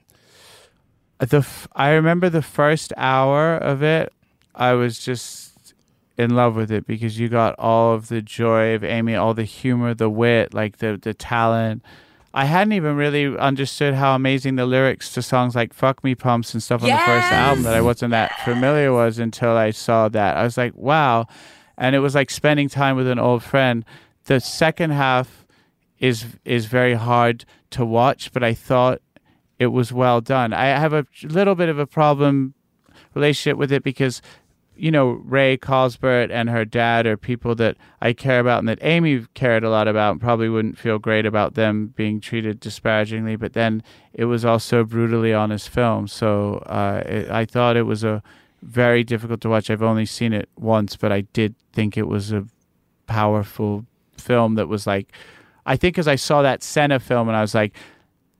the 1.19 1.37
f- 1.37 1.67
I 1.75 1.91
remember 1.91 2.29
the 2.29 2.41
first 2.41 2.91
hour 2.97 3.55
of 3.55 3.81
it. 3.83 4.11
I 4.55 4.73
was 4.73 4.99
just 4.99 5.73
in 6.17 6.35
love 6.35 6.55
with 6.55 6.71
it 6.71 6.85
because 6.85 7.19
you 7.19 7.27
got 7.27 7.55
all 7.57 7.93
of 7.93 8.07
the 8.07 8.21
joy 8.21 8.75
of 8.75 8.83
Amy, 8.83 9.15
all 9.15 9.33
the 9.33 9.45
humor, 9.45 9.93
the 9.93 10.09
wit, 10.09 10.53
like 10.53 10.77
the 10.77 10.99
the 11.01 11.13
talent. 11.13 11.83
I 12.35 12.45
hadn't 12.45 12.73
even 12.73 12.95
really 12.95 13.37
understood 13.37 13.93
how 13.93 14.15
amazing 14.15 14.55
the 14.55 14.65
lyrics 14.65 15.13
to 15.13 15.21
songs 15.21 15.55
like 15.55 15.73
"Fuck 15.73 16.03
Me 16.03 16.15
Pumps" 16.15 16.53
and 16.53 16.61
stuff 16.61 16.81
on 16.83 16.89
the 16.89 16.97
first 16.97 17.31
album 17.31 17.63
that 17.63 17.75
I 17.75 17.81
wasn't 17.81 18.11
that 18.11 18.31
familiar 18.43 18.91
was 18.91 19.19
until 19.19 19.51
I 19.51 19.71
saw 19.71 20.09
that. 20.09 20.37
I 20.37 20.43
was 20.43 20.57
like, 20.57 20.75
wow, 20.75 21.27
and 21.77 21.95
it 21.95 21.99
was 21.99 22.15
like 22.15 22.31
spending 22.31 22.69
time 22.69 22.95
with 22.95 23.07
an 23.07 23.19
old 23.19 23.43
friend. 23.43 23.85
The 24.25 24.39
second 24.39 24.91
half 24.91 25.42
is 25.99 26.25
is 26.45 26.65
very 26.65 26.95
hard 26.95 27.45
to 27.71 27.85
watch, 27.85 28.31
but 28.31 28.43
I 28.43 28.53
thought 28.53 29.01
it 29.59 29.67
was 29.67 29.93
well 29.93 30.21
done. 30.21 30.53
I 30.53 30.65
have 30.65 30.93
a 30.93 31.05
little 31.23 31.55
bit 31.55 31.69
of 31.69 31.79
a 31.79 31.87
problem 31.87 32.53
relationship 33.13 33.57
with 33.57 33.71
it 33.71 33.83
because 33.83 34.21
you 34.75 34.91
know 34.91 35.21
Raye 35.23 35.57
Cosbert 35.57 36.31
and 36.31 36.49
her 36.49 36.65
dad 36.65 37.05
are 37.05 37.17
people 37.17 37.55
that 37.55 37.77
I 38.01 38.13
care 38.13 38.39
about 38.39 38.59
and 38.59 38.67
that 38.67 38.79
Amy 38.81 39.25
cared 39.33 39.63
a 39.63 39.69
lot 39.69 39.87
about 39.87 40.13
and 40.13 40.21
probably 40.21 40.49
wouldn't 40.49 40.77
feel 40.77 40.99
great 40.99 41.25
about 41.25 41.53
them 41.53 41.93
being 41.95 42.19
treated 42.19 42.59
disparagingly 42.59 43.35
but 43.35 43.53
then 43.53 43.83
it 44.13 44.25
was 44.25 44.43
also 44.43 44.83
brutally 44.83 45.33
honest 45.33 45.69
film 45.69 46.07
so 46.07 46.55
uh, 46.65 47.03
it, 47.05 47.29
I 47.29 47.45
thought 47.45 47.77
it 47.77 47.83
was 47.83 48.03
a 48.03 48.23
very 48.63 49.03
difficult 49.03 49.41
to 49.41 49.49
watch 49.49 49.69
I've 49.69 49.83
only 49.83 50.05
seen 50.07 50.33
it 50.33 50.49
once 50.57 50.95
but 50.95 51.11
I 51.11 51.21
did 51.21 51.55
think 51.71 51.95
it 51.97 52.07
was 52.07 52.31
a 52.31 52.45
powerful 53.05 53.85
film 54.17 54.55
that 54.55 54.67
was 54.67 54.87
like 54.87 55.11
I 55.65 55.75
think 55.77 55.97
as 55.97 56.07
I 56.07 56.15
saw 56.15 56.41
that 56.41 56.63
Senna 56.63 56.99
film 56.99 57.27
and 57.27 57.37
I 57.37 57.41
was 57.41 57.55
like 57.55 57.75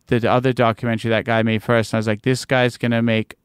the 0.08 0.30
other 0.30 0.54
documentary 0.54 1.10
that 1.10 1.26
guy 1.26 1.42
made 1.44 1.64
first 1.64 1.94
and 1.94 1.98
I 1.98 2.00
was 2.00 2.08
like 2.08 2.22
this 2.24 2.46
guy's 2.46 2.78
going 2.78 2.92
to 2.92 3.02
make 3.02 3.36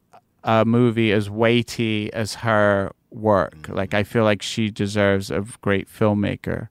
a 0.44 0.64
movie 0.64 1.12
as 1.12 1.30
weighty 1.30 2.12
as 2.12 2.34
her 2.34 2.92
work 3.10 3.56
mm-hmm. 3.56 3.74
like 3.74 3.94
I 3.94 4.04
feel 4.04 4.24
like 4.24 4.42
she 4.42 4.70
deserves 4.70 5.30
a 5.30 5.44
great 5.62 5.88
filmmaker 5.88 6.68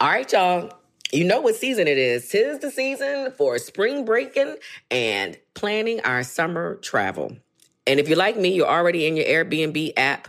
All 0.00 0.08
right, 0.08 0.30
y'all. 0.32 0.70
You 1.12 1.24
know 1.24 1.40
what 1.40 1.56
season 1.56 1.88
it 1.88 1.96
is. 1.96 2.28
Tis 2.28 2.58
the 2.58 2.70
season 2.70 3.32
for 3.32 3.58
spring 3.58 4.04
breaking 4.04 4.56
and 4.90 5.38
planning 5.54 6.00
our 6.02 6.22
summer 6.22 6.76
travel. 6.76 7.36
And 7.86 7.98
if 7.98 8.08
you're 8.08 8.18
like 8.18 8.36
me, 8.36 8.50
you're 8.50 8.68
already 8.68 9.06
in 9.06 9.16
your 9.16 9.24
Airbnb 9.24 9.94
app 9.96 10.28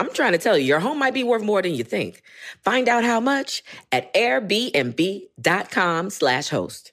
I'm 0.00 0.12
trying 0.12 0.32
to 0.32 0.38
tell 0.38 0.56
you, 0.56 0.64
your 0.64 0.80
home 0.80 0.98
might 0.98 1.14
be 1.14 1.24
worth 1.24 1.42
more 1.42 1.60
than 1.62 1.74
you 1.74 1.84
think. 1.84 2.22
Find 2.62 2.88
out 2.88 3.04
how 3.04 3.20
much 3.20 3.64
at 3.90 4.12
airbnb.com 4.14 6.10
slash 6.10 6.48
host. 6.48 6.92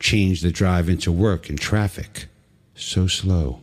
Change 0.00 0.40
the 0.40 0.50
drive 0.50 0.88
into 0.88 1.12
work 1.12 1.48
in 1.48 1.56
traffic. 1.56 2.26
So 2.74 3.06
slow. 3.06 3.60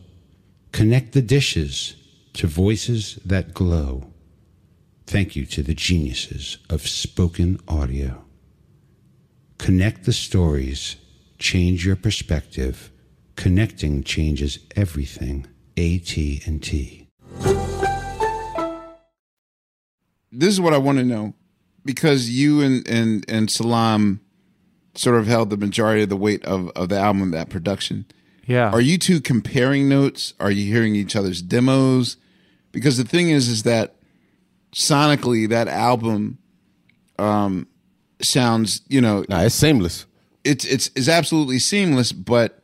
Connect 0.72 1.12
the 1.12 1.22
dishes 1.22 1.96
to 2.34 2.46
voices 2.46 3.18
that 3.24 3.52
glow. 3.52 4.12
Thank 5.06 5.34
you 5.34 5.44
to 5.46 5.62
the 5.62 5.74
geniuses 5.74 6.58
of 6.70 6.86
spoken 6.86 7.58
audio. 7.66 8.24
Connect 9.58 10.04
the 10.04 10.12
stories, 10.12 10.96
change 11.38 11.84
your 11.84 11.96
perspective. 11.96 12.90
Connecting 13.34 14.04
changes 14.04 14.58
everything. 14.76 15.46
AT&T. 15.76 17.08
this 20.32 20.52
is 20.52 20.60
what 20.60 20.74
I 20.74 20.78
want 20.78 20.98
to 20.98 21.04
know 21.04 21.34
because 21.84 22.30
you 22.30 22.60
and 22.60 22.86
and 22.88 23.24
and 23.28 23.50
Salaam 23.50 24.20
sort 24.98 25.16
of 25.16 25.26
held 25.26 25.50
the 25.50 25.56
majority 25.56 26.02
of 26.02 26.08
the 26.08 26.16
weight 26.16 26.44
of 26.44 26.70
of 26.70 26.88
the 26.88 26.98
album, 26.98 27.30
that 27.30 27.48
production. 27.48 28.04
Yeah. 28.46 28.70
Are 28.70 28.80
you 28.80 28.98
two 28.98 29.20
comparing 29.20 29.88
notes? 29.88 30.32
Are 30.40 30.50
you 30.50 30.72
hearing 30.72 30.94
each 30.96 31.14
other's 31.14 31.42
demos? 31.42 32.16
Because 32.72 32.96
the 32.96 33.04
thing 33.04 33.28
is, 33.30 33.46
is 33.48 33.62
that 33.64 33.94
sonically, 34.72 35.48
that 35.48 35.68
album 35.68 36.38
um, 37.18 37.66
sounds, 38.22 38.82
you 38.88 39.00
know, 39.00 39.24
Nah, 39.28 39.42
it's 39.42 39.54
seamless. 39.54 40.06
it's 40.44 40.64
it's 40.64 40.90
it's 40.94 41.08
absolutely 41.08 41.58
seamless. 41.58 42.12
But 42.12 42.62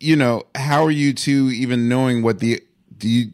you 0.00 0.16
know, 0.16 0.44
how 0.54 0.84
are 0.84 0.90
you 0.90 1.12
two 1.12 1.50
even 1.50 1.88
knowing 1.88 2.22
what 2.22 2.40
the 2.40 2.62
do 2.96 3.08
you 3.08 3.32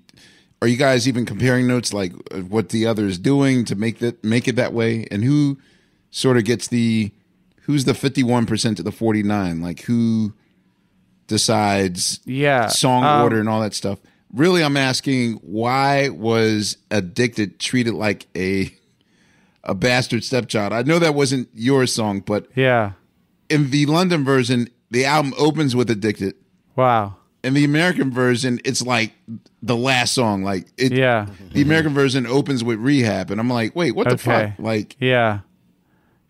are 0.60 0.68
you 0.68 0.76
guys 0.76 1.06
even 1.06 1.24
comparing 1.26 1.66
notes 1.66 1.92
like 1.92 2.12
what 2.48 2.70
the 2.70 2.86
other 2.86 3.06
is 3.06 3.18
doing 3.18 3.64
to 3.66 3.74
make 3.74 3.98
that 4.00 4.22
make 4.24 4.48
it 4.48 4.56
that 4.56 4.72
way? 4.72 5.06
And 5.10 5.22
who 5.24 5.58
sort 6.10 6.36
of 6.36 6.44
gets 6.44 6.68
the 6.68 7.12
who's 7.64 7.84
the 7.84 7.94
fifty 7.94 8.22
one 8.22 8.46
percent 8.46 8.76
to 8.78 8.82
the 8.82 8.92
forty 8.92 9.22
nine? 9.22 9.60
Like 9.60 9.80
who 9.82 10.32
decides 11.26 12.20
Yeah, 12.24 12.68
song 12.68 13.04
um, 13.04 13.22
order 13.22 13.40
and 13.40 13.48
all 13.48 13.60
that 13.62 13.74
stuff? 13.74 13.98
Really, 14.32 14.62
I'm 14.62 14.76
asking 14.76 15.34
why 15.42 16.08
was 16.08 16.76
addicted 16.90 17.58
treated 17.60 17.94
like 17.94 18.26
a 18.36 18.70
a 19.62 19.74
bastard 19.74 20.24
stepchild. 20.24 20.72
I 20.72 20.82
know 20.82 20.98
that 20.98 21.14
wasn't 21.14 21.48
your 21.54 21.86
song, 21.86 22.20
but 22.20 22.48
Yeah. 22.54 22.92
in 23.48 23.70
the 23.70 23.86
London 23.86 24.24
version, 24.24 24.68
the 24.90 25.04
album 25.06 25.32
opens 25.38 25.74
with 25.74 25.88
"Addicted." 25.90 26.34
Wow. 26.76 27.16
In 27.42 27.54
the 27.54 27.64
American 27.64 28.10
version, 28.10 28.58
it's 28.64 28.82
like 28.82 29.12
the 29.62 29.76
last 29.76 30.12
song. 30.14 30.42
Like 30.42 30.66
it, 30.76 30.92
Yeah. 30.92 31.26
the 31.52 31.62
American 31.62 31.94
version 31.94 32.26
opens 32.26 32.62
with 32.64 32.78
"Rehab," 32.78 33.30
and 33.30 33.40
I'm 33.40 33.48
like, 33.50 33.74
wait, 33.76 33.92
what 33.94 34.08
the 34.08 34.18
fuck? 34.18 34.52
Like, 34.58 34.96
Yeah. 35.00 35.40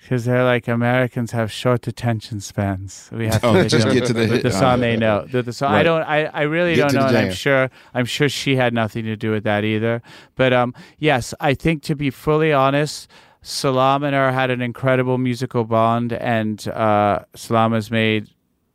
Because 0.05 0.27
they're 0.27 0.45
like 0.45 0.69
Americans 0.69 1.31
have 1.33 1.51
short 1.51 1.87
attention 1.87 2.39
spans. 2.41 3.09
We 3.11 3.27
have 3.29 3.41
to 3.41 3.47
Oh, 3.49 3.65
just 3.67 3.89
get 3.91 4.05
to 4.05 4.13
the 4.13 4.27
hit. 4.27 4.43
the 4.43 4.51
song 4.51 4.75
Oh. 4.75 4.81
they 4.83 4.97
know. 4.99 5.25
The, 5.25 5.43
the 5.43 5.53
song, 5.55 5.73
I 5.73 5.83
don't. 5.83 6.03
I, 6.03 6.27
I 6.27 6.43
really 6.43 6.75
Get 6.75 6.91
don't 6.91 7.01
know. 7.01 7.07
And 7.09 7.17
I'm 7.17 7.33
sure. 7.33 7.71
I'm 7.95 8.05
sure 8.05 8.29
she 8.29 8.57
had 8.57 8.75
nothing 8.75 9.07
to 9.07 9.17
do 9.17 9.31
with 9.31 9.45
that 9.45 9.65
either. 9.65 10.03
But 10.37 10.53
um, 10.53 10.75
yes, 10.99 11.33
I 11.41 11.55
think 11.55 11.83
to 11.85 11.97
be 11.97 12.11
fully 12.11 12.53
honest, 12.53 13.09
Salaam 13.41 14.05
and 14.05 14.15
her 14.15 14.31
had 14.31 14.51
an 14.51 14.61
incredible 14.61 15.17
musical 15.17 15.65
bond, 15.65 16.13
and 16.13 16.69
uh, 16.69 17.21
Salaam 17.35 17.73
has 17.73 17.91
made 17.91 18.29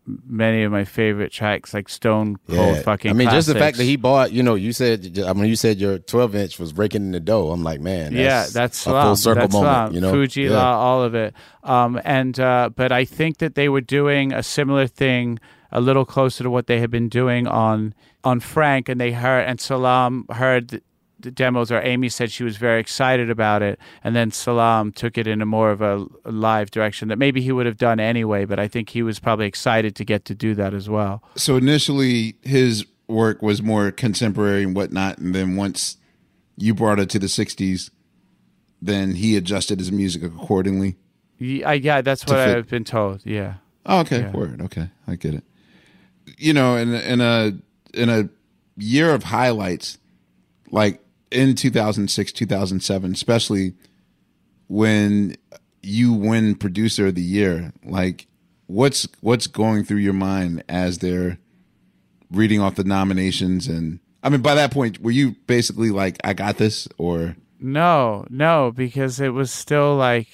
many 0.05 0.63
of 0.63 0.71
my 0.71 0.85
favorite 0.85 1.31
tracks, 1.31 1.73
like 1.73 1.89
Stone 1.89 2.37
Cold 2.49 2.83
fucking. 2.83 3.11
I 3.11 3.13
mean, 3.13 3.29
just 3.29 3.47
the 3.47 3.55
fact 3.55 3.77
that 3.77 3.83
he 3.83 3.95
bought, 3.95 4.31
you 4.31 4.43
know, 4.43 4.55
you 4.55 4.73
said, 4.73 5.19
I 5.19 5.33
mean, 5.33 5.45
you 5.45 5.55
said 5.55 5.79
your 5.79 5.99
12 5.99 6.35
inch 6.35 6.59
was 6.59 6.73
breaking 6.73 7.03
in 7.03 7.11
the 7.11 7.19
dough. 7.19 7.51
I'm 7.51 7.63
like, 7.63 7.79
man, 7.79 8.13
yeah, 8.13 8.41
that's 8.41 8.53
that's 8.53 8.87
a 8.87 8.91
full 8.91 9.15
circle 9.15 9.41
that's 9.41 9.53
moment, 9.53 9.91
Slam. 9.91 9.93
you 9.93 10.01
know? 10.01 10.11
Fuji 10.11 10.43
Yeah. 10.43 10.51
Law, 10.57 10.77
all 10.79 11.03
of 11.03 11.15
it. 11.15 11.33
Um, 11.63 12.01
and 12.03 12.39
uh, 12.39 12.69
but 12.75 12.91
I 12.91 13.05
think 13.05 13.37
that 13.37 13.55
they 13.55 13.69
were 13.69 13.81
doing 13.81 14.33
a 14.33 14.43
similar 14.43 14.87
thing, 14.87 15.39
a 15.71 15.81
little 15.81 16.05
closer 16.05 16.43
to 16.43 16.49
what 16.49 16.67
they 16.67 16.79
had 16.79 16.91
been 16.91 17.09
doing 17.09 17.47
on 17.47 17.93
on 18.23 18.39
Frank, 18.39 18.89
and 18.89 18.99
they 18.99 19.11
heard 19.11 19.45
and 19.45 19.59
Salaam 19.59 20.25
heard. 20.31 20.81
Demos 21.21 21.71
or 21.71 21.81
Amy 21.81 22.09
said 22.09 22.31
she 22.31 22.43
was 22.43 22.57
very 22.57 22.79
excited 22.79 23.29
about 23.29 23.61
it 23.61 23.79
and 24.03 24.15
then 24.15 24.31
Salaam 24.31 24.91
took 24.91 25.17
it 25.17 25.27
in 25.27 25.41
a 25.41 25.45
more 25.45 25.71
of 25.71 25.81
a 25.81 26.05
live 26.25 26.71
direction 26.71 27.07
that 27.09 27.17
maybe 27.17 27.41
he 27.41 27.51
would 27.51 27.65
have 27.65 27.77
done 27.77 27.99
anyway 27.99 28.45
but 28.45 28.59
I 28.59 28.67
think 28.67 28.89
he 28.89 29.03
was 29.03 29.19
probably 29.19 29.47
excited 29.47 29.95
to 29.95 30.05
get 30.05 30.25
to 30.25 30.35
do 30.35 30.55
that 30.55 30.73
as 30.73 30.89
well. 30.89 31.21
so 31.35 31.57
initially 31.57 32.35
his 32.41 32.85
work 33.07 33.41
was 33.41 33.61
more 33.61 33.91
contemporary 33.91 34.63
and 34.63 34.75
whatnot, 34.75 35.17
and 35.17 35.33
then 35.33 35.55
once 35.55 35.97
you 36.57 36.73
brought 36.75 36.99
it 36.99 37.09
to 37.09 37.17
the 37.19 37.25
'60s, 37.27 37.89
then 38.81 39.15
he 39.15 39.35
adjusted 39.35 39.79
his 39.79 39.91
music 39.91 40.21
accordingly. 40.23 40.95
Yeah, 41.39 41.71
yeah 41.73 42.01
that's 42.01 42.25
what 42.25 42.35
fit. 42.35 42.55
I've 42.57 42.69
been 42.69 42.83
told. 42.83 43.25
Yeah. 43.25 43.55
Oh, 43.85 44.01
okay, 44.01 44.19
Yeah. 44.21 44.31
word. 44.31 44.61
Okay, 44.61 44.89
I 45.07 45.15
get 45.15 45.33
it. 45.33 45.43
You 46.37 46.53
know, 46.53 46.75
in 46.75 46.93
in 46.93 47.19
a 47.21 47.53
in 47.93 48.09
a 48.09 48.29
year 48.77 49.13
of 49.13 49.23
highlights, 49.23 49.97
like 50.69 51.01
in 51.31 51.55
2006, 51.55 52.31
2007, 52.31 53.11
especially 53.11 53.73
when 54.67 55.35
you 55.81 56.13
win 56.13 56.55
producer 56.55 57.07
of 57.07 57.15
the 57.15 57.21
year, 57.21 57.73
like 57.83 58.27
what's 58.67 59.07
what's 59.21 59.47
going 59.47 59.83
through 59.83 59.97
your 59.97 60.13
mind 60.13 60.63
as 60.69 60.99
they're 60.99 61.39
reading 62.31 62.61
off 62.61 62.75
the 62.75 62.83
nominations 62.83 63.67
and 63.67 63.99
I 64.21 64.29
mean 64.29 64.41
by 64.41 64.53
that 64.53 64.71
point 64.71 65.01
were 65.01 65.09
you 65.09 65.31
basically 65.47 65.89
like 65.89 66.17
I 66.23 66.33
got 66.33 66.57
this 66.57 66.87
or? 66.97 67.35
No, 67.59 68.25
no, 68.29 68.71
because 68.71 69.19
it 69.19 69.33
was 69.33 69.51
still 69.51 69.95
like, 69.95 70.27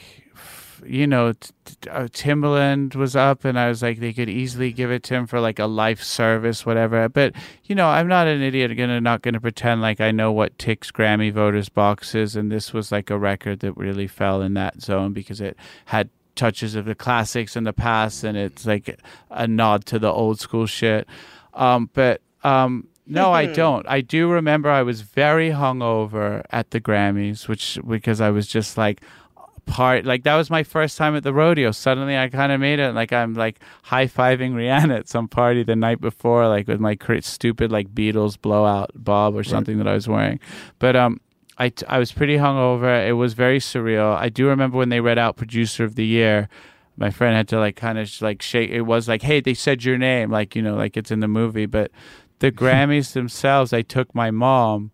you 0.85 1.07
know, 1.07 1.33
t- 1.33 1.51
t- 1.65 1.89
uh, 1.89 2.07
Timbaland 2.07 2.95
was 2.95 3.15
up, 3.15 3.45
and 3.45 3.59
I 3.59 3.67
was 3.67 3.81
like, 3.81 3.99
they 3.99 4.13
could 4.13 4.29
easily 4.29 4.71
give 4.71 4.91
it 4.91 5.03
to 5.03 5.15
him 5.15 5.27
for 5.27 5.39
like 5.39 5.59
a 5.59 5.65
life 5.65 6.03
service, 6.03 6.65
whatever. 6.65 7.09
But 7.09 7.33
you 7.63 7.75
know, 7.75 7.87
I'm 7.87 8.07
not 8.07 8.27
an 8.27 8.41
idiot. 8.41 8.75
Gonna 8.77 9.01
not 9.01 9.21
gonna 9.21 9.41
pretend 9.41 9.81
like 9.81 9.99
I 10.01 10.11
know 10.11 10.31
what 10.31 10.57
ticks 10.57 10.91
Grammy 10.91 11.31
voters 11.31 11.69
boxes, 11.69 12.35
and 12.35 12.51
this 12.51 12.73
was 12.73 12.91
like 12.91 13.09
a 13.09 13.17
record 13.17 13.59
that 13.61 13.73
really 13.73 14.07
fell 14.07 14.41
in 14.41 14.53
that 14.55 14.81
zone 14.81 15.13
because 15.13 15.41
it 15.41 15.57
had 15.85 16.09
touches 16.35 16.75
of 16.75 16.85
the 16.85 16.95
classics 16.95 17.55
in 17.55 17.63
the 17.63 17.73
past, 17.73 18.23
and 18.23 18.37
it's 18.37 18.65
like 18.65 18.99
a 19.29 19.47
nod 19.47 19.85
to 19.85 19.99
the 19.99 20.11
old 20.11 20.39
school 20.39 20.65
shit. 20.65 21.07
Um, 21.53 21.89
but 21.93 22.21
um, 22.43 22.87
no, 23.07 23.31
I 23.31 23.45
don't. 23.45 23.87
I 23.87 24.01
do 24.01 24.29
remember 24.29 24.69
I 24.69 24.81
was 24.81 25.01
very 25.01 25.51
hungover 25.51 26.43
at 26.51 26.71
the 26.71 26.81
Grammys, 26.81 27.47
which 27.47 27.79
because 27.87 28.19
I 28.19 28.29
was 28.29 28.47
just 28.47 28.77
like 28.77 29.01
part 29.65 30.05
like 30.05 30.23
that 30.23 30.35
was 30.35 30.49
my 30.49 30.63
first 30.63 30.97
time 30.97 31.15
at 31.15 31.23
the 31.23 31.33
rodeo. 31.33 31.71
Suddenly 31.71 32.17
I 32.17 32.29
kind 32.29 32.51
of 32.51 32.59
made 32.59 32.79
it 32.79 32.93
like 32.93 33.11
I'm 33.11 33.33
like 33.33 33.59
high 33.83 34.07
fiving 34.07 34.53
Rihanna 34.53 34.99
at 34.99 35.07
some 35.09 35.27
party 35.27 35.63
the 35.63 35.75
night 35.75 36.01
before, 36.01 36.47
like 36.47 36.67
with 36.67 36.79
my 36.79 36.97
stupid 37.21 37.71
like 37.71 37.93
Beatles 37.93 38.39
blowout 38.39 38.91
bob 38.95 39.35
or 39.35 39.43
something 39.43 39.77
that 39.77 39.87
I 39.87 39.93
was 39.93 40.07
wearing. 40.07 40.39
But 40.79 40.95
um, 40.95 41.19
I 41.57 41.69
t- 41.69 41.85
I 41.87 41.99
was 41.99 42.11
pretty 42.11 42.37
hungover. 42.37 43.07
It 43.07 43.13
was 43.13 43.33
very 43.33 43.59
surreal. 43.59 44.15
I 44.15 44.29
do 44.29 44.47
remember 44.47 44.77
when 44.77 44.89
they 44.89 45.01
read 45.01 45.17
out 45.17 45.37
producer 45.37 45.83
of 45.83 45.95
the 45.95 46.05
year. 46.05 46.49
My 46.97 47.11
friend 47.11 47.35
had 47.35 47.47
to 47.49 47.59
like 47.59 47.75
kind 47.75 47.97
of 47.97 48.09
like 48.21 48.41
shake. 48.41 48.69
It 48.69 48.83
was 48.83 49.07
like, 49.07 49.21
hey, 49.21 49.41
they 49.41 49.53
said 49.53 49.83
your 49.83 49.97
name, 49.97 50.31
like 50.31 50.55
you 50.55 50.61
know, 50.61 50.75
like 50.75 50.97
it's 50.97 51.11
in 51.11 51.19
the 51.19 51.27
movie. 51.27 51.65
But 51.65 51.91
the 52.39 52.51
Grammys 52.53 53.13
themselves, 53.13 53.73
I 53.73 53.81
took 53.81 54.13
my 54.13 54.31
mom 54.31 54.91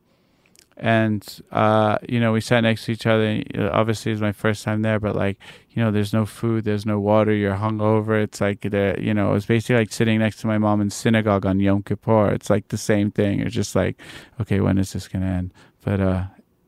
and 0.82 1.24
uh, 1.52 1.98
you 2.10 2.20
know 2.20 2.34
we 2.34 2.42
sat 2.42 2.62
next 2.62 2.86
to 2.86 2.92
each 2.92 3.06
other. 3.06 3.24
And, 3.24 3.70
obviously, 3.70 4.12
it 4.12 4.16
was 4.16 4.22
my 4.22 4.32
first 4.32 4.64
time 4.64 4.82
there, 4.82 5.00
but 5.00 5.16
like 5.16 5.38
you 5.70 5.82
know, 5.82 5.92
there's 5.92 6.12
no 6.12 6.26
food, 6.26 6.66
there's 6.66 6.86
no 6.86 7.00
water. 7.00 7.32
You're 7.34 7.56
hungover. 7.56 8.22
It's 8.22 8.42
like 8.42 8.62
the 8.62 8.96
you 9.00 9.14
know, 9.14 9.30
it 9.30 9.34
was 9.34 9.46
basically 9.46 9.76
like 9.76 9.94
sitting 9.94 10.20
next 10.20 10.38
to 10.42 10.48
my 10.48 10.58
mom 10.58 10.82
in 10.82 10.90
synagogue 10.90 11.46
on 11.46 11.60
Yom 11.60 11.84
Kippur. 11.84 12.32
It's 12.32 12.50
like 12.50 12.68
the 12.70 12.78
same 12.78 13.12
thing. 13.12 13.40
It's 13.40 13.56
just 13.56 13.76
like, 13.76 14.02
okay, 14.42 14.60
when 14.60 14.78
is 14.78 14.92
this 14.94 15.08
gonna 15.08 15.28
end? 15.28 15.54
But 15.86 16.00
uh, 16.02 16.24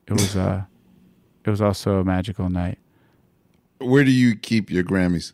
it 0.08 0.14
was 0.14 0.36
uh, 0.38 0.64
it 1.44 1.50
was 1.50 1.62
also 1.62 2.00
a 2.00 2.04
magical 2.04 2.50
night. 2.50 2.78
where 3.80 4.04
do 4.06 4.12
you 4.12 4.36
keep 4.36 4.70
your 4.72 4.84
Grammys? 4.84 5.34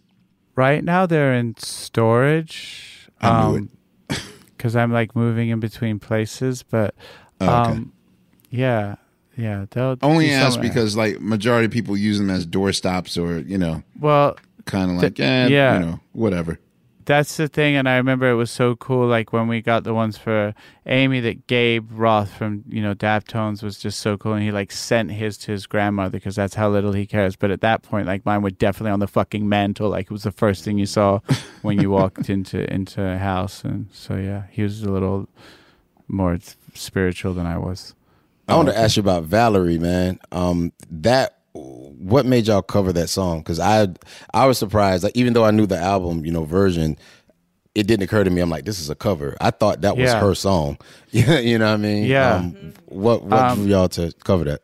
Right 0.55 0.83
now, 0.83 1.05
they're 1.05 1.33
in 1.33 1.55
storage. 1.57 3.07
I 3.21 3.51
knew 3.51 3.69
it. 4.09 4.19
Because 4.57 4.75
I'm 4.75 4.91
like 4.91 5.15
moving 5.15 5.47
in 5.49 5.61
between 5.61 5.99
places, 5.99 6.63
but 6.63 6.93
Oh, 7.39 7.45
okay. 7.61 7.71
um, 7.71 7.93
yeah, 8.49 8.95
yeah. 9.37 9.65
They'll 9.71 9.97
Only 10.01 10.31
ask 10.31 10.59
because 10.59 10.95
like 10.97 11.19
majority 11.21 11.65
of 11.65 11.71
people 11.71 11.95
use 11.97 12.17
them 12.17 12.29
as 12.29 12.45
door 12.45 12.73
stops 12.73 13.17
or 13.17 13.39
you 13.39 13.57
know 13.57 13.83
Well, 13.99 14.35
kind 14.65 14.91
of 14.91 14.99
th- 14.99 15.19
like 15.19 15.19
eh, 15.19 15.47
yeah. 15.47 15.79
you 15.79 15.85
know 15.85 15.99
whatever. 16.13 16.59
that's 17.05 17.37
the 17.37 17.47
thing, 17.47 17.75
and 17.75 17.89
I 17.89 17.97
remember 17.97 18.29
it 18.29 18.35
was 18.35 18.51
so 18.51 18.75
cool. 18.75 19.07
Like 19.07 19.33
when 19.33 19.47
we 19.47 19.61
got 19.63 19.83
the 19.83 19.95
ones 19.95 20.15
for 20.17 20.53
Amy, 20.85 21.19
that 21.21 21.47
Gabe 21.47 21.89
Roth 21.91 22.31
from 22.31 22.63
you 22.69 22.81
know 22.83 22.93
Daptones 22.93 23.63
was 23.63 23.79
just 23.79 23.99
so 23.99 24.15
cool, 24.17 24.33
and 24.33 24.43
he 24.43 24.51
like 24.51 24.71
sent 24.71 25.09
his 25.11 25.37
to 25.39 25.51
his 25.51 25.65
grandmother 25.65 26.11
because 26.11 26.35
that's 26.35 26.53
how 26.55 26.69
little 26.69 26.93
he 26.93 27.07
cares. 27.07 27.35
But 27.35 27.49
at 27.49 27.61
that 27.61 27.81
point, 27.81 28.05
like 28.05 28.25
mine 28.25 28.41
were 28.43 28.51
definitely 28.51 28.91
on 28.91 28.99
the 28.99 29.07
fucking 29.07 29.47
mantle. 29.49 29.89
Like 29.89 30.05
it 30.05 30.11
was 30.11 30.23
the 30.23 30.31
first 30.31 30.63
thing 30.63 30.77
you 30.77 30.85
saw 30.85 31.19
when 31.63 31.79
you 31.81 31.89
walked 31.89 32.29
into 32.29 32.71
into 32.71 33.01
a 33.01 33.17
house, 33.17 33.63
and 33.63 33.87
so 33.91 34.15
yeah, 34.15 34.43
he 34.51 34.61
was 34.61 34.83
a 34.83 34.91
little 34.91 35.27
more 36.07 36.37
spiritual 36.75 37.33
than 37.33 37.47
I 37.47 37.57
was. 37.57 37.95
I 38.49 38.55
want 38.55 38.69
to 38.69 38.77
ask 38.77 38.97
you 38.97 39.01
about 39.01 39.23
Valerie, 39.23 39.77
man. 39.79 40.19
Um, 40.31 40.71
that 40.91 41.37
what 41.53 42.25
made 42.25 42.47
y'all 42.47 42.61
cover 42.61 42.93
that 42.93 43.09
song? 43.09 43.39
Because 43.39 43.59
I 43.59 43.87
I 44.33 44.45
was 44.45 44.57
surprised. 44.57 45.03
Like 45.03 45.15
even 45.15 45.33
though 45.33 45.45
I 45.45 45.51
knew 45.51 45.65
the 45.65 45.77
album, 45.77 46.25
you 46.25 46.31
know, 46.31 46.43
version, 46.45 46.97
it 47.75 47.87
didn't 47.87 48.03
occur 48.03 48.23
to 48.23 48.29
me. 48.29 48.41
I'm 48.41 48.49
like, 48.49 48.65
this 48.65 48.79
is 48.79 48.89
a 48.89 48.95
cover. 48.95 49.35
I 49.41 49.51
thought 49.51 49.81
that 49.81 49.95
was 49.97 50.05
Yeah. 50.09 50.19
her 50.19 50.33
song. 50.35 50.77
You 51.11 51.57
know 51.59 51.65
what 51.67 51.73
I 51.73 51.77
mean? 51.77 52.03
Yeah. 52.05 52.35
Um, 52.35 52.73
what 52.87 53.23
what 53.23 53.39
Um, 53.39 53.59
drew 53.59 53.67
y'all 53.67 53.89
to 53.89 54.11
cover 54.23 54.43
that? 54.45 54.61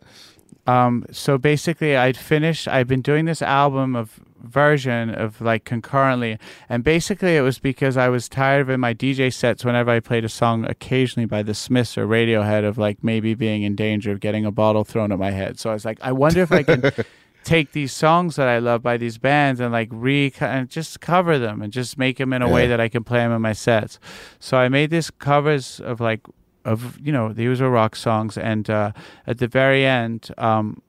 Um, 0.68 1.06
so 1.12 1.38
basically, 1.38 1.96
I'd 1.96 2.18
finished. 2.18 2.68
I've 2.68 2.88
been 2.88 3.02
doing 3.02 3.26
this 3.26 3.42
album 3.42 3.96
of 3.96 4.20
version 4.48 5.10
of 5.10 5.42
like 5.42 5.66
concurrently, 5.66 6.38
and 6.70 6.84
basically, 6.84 7.36
it 7.36 7.42
was 7.42 7.60
because 7.60 7.98
I 7.98 8.10
was 8.10 8.30
tired 8.30 8.62
of 8.62 8.70
in 8.70 8.80
my 8.80 8.94
DJ 8.94 9.34
sets 9.34 9.66
whenever 9.66 9.92
I 9.92 10.00
played 10.00 10.26
a 10.26 10.30
song 10.30 10.66
occasionally 10.66 11.26
by 11.26 11.44
the 11.44 11.54
Smiths 11.54 11.98
or 11.98 12.08
Radiohead 12.08 12.66
of 12.66 12.78
like 12.78 13.04
maybe 13.04 13.34
being 13.34 13.64
in 13.64 13.76
danger 13.76 14.12
of 14.12 14.20
getting 14.20 14.46
a 14.46 14.52
bottle 14.52 14.84
thrown 14.84 15.12
at 15.12 15.20
my 15.20 15.32
head. 15.32 15.60
So 15.60 15.70
I 15.70 15.74
was 15.74 15.86
like, 15.86 16.00
I 16.02 16.12
wonder 16.12 16.42
if 16.42 16.52
I 16.52 16.64
can 16.64 16.92
take 17.46 17.72
these 17.72 17.94
songs 17.94 18.36
that 18.36 18.48
I 18.48 18.60
love 18.60 18.82
by 18.82 18.98
these 18.98 19.18
bands 19.18 19.60
and 19.62 19.72
like 19.72 19.90
re 19.92 20.34
and 20.42 20.70
just 20.70 21.00
cover 21.00 21.38
them 21.38 21.62
and 21.62 21.72
just 21.72 21.98
make 21.98 22.18
them 22.18 22.34
in 22.34 22.42
a 22.42 22.50
way 22.50 22.68
that 22.68 22.82
I 22.82 22.90
can 22.90 23.04
play 23.04 23.20
them 23.20 23.32
in 23.32 23.42
my 23.42 23.54
sets. 23.54 24.00
So 24.40 24.58
I 24.58 24.68
made 24.68 24.90
these 24.90 25.12
covers 25.12 25.80
of 25.80 26.02
like 26.02 26.22
of 26.66 27.00
you 27.00 27.12
know 27.12 27.32
these 27.32 27.62
were 27.62 27.70
rock 27.70 27.96
songs 27.96 28.38
and 28.38 28.70
uh, 28.70 28.92
at 29.28 29.38
the 29.38 29.48
very 29.48 29.86
end 29.86 30.30
um, 30.38 30.82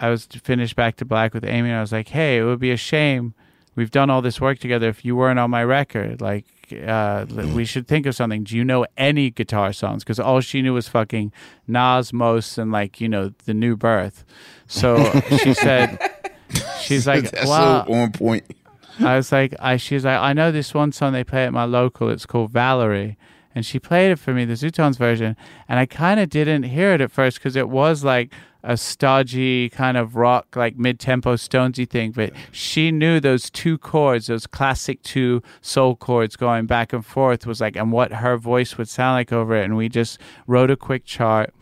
I 0.00 0.10
was 0.10 0.26
finished 0.26 0.76
back 0.76 0.96
to 0.96 1.04
black 1.04 1.34
with 1.34 1.44
Amy 1.44 1.70
and 1.70 1.78
I 1.78 1.80
was 1.80 1.92
like 1.92 2.08
hey 2.08 2.38
it 2.38 2.44
would 2.44 2.60
be 2.60 2.70
a 2.70 2.76
shame. 2.76 3.34
We've 3.74 3.90
done 3.90 4.10
all 4.10 4.22
this 4.22 4.40
work 4.40 4.58
together. 4.58 4.88
If 4.88 5.04
you 5.04 5.14
weren't 5.16 5.38
on 5.38 5.50
my 5.50 5.62
record 5.64 6.20
like 6.20 6.46
uh, 6.72 7.26
we 7.54 7.64
should 7.64 7.86
think 7.88 8.06
of 8.06 8.14
something. 8.14 8.44
Do 8.44 8.56
you 8.56 8.64
know 8.64 8.86
any 8.96 9.30
guitar 9.30 9.72
songs? 9.72 10.04
Because 10.04 10.20
all 10.20 10.40
she 10.40 10.62
knew 10.62 10.74
was 10.74 10.88
fucking 10.88 11.32
Nas 11.66 12.12
Most 12.12 12.58
and 12.58 12.70
like 12.70 13.00
you 13.00 13.08
know 13.08 13.32
the 13.44 13.54
new 13.54 13.76
birth. 13.76 14.24
So 14.66 15.20
she 15.42 15.54
said 15.54 15.98
she's 16.80 17.06
like 17.06 17.30
That's 17.30 17.48
wow 17.48 17.84
so 17.86 17.92
on 17.92 18.12
point. 18.12 18.44
I 19.00 19.16
was 19.16 19.30
like, 19.30 19.54
I 19.60 19.76
she's 19.76 20.04
like, 20.04 20.18
I 20.18 20.32
know 20.32 20.50
this 20.50 20.74
one 20.74 20.92
song 20.92 21.12
they 21.12 21.24
play 21.24 21.44
at 21.44 21.52
my 21.52 21.64
local. 21.64 22.10
It's 22.10 22.26
called 22.26 22.50
Valerie, 22.50 23.16
and 23.54 23.64
she 23.64 23.78
played 23.78 24.10
it 24.10 24.18
for 24.18 24.32
me, 24.34 24.44
the 24.44 24.54
Zutons 24.54 24.96
version, 24.96 25.36
and 25.68 25.78
I 25.78 25.86
kind 25.86 26.20
of 26.20 26.28
didn't 26.28 26.64
hear 26.64 26.92
it 26.92 27.00
at 27.00 27.10
first 27.10 27.38
because 27.38 27.56
it 27.56 27.68
was 27.68 28.04
like 28.04 28.32
a 28.62 28.76
stodgy 28.76 29.68
kind 29.70 29.96
of 29.96 30.16
rock, 30.16 30.56
like 30.56 30.76
mid-tempo 30.76 31.36
Stonesy 31.36 31.88
thing. 31.88 32.10
But 32.10 32.32
she 32.50 32.90
knew 32.90 33.20
those 33.20 33.50
two 33.50 33.78
chords, 33.78 34.26
those 34.26 34.46
classic 34.46 35.02
two 35.02 35.42
soul 35.60 35.96
chords 35.96 36.36
going 36.36 36.66
back 36.66 36.92
and 36.92 37.06
forth, 37.06 37.46
was 37.46 37.60
like, 37.60 37.76
and 37.76 37.92
what 37.92 38.12
her 38.14 38.36
voice 38.36 38.76
would 38.76 38.88
sound 38.88 39.14
like 39.14 39.32
over 39.32 39.56
it. 39.56 39.64
And 39.64 39.76
we 39.76 39.88
just 39.88 40.18
wrote 40.46 40.70
a 40.70 40.76
quick 40.76 41.04
chart 41.04 41.54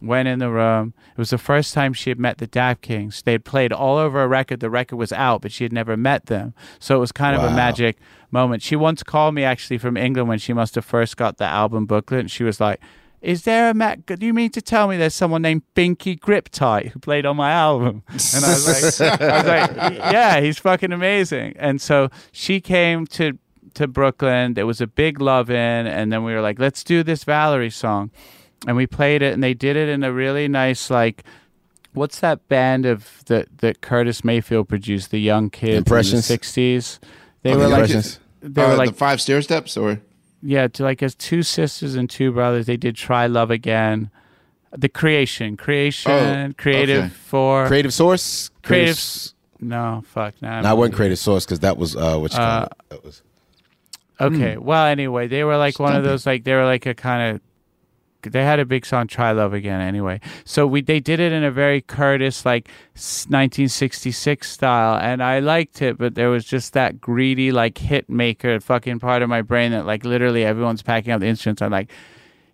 went 0.00 0.28
in 0.28 0.38
the 0.38 0.50
room. 0.50 0.94
It 1.12 1.18
was 1.18 1.30
the 1.30 1.38
first 1.38 1.74
time 1.74 1.92
she 1.92 2.10
had 2.10 2.18
met 2.18 2.38
the 2.38 2.46
Dap 2.46 2.80
Kings. 2.80 3.22
They 3.22 3.32
had 3.32 3.44
played 3.44 3.72
all 3.72 3.96
over 3.96 4.22
a 4.22 4.28
record. 4.28 4.60
The 4.60 4.70
record 4.70 4.96
was 4.96 5.12
out, 5.12 5.42
but 5.42 5.52
she 5.52 5.64
had 5.64 5.72
never 5.72 5.96
met 5.96 6.26
them. 6.26 6.54
So 6.78 6.96
it 6.96 7.00
was 7.00 7.12
kind 7.12 7.36
of 7.36 7.42
a 7.42 7.54
magic 7.54 7.98
moment. 8.30 8.62
She 8.62 8.76
once 8.76 9.02
called 9.02 9.34
me 9.34 9.44
actually 9.44 9.78
from 9.78 9.96
England 9.96 10.28
when 10.28 10.38
she 10.38 10.52
must 10.52 10.74
have 10.74 10.84
first 10.84 11.16
got 11.16 11.38
the 11.38 11.44
album 11.44 11.86
booklet, 11.86 12.20
and 12.20 12.30
she 12.30 12.44
was 12.44 12.60
like, 12.60 12.80
"Is 13.20 13.42
there 13.42 13.70
a 13.70 13.74
Matt? 13.74 14.06
Do 14.06 14.26
you 14.26 14.34
mean 14.34 14.50
to 14.50 14.62
tell 14.62 14.88
me 14.88 14.96
there's 14.96 15.14
someone 15.14 15.42
named 15.42 15.62
Binky 15.74 16.18
Griptite 16.18 16.90
who 16.90 16.98
played 16.98 17.26
on 17.26 17.36
my 17.36 17.50
album?" 17.50 18.02
And 18.08 18.44
I 18.44 18.48
was 18.48 19.00
like, 19.00 19.20
"I 19.20 19.36
was 19.36 19.46
like, 19.46 19.96
yeah, 20.12 20.40
he's 20.40 20.58
fucking 20.58 20.92
amazing." 20.92 21.54
And 21.58 21.80
so 21.80 22.10
she 22.32 22.60
came 22.60 23.06
to 23.08 23.38
to 23.74 23.86
Brooklyn. 23.86 24.54
There 24.54 24.66
was 24.66 24.80
a 24.80 24.86
big 24.86 25.20
love 25.20 25.50
in, 25.50 25.86
and 25.86 26.12
then 26.12 26.24
we 26.24 26.32
were 26.34 26.40
like, 26.40 26.58
"Let's 26.58 26.82
do 26.84 27.02
this 27.02 27.24
Valerie 27.24 27.70
song." 27.70 28.10
And 28.66 28.76
we 28.76 28.86
played 28.86 29.22
it 29.22 29.32
and 29.34 29.42
they 29.42 29.54
did 29.54 29.76
it 29.76 29.88
in 29.88 30.02
a 30.04 30.12
really 30.12 30.48
nice 30.48 30.90
like 30.90 31.24
what's 31.92 32.20
that 32.20 32.46
band 32.48 32.84
of 32.86 33.22
that 33.26 33.46
that 33.58 33.80
Curtis 33.80 34.22
Mayfield 34.24 34.68
produced 34.68 35.10
the 35.10 35.18
young 35.20 35.50
kids 35.50 35.78
Impressions? 35.78 36.30
in 36.30 36.34
the 36.36 36.40
60s 36.40 36.98
they 37.42 37.52
Oh, 37.52 37.56
were 37.58 37.62
the 37.64 37.68
like 37.68 37.88
they 38.42 38.62
Uh, 38.62 38.68
were 38.70 38.76
like 38.76 38.90
the 38.90 38.96
five 38.96 39.20
stair 39.20 39.42
steps, 39.42 39.76
or 39.76 40.00
yeah 40.42 40.68
to 40.68 40.82
like 40.82 41.02
as 41.02 41.14
two 41.14 41.42
sisters 41.42 41.94
and 41.96 42.08
two 42.08 42.32
brothers 42.32 42.66
they 42.66 42.76
did 42.76 42.94
try 42.96 43.26
love 43.26 43.50
again 43.50 44.10
the 44.76 44.88
creation 44.88 45.56
creation 45.56 46.52
creative 46.58 47.04
okay. 47.04 47.14
for 47.14 47.66
Creative 47.66 47.92
Source. 47.94 48.50
creative 48.62 48.96
S- 48.96 49.32
no 49.60 50.02
fuck 50.06 50.34
no 50.42 50.60
No, 50.60 50.68
I 50.68 50.72
wasn't 50.74 50.96
Creative 50.96 51.18
Source 51.18 51.44
because 51.46 51.60
that 51.60 51.78
was 51.78 51.96
uh, 51.96 52.18
what 52.18 52.32
you 52.32 52.38
call 52.38 52.64
it. 52.64 52.72
That 52.90 53.04
was 53.04 53.22
Okay. 54.18 54.56
Well, 54.56 54.86
anyway, 54.86 55.28
they 55.28 55.44
were 55.44 55.58
like 55.58 55.78
one 55.78 55.94
of 55.94 56.02
those 56.02 56.24
like 56.24 56.44
they 56.44 56.54
were 56.54 56.64
like 56.64 56.86
a 56.86 56.94
kind 56.94 57.36
of 57.36 57.40
they 58.22 58.44
had 58.44 58.58
a 58.58 58.64
big 58.64 58.86
song 58.86 59.06
"Try 59.06 59.32
Love 59.32 59.54
Again." 59.54 59.80
Anyway, 59.80 60.20
so 60.44 60.66
we 60.66 60.82
they 60.82 61.00
did 61.00 61.20
it 61.20 61.32
in 61.32 61.44
a 61.44 61.50
very 61.50 61.80
Curtis 61.80 62.44
like 62.44 62.68
1966 62.94 64.50
style, 64.50 64.98
and 64.98 65.22
I 65.22 65.40
liked 65.40 65.82
it, 65.82 65.98
but 65.98 66.14
there 66.14 66.30
was 66.30 66.44
just 66.44 66.72
that 66.72 67.00
greedy 67.00 67.52
like 67.52 67.78
hit 67.78 68.08
maker 68.08 68.60
fucking 68.60 68.98
part 68.98 69.22
of 69.22 69.28
my 69.28 69.42
brain 69.42 69.72
that 69.72 69.86
like 69.86 70.04
literally 70.04 70.44
everyone's 70.44 70.82
packing 70.82 71.12
up 71.12 71.20
the 71.20 71.26
instruments. 71.26 71.62
I'm 71.62 71.72
like. 71.72 71.90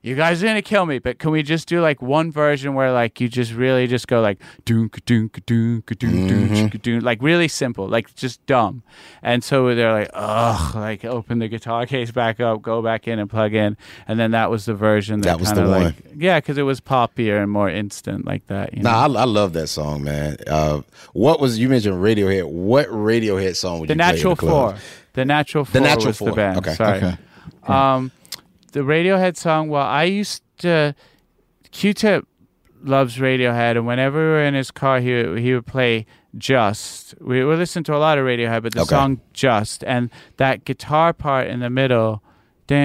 You 0.04 0.16
guys 0.16 0.42
are 0.42 0.46
gonna 0.46 0.62
kill 0.62 0.84
me, 0.84 0.98
but 0.98 1.20
can 1.20 1.30
we 1.30 1.44
just 1.44 1.68
do 1.68 1.80
like 1.80 2.02
one 2.02 2.32
version 2.32 2.74
where 2.74 2.90
like 2.90 3.20
you 3.20 3.28
just 3.28 3.52
really 3.52 3.86
just 3.86 4.08
go 4.08 4.20
like 4.20 4.40
doonk 4.66 4.90
doonk 5.06 5.30
doonk 5.44 5.84
doonk 5.84 6.28
doonk 6.28 6.70
doonk 6.82 7.02
like 7.02 7.22
really 7.22 7.46
simple, 7.46 7.86
like 7.86 8.12
just 8.16 8.44
dumb. 8.46 8.82
And 9.22 9.44
so 9.44 9.72
they're 9.76 9.92
like, 9.92 10.10
ugh, 10.12 10.74
like 10.74 11.04
open 11.04 11.38
the 11.38 11.46
guitar 11.46 11.86
case 11.86 12.10
back 12.10 12.40
up, 12.40 12.62
go 12.62 12.82
back 12.82 13.06
in 13.06 13.20
and 13.20 13.30
plug 13.30 13.54
in, 13.54 13.76
and 14.08 14.18
then 14.18 14.32
that 14.32 14.50
was 14.50 14.64
the 14.64 14.74
version 14.74 15.20
that, 15.20 15.28
That 15.28 15.40
was 15.40 15.52
the 15.52 15.64
like, 15.66 15.82
one. 16.04 16.16
yeah, 16.18 16.40
because 16.40 16.58
it 16.58 16.62
was 16.62 16.80
poppier 16.80 17.40
and 17.40 17.48
more 17.48 17.70
instant 17.70 18.26
like 18.26 18.44
that. 18.48 18.74
You 18.76 18.82
know? 18.82 18.90
Nah, 18.90 19.02
I, 19.18 19.22
I 19.22 19.24
love 19.24 19.52
that 19.52 19.68
song, 19.68 20.02
man. 20.02 20.36
Uh, 20.48 20.82
what 21.12 21.38
was 21.38 21.60
you 21.60 21.68
mentioned 21.68 22.02
Radiohead? 22.02 22.48
What 22.48 22.88
Radiohead 22.88 23.54
song 23.54 23.78
would 23.78 23.88
the 23.88 23.92
you 23.94 23.98
play 23.98 24.08
in 24.08 24.14
Natural 24.16 24.34
the 24.34 24.40
club? 24.40 24.74
Four, 24.74 24.82
the 25.12 25.24
Natural 25.24 25.64
Four 25.64 25.80
Natural 25.80 26.06
was 26.06 26.18
Four. 26.18 26.30
the 26.30 26.34
band. 26.34 26.58
Okay. 26.58 26.74
Sorry. 26.74 26.96
Okay. 26.98 27.16
Um, 27.68 28.10
the 28.72 28.80
Radiohead 28.80 29.36
song. 29.36 29.68
Well, 29.68 29.86
I 29.86 30.04
used 30.04 30.42
to. 30.58 30.94
Q-Tip 31.70 32.26
loves 32.84 33.16
Radiohead, 33.16 33.76
and 33.76 33.86
whenever 33.86 34.18
we 34.18 34.24
were 34.24 34.44
in 34.44 34.54
his 34.54 34.70
car, 34.70 35.00
he 35.00 35.40
he 35.40 35.54
would 35.54 35.66
play 35.66 36.06
"Just." 36.36 37.14
We 37.20 37.44
were 37.44 37.56
listening 37.56 37.84
to 37.84 37.96
a 37.96 37.98
lot 37.98 38.18
of 38.18 38.24
Radiohead, 38.24 38.62
but 38.62 38.74
the 38.74 38.82
okay. 38.82 38.90
song 38.90 39.20
"Just" 39.32 39.84
and 39.84 40.10
that 40.36 40.64
guitar 40.64 41.12
part 41.12 41.46
in 41.46 41.60
the 41.60 41.70
middle. 41.70 42.22
Like 42.68 42.78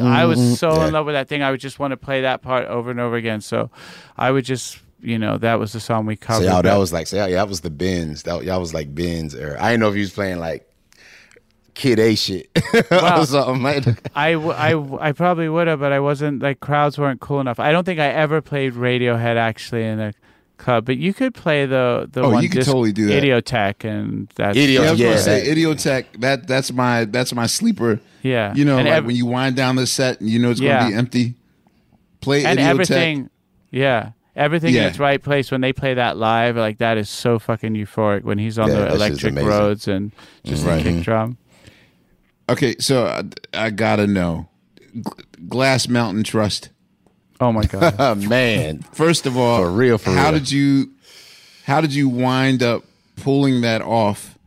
I 0.00 0.24
was 0.26 0.58
so 0.58 0.82
in 0.82 0.92
love 0.92 1.06
with 1.06 1.14
that 1.14 1.28
thing, 1.28 1.42
I 1.42 1.50
would 1.50 1.60
just 1.60 1.78
want 1.78 1.92
to 1.92 1.96
play 1.96 2.22
that 2.22 2.42
part 2.42 2.66
over 2.66 2.90
and 2.90 3.00
over 3.00 3.16
again. 3.16 3.40
So 3.40 3.70
I 4.16 4.30
would 4.30 4.44
just 4.44 4.78
you 5.00 5.18
know, 5.18 5.36
that 5.38 5.58
was 5.58 5.72
the 5.72 5.80
song 5.80 6.06
we 6.06 6.16
covered. 6.16 6.44
So 6.44 6.50
y'all, 6.50 6.62
that 6.62 6.76
was 6.76 6.92
like, 6.92 7.08
so 7.08 7.16
y'all, 7.16 7.28
y'all 7.28 7.46
was 7.46 7.60
the 7.60 7.70
bins. 7.70 8.22
That 8.22 8.44
y'all 8.44 8.60
was 8.60 8.72
like 8.72 8.94
bins 8.94 9.34
era. 9.34 9.56
I 9.60 9.70
didn't 9.70 9.80
know 9.80 9.88
if 9.88 9.94
he 9.94 10.00
was 10.00 10.12
playing 10.12 10.38
like 10.38 10.71
Kid 11.74 11.98
A 11.98 12.14
shit 12.14 12.48
Wow. 12.90 13.20
or 13.20 13.26
something. 13.26 13.62
Like, 13.62 13.86
I, 14.14 14.32
w- 14.32 14.52
I, 14.52 14.70
w- 14.72 14.98
I 15.00 15.12
probably 15.12 15.48
would 15.48 15.66
have, 15.68 15.80
but 15.80 15.90
I 15.92 16.00
wasn't 16.00 16.42
like 16.42 16.60
crowds 16.60 16.98
weren't 16.98 17.20
cool 17.20 17.40
enough. 17.40 17.58
I 17.58 17.72
don't 17.72 17.84
think 17.84 17.98
I 17.98 18.08
ever 18.08 18.40
played 18.42 18.74
Radiohead 18.74 19.36
actually 19.36 19.84
in 19.84 19.98
a 19.98 20.12
club, 20.58 20.84
but 20.84 20.96
you 20.98 21.12
could 21.14 21.34
play 21.34 21.64
the 21.66 22.08
the 22.12 22.22
Oh, 22.22 22.30
one 22.30 22.42
you 22.42 22.48
could 22.50 22.64
totally 22.64 22.92
do 22.92 23.06
that. 23.06 23.22
Idioteque, 23.22 23.84
and 23.84 24.28
that's 24.36 24.56
Idiot- 24.56 24.82
yeah, 24.82 24.88
I 24.88 24.90
was 24.92 25.00
yeah, 25.00 25.08
gonna 25.08 25.18
say 25.20 25.44
that- 25.48 25.56
Idioteque. 25.56 26.20
That 26.20 26.46
that's 26.46 26.72
my 26.72 27.04
that's 27.06 27.32
my 27.34 27.46
sleeper. 27.46 28.00
yeah, 28.22 28.54
You 28.54 28.64
know, 28.64 28.78
and 28.78 28.86
like 28.86 28.98
ev- 28.98 29.06
when 29.06 29.16
you 29.16 29.26
wind 29.26 29.56
down 29.56 29.76
the 29.76 29.86
set 29.86 30.20
and 30.20 30.28
you 30.28 30.38
know 30.38 30.50
it's 30.50 30.60
Yeah. 30.60 30.78
gonna 30.80 30.90
be 30.90 30.96
empty. 30.96 31.34
Play 32.20 32.44
and 32.44 32.58
Idioteque. 32.58 32.68
everything, 32.68 33.30
yeah. 33.70 34.10
Everything 34.36 34.72
Yeah. 34.74 34.82
in 34.82 34.88
its 34.88 34.98
right 34.98 35.22
place 35.22 35.50
when 35.50 35.60
they 35.60 35.72
play 35.72 35.94
that 35.94 36.16
live, 36.16 36.56
like 36.56 36.78
that 36.78 36.96
is 36.96 37.10
so 37.10 37.38
fucking 37.38 37.74
euphoric 37.74 38.22
when 38.22 38.38
he's 38.38 38.58
on 38.58 38.68
Yeah, 38.70 38.76
the 38.84 38.94
electric 38.94 39.34
Rhodes 39.36 39.88
and 39.88 40.12
just 40.44 40.64
the 40.64 40.70
mm-hmm. 40.70 40.82
kick 40.98 41.02
drum. 41.04 41.36
Okay, 42.52 42.76
so 42.78 43.06
I, 43.06 43.22
I 43.66 43.70
gotta 43.70 44.06
know. 44.06 44.48
G- 44.94 45.02
Glass 45.48 45.88
Mountain 45.88 46.22
Trust. 46.24 46.68
Oh 47.40 47.50
my 47.52 47.64
god! 47.64 47.96
oh, 47.98 48.14
man, 48.28 48.82
First 48.92 49.26
of 49.26 49.36
all, 49.36 49.62
For 49.62 49.70
real, 49.70 49.98
for 49.98 50.10
how 50.10 50.30
real. 50.30 50.38
did 50.38 50.50
you 50.52 50.90
how 51.64 51.80
did 51.80 51.94
you 51.94 52.08
wind 52.08 52.62
up 52.62 52.84
pulling 53.16 53.62
that 53.62 53.82
off? 53.82 54.38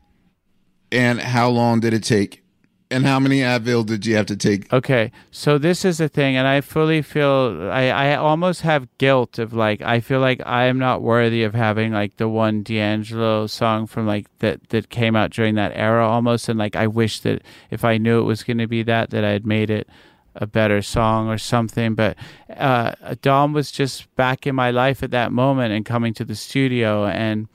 And 0.92 1.20
how 1.20 1.50
long 1.50 1.80
did 1.82 1.94
it 1.94 2.04
take? 2.04 2.44
And 2.92 3.06
how 3.06 3.20
many 3.20 3.40
Advil 3.40 3.86
did 3.86 4.06
you 4.06 4.16
have 4.16 4.28
to 4.28 4.38
take? 4.38 4.72
Okay, 4.72 5.12
so 5.32 5.58
this 5.58 5.84
is 5.84 5.98
the 5.98 6.08
thing, 6.08 6.36
and 6.36 6.48
I 6.48 6.62
fully 6.62 7.02
feel 7.02 7.70
I, 7.72 7.90
I 7.90 8.16
almost 8.16 8.62
have 8.62 8.88
guilt 9.00 9.40
of 9.40 9.54
like 9.54 9.82
I 9.82 10.00
feel 10.00 10.20
like 10.20 10.40
I 10.46 10.66
am 10.66 10.78
not 10.78 11.02
worthy 11.02 11.44
of 11.44 11.56
having 11.56 11.94
like 11.94 12.18
the 12.18 12.30
one 12.30 12.62
D'Angelo 12.62 13.48
song 13.48 13.88
from 13.88 14.06
like 14.06 14.28
that 14.40 14.70
that 14.70 14.90
came 14.90 15.16
out 15.16 15.32
during 15.32 15.56
that 15.56 15.72
era 15.74 16.08
almost, 16.08 16.48
and 16.48 16.60
like 16.60 16.76
I 16.76 16.86
wish 16.86 17.22
that 17.22 17.42
if 17.72 17.84
I 17.84 17.98
knew 17.98 18.20
it 18.20 18.26
was 18.26 18.44
going 18.44 18.60
to 18.60 18.68
be 18.68 18.84
that 18.84 19.10
that 19.10 19.24
I 19.24 19.32
had 19.32 19.48
made 19.48 19.72
it 19.72 19.90
a 20.36 20.46
better 20.46 20.84
song 20.84 21.28
or 21.28 21.40
something. 21.40 21.96
But 21.96 22.18
uh, 22.56 22.94
Dom 23.22 23.54
was 23.54 23.72
just 23.72 24.14
back 24.16 24.46
in 24.46 24.54
my 24.54 24.70
life 24.70 25.02
at 25.02 25.12
that 25.12 25.32
moment 25.32 25.74
and 25.74 25.86
coming 25.86 26.14
to 26.16 26.26
the 26.26 26.36
studio, 26.36 27.08
and 27.08 27.48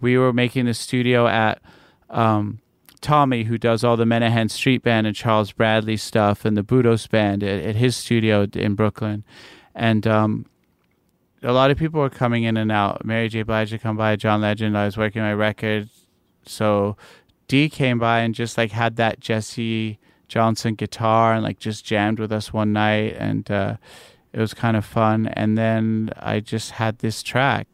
we 0.00 0.16
were 0.16 0.32
making 0.32 0.66
the 0.66 0.74
studio 0.74 1.26
at. 1.26 1.60
Um, 2.10 2.60
Tommy, 3.02 3.44
who 3.44 3.58
does 3.58 3.84
all 3.84 3.96
the 3.96 4.04
Menahan 4.04 4.50
Street 4.50 4.82
Band 4.82 5.06
and 5.06 5.14
Charles 5.14 5.52
Bradley 5.52 5.96
stuff 5.96 6.44
and 6.44 6.56
the 6.56 6.62
Budos 6.62 7.10
Band 7.10 7.42
at, 7.42 7.62
at 7.62 7.76
his 7.76 7.96
studio 7.96 8.46
in 8.54 8.74
Brooklyn. 8.74 9.24
And 9.74 10.06
um, 10.06 10.46
a 11.42 11.52
lot 11.52 11.70
of 11.70 11.78
people 11.78 12.00
were 12.00 12.10
coming 12.10 12.44
in 12.44 12.56
and 12.56 12.70
out. 12.70 13.04
Mary 13.04 13.28
J. 13.28 13.42
Blige 13.42 13.70
had 13.70 13.82
come 13.82 13.96
by, 13.96 14.16
John 14.16 14.40
Legend. 14.40 14.78
I 14.78 14.84
was 14.84 14.96
working 14.96 15.22
my 15.22 15.34
record. 15.34 15.88
So 16.46 16.96
D 17.48 17.68
came 17.68 17.98
by 17.98 18.20
and 18.20 18.34
just 18.34 18.56
like 18.56 18.70
had 18.70 18.96
that 18.96 19.20
Jesse 19.20 19.98
Johnson 20.28 20.74
guitar 20.74 21.34
and 21.34 21.42
like 21.42 21.58
just 21.58 21.84
jammed 21.84 22.18
with 22.18 22.32
us 22.32 22.52
one 22.52 22.72
night. 22.72 23.16
And 23.18 23.50
uh, 23.50 23.76
it 24.32 24.38
was 24.38 24.54
kind 24.54 24.76
of 24.76 24.84
fun. 24.84 25.26
And 25.26 25.58
then 25.58 26.10
I 26.16 26.40
just 26.40 26.72
had 26.72 26.98
this 27.00 27.22
track. 27.22 27.66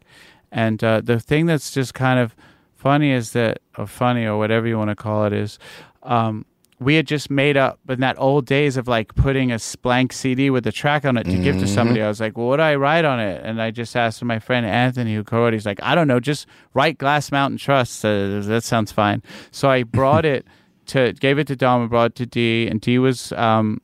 And 0.50 0.82
uh, 0.82 1.02
the 1.02 1.20
thing 1.20 1.46
that's 1.46 1.70
just 1.70 1.92
kind 1.92 2.18
of 2.18 2.34
funny 2.78 3.10
is 3.10 3.32
that, 3.32 3.58
or 3.76 3.86
funny, 3.86 4.24
or 4.24 4.38
whatever 4.38 4.66
you 4.66 4.78
want 4.78 4.88
to 4.88 4.96
call 4.96 5.26
it, 5.26 5.32
is 5.32 5.58
um, 6.04 6.46
we 6.80 6.94
had 6.94 7.06
just 7.06 7.28
made 7.28 7.56
up 7.56 7.80
in 7.88 8.00
that 8.00 8.16
old 8.18 8.46
days 8.46 8.76
of 8.76 8.86
like 8.86 9.14
putting 9.16 9.50
a 9.50 9.58
blank 9.82 10.12
CD 10.12 10.48
with 10.48 10.64
a 10.66 10.72
track 10.72 11.04
on 11.04 11.16
it 11.16 11.24
to 11.24 11.36
give 11.36 11.58
to 11.58 11.66
somebody. 11.66 12.00
I 12.00 12.08
was 12.08 12.20
like, 12.20 12.38
well, 12.38 12.46
what 12.46 12.58
do 12.58 12.62
I 12.62 12.76
write 12.76 13.04
on 13.04 13.18
it? 13.18 13.42
And 13.44 13.60
I 13.60 13.72
just 13.72 13.96
asked 13.96 14.22
my 14.22 14.38
friend 14.38 14.64
Anthony, 14.64 15.14
who 15.14 15.24
co-wrote. 15.24 15.54
He's 15.54 15.66
like, 15.66 15.82
I 15.82 15.96
don't 15.96 16.06
know, 16.06 16.20
just 16.20 16.46
write 16.74 16.96
Glass 16.98 17.32
Mountain 17.32 17.58
Trust. 17.58 18.04
Uh, 18.04 18.40
that 18.40 18.62
sounds 18.62 18.92
fine. 18.92 19.22
So 19.50 19.68
I 19.68 19.82
brought 19.82 20.24
it 20.34 20.46
to, 20.86 21.12
gave 21.14 21.38
it 21.38 21.48
to 21.48 21.56
Dom 21.56 21.80
and 21.80 21.90
brought 21.90 22.12
it 22.12 22.14
to 22.16 22.26
D, 22.26 22.68
and 22.68 22.80
D 22.80 22.98
was 22.98 23.32
um, 23.32 23.80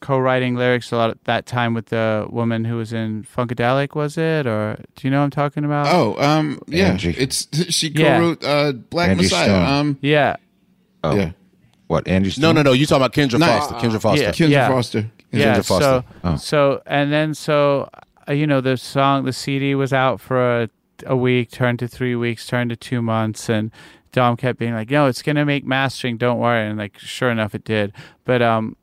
co-writing 0.00 0.54
lyrics 0.56 0.92
a 0.92 0.96
lot 0.96 1.10
at 1.10 1.24
that 1.24 1.46
time 1.46 1.74
with 1.74 1.86
the 1.86 2.26
woman 2.30 2.64
who 2.64 2.76
was 2.76 2.92
in 2.92 3.24
Funkadelic. 3.24 3.94
Was 3.94 4.16
it, 4.18 4.46
or 4.46 4.76
do 4.94 5.06
you 5.06 5.10
know 5.10 5.18
what 5.18 5.24
I'm 5.24 5.30
talking 5.30 5.64
about? 5.64 5.86
Oh, 5.88 6.16
um, 6.22 6.60
yeah, 6.66 6.88
Angie. 6.90 7.14
it's 7.18 7.48
she 7.74 7.90
co-wrote 7.90 8.44
uh, 8.44 8.72
Black 8.72 9.10
Angie 9.10 9.22
Messiah. 9.24 9.44
Stone. 9.46 9.66
Um, 9.66 9.98
yeah. 10.02 10.36
Oh, 11.04 11.14
yeah, 11.16 11.30
what? 11.86 12.06
Andy? 12.08 12.32
no, 12.38 12.52
no, 12.52 12.62
no. 12.62 12.72
You 12.72 12.86
talking 12.86 13.02
about 13.04 13.12
Kendra 13.12 13.38
No, 13.38 13.46
Foster? 13.46 13.74
Kendra 13.76 14.00
Foster. 14.00 14.22
yeah. 14.24 14.30
Kendra 14.32 14.68
Foster. 14.68 15.10
yeah 15.32 15.54
Foster. 15.62 15.80
so 15.80 16.04
Oh. 16.24 16.36
so 16.36 16.82
and 16.86 17.12
then 17.12 17.34
so 17.34 17.88
uh, 18.28 18.32
you 18.32 18.46
know 18.46 18.60
the 18.60 18.76
song 18.76 19.24
the 19.24 19.32
cd 19.32 19.74
was 19.74 19.92
out 19.92 20.20
for 20.20 20.62
a, 20.62 20.70
a 21.04 21.16
week 21.16 21.50
turned 21.50 21.78
to 21.80 21.86
three 21.88 22.16
weeks 22.16 22.46
turned 22.46 22.70
to 22.70 22.76
two 22.76 23.02
months 23.02 23.48
and 23.50 23.70
Dom 24.12 24.36
kept 24.38 24.58
being 24.58 24.72
like, 24.72 24.88
"No, 24.90 25.08
it's 25.08 25.20
gonna 25.20 25.44
make 25.44 25.66
mastering. 25.66 26.16
Don't 26.16 26.38
worry." 26.38 26.66
And 26.66 26.78
like, 26.78 26.96
sure 26.98 27.30
enough, 27.30 27.54
it 27.54 27.64
did. 27.64 27.92
But 28.24 28.40
um, 28.40 28.74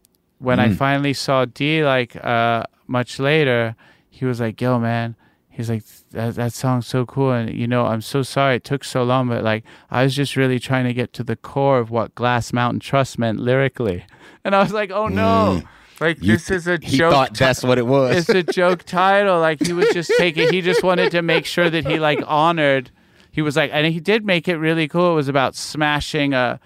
when 0.43 0.59
I 0.59 0.73
finally 0.73 1.13
saw 1.13 1.45
D, 1.45 1.83
like 1.83 2.15
uh, 2.23 2.63
much 2.87 3.19
later, 3.19 3.75
he 4.09 4.25
was 4.25 4.39
like, 4.39 4.61
"Yo, 4.61 4.79
man." 4.79 5.15
He's 5.55 5.69
like, 5.69 5.83
that, 6.09 6.33
that 6.33 6.51
song's 6.51 6.87
so 6.87 7.05
cool. 7.05 7.31
And, 7.31 7.53
you 7.53 7.67
know, 7.67 7.85
I'm 7.85 8.01
so 8.01 8.23
sorry 8.23 8.55
it 8.55 8.63
took 8.63 8.83
so 8.83 9.03
long, 9.03 9.27
but 9.27 9.43
like, 9.43 9.63
I 9.91 10.01
was 10.03 10.15
just 10.15 10.35
really 10.35 10.57
trying 10.57 10.85
to 10.85 10.95
get 10.95 11.13
to 11.13 11.23
the 11.23 11.35
core 11.35 11.77
of 11.77 11.91
what 11.91 12.15
Glass 12.15 12.51
Mountain 12.51 12.79
Trust 12.79 13.19
meant 13.19 13.39
lyrically. 13.39 14.03
And 14.43 14.55
I 14.55 14.63
was 14.63 14.73
like, 14.73 14.89
oh 14.89 15.07
no. 15.09 15.61
Like, 16.01 16.23
You 16.23 16.33
this 16.33 16.49
is 16.49 16.65
a 16.67 16.79
he 16.81 16.97
joke. 16.97 17.13
thought 17.13 17.35
ti- 17.35 17.45
that's 17.45 17.61
what 17.63 17.77
it 17.77 17.85
was. 17.85 18.27
it's 18.27 18.29
a 18.29 18.41
joke 18.51 18.81
title. 18.87 19.39
Like 19.39 19.63
he 19.63 19.73
was 19.73 19.89
just 19.93 20.11
taking. 20.17 20.51
He 20.51 20.61
just 20.61 20.81
wanted 20.83 21.11
to 21.11 21.21
make 21.21 21.45
sure 21.45 21.69
that 21.69 21.85
he 21.85 21.99
like 21.99 22.19
honored. 22.25 22.89
He 23.31 23.43
was 23.43 23.55
like, 23.55 23.69
and 23.71 23.85
he 23.85 23.99
did 23.99 24.25
make 24.25 24.47
it 24.47 24.57
really 24.57 24.87
cool. 24.87 25.11
It 25.11 25.15
was 25.15 25.27
about 25.27 25.55
smashing 25.55 26.33
a 26.33 26.59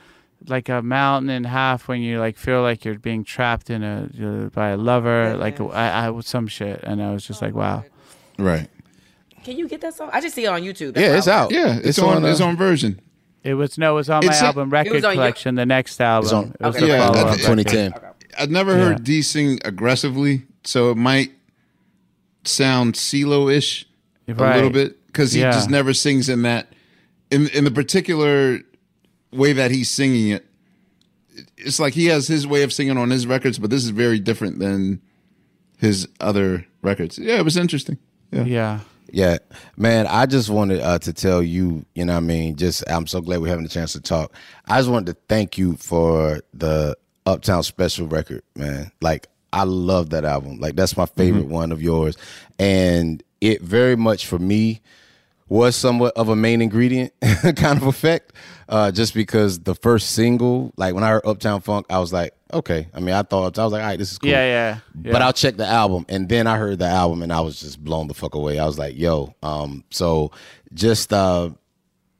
like 0.45 0.69
a 0.69 0.81
mountain 0.81 1.29
in 1.29 1.43
half 1.43 1.87
when 1.87 2.01
you 2.01 2.19
like 2.19 2.37
feel 2.37 2.61
like 2.61 2.85
you're 2.85 2.99
being 2.99 3.23
trapped 3.23 3.69
in 3.69 3.83
a 3.83 4.09
uh, 4.21 4.49
by 4.49 4.69
a 4.69 4.77
lover, 4.77 5.35
like 5.37 5.59
I, 5.59 6.07
I 6.09 6.19
some 6.21 6.47
shit. 6.47 6.81
And 6.83 7.01
I 7.01 7.11
was 7.11 7.25
just 7.25 7.41
like, 7.41 7.53
wow. 7.55 7.83
Right. 8.37 8.69
Can 9.43 9.57
you 9.57 9.67
get 9.67 9.81
that 9.81 9.93
song? 9.95 10.09
I 10.13 10.21
just 10.21 10.35
see 10.35 10.43
it 10.43 10.47
on 10.47 10.61
YouTube. 10.61 10.93
That's 10.93 11.07
yeah, 11.07 11.17
it's 11.17 11.27
out. 11.27 11.51
Yeah, 11.51 11.77
it's, 11.77 11.87
It's 11.87 11.99
on, 11.99 12.17
on, 12.17 12.25
uh, 12.25 12.27
it's 12.27 12.41
on 12.41 12.55
version. 12.57 12.99
It 13.43 13.53
was 13.53 13.77
no, 13.77 13.93
it 13.93 13.95
was 13.95 14.09
on 14.09 14.25
my 14.25 14.33
a- 14.35 14.43
album 14.43 14.69
record 14.69 14.93
was 14.93 15.03
on 15.05 15.11
your- 15.11 15.23
collection. 15.23 15.55
The 15.55 15.65
next 15.65 15.99
album. 16.01 16.35
on- 16.37 16.45
it 16.59 16.61
was 16.61 16.75
Okay. 16.75 16.85
the 16.85 16.91
Yeah, 16.91 16.97
follow-up 17.07 17.15
that's- 17.37 17.47
record. 17.49 17.67
2010. 17.69 17.93
I've 18.39 18.51
never 18.51 18.71
Yeah. 18.77 18.83
heard 18.83 19.03
D 19.03 19.21
sing 19.21 19.59
aggressively, 19.65 20.43
so 20.63 20.91
it 20.91 20.97
might 20.97 21.31
sound 22.43 22.93
CeeLo 22.95 23.51
ish 23.53 23.85
a 24.27 24.33
little 24.33 24.69
bit 24.69 25.05
because 25.07 25.33
he 25.33 25.41
Yeah. 25.41 25.51
just 25.51 25.69
never 25.69 25.93
sings 25.93 26.29
in 26.29 26.41
that 26.43 26.67
in 27.31 27.47
in 27.49 27.63
the 27.63 27.71
particular 27.71 28.59
way 29.31 29.53
that 29.53 29.71
he's 29.71 29.89
singing 29.89 30.29
it. 30.29 30.45
It's 31.57 31.79
like 31.79 31.93
he 31.93 32.05
has 32.07 32.27
his 32.27 32.47
way 32.47 32.63
of 32.63 32.73
singing 32.73 32.97
on 32.97 33.09
his 33.09 33.27
records, 33.27 33.59
but 33.59 33.69
this 33.69 33.83
is 33.83 33.89
very 33.89 34.19
different 34.19 34.59
than 34.59 35.01
his 35.77 36.07
other 36.19 36.65
records. 36.81 37.19
Yeah, 37.19 37.37
it 37.37 37.45
was 37.45 37.57
interesting. 37.57 37.97
Yeah. 38.31 38.43
Yeah. 38.43 38.79
Yeah, 39.09 39.37
man, 39.77 40.05
I 40.05 40.25
just 40.25 40.49
wanted 40.49 40.81
uh, 40.81 40.99
to 40.99 41.13
tell 41.13 41.41
you, 41.41 41.85
you 41.95 42.03
know 42.03 42.13
what 42.13 42.17
I 42.17 42.21
mean? 42.21 42.57
Just, 42.57 42.83
I'm 42.89 43.07
so 43.07 43.21
glad 43.21 43.39
we're 43.39 43.47
having 43.47 43.65
a 43.65 43.69
chance 43.69 43.93
to 43.93 44.01
talk. 44.01 44.33
I 44.67 44.79
just 44.79 44.89
wanted 44.89 45.13
to 45.13 45.17
thank 45.29 45.57
you 45.57 45.77
for 45.77 46.41
the 46.53 46.97
Uptown 47.25 47.63
Special 47.63 48.05
record, 48.07 48.43
man. 48.55 48.91
Like, 49.01 49.27
I 49.53 49.63
love 49.63 50.09
that 50.09 50.25
album. 50.25 50.59
Like, 50.59 50.75
that's 50.75 50.97
my 50.97 51.05
favorite 51.05 51.47
one 51.47 51.71
of 51.71 51.81
yours. 51.81 52.17
And 52.59 53.23
it 53.39 53.61
very 53.61 53.95
much 53.95 54.27
for 54.27 54.39
me 54.39 54.81
was 55.47 55.75
somewhat 55.75 56.13
of 56.17 56.27
a 56.27 56.35
main 56.35 56.61
ingredient 56.61 57.13
kind 57.55 57.77
of 57.81 57.83
effect. 57.83 58.33
Uh, 58.69 58.91
just 58.91 59.13
because 59.13 59.59
the 59.59 59.75
first 59.75 60.11
single, 60.11 60.73
like 60.75 60.93
when 60.93 61.03
I 61.03 61.09
heard 61.09 61.25
Uptown 61.25 61.61
Funk, 61.61 61.85
I 61.89 61.99
was 61.99 62.11
like, 62.11 62.33
okay. 62.51 62.87
I 62.93 62.99
mean, 62.99 63.15
I 63.15 63.21
thought 63.23 63.57
I 63.57 63.63
was 63.63 63.71
like, 63.71 63.81
all 63.81 63.87
right, 63.87 63.97
this 63.97 64.11
is 64.11 64.17
cool. 64.17 64.29
Yeah, 64.29 64.43
yeah, 64.45 64.79
yeah. 65.03 65.11
But 65.13 65.21
I'll 65.21 65.33
check 65.33 65.55
the 65.55 65.65
album, 65.65 66.05
and 66.09 66.27
then 66.27 66.47
I 66.47 66.57
heard 66.57 66.79
the 66.79 66.87
album, 66.87 67.21
and 67.23 67.31
I 67.31 67.39
was 67.39 67.59
just 67.59 67.81
blown 67.83 68.07
the 68.07 68.13
fuck 68.13 68.35
away. 68.35 68.59
I 68.59 68.65
was 68.65 68.77
like, 68.77 68.97
yo. 68.97 69.33
Um, 69.41 69.83
so 69.89 70.31
just 70.73 71.13
uh, 71.13 71.51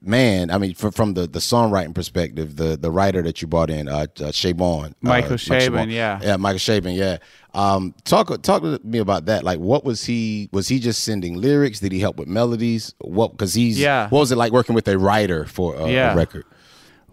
man, 0.01 0.51
I 0.51 0.57
mean, 0.57 0.73
from 0.73 0.91
from 0.91 1.13
the 1.13 1.27
the 1.27 1.39
songwriting 1.39 1.93
perspective, 1.93 2.55
the 2.55 2.77
the 2.77 2.91
writer 2.91 3.21
that 3.23 3.41
you 3.41 3.47
brought 3.47 3.69
in, 3.69 3.87
uh, 3.87 4.07
uh 4.19 4.31
Chabon, 4.31 4.93
Michael 5.01 5.33
uh, 5.33 5.37
Chabon, 5.37 5.91
yeah. 5.91 6.19
yeah, 6.21 6.37
Michael 6.37 6.59
Chabon, 6.59 6.95
yeah. 6.95 7.17
Um, 7.53 7.95
talk 8.03 8.41
talk 8.43 8.61
to 8.61 8.79
me 8.83 8.99
about 8.99 9.25
that. 9.25 9.43
Like, 9.43 9.59
what 9.59 9.83
was 9.83 10.03
he? 10.03 10.49
Was 10.51 10.67
he 10.67 10.79
just 10.79 11.03
sending 11.03 11.35
lyrics? 11.35 11.79
Did 11.79 11.91
he 11.91 11.99
help 11.99 12.17
with 12.17 12.27
melodies? 12.27 12.93
What? 12.99 13.31
Because 13.31 13.53
he's 13.53 13.79
Yeah. 13.79 14.09
What 14.09 14.19
was 14.19 14.31
it 14.31 14.37
like 14.37 14.51
working 14.51 14.75
with 14.75 14.87
a 14.87 14.97
writer 14.97 15.45
for 15.45 15.75
a, 15.75 15.89
Yeah. 15.89 16.13
a 16.13 16.15
record? 16.15 16.45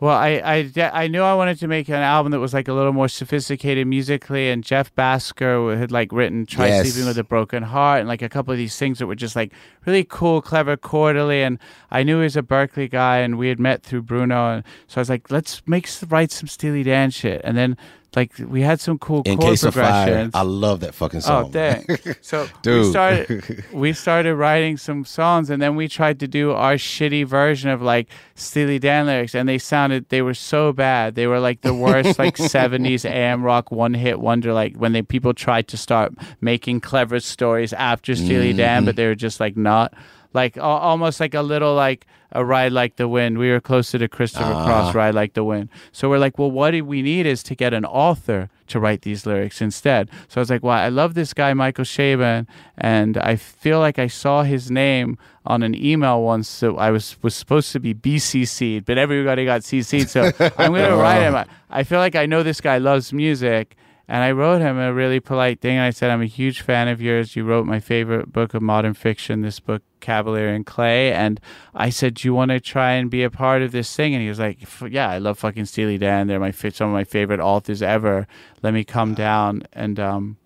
Well, 0.01 0.17
I, 0.17 0.43
I, 0.77 0.91
I 0.93 1.07
knew 1.07 1.23
I 1.23 1.35
wanted 1.35 1.61
to 1.61 1.69
make 1.69 1.89
an 1.89 1.95
album 1.95 2.33
that 2.33 2.41
was 2.41 2.53
like 2.53 2.67
a 2.67 2.73
little 2.73 2.93
more 2.93 3.09
sophisticated 3.09 3.87
musically, 3.87 4.51
and 4.51 4.65
Jeff 4.65 4.93
Bhasker 4.97 5.79
had 5.79 5.93
like 5.93 6.11
written 6.11 6.47
"Try 6.47 6.67
Yes. 6.67 6.91
Sleeping 6.91 7.07
with 7.07 7.17
a 7.17 7.23
Broken 7.23 7.63
Heart" 7.63 8.01
and 8.01 8.09
like 8.09 8.21
a 8.21 8.29
couple 8.29 8.51
of 8.51 8.59
these 8.59 8.77
things 8.77 8.99
that 8.99 9.07
were 9.07 9.15
just 9.15 9.37
like 9.37 9.53
really 9.87 10.03
cool, 10.03 10.43
clever, 10.43 10.77
quarterly. 10.77 11.43
And 11.43 11.61
I 11.93 12.03
knew 12.03 12.19
he 12.19 12.25
was 12.25 12.37
a 12.37 12.43
Berklee 12.43 12.91
guy, 12.91 13.19
and 13.19 13.39
we 13.39 13.49
had 13.49 13.61
met 13.61 13.85
through 13.85 14.03
Bruno, 14.03 14.57
and 14.57 14.65
so 14.89 14.99
I 14.99 15.01
was 15.01 15.11
like, 15.11 15.31
let's 15.31 15.63
make 15.67 15.89
write 16.09 16.33
some 16.33 16.49
Steely 16.49 16.83
Dan 16.83 17.11
shit. 17.11 17.41
And 17.45 17.57
then 17.57 17.77
like 18.17 18.33
we 18.39 18.63
had 18.63 18.81
some 18.81 18.99
cool 18.99 19.23
In 19.25 19.39
chord 19.39 19.53
case 19.53 19.65
of 19.65 19.75
fire, 19.75 20.05
progressions. 20.05 20.35
I 20.35 20.43
love 20.43 20.81
that 20.81 20.95
fucking 20.95 21.21
song. 21.21 21.41
Oh 21.41 21.43
song. 21.45 21.53
dang! 21.53 21.87
So 22.21 22.49
we 22.65 22.91
started 22.91 23.65
we 23.73 23.93
started 23.93 24.35
writing 24.35 24.77
some 24.77 25.05
songs, 25.05 25.51
and 25.51 25.61
then 25.61 25.77
we 25.77 25.89
tried 25.89 26.21
to 26.21 26.29
do 26.29 26.53
our 26.53 26.75
shitty 26.75 27.27
version 27.27 27.71
of 27.71 27.83
like 27.83 28.09
Steely 28.35 28.79
Dan 28.79 29.07
lyrics, 29.07 29.35
and 29.35 29.49
they 29.49 29.59
sounded 29.59 30.09
they 30.09 30.23
were 30.23 30.35
so 30.35 30.73
bad. 30.73 31.15
They 31.15 31.27
were 31.27 31.41
like 31.41 31.63
the 31.63 31.75
worst 31.75 32.19
like 32.19 32.37
'70s 32.39 33.05
AM 33.09 33.43
rock 33.43 33.71
one 33.71 33.95
hit 33.95 34.21
wonder. 34.21 34.53
Like 34.53 34.77
when 34.77 34.93
they 34.93 35.03
people 35.03 35.35
tried 35.35 35.69
to 35.69 35.77
start 35.77 36.15
making 36.41 36.81
clever 36.81 37.21
stories 37.21 37.73
after 37.73 38.15
Steely 38.15 38.51
mm-hmm. 38.51 38.59
Dan, 38.59 38.85
but 38.85 38.97
they 38.97 39.07
were 39.07 39.15
just 39.15 39.41
like 39.41 39.57
not 39.57 39.95
like 40.35 40.57
al- 40.57 40.65
almost 40.65 41.21
like 41.21 41.35
a 41.35 41.43
little 41.43 41.75
like 41.75 42.07
a 42.33 42.45
ride 42.45 42.73
like 42.73 42.97
the 42.97 43.09
wind. 43.09 43.39
We 43.39 43.51
were 43.51 43.61
closer 43.61 43.99
to 43.99 44.09
Christopher 44.09 44.53
ah. 44.53 44.65
Cross 44.65 44.95
ride 44.95 45.15
like 45.15 45.35
the 45.35 45.45
wind. 45.45 45.69
So 45.93 46.11
we're 46.11 46.19
like, 46.19 46.39
well, 46.39 46.51
what 46.51 46.73
do 46.73 46.85
we 46.85 47.01
need 47.01 47.27
is 47.27 47.43
to 47.45 47.55
get 47.55 47.73
an 47.73 47.85
author 47.85 48.51
to 48.67 48.81
write 48.81 49.03
these 49.03 49.25
lyrics 49.25 49.61
instead. 49.61 50.11
So 50.29 50.41
I 50.41 50.43
was 50.43 50.51
like, 50.51 50.63
well, 50.63 50.77
I 50.77 50.89
love 50.89 51.15
this 51.15 51.33
guy 51.33 51.55
Michael 51.55 51.85
Chabon, 51.85 52.47
and 52.77 53.17
I 53.19 53.37
feel 53.37 53.79
like 53.79 53.99
I 53.99 54.09
saw 54.09 54.43
his 54.43 54.71
name 54.71 55.17
on 55.47 55.63
an 55.63 55.75
email 55.75 56.23
once 56.23 56.61
that 56.61 56.73
I 56.73 56.91
was 56.91 57.17
was 57.23 57.35
supposed 57.35 57.73
to 57.73 57.81
be 57.81 57.95
BCC'd, 57.95 58.85
but 58.85 58.99
everybody 58.99 59.45
got 59.45 59.61
CC'd. 59.61 60.11
So 60.11 60.25
I'm 60.59 60.73
gonna 60.73 60.97
write 60.97 61.23
him. 61.23 61.45
I 61.71 61.85
feel 61.85 61.99
like 61.99 62.17
I 62.17 62.27
know 62.27 62.43
this 62.43 62.61
guy 62.61 62.79
loves 62.79 63.13
music. 63.13 63.77
And 64.07 64.23
I 64.23 64.33
wrote 64.33 64.61
him 64.61 64.79
a 64.79 64.93
really 64.93 65.19
polite 65.21 65.61
thing. 65.61 65.77
And 65.77 65.85
I 65.85 65.91
said, 65.91 66.11
I'm 66.11 66.21
a 66.21 66.27
huge 66.27 66.61
fan 66.61 66.89
of 66.89 67.01
yours. 67.01 67.37
You 67.37 67.45
wrote 67.45 67.67
my 67.67 67.81
favorite 67.81 68.33
book 68.33 68.53
of 68.53 68.63
modern 68.63 68.95
fiction, 68.95 69.41
this 69.41 69.61
book, 69.61 69.83
Kavalier 70.01 70.49
and 70.49 70.67
Clay. 70.67 71.13
And 71.13 71.41
I 71.75 71.89
said, 71.89 72.15
Do 72.15 72.29
you 72.29 72.35
want 72.35 72.51
to 72.51 72.61
try 72.61 72.93
and 72.93 73.11
be 73.11 73.23
a 73.23 73.31
part 73.31 73.63
of 73.63 73.73
this 73.73 73.95
thing? 73.97 74.15
And 74.15 74.23
he 74.23 74.29
was 74.29 74.39
like, 74.39 74.59
"F- 74.63 74.85
Yeah, 74.91 75.09
I 75.09 75.17
love 75.19 75.39
fucking 75.39 75.65
Steely 75.65 75.97
Dan. 75.97 76.27
They're 76.27 76.39
my 76.39 76.51
some 76.51 76.89
of 76.89 76.93
my 76.93 77.05
favorite 77.05 77.41
authors 77.41 77.81
ever. 77.81 78.27
Let 78.63 78.75
me 78.75 78.85
come 78.85 79.15
down 79.15 79.63
and 79.73 79.99
um 79.99 80.37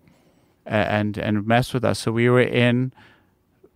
and 0.65 1.17
and 1.17 1.45
mess 1.45 1.73
with 1.73 1.83
us. 1.83 1.99
So 1.99 2.11
we 2.11 2.29
were 2.29 2.41
in 2.41 2.93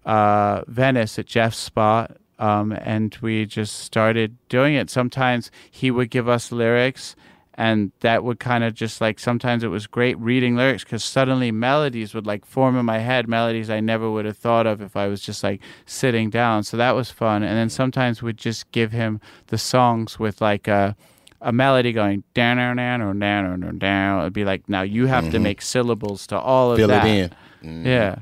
uh, 0.05 0.63
Venice 0.67 1.17
at 1.19 1.25
Jeff's 1.25 1.57
spot, 1.57 2.17
um, 2.39 2.71
and 2.71 3.17
we 3.21 3.45
just 3.45 3.79
started 3.79 4.37
doing 4.49 4.75
it. 4.75 4.89
Sometimes 4.89 5.51
he 5.69 5.91
would 5.91 6.09
give 6.09 6.27
us 6.27 6.51
lyrics, 6.51 7.15
and 7.55 7.91
that 7.99 8.23
would 8.23 8.39
kind 8.39 8.63
of 8.63 8.73
just 8.73 8.99
like 8.99 9.19
sometimes 9.19 9.63
it 9.63 9.67
was 9.67 9.85
great 9.85 10.17
reading 10.17 10.55
lyrics 10.55 10.83
because 10.83 11.03
suddenly 11.03 11.51
melodies 11.51 12.13
would 12.13 12.25
like 12.25 12.45
form 12.45 12.77
in 12.77 12.85
my 12.85 12.99
head, 12.99 13.27
melodies 13.27 13.69
I 13.69 13.79
never 13.79 14.09
would 14.09 14.25
have 14.25 14.37
thought 14.37 14.65
of 14.65 14.81
if 14.81 14.95
I 14.95 15.07
was 15.07 15.21
just 15.21 15.43
like 15.43 15.61
sitting 15.85 16.29
down. 16.29 16.63
So 16.63 16.77
that 16.77 16.95
was 16.95 17.11
fun. 17.11 17.43
And 17.43 17.57
then 17.57 17.69
sometimes 17.69 18.23
we'd 18.23 18.37
just 18.37 18.71
give 18.71 18.91
him 18.91 19.19
the 19.47 19.57
songs 19.57 20.19
with 20.19 20.41
like 20.41 20.67
a 20.67 20.95
a 21.41 21.51
melody 21.51 21.91
going 21.91 22.23
down 22.33 22.57
down 22.57 22.77
down 22.77 23.01
or 23.01 23.13
down 23.13 23.63
or 23.63 23.71
down. 23.73 24.21
It'd 24.21 24.33
be 24.33 24.45
like 24.45 24.67
now 24.67 24.81
you 24.81 25.07
have 25.07 25.25
to 25.25 25.31
mm-hmm. 25.31 25.43
make 25.43 25.61
syllables 25.61 26.25
to 26.27 26.39
all 26.39 26.71
of 26.71 26.77
Fill 26.77 26.87
that. 26.87 27.05
it 27.05 27.33
in. 27.61 27.85
Yeah. 27.85 28.11
Mm-hmm. 28.11 28.21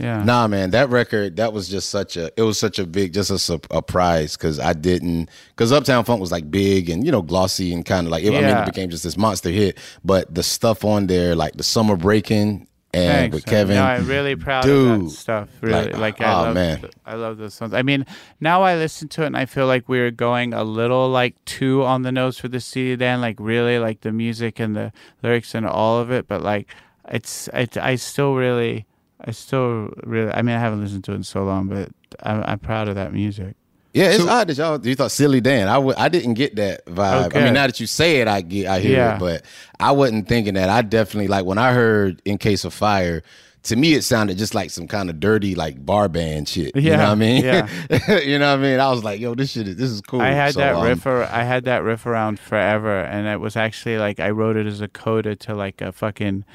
Yeah. 0.00 0.24
Nah, 0.24 0.48
man, 0.48 0.70
that 0.70 0.88
record 0.88 1.36
that 1.36 1.52
was 1.52 1.68
just 1.68 1.90
such 1.90 2.16
a 2.16 2.30
it 2.36 2.42
was 2.42 2.58
such 2.58 2.78
a 2.78 2.86
big 2.86 3.12
just 3.12 3.30
a, 3.30 3.38
surprise 3.38 4.36
because 4.36 4.58
I 4.58 4.72
didn't 4.72 5.28
because 5.50 5.72
Uptown 5.72 6.04
Funk 6.04 6.20
was 6.20 6.32
like 6.32 6.50
big 6.50 6.88
and 6.88 7.04
you 7.04 7.12
know 7.12 7.22
glossy 7.22 7.72
and 7.72 7.84
kind 7.84 8.06
of 8.06 8.10
like 8.10 8.24
I 8.24 8.30
mean 8.30 8.44
it 8.44 8.66
became 8.66 8.90
just 8.90 9.04
this 9.04 9.16
monster 9.16 9.50
hit, 9.50 9.78
but 10.04 10.34
the 10.34 10.42
stuff 10.42 10.84
on 10.84 11.06
there 11.06 11.34
like 11.34 11.54
the 11.54 11.64
summer 11.64 11.96
breaking 11.96 12.66
and 12.92 13.32
Thanks, 13.32 13.34
with. 13.34 13.46
Kevin, 13.46 13.76
No, 13.76 13.84
I'm 13.84 14.06
really 14.06 14.36
proud 14.36 14.64
of 14.64 14.70
dude, 14.70 15.06
that 15.06 15.10
stuff. 15.10 15.48
Really, 15.60 15.92
like, 15.92 16.18
like, 16.18 16.20
I 16.20 16.32
oh, 16.32 16.42
love, 16.42 16.54
man. 16.54 16.84
I 17.06 17.14
love 17.14 17.38
those 17.38 17.54
songs. 17.54 17.72
I 17.72 17.82
mean, 17.82 18.04
now 18.40 18.62
I 18.62 18.74
listen 18.76 19.08
to 19.08 19.22
it 19.22 19.26
and 19.26 19.36
I 19.36 19.46
feel 19.46 19.66
like 19.66 19.88
we 19.88 20.00
were 20.00 20.10
going 20.10 20.52
a 20.52 20.64
little 20.64 21.08
like 21.08 21.42
too 21.44 21.84
on 21.84 22.02
the 22.02 22.10
nose 22.10 22.38
for 22.38 22.48
the 22.48 22.60
CD 22.60 22.96
then, 22.96 23.20
like 23.20 23.36
really 23.38 23.78
like 23.78 24.00
the 24.00 24.12
music 24.12 24.58
and 24.58 24.74
the 24.74 24.92
lyrics 25.22 25.54
and 25.54 25.66
all 25.66 26.00
of 26.00 26.10
it. 26.10 26.26
But 26.26 26.42
like, 26.42 26.68
it's 27.08 27.48
it, 27.54 27.76
I 27.76 27.94
still 27.94 28.34
really, 28.34 28.86
I 29.24 29.30
still 29.32 29.90
really. 30.04 30.30
I 30.32 30.42
mean, 30.42 30.56
I 30.56 30.60
haven't 30.60 30.80
listened 30.82 31.04
to 31.04 31.12
it 31.12 31.16
in 31.16 31.22
so 31.24 31.44
long, 31.44 31.68
but 31.68 31.90
I'm, 32.22 32.42
I'm 32.44 32.58
proud 32.58 32.88
of 32.88 32.94
that 32.96 33.12
music. 33.12 33.54
Yeah, 33.92 34.10
it's 34.10 34.22
So- 34.22 34.28
odd 34.30 34.48
that 34.48 34.56
y'all 34.56 34.86
you 34.86 34.94
thought 34.94 35.10
Steely 35.10 35.40
Dan. 35.40 35.66
I 35.68 35.74
w- 35.74 35.94
I 35.98 36.08
didn't 36.08 36.34
get 36.34 36.56
that 36.56 36.86
vibe. 36.86 37.34
I 37.36 37.44
mean, 37.44 37.54
now 37.54 37.66
that 37.66 37.80
you 37.80 37.86
say 37.86 38.20
it, 38.20 38.28
I 38.28 38.40
get 38.40 38.66
I 38.68 38.78
hear 38.80 38.96
Yeah. 38.96 39.16
it, 39.16 39.18
but 39.18 39.42
I 39.80 39.92
wasn't 39.92 40.28
thinking 40.28 40.54
that. 40.54 40.68
I 40.70 40.82
definitely 40.82 41.28
like 41.28 41.44
when 41.44 41.58
I 41.58 41.72
heard 41.72 42.22
"In 42.24 42.38
Case 42.38 42.64
of 42.64 42.72
Fire." 42.72 43.22
To 43.64 43.76
me, 43.76 43.92
it 43.92 44.04
sounded 44.04 44.38
just 44.38 44.54
like 44.54 44.70
some 44.70 44.88
kind 44.88 45.10
of 45.10 45.20
dirty 45.20 45.54
like 45.54 45.84
bar 45.84 46.08
band 46.08 46.48
shit. 46.48 46.74
You 46.74 46.80
know 46.82 46.88
Yeah, 46.92 46.96
what 47.02 47.08
I 47.10 47.14
mean? 47.16 47.44
yeah. 47.44 47.68
you 48.20 48.38
know 48.38 48.52
what 48.56 48.58
I 48.60 48.62
mean? 48.62 48.80
I 48.80 48.90
was 48.90 49.04
like, 49.04 49.20
yo, 49.20 49.34
this 49.34 49.50
shit 49.50 49.68
is 49.68 49.76
this 49.76 49.90
is 49.90 50.00
cool. 50.00 50.22
I 50.22 50.30
had 50.30 50.54
So, 50.54 50.60
that 50.60 50.76
um, 50.76 50.86
riff. 50.86 51.06
Ar- 51.06 51.24
I 51.24 51.42
had 51.42 51.64
that 51.64 51.82
riff 51.84 52.06
around 52.06 52.40
forever, 52.40 53.00
and 53.02 53.26
it 53.26 53.38
was 53.38 53.56
actually 53.56 53.98
like 53.98 54.18
I 54.18 54.30
wrote 54.30 54.56
it 54.56 54.66
as 54.66 54.80
a 54.80 54.88
coda 54.88 55.36
to 55.36 55.54
like 55.54 55.82
a 55.82 55.92
fucking 55.92 56.46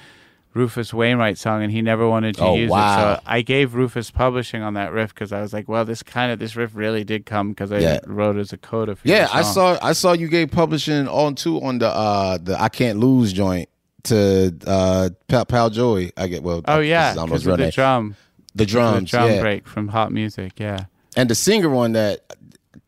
Rufus 0.55 0.93
Wainwright 0.93 1.37
song, 1.37 1.61
and 1.63 1.71
he 1.71 1.81
never 1.81 2.07
wanted 2.07 2.35
to 2.37 2.41
Oh, 2.43 2.55
use 2.55 2.71
wow. 2.71 3.11
it. 3.11 3.15
So 3.17 3.21
I 3.25 3.41
gave 3.41 3.75
Rufus 3.75 4.09
publishing 4.09 4.61
on 4.63 4.75
that 4.75 4.93
riff 4.93 5.13
because 5.13 5.33
I 5.33 5.41
was 5.41 5.51
like, 5.51 5.67
well, 5.67 5.83
this 5.83 6.01
kind 6.01 6.31
of 6.31 6.39
this 6.39 6.55
riff 6.55 6.71
really 6.73 7.03
did 7.03 7.25
come 7.25 7.49
because 7.49 7.73
I 7.73 7.79
Yeah. 7.79 7.99
wrote 8.07 8.37
as 8.37 8.53
a 8.53 8.57
coda. 8.57 8.95
For 8.95 9.05
Yeah, 9.07 9.27
I 9.33 9.41
saw 9.41 9.77
I 9.81 9.91
saw 9.91 10.13
you 10.13 10.29
gave 10.29 10.49
publishing 10.51 11.09
on 11.09 11.35
too 11.35 11.61
on 11.61 11.79
the 11.79 11.89
uh 11.89 12.37
the 12.41 12.59
I 12.59 12.69
can't 12.69 12.99
lose 12.99 13.33
joint 13.33 13.67
to 14.03 14.55
uh 14.65 15.09
Pal, 15.27 15.45
Pal 15.45 15.69
Joey. 15.69 16.13
I 16.15 16.27
get 16.27 16.41
well. 16.41 16.61
Oh 16.67 16.79
yeah, 16.79 17.13
because 17.13 17.45
of 17.45 17.57
the 17.57 17.69
drum, 17.71 18.15
the 18.55 18.65
drums, 18.65 19.11
the 19.11 19.17
drum 19.17 19.29
yeah. 19.31 19.41
break 19.41 19.67
from 19.67 19.89
Hot 19.89 20.13
Music. 20.13 20.53
Yeah. 20.57 20.85
And 21.17 21.29
the 21.29 21.35
singer 21.35 21.69
one 21.69 21.91
that 21.93 22.21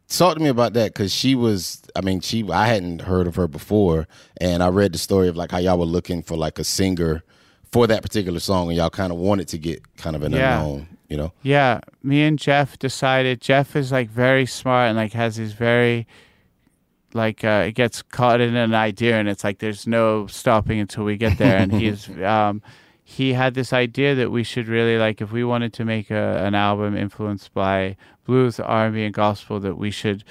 talk 0.09 0.35
to 0.35 0.39
me 0.41 0.47
about 0.49 0.71
that 0.73 0.93
because 0.93 1.13
she 1.13 1.35
was. 1.35 1.81
I 1.97 2.01
mean, 2.01 2.21
she 2.21 2.49
I 2.49 2.67
hadn't 2.67 3.01
heard 3.01 3.27
of 3.27 3.35
her 3.35 3.47
before, 3.47 4.07
and 4.39 4.63
I 4.63 4.69
read 4.69 4.93
the 4.93 4.97
story 4.99 5.27
of 5.27 5.35
like 5.35 5.51
how 5.51 5.57
y'all 5.57 5.77
were 5.79 5.85
looking 5.85 6.21
for 6.21 6.37
like 6.37 6.59
a 6.59 6.63
singer 6.63 7.23
for 7.71 7.87
that 7.87 8.01
particular 8.01 8.39
song, 8.39 8.67
and 8.69 8.77
y'all 8.77 8.89
kind 8.89 9.11
of 9.11 9.17
wanted 9.19 9.47
to 9.49 9.57
get 9.57 9.81
kind 9.97 10.15
of 10.15 10.23
an 10.23 10.31
Yeah. 10.33 10.59
unknown. 10.59 10.87
You 11.09 11.15
know, 11.17 11.31
Yeah, 11.41 11.79
me 12.03 12.23
and 12.23 12.37
Jeff 12.37 12.77
decided. 12.77 13.39
Jeff 13.39 13.75
is 13.77 13.91
like 13.93 14.09
very 14.09 14.45
smart 14.45 14.89
and 14.89 14.97
like 14.97 15.13
has 15.13 15.37
these 15.37 15.53
very 15.53 16.05
like 17.13 17.43
uh 17.45 17.63
it 17.67 17.71
gets 17.71 18.01
caught 18.01 18.41
in 18.41 18.55
an 18.55 18.73
idea 18.75 19.15
and 19.17 19.29
it's 19.29 19.43
like 19.43 19.59
there's 19.59 19.87
no 19.87 20.27
stopping 20.27 20.79
until 20.79 21.05
we 21.05 21.15
get 21.15 21.37
there 21.37 21.57
and 21.57 21.71
he's 21.71 22.09
um 22.23 22.61
he 23.03 23.31
had 23.33 23.53
this 23.53 23.71
idea 23.71 24.13
that 24.15 24.29
we 24.31 24.43
should 24.43 24.67
really 24.67 24.97
like 24.97 25.21
if 25.21 25.31
we 25.31 25.43
wanted 25.45 25.71
to 25.73 25.85
make 25.85 26.11
a, 26.11 26.43
an 26.45 26.53
album 26.53 26.97
influenced 26.97 27.53
by 27.53 27.95
blues 28.25 28.59
r&b 28.59 29.01
and 29.01 29.13
gospel 29.13 29.59
that 29.61 29.77
we 29.77 29.89
should 29.89 30.25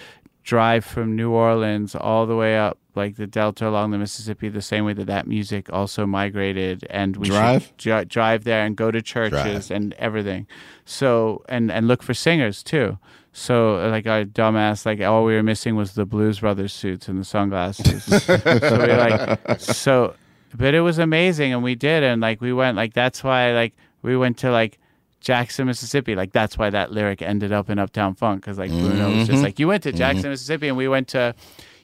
drive 0.47 0.85
from 0.85 1.17
new 1.17 1.31
orleans 1.31 1.97
all 1.97 2.25
the 2.25 2.37
way 2.37 2.57
up 2.57 2.79
like 2.95 3.17
the 3.17 3.27
delta 3.27 3.69
along 3.69 3.91
the 3.91 3.99
mississippi 3.99 4.49
the 4.49 4.63
same 4.63 4.85
way 4.85 4.93
that 4.95 5.09
that 5.09 5.27
music 5.27 5.71
also 5.73 6.07
migrated 6.07 6.87
and 6.89 7.17
we 7.17 7.29
Drive? 7.29 7.77
dri- 7.77 8.05
drive 8.07 8.45
there 8.45 8.65
and 8.65 8.77
go 8.77 8.91
to 8.93 9.03
churches 9.03 9.71
and 9.73 9.93
everything. 9.99 10.47
So 10.87 11.43
and 11.49 11.71
and 11.71 11.87
look 11.89 12.01
for 12.03 12.15
singers 12.15 12.63
too. 12.63 12.97
So 13.33 13.87
like 13.91 14.07
our 14.07 14.25
dumbass 14.25 14.87
like 14.87 15.01
all 15.03 15.25
we 15.25 15.35
were 15.35 15.43
missing 15.43 15.75
was 15.77 15.93
the 15.95 16.07
blues 16.07 16.39
brothers 16.41 16.73
suits 16.73 17.09
and 17.09 17.19
the 17.21 17.25
sunglasses. 17.25 18.05
So 18.15 18.87
we 18.87 18.93
like 18.95 19.61
so 19.61 20.15
but 20.55 20.75
it 20.75 20.81
was 20.81 20.99
amazing 20.99 21.53
and 21.53 21.63
we 21.65 21.75
did 21.75 22.03
and 22.05 22.23
like 22.23 22.41
we 22.41 22.53
went 22.53 22.77
like 22.77 22.95
that's 22.95 23.23
why 23.25 23.53
like 23.53 23.75
we 24.01 24.17
went 24.17 24.39
to 24.39 24.51
like 24.53 24.79
Jackson, 25.27 25.67
Mississippi. 25.67 26.15
Like 26.15 26.31
that's 26.33 26.57
why 26.57 26.71
that 26.71 26.93
lyric 26.93 27.21
ended 27.21 27.51
up 27.53 27.69
in 27.69 27.79
Uptown 27.81 28.15
Funk 28.15 28.43
because 28.43 28.59
like 28.59 28.71
Bruno 28.71 29.07
was 29.09 29.15
Mm-hmm. 29.17 29.25
just 29.33 29.43
like 29.43 29.59
you 29.59 29.67
went 29.67 29.83
to 29.83 29.93
Jackson, 29.93 30.31
Mississippi, 30.31 30.69
and 30.69 30.77
we 30.77 30.87
went 30.87 31.09
to, 31.09 31.35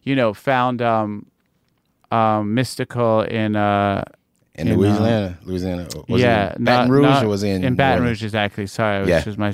you 0.04 0.14
know, 0.14 0.32
found 0.32 0.80
um, 0.80 1.26
um, 2.12 2.54
Mystikal 2.54 3.26
in 3.26 3.56
uh, 3.56 4.04
in, 4.54 4.68
In, 4.68 4.74
uh, 4.74 4.76
Louisiana, 4.76 5.38
Louisiana, 5.44 5.88
was 6.08 6.20
it 6.20 6.24
yeah, 6.24 6.54
in 6.56 6.64
Baton 6.64 6.90
Rouge 6.92 7.02
not- 7.04 7.26
was 7.26 7.42
in 7.42 7.64
in 7.64 7.74
Baton 7.74 8.04
Rouge 8.04 8.22
exactly. 8.22 8.66
Sorry, 8.66 9.08
Yeah. 9.08 9.16
which 9.18 9.26
is 9.26 9.38
my 9.38 9.52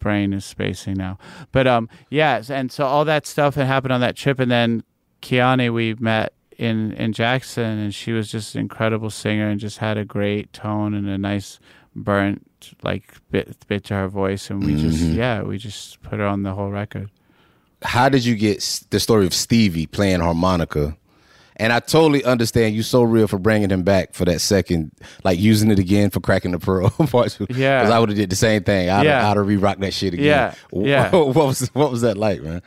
brain 0.00 0.32
is 0.32 0.44
spacing 0.44 0.94
now. 0.94 1.18
But 1.52 1.66
um, 1.66 1.88
yeah, 2.10 2.42
and 2.50 2.70
so 2.70 2.84
all 2.84 3.04
that 3.06 3.26
stuff 3.26 3.54
that 3.54 3.66
happened 3.66 3.92
on 3.92 4.00
that 4.02 4.16
trip, 4.16 4.38
and 4.38 4.50
then 4.50 4.82
Keyone 5.22 5.72
we 5.72 5.94
met 5.94 6.32
in 6.58 6.92
in 6.92 7.12
Jackson, 7.14 7.78
and 7.78 7.94
she 7.94 8.12
was 8.12 8.30
just 8.30 8.54
an 8.54 8.60
incredible 8.60 9.08
singer 9.10 9.48
and 9.48 9.58
just 9.60 9.78
had 9.78 9.96
a 9.96 10.04
great 10.04 10.52
tone 10.52 10.92
and 10.94 11.08
a 11.08 11.16
nice 11.16 11.58
burnt 11.96 12.44
like 12.82 13.14
bit 13.30 13.56
bit 13.68 13.84
to 13.84 13.94
her 13.94 14.08
voice, 14.08 14.50
and 14.50 14.64
we 14.64 14.76
just 14.76 14.98
Mm-hmm. 15.02 15.14
yeah 15.18 15.42
we 15.42 15.58
just 15.58 16.00
put 16.02 16.18
her 16.18 16.26
on 16.26 16.42
the 16.42 16.54
whole 16.54 16.70
record. 16.70 17.10
how 17.82 18.08
did 18.08 18.24
you 18.24 18.34
get 18.36 18.84
the 18.90 19.00
story 19.00 19.26
of 19.26 19.34
Stevie 19.34 19.86
playing 19.86 20.20
harmonica? 20.20 20.96
And 21.56 21.74
I 21.74 21.80
totally 21.80 22.24
understand 22.24 22.74
you 22.74 22.82
so 22.82 23.02
real 23.02 23.28
for 23.28 23.38
bringing 23.38 23.68
him 23.68 23.82
back 23.82 24.14
for 24.14 24.24
that 24.24 24.40
second, 24.40 24.92
like 25.24 25.38
using 25.38 25.70
it 25.70 25.78
again 25.78 26.08
for 26.08 26.18
Crack 26.18 26.46
in 26.46 26.52
the 26.52 26.58
Pearl 26.58 26.88
part 27.10 27.32
two. 27.32 27.46
Yeah. 27.50 27.80
because 27.82 27.90
I 27.90 27.98
would 27.98 28.08
have 28.08 28.16
did 28.16 28.30
the 28.30 28.36
same 28.36 28.64
thing. 28.64 28.88
I'd, 28.88 29.04
Yeah. 29.04 29.28
I'd 29.30 29.36
have 29.36 29.46
re-rock 29.46 29.76
that 29.80 29.92
shit 29.92 30.14
again. 30.14 30.24
Yeah, 30.24 30.54
yeah. 30.72 31.10
what 31.12 31.34
was 31.34 31.68
what 31.74 31.90
was 31.90 32.00
that 32.00 32.16
like, 32.16 32.40
man? 32.40 32.62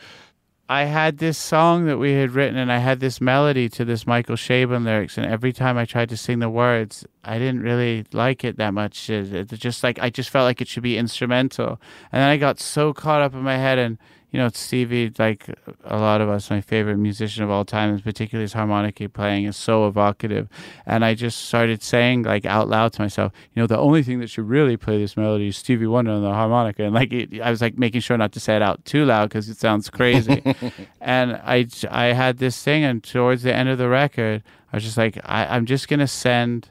I 0.74 0.86
had 0.86 1.20
this 1.20 1.38
song 1.38 1.86
that 1.86 2.00
we 2.00 2.14
had 2.14 2.32
written, 2.32 2.58
and 2.58 2.72
I 2.72 2.80
had 2.80 3.00
this 3.00 3.22
melody 3.22 3.70
to 3.70 3.86
this 3.86 4.08
Michael 4.08 4.36
Chabon 4.36 4.84
lyrics, 4.84 5.20
and 5.20 5.26
every 5.28 5.54
time 5.54 5.78
I 5.78 5.86
tried 5.86 6.10
to 6.10 6.18
sing 6.18 6.40
the 6.40 6.50
words, 6.50 7.06
I 7.24 7.38
didn't 7.38 7.62
really 7.62 8.06
like 8.12 8.44
it 8.44 8.58
that 8.58 8.74
much. 8.74 9.08
It, 9.08 9.32
it 9.32 9.60
just 9.60 9.84
like 9.84 10.00
I 10.00 10.10
just 10.10 10.32
felt 10.32 10.46
like 10.46 10.62
it 10.62 10.68
should 10.68 10.82
be 10.82 10.98
instrumental, 10.98 11.80
and 12.12 12.20
then 12.24 12.28
I 12.28 12.38
got 12.38 12.60
so 12.60 12.92
caught 12.92 13.22
up 13.22 13.36
in 13.36 13.42
my 13.42 13.56
head, 13.56 13.78
and 13.78 14.00
you 14.34 14.40
know, 14.40 14.50
Stevie, 14.52 15.14
like 15.20 15.48
a 15.84 15.98
lot 15.98 16.20
of 16.20 16.28
us, 16.28 16.50
my 16.50 16.60
favorite 16.60 16.98
musician 16.98 17.44
of 17.44 17.52
all 17.52 17.64
time, 17.64 17.92
and 17.92 18.04
particularly 18.04 18.46
his 18.46 18.54
harmonica 18.54 19.08
playing, 19.08 19.46
is 19.46 19.56
so 19.56 19.88
evocative, 19.88 20.50
and 20.88 21.06
I 21.06 21.14
just 21.14 21.46
started 21.46 21.84
saying 21.84 22.24
like 22.24 22.44
out 22.44 22.68
loud 22.68 22.94
to 22.94 23.02
myself, 23.02 23.32
you 23.54 23.62
know, 23.62 23.68
the 23.68 23.78
only 23.78 24.02
thing 24.02 24.20
that 24.22 24.32
should 24.32 24.50
really 24.50 24.76
play 24.76 24.98
this 24.98 25.16
melody 25.16 25.50
is 25.50 25.58
Stevie 25.58 25.86
Wonder 25.86 26.14
on 26.14 26.24
the 26.24 26.34
harmonica, 26.34 26.84
and 26.84 26.96
like 26.96 27.14
it, 27.14 27.40
I 27.42 27.52
was 27.52 27.62
like 27.62 27.78
making 27.78 28.02
sure 28.02 28.18
not 28.18 28.32
to 28.32 28.40
say 28.40 28.56
it 28.56 28.64
out 28.64 28.84
too 28.86 29.06
loud 29.06 29.30
because 29.30 29.50
it 29.50 29.58
sounds 29.58 29.92
crazy, 29.92 30.42
and 31.00 31.34
I 31.34 31.68
I 31.92 32.06
had 32.06 32.40
this 32.40 32.62
thing, 32.64 32.84
and 32.84 33.04
towards 33.04 33.44
the 33.44 33.54
end 33.54 33.70
of 33.70 33.78
the 33.78 33.88
record, 33.88 34.42
I 34.72 34.78
was 34.78 34.84
just 34.84 34.98
like, 34.98 35.20
I, 35.24 35.46
I'm 35.46 35.68
just 35.68 35.88
gonna 35.88 36.08
send. 36.08 36.70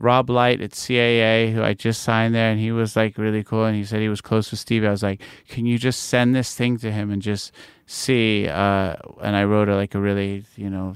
Rob 0.00 0.30
Light 0.30 0.62
at 0.62 0.70
CAA, 0.70 1.52
who 1.52 1.62
I 1.62 1.74
just 1.74 2.02
signed 2.02 2.34
there, 2.34 2.50
and 2.50 2.58
he 2.58 2.72
was 2.72 2.96
like 2.96 3.18
really 3.18 3.44
cool. 3.44 3.64
And 3.66 3.76
he 3.76 3.84
said 3.84 4.00
he 4.00 4.08
was 4.08 4.22
close 4.22 4.50
with 4.50 4.58
Stevie. 4.58 4.86
I 4.86 4.90
was 4.90 5.02
like, 5.02 5.20
"Can 5.48 5.66
you 5.66 5.78
just 5.78 6.04
send 6.04 6.34
this 6.34 6.54
thing 6.54 6.78
to 6.78 6.90
him 6.90 7.10
and 7.10 7.20
just 7.20 7.52
see?" 7.86 8.48
Uh, 8.48 8.96
and 9.22 9.36
I 9.36 9.44
wrote 9.44 9.68
a, 9.68 9.76
like 9.76 9.94
a 9.94 10.00
really, 10.00 10.44
you 10.56 10.70
know, 10.70 10.94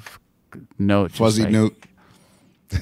note, 0.78 1.12
Fuzzy 1.12 1.43
like, 1.43 1.52
note. 1.52 1.76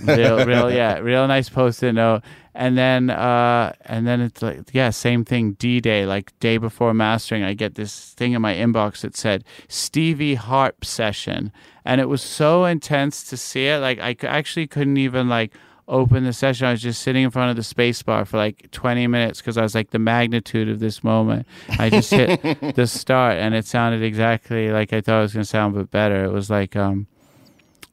real, 0.05 0.47
real, 0.47 0.71
yeah, 0.71 0.99
real 0.99 1.27
nice 1.27 1.49
post-it 1.49 1.93
note. 1.93 2.23
And 2.55 2.79
then, 2.79 3.11
uh, 3.11 3.73
and 3.87 4.07
then 4.07 4.21
it's 4.21 4.43
like, 4.43 4.73
yeah, 4.73 4.91
same 4.91 5.25
thing. 5.25 5.55
D 5.55 5.81
Day, 5.81 6.07
like 6.07 6.39
day 6.39 6.57
before 6.57 6.95
mastering, 6.95 7.43
I 7.43 7.55
get 7.55 7.75
this 7.75 8.11
thing 8.15 8.33
in 8.33 8.43
my 8.43 8.55
inbox 8.55 9.01
that 9.01 9.17
said 9.17 9.43
Stevie 9.67 10.37
Harp 10.37 10.85
session, 10.85 11.51
and 11.85 12.01
it 12.01 12.09
was 12.09 12.23
so 12.23 12.65
intense 12.65 13.25
to 13.25 13.37
see 13.37 13.67
it. 13.67 13.79
Like 13.79 13.99
I 13.99 14.15
actually 14.25 14.69
couldn't 14.69 14.99
even 14.99 15.29
like 15.29 15.53
open 15.93 16.25
the 16.25 16.33
session. 16.33 16.67
I 16.67 16.73
was 16.73 16.83
just 16.83 17.03
sitting 17.03 17.23
in 17.23 17.31
front 17.31 17.51
of 17.51 17.57
the 17.57 17.63
space 17.63 18.03
bar 18.03 18.25
for 18.25 18.39
like 18.39 18.71
20 18.73 19.07
minutes 19.07 19.41
because 19.41 19.57
I 19.57 19.63
was 19.63 19.75
like 19.75 19.91
the 19.91 19.99
magnitude 20.01 20.69
of 20.69 20.81
this 20.81 21.05
moment. 21.05 21.47
I 21.79 21.91
just 21.91 22.11
hit 22.11 22.41
the 22.75 22.87
start, 22.87 23.37
and 23.39 23.55
it 23.55 23.67
sounded 23.67 24.03
exactly 24.03 24.71
like 24.73 24.93
I 24.93 25.01
thought 25.01 25.19
it 25.21 25.23
was 25.23 25.33
going 25.35 25.43
to 25.45 25.49
sound, 25.49 25.75
but 25.75 25.91
better. 25.91 26.25
It 26.25 26.33
was 26.33 26.51
like, 26.51 26.75
um, 26.75 27.07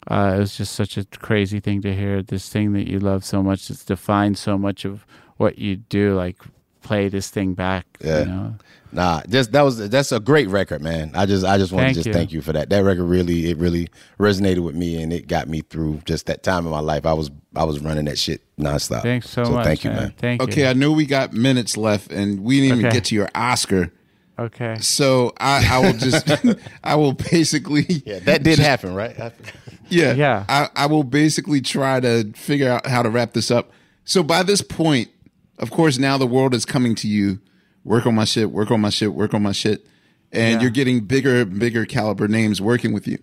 uh, 0.09 0.33
it 0.35 0.39
was 0.39 0.57
just 0.57 0.73
such 0.73 0.97
a 0.97 1.05
crazy 1.19 1.59
thing 1.59 1.81
to 1.81 1.93
hear 1.93 2.23
this 2.23 2.49
thing 2.49 2.73
that 2.73 2.87
you 2.87 2.99
love 2.99 3.23
so 3.25 3.43
much 3.43 3.67
that's 3.67 3.83
defined 3.85 4.37
so 4.37 4.57
much 4.57 4.85
of 4.85 5.05
what 5.37 5.59
you 5.59 5.75
do 5.75 6.15
like 6.15 6.37
play 6.81 7.09
this 7.09 7.29
thing 7.29 7.53
back 7.53 7.85
Yeah. 8.01 8.19
you 8.19 8.25
know 8.25 8.55
Nah, 8.91 9.21
just 9.29 9.51
that 9.51 9.61
was 9.61 9.89
that's 9.89 10.11
a 10.11 10.19
great 10.19 10.47
record, 10.49 10.81
man. 10.81 11.11
I 11.13 11.25
just 11.25 11.45
I 11.45 11.57
just 11.57 11.71
want 11.71 11.89
to 11.89 11.93
just 11.93 12.07
you. 12.07 12.13
thank 12.13 12.31
you 12.31 12.41
for 12.41 12.53
that. 12.53 12.69
That 12.69 12.79
record 12.83 13.03
really 13.05 13.49
it 13.49 13.57
really 13.57 13.89
resonated 14.19 14.63
with 14.63 14.75
me 14.75 15.01
and 15.01 15.13
it 15.13 15.27
got 15.27 15.47
me 15.47 15.61
through 15.61 16.01
just 16.05 16.25
that 16.25 16.41
time 16.43 16.65
in 16.65 16.71
my 16.71 16.79
life. 16.79 17.05
I 17.05 17.13
was 17.13 17.29
I 17.55 17.65
was 17.65 17.79
running 17.79 18.05
that 18.05 18.17
shit 18.17 18.41
nonstop. 18.57 19.03
thanks 19.03 19.29
so, 19.29 19.43
much 19.45 19.63
thank 19.65 19.83
you, 19.83 19.91
man. 19.91 19.99
man. 19.99 20.13
thank 20.17 20.41
Okay, 20.41 20.61
you 20.61 20.63
Okay, 20.63 20.69
I 20.69 20.73
know 20.73 20.91
we 20.91 21.05
got 21.05 21.33
minutes 21.33 21.77
left, 21.77 22.11
and 22.11 22.39
we 22.43 22.61
didn't 22.61 22.79
even 22.79 22.91
get 22.91 23.05
to 23.05 23.15
your 23.15 23.29
Oscar. 23.35 23.91
okay 24.39 24.77
So 24.79 25.33
I, 25.39 25.67
I 25.69 25.79
will 25.79 25.93
just, 25.97 26.29
I 26.83 26.95
will 26.95 27.13
basically, 27.13 27.85
Yeah, 28.05 28.19
that 28.19 28.43
did 28.43 28.57
happen, 28.59 28.95
right? 28.95 29.15
yeah, 29.89 30.13
Yeah. 30.13 30.45
I, 30.49 30.69
I 30.75 30.85
will 30.87 31.03
basically 31.03 31.61
try 31.61 31.99
to 31.99 32.31
figure 32.33 32.71
out 32.71 32.87
how 32.87 33.01
to 33.03 33.09
wrap 33.09 33.33
this 33.33 33.51
up. 33.51 33.71
So 34.05 34.23
by 34.23 34.43
this 34.43 34.61
point, 34.61 35.09
of 35.59 35.71
course, 35.71 35.97
now 35.97 36.17
the 36.17 36.25
world 36.27 36.53
is 36.53 36.65
coming 36.65 36.95
to 36.95 37.07
you. 37.07 37.39
Work 37.83 38.05
on 38.05 38.15
my 38.15 38.25
shit. 38.25 38.51
Work 38.51 38.71
on 38.71 38.81
my 38.81 38.89
shit. 38.89 39.13
Work 39.13 39.33
on 39.33 39.41
my 39.43 39.51
shit, 39.51 39.85
and 40.31 40.55
Yeah. 40.55 40.61
you're 40.61 40.69
getting 40.71 41.01
bigger, 41.01 41.45
bigger 41.45 41.85
caliber 41.85 42.27
names 42.27 42.61
working 42.61 42.93
with 42.93 43.07
you. 43.07 43.17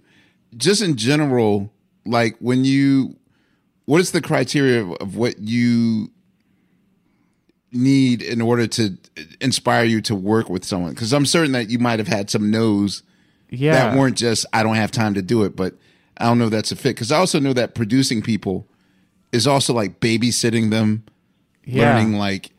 Just 0.56 0.82
in 0.82 0.96
general, 0.96 1.72
like 2.04 2.36
when 2.38 2.64
you, 2.64 3.16
what 3.84 4.00
is 4.00 4.12
the 4.12 4.20
criteria 4.22 4.82
of, 4.82 4.92
of 4.94 5.16
what 5.16 5.38
you 5.38 6.10
need 7.72 8.22
in 8.22 8.40
order 8.40 8.66
to 8.66 8.96
inspire 9.40 9.84
you 9.84 10.00
to 10.02 10.14
work 10.14 10.48
with 10.48 10.64
someone? 10.64 10.90
Because 10.92 11.12
I'm 11.12 11.26
certain 11.26 11.52
that 11.52 11.68
you 11.70 11.78
might 11.78 11.98
have 11.98 12.08
had 12.08 12.30
some 12.30 12.50
no's 12.50 13.02
yeah 13.48 13.72
that 13.90 13.96
weren't 13.96 14.16
just 14.16 14.44
I 14.52 14.62
don't 14.64 14.74
have 14.76 14.90
time 14.90 15.14
to 15.14 15.22
do 15.22 15.44
it, 15.44 15.54
but 15.54 15.74
I 16.18 16.24
don't 16.24 16.38
know 16.38 16.46
if 16.46 16.50
that's 16.50 16.72
a 16.72 16.76
fit. 16.76 16.96
Because 16.96 17.12
I 17.12 17.18
also 17.18 17.38
know 17.38 17.52
that 17.52 17.74
producing 17.74 18.22
people 18.22 18.66
is 19.32 19.46
also 19.46 19.74
like 19.74 20.00
babysitting 20.00 20.70
them, 20.70 21.04
yeah. 21.64 21.92
learning 21.94 22.14
like 22.14 22.50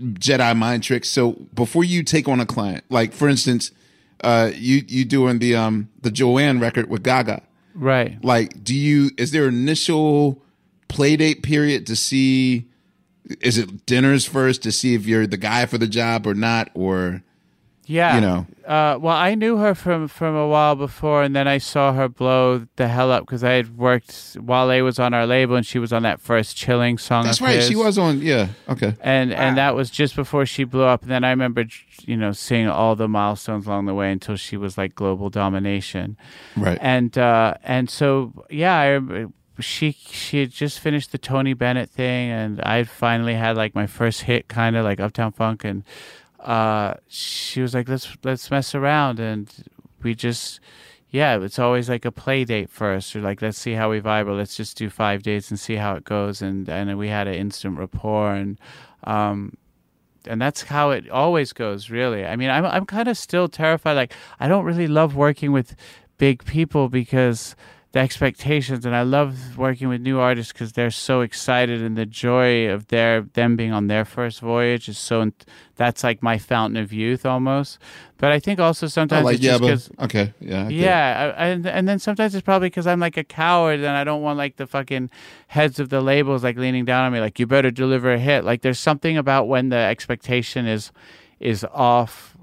Jedi 0.00 0.56
mind 0.56 0.82
tricks. 0.82 1.08
So 1.08 1.32
before 1.54 1.84
you 1.84 2.02
take 2.02 2.28
on 2.28 2.40
a 2.40 2.46
client, 2.46 2.84
like 2.88 3.12
for 3.12 3.28
instance, 3.28 3.70
uh, 4.22 4.50
you 4.54 4.82
you 4.86 5.04
doing 5.04 5.38
the 5.38 5.56
um 5.56 5.88
the 6.00 6.10
Joanne 6.10 6.60
record 6.60 6.88
with 6.88 7.02
Gaga, 7.02 7.42
right 7.74 8.22
like 8.24 8.62
do 8.62 8.74
you 8.74 9.10
is 9.16 9.30
there 9.30 9.46
an 9.46 9.54
initial 9.54 10.42
play 10.88 11.16
date 11.16 11.42
period 11.42 11.86
to 11.86 11.96
see 11.96 12.66
is 13.40 13.58
it 13.58 13.86
dinners 13.86 14.26
first 14.26 14.62
to 14.62 14.72
see 14.72 14.94
if 14.94 15.06
you're 15.06 15.26
the 15.26 15.36
guy 15.36 15.64
for 15.66 15.78
the 15.78 15.86
job 15.86 16.26
or 16.26 16.34
not 16.34 16.68
or 16.74 17.22
Yeah. 17.90 18.14
You 18.14 18.20
know. 18.20 18.46
Uh, 18.64 18.96
well, 19.00 19.16
I 19.16 19.34
knew 19.34 19.56
her 19.56 19.74
from 19.74 20.06
from 20.06 20.36
a 20.36 20.46
while 20.46 20.76
before, 20.76 21.24
and 21.24 21.34
then 21.34 21.48
I 21.48 21.58
saw 21.58 21.92
her 21.92 22.08
blow 22.08 22.66
the 22.76 22.86
hell 22.86 23.10
up 23.10 23.26
because 23.26 23.42
I 23.42 23.52
had 23.52 23.76
worked 23.76 24.36
while 24.40 24.68
Wale 24.68 24.84
was 24.84 25.00
on 25.00 25.12
our 25.12 25.26
label, 25.26 25.56
and 25.56 25.66
she 25.66 25.80
was 25.80 25.92
on 25.92 26.04
that 26.04 26.20
first 26.20 26.56
chilling 26.56 26.96
song. 26.96 27.24
That's 27.24 27.40
of 27.40 27.46
right. 27.46 27.62
She 27.62 27.74
was 27.74 27.98
on. 27.98 28.20
Yeah. 28.22 28.48
Okay. 28.68 28.94
and 29.00 29.32
and 29.32 29.56
that 29.56 29.74
was 29.74 29.90
just 29.90 30.14
before 30.14 30.46
she 30.46 30.62
blew 30.62 30.84
up. 30.84 31.02
And 31.02 31.10
then 31.10 31.24
I 31.24 31.30
remember, 31.30 31.64
you 32.04 32.16
know, 32.16 32.30
seeing 32.30 32.68
all 32.68 32.94
the 32.94 33.08
milestones 33.08 33.66
along 33.66 33.86
the 33.86 33.94
way 33.94 34.12
until 34.12 34.36
she 34.36 34.56
was 34.56 34.78
like 34.78 34.94
global 34.94 35.28
domination. 35.28 36.16
Right. 36.56 36.78
And 36.80 37.18
uh, 37.18 37.54
and 37.64 37.90
so 37.90 38.44
yeah, 38.50 38.78
I 38.78 39.26
she 39.60 39.92
she 39.92 40.40
had 40.40 40.50
just 40.52 40.78
finished 40.78 41.10
the 41.10 41.18
Tony 41.18 41.54
Bennett 41.54 41.90
thing, 41.90 42.30
and 42.30 42.60
I 42.62 42.84
finally 42.84 43.34
had 43.34 43.56
like 43.56 43.74
my 43.74 43.88
first 43.88 44.22
hit, 44.22 44.46
kind 44.46 44.76
of 44.76 44.84
like 44.84 45.00
Uptown 45.00 45.32
Funk, 45.32 45.64
and 45.64 45.82
uh, 46.42 46.94
she 47.08 47.62
was 47.62 47.74
like, 47.74 47.88
let's 47.88 48.16
let's 48.24 48.50
mess 48.50 48.74
around, 48.74 49.20
and 49.20 49.52
we 50.02 50.14
just. 50.14 50.60
Yeah, 51.12 51.40
it's 51.40 51.58
always 51.58 51.88
like 51.88 52.04
a 52.04 52.12
play 52.12 52.44
date 52.44 52.70
first, 52.70 53.16
or 53.16 53.20
like 53.20 53.42
let's 53.42 53.58
see 53.58 53.72
how 53.72 53.90
we 53.90 54.00
vibe, 54.00 54.28
or 54.28 54.34
let's 54.34 54.56
just 54.56 54.76
do 54.76 54.88
five 54.88 55.24
dates 55.24 55.50
and 55.50 55.58
see 55.58 55.74
how 55.74 55.96
it 55.96 56.04
goes. 56.04 56.40
And 56.40 56.68
and 56.68 56.96
we 56.96 57.08
had 57.08 57.26
an 57.26 57.34
instant 57.34 57.78
rapport, 57.78 58.32
and 58.34 58.60
um, 59.02 59.56
and 60.26 60.40
that's 60.40 60.62
how 60.62 60.90
it 60.90 61.08
always 61.10 61.52
goes 61.52 61.90
really 61.90 62.24
i 62.26 62.36
mean 62.36 62.50
i'm 62.50 62.64
i'm 62.66 62.84
kind 62.84 63.08
of 63.08 63.16
still 63.16 63.48
terrified 63.48 63.94
like 63.94 64.12
i 64.38 64.48
don't 64.48 64.64
really 64.64 64.86
love 64.86 65.16
working 65.16 65.52
with 65.52 65.74
big 66.18 66.44
people 66.44 66.88
because 66.88 67.56
the 67.92 67.98
expectations 67.98 68.86
and 68.86 68.94
i 68.94 69.02
love 69.02 69.58
working 69.58 69.88
with 69.88 70.00
new 70.00 70.18
artists 70.20 70.52
because 70.52 70.72
they're 70.72 70.90
so 70.92 71.22
excited 71.22 71.82
and 71.82 71.96
the 71.96 72.06
joy 72.06 72.68
of 72.68 72.86
their 72.88 73.22
them 73.22 73.56
being 73.56 73.72
on 73.72 73.88
their 73.88 74.04
first 74.04 74.40
voyage 74.40 74.88
is 74.88 74.96
so 74.96 75.28
that's 75.76 76.04
like 76.04 76.22
my 76.22 76.38
fountain 76.38 76.76
of 76.76 76.92
youth 76.92 77.26
almost 77.26 77.78
but 78.18 78.30
i 78.30 78.38
think 78.38 78.60
also 78.60 78.86
sometimes 78.86 79.22
Oh, 79.22 79.24
like 79.24 79.34
it's 79.36 79.42
just 79.44 79.62
Yabba. 79.62 79.68
'cause- 79.68 79.90
Okay. 79.98 80.32
Yeah. 80.40 80.66
It. 80.68 80.72
yeah, 80.72 81.34
I, 81.36 81.46
and 81.48 81.66
and 81.66 81.88
then 81.88 81.98
sometimes 81.98 82.34
it's 82.34 82.44
probably 82.44 82.66
because 82.68 82.86
I'm 82.86 83.00
like 83.00 83.16
a 83.16 83.24
coward 83.24 83.80
and 83.80 83.88
I 83.88 84.04
don't 84.04 84.22
want 84.22 84.38
like 84.38 84.56
the 84.56 84.66
fucking 84.66 85.10
heads 85.48 85.80
of 85.80 85.88
the 85.88 86.00
labels 86.00 86.44
like 86.44 86.56
leaning 86.56 86.84
down 86.84 87.04
on 87.06 87.12
me 87.12 87.18
like 87.20 87.38
you 87.40 87.46
better 87.46 87.70
deliver 87.70 88.12
a 88.12 88.18
hit. 88.18 88.44
Like 88.44 88.62
there's 88.62 88.78
something 88.78 89.16
about 89.16 89.48
when 89.48 89.70
the 89.70 89.76
expectation 89.76 90.66
is 90.66 90.92
is 91.40 91.64
off. 91.72 92.36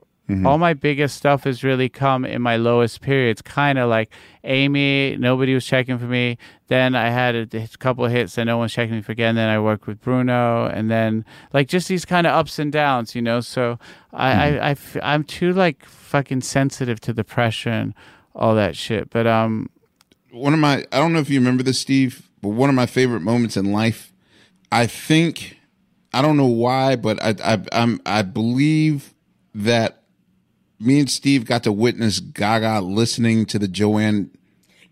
All 0.46 0.58
my 0.58 0.74
biggest 0.74 1.16
stuff 1.16 1.46
has 1.46 1.64
really 1.64 1.88
come 1.88 2.26
in 2.26 2.42
my 2.42 2.58
lowest 2.58 3.00
periods. 3.00 3.42
Kind 3.42 3.80
of 3.80 3.90
like 3.90 4.12
Amy, 4.44 5.16
nobody 5.18 5.54
was 5.54 5.66
checking 5.66 5.98
for 5.98 6.06
me. 6.06 6.38
Then 6.68 6.96
I 6.96 7.10
had 7.10 7.36
a, 7.36 7.48
a 7.58 7.68
couple 7.80 8.04
of 8.04 8.12
hits 8.12 8.38
and 8.38 8.48
no 8.48 8.58
one's 8.58 8.74
checking 8.74 8.96
me 8.96 9.02
for 9.02 9.14
again. 9.14 9.36
Then 9.36 9.50
I 9.50 9.60
worked 9.60 9.88
with 9.88 10.02
Bruno, 10.02 10.66
and 10.66 10.92
then 10.92 11.24
like 11.54 11.70
just 11.70 11.88
these 11.88 12.04
kind 12.04 12.28
of 12.28 12.34
ups 12.34 12.60
and 12.60 12.72
downs, 12.74 13.16
you 13.16 13.22
know. 13.22 13.40
So 13.40 13.80
I, 14.12 14.32
I, 14.32 14.48
I 14.56 14.70
f- 14.72 14.98
I'm 15.02 15.24
too 15.24 15.54
like 15.54 15.86
fucking 15.86 16.42
sensitive 16.42 17.00
to 17.02 17.14
the 17.14 17.24
pressure 17.24 17.70
and 17.70 17.94
all 18.36 18.54
that 18.56 18.76
shit. 18.76 19.10
But 19.10 19.28
um, 19.28 19.70
one 20.32 20.54
of 20.54 20.60
my 20.60 20.86
I 20.92 20.98
don't 20.98 21.14
know 21.14 21.20
if 21.20 21.30
you 21.30 21.40
remember 21.40 21.64
this, 21.64 21.80
Steve, 21.80 22.30
but 22.42 22.50
one 22.50 22.70
of 22.70 22.76
my 22.76 22.86
favorite 22.86 23.22
moments 23.22 23.56
in 23.56 23.72
life. 23.72 24.12
I 24.72 24.88
think 24.88 25.58
I 26.14 26.22
don't 26.22 26.36
know 26.36 26.48
why, 26.48 26.98
but 26.98 27.22
I 27.24 27.36
I 27.44 27.62
I'm 27.72 28.02
I 28.06 28.24
believe 28.24 29.14
that 29.56 29.97
me 30.80 31.00
and 31.00 31.10
Steve 31.10 31.46
got 31.46 31.64
to 31.64 31.72
witness 31.72 32.20
Gaga 32.20 32.82
listening 32.82 33.46
to 33.48 33.60
the 33.60 33.68
Joanne 33.68 34.30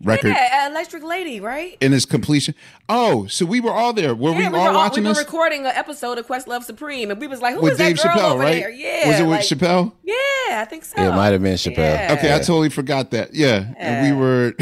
record 0.02 0.28
Yeah, 0.28 0.64
uh, 0.66 0.70
Electric 0.70 1.02
Lady, 1.02 1.40
right? 1.40 1.76
in 1.80 1.94
its 1.94 2.04
completion. 2.04 2.54
Oh, 2.88 3.26
so 3.28 3.46
we 3.46 3.60
were 3.60 3.70
all 3.72 3.92
there. 3.92 4.14
Were 4.14 4.30
Yeah, 4.32 4.38
we, 4.38 4.44
we, 4.44 4.50
were 4.50 4.58
all 4.58 4.66
all, 4.68 4.74
watching 4.74 5.04
we 5.04 5.08
were 5.10 5.14
this 5.14 5.24
recording 5.24 5.60
an 5.60 5.72
episode 5.74 6.18
of 6.18 6.26
Questlove 6.26 6.64
Supreme, 6.64 7.10
and 7.10 7.20
we 7.20 7.26
was 7.26 7.40
like, 7.40 7.54
"Who 7.54 7.62
with 7.62 7.72
is 7.72 7.78
that 7.78 7.96
girl 7.96 8.12
Chappelle, 8.12 8.30
over 8.32 8.40
right? 8.42 8.60
there?" 8.62 8.70
Yeah, 8.70 9.08
Was 9.08 9.20
it 9.20 9.22
with 9.22 9.30
like- 9.30 9.40
Chappelle? 9.42 9.92
Yeah, 10.02 10.14
I 10.60 10.66
think 10.68 10.84
so. 10.84 11.00
Yeah, 11.00 11.12
it 11.12 11.16
might 11.16 11.32
have 11.32 11.42
been 11.42 11.54
Chappelle. 11.54 11.76
Yeah. 11.78 12.14
Okay, 12.18 12.34
I 12.34 12.38
totally 12.38 12.68
forgot 12.68 13.10
that. 13.12 13.34
Yeah, 13.34 13.72
and 13.78 14.06
we 14.14 14.20
were 14.20 14.54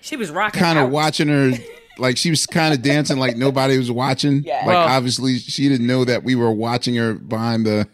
She 0.00 0.16
was 0.16 0.30
rocking. 0.30 0.60
kind 0.60 0.78
of 0.78 0.90
watching 0.90 1.28
her 1.28 1.52
like 1.98 2.18
she 2.18 2.28
was 2.28 2.44
kind 2.46 2.74
of 2.74 2.82
dancing 2.82 3.16
like 3.16 3.36
nobody 3.38 3.78
was 3.78 3.90
watching 3.90 4.42
Yeah. 4.44 4.58
like 4.58 4.66
Well- 4.66 4.88
obviously 4.88 5.38
she 5.38 5.68
didn't 5.68 5.86
know 5.86 6.04
that 6.04 6.22
we 6.24 6.34
were 6.34 6.50
watching 6.52 6.94
her 6.96 7.14
behind 7.14 7.64
the 7.64 7.88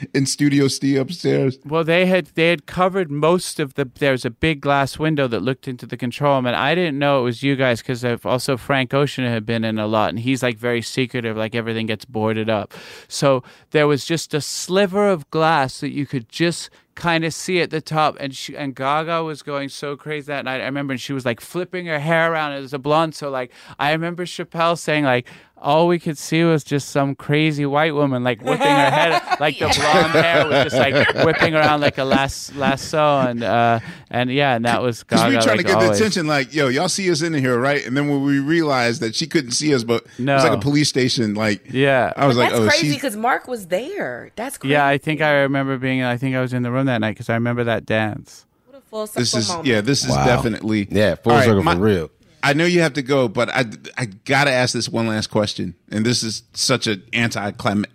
in 0.14 0.26
studio 0.26 0.68
C 0.68 0.96
upstairs 0.96 1.58
well, 1.64 1.84
they 1.84 2.06
had 2.06 2.26
they 2.34 2.48
had 2.48 2.66
covered 2.66 3.10
most 3.10 3.60
of 3.60 3.74
the. 3.74 3.88
There's 3.98 4.24
a 4.24 4.30
big 4.30 4.60
glass 4.60 4.98
window 4.98 5.28
that 5.28 5.40
looked 5.40 5.68
into 5.68 5.86
the 5.86 5.96
control 5.96 6.36
room, 6.36 6.46
and 6.46 6.56
I 6.56 6.74
didn't 6.74 6.98
know 6.98 7.20
it 7.20 7.24
was 7.24 7.42
you 7.42 7.56
guys 7.56 7.80
because 7.80 8.04
also 8.24 8.56
Frank 8.56 8.94
Ocean 8.94 9.24
had 9.24 9.46
been 9.46 9.64
in 9.64 9.78
a 9.78 9.86
lot, 9.86 10.10
and 10.10 10.18
he's 10.18 10.42
like 10.42 10.58
very 10.58 10.82
secretive, 10.82 11.36
like 11.36 11.54
everything 11.54 11.86
gets 11.86 12.04
boarded 12.04 12.48
up. 12.48 12.74
So 13.08 13.42
there 13.70 13.86
was 13.86 14.04
just 14.04 14.34
a 14.34 14.40
sliver 14.40 15.08
of 15.08 15.28
glass 15.30 15.80
that 15.80 15.90
you 15.90 16.06
could 16.06 16.28
just 16.28 16.70
kind 17.00 17.24
of 17.24 17.32
see 17.32 17.60
at 17.62 17.70
the 17.70 17.80
top 17.80 18.16
and 18.20 18.34
she 18.36 18.54
and 18.56 18.74
Gaga 18.74 19.24
was 19.24 19.42
going 19.42 19.68
so 19.70 19.96
crazy 19.96 20.26
that 20.26 20.44
night. 20.44 20.60
I 20.60 20.66
remember 20.66 20.92
and 20.92 21.00
she 21.00 21.12
was 21.14 21.24
like 21.24 21.40
flipping 21.40 21.86
her 21.86 21.98
hair 21.98 22.30
around 22.32 22.52
as 22.52 22.72
a 22.74 22.78
blonde. 22.78 23.14
So 23.14 23.30
like 23.30 23.50
I 23.78 23.92
remember 23.92 24.24
Chappelle 24.26 24.78
saying 24.78 25.04
like 25.04 25.26
all 25.62 25.86
we 25.86 25.98
could 25.98 26.16
see 26.16 26.42
was 26.42 26.64
just 26.64 26.88
some 26.88 27.14
crazy 27.14 27.66
white 27.66 27.94
woman 27.94 28.24
like 28.24 28.40
whipping 28.40 28.66
her 28.66 28.90
head 28.90 29.22
like 29.40 29.58
the 29.58 29.66
blonde 29.66 30.12
hair 30.12 30.46
was 30.48 30.64
just 30.72 30.76
like 30.76 30.94
whipping 31.26 31.54
around 31.54 31.82
like 31.82 31.98
a 31.98 32.04
las- 32.04 32.50
lasso 32.54 33.18
and 33.20 33.42
uh 33.42 33.78
and 34.08 34.32
yeah 34.32 34.56
and 34.56 34.64
that 34.64 34.80
was 34.80 35.00
because 35.00 35.20
Gaga 35.20 35.28
we 35.30 35.36
were 35.36 35.42
trying 35.42 35.56
like 35.58 35.66
to 35.66 35.72
get 35.74 35.82
always. 35.82 35.98
the 35.98 36.04
attention 36.04 36.26
like 36.26 36.54
yo 36.54 36.68
y'all 36.68 36.88
see 36.88 37.10
us 37.10 37.20
in 37.20 37.34
here 37.34 37.58
right 37.60 37.84
and 37.84 37.94
then 37.94 38.08
when 38.08 38.24
we 38.24 38.38
realized 38.38 39.02
that 39.02 39.14
she 39.14 39.26
couldn't 39.26 39.50
see 39.50 39.74
us 39.74 39.84
but 39.84 40.06
it 40.18 40.24
was 40.24 40.44
like 40.44 40.52
a 40.56 40.58
police 40.58 40.88
station 40.88 41.34
like 41.34 41.60
Yeah. 41.70 42.14
I 42.16 42.26
was 42.26 42.38
like 42.38 42.48
That's 42.52 42.60
oh 42.62 42.66
crazy 42.68 42.86
she's 42.86 42.94
because 42.94 43.16
Mark 43.16 43.46
was 43.46 43.66
there. 43.66 44.30
That's 44.36 44.56
crazy. 44.56 44.72
Yeah, 44.72 44.86
I 44.86 44.96
think 44.96 45.20
I 45.20 45.40
remember 45.42 45.76
being 45.76 46.02
I 46.02 46.16
think 46.16 46.34
I 46.36 46.40
was 46.40 46.54
in 46.54 46.62
the 46.62 46.70
room 46.70 46.86
that 46.90 46.98
night 47.00 47.12
because 47.12 47.28
I 47.30 47.34
remember 47.34 47.64
that 47.64 47.86
dance. 47.86 48.44
What 48.66 48.78
a 48.78 48.80
full 48.82 49.06
this 49.06 49.34
is 49.34 49.48
moment. 49.48 49.66
yeah 49.66 49.80
this 49.80 50.04
is 50.04 50.10
Wow. 50.10 50.26
definitely 50.26 50.86
Yeah, 50.90 51.14
full 51.14 51.32
All 51.32 51.38
right, 51.38 51.44
circle 51.46 51.62
my- 51.62 51.74
for 51.74 51.80
real. 51.80 52.10
I 52.42 52.54
know 52.54 52.64
you 52.64 52.80
have 52.80 52.94
to 52.94 53.02
go, 53.02 53.28
but 53.28 53.50
I 53.50 53.64
I 53.98 54.06
gotta 54.06 54.50
ask 54.50 54.72
this 54.72 54.88
one 54.88 55.06
last 55.06 55.26
question, 55.28 55.74
and 55.90 56.06
this 56.06 56.22
is 56.22 56.42
such 56.54 56.86
an 56.86 57.02
anti-climate. 57.12 57.90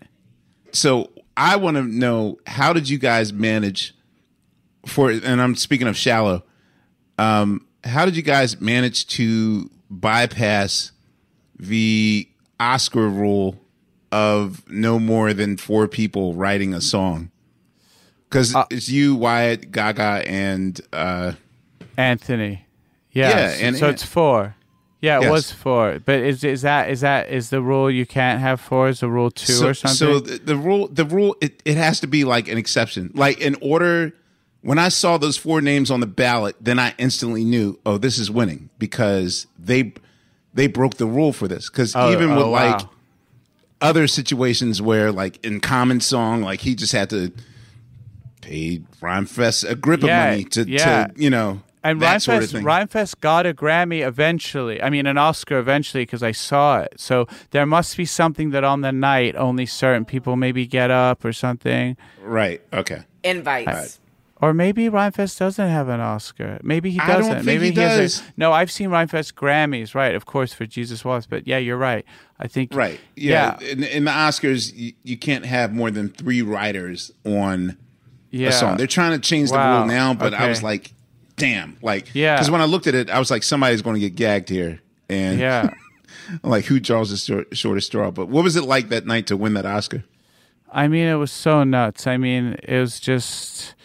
So 0.72 1.09
I 1.35 1.55
want 1.55 1.77
to 1.77 1.84
know 1.84 2.38
how 2.45 2.72
did 2.72 2.88
you 2.88 2.97
guys 2.99 3.34
manage 3.34 3.95
for? 4.85 5.09
And 5.11 5.41
I'm 5.41 5.55
speaking 5.55 5.88
of 5.88 5.97
shallow. 5.97 6.43
Um, 7.17 7.65
how 7.84 8.05
did 8.05 8.15
you 8.15 8.22
guys 8.22 8.61
manage 8.61 9.07
to 9.07 9.69
bypass 9.89 10.91
the 11.57 12.27
Oscar 12.59 13.07
rule 13.09 13.59
of 14.11 14.63
no 14.69 14.99
more 14.99 15.34
than 15.34 15.57
four 15.57 15.88
people 15.88 16.35
writing 16.35 16.73
a 16.73 16.81
song? 16.81 17.31
Because 18.36 18.56
it's 18.70 18.90
you, 18.90 19.16
Wyatt, 19.16 19.72
Gaga, 19.72 20.24
and 20.28 20.80
uh, 20.91 21.34
Anthony. 21.98 22.66
Yeah. 23.12 23.30
Yeah, 23.30 23.49
so- 23.49 23.64
and- 23.66 23.78
so 23.78 23.90
it's 23.90 24.03
four. 24.03 24.56
Yeah, 25.02 25.20
it 25.20 25.24
Yes. 25.24 25.32
was 25.32 25.52
four. 25.52 25.99
But 26.03 26.22
is 26.22 26.44
is 26.44 26.64
that 26.64 26.90
is 26.90 27.02
that 27.02 27.30
is 27.30 27.52
the 27.52 27.62
rule 27.62 27.91
you 27.91 28.07
can't 28.07 28.40
have 28.40 28.60
four? 28.60 28.90
Is 28.90 29.02
the 29.02 29.10
rule 29.10 29.30
two 29.30 29.53
so, 29.53 29.68
or 29.68 29.74
something? 29.76 29.95
So 29.95 30.20
the, 30.20 30.40
the 30.40 30.56
rule, 30.56 30.88
the 30.88 31.06
rule, 31.06 31.36
it, 31.41 31.62
it 31.64 31.78
has 31.78 31.99
to 31.99 32.07
be 32.07 32.24
like 32.24 32.48
an 32.48 32.57
exception. 32.57 33.12
Like 33.14 33.40
in 33.40 33.56
order, 33.62 34.14
when 34.62 34.80
I 34.80 34.90
saw 34.90 35.18
those 35.20 35.38
four 35.38 35.62
names 35.62 35.91
on 35.91 35.99
the 35.99 36.07
ballot, 36.07 36.56
then 36.60 36.80
I 36.80 36.95
instantly 36.98 37.44
knew, 37.44 37.80
oh, 37.86 37.99
this 37.99 38.18
is 38.18 38.32
winning 38.32 38.70
because 38.80 39.45
they 39.60 39.94
they 40.56 40.66
broke 40.66 40.95
the 40.95 41.06
rule 41.06 41.34
for 41.34 41.48
this. 41.48 41.70
Because 41.70 41.95
Oh, 41.95 42.12
even 42.12 42.32
oh, 42.32 42.38
with 42.38 42.48
like 42.48 42.82
other 43.82 44.07
situations 44.07 44.82
where, 44.82 45.12
like 45.12 45.44
in 45.45 45.60
Common 45.60 45.99
Song, 45.99 46.41
like 46.41 46.62
he 46.62 46.74
just 46.74 46.94
had 46.94 47.12
to 47.12 47.32
pay 48.45 48.80
Rhymefest 49.01 49.69
Agrippa 49.69 50.07
Yeah, 50.07 50.30
money 50.30 50.43
to, 50.45 50.69
yeah. 50.69 51.07
to 51.07 51.13
you 51.22 51.30
know 51.30 51.61
and 51.84 52.01
that 52.01 52.17
Rhymefest, 52.22 52.22
sort 52.23 52.43
of. 52.43 52.49
Rhymefest 52.61 53.19
got 53.22 53.45
a 53.45 53.53
Grammy 53.53 54.05
eventually. 54.05 54.81
I 54.81 54.89
mean, 54.89 55.05
an 55.05 55.17
Oscar 55.19 55.59
eventually 55.59 56.01
because 56.03 56.23
I 56.23 56.31
saw 56.31 56.80
it. 56.81 56.93
So 56.97 57.27
there 57.51 57.65
must 57.67 57.95
be 57.95 58.05
something 58.05 58.49
that 58.51 58.63
on 58.63 58.81
the 58.81 58.91
night 58.91 59.35
only 59.35 59.67
certain 59.67 60.03
people 60.03 60.35
maybe 60.35 60.65
get 60.65 60.89
up 60.89 61.23
or 61.23 61.31
something. 61.31 61.95
right? 62.23 62.59
Okay. 62.73 63.03
Invites. 63.23 63.99
Or 64.41 64.53
maybe 64.53 64.89
Rhymefest 64.89 65.38
doesn't 65.39 65.69
have 65.69 65.88
an 65.88 65.99
Oscar. 66.01 66.59
Maybe 66.61 66.89
he 66.91 66.99
I 66.99 67.07
don't 67.07 67.17
doesn't. 67.19 67.34
think 67.35 67.45
maybe 67.45 67.72
he 67.72 67.80
has 67.80 67.97
does. 68.19 68.19
A, 68.27 68.34
no, 68.35 68.51
I've 68.51 68.69
seen 68.72 68.89
Rhymefest 68.89 69.34
Grammys, 69.34 69.95
right? 69.95 70.13
Of 70.13 70.26
course, 70.26 70.53
for 70.53 70.65
Jesus 70.65 71.05
Walks. 71.05 71.26
But 71.26 71.47
yeah, 71.47 71.57
you're 71.59 71.77
right. 71.77 72.03
I 72.39 72.47
think 72.47 72.73
Right. 72.73 72.99
Yeah. 73.15 73.57
In, 73.61 73.84
in 73.84 74.05
the 74.05 74.11
Oscars, 74.11 74.73
you, 74.76 74.93
you 75.03 75.17
can't 75.17 75.45
have 75.45 75.72
more 75.72 75.89
than 75.91 76.09
three 76.09 76.41
writers 76.41 77.11
on 77.23 77.77
yeah. 78.36 78.49
a 78.49 78.52
song. 78.52 78.78
They're 78.78 78.88
trying 78.88 79.20
to 79.20 79.28
change 79.28 79.49
the 79.49 79.56
Wow. 79.56 79.80
rule 79.80 79.88
now, 79.88 80.14
but 80.14 80.34
I 80.34 80.48
was 80.48 80.62
like, 80.64 80.91
damn. 81.38 81.78
Like, 81.82 82.07
Yeah. 82.14 82.36
Because 82.36 82.52
when 82.52 82.62
I 82.62 82.66
looked 82.66 82.88
at 82.88 82.95
it, 82.95 83.10
I 83.10 83.20
was 83.20 83.32
like, 83.32 83.44
somebody's 83.44 83.82
going 83.82 83.95
to 83.95 83.99
get 83.99 84.16
gagged 84.16 84.49
here. 84.49 84.82
And 85.10 85.40
Yeah. 85.40 85.70
I'm 86.44 86.49
like, 86.49 86.66
who 86.66 86.80
draws 86.80 87.12
the 87.12 87.18
short, 87.18 87.56
shortest 87.56 87.88
straw? 87.88 88.10
But 88.12 88.28
what 88.30 88.44
was 88.44 88.56
it 88.56 88.64
like 88.64 88.90
that 88.90 89.06
night 89.06 89.28
to 89.28 89.38
win 89.38 89.53
that 89.53 89.66
Oscar? 89.66 90.03
I 90.72 90.88
mean, 90.88 91.07
it 91.07 91.16
was 91.16 91.32
so 91.32 91.64
nuts. 91.64 92.07
I 92.07 92.18
mean, 92.18 92.57
it 92.64 92.80
was 92.80 92.99
just 92.99 93.76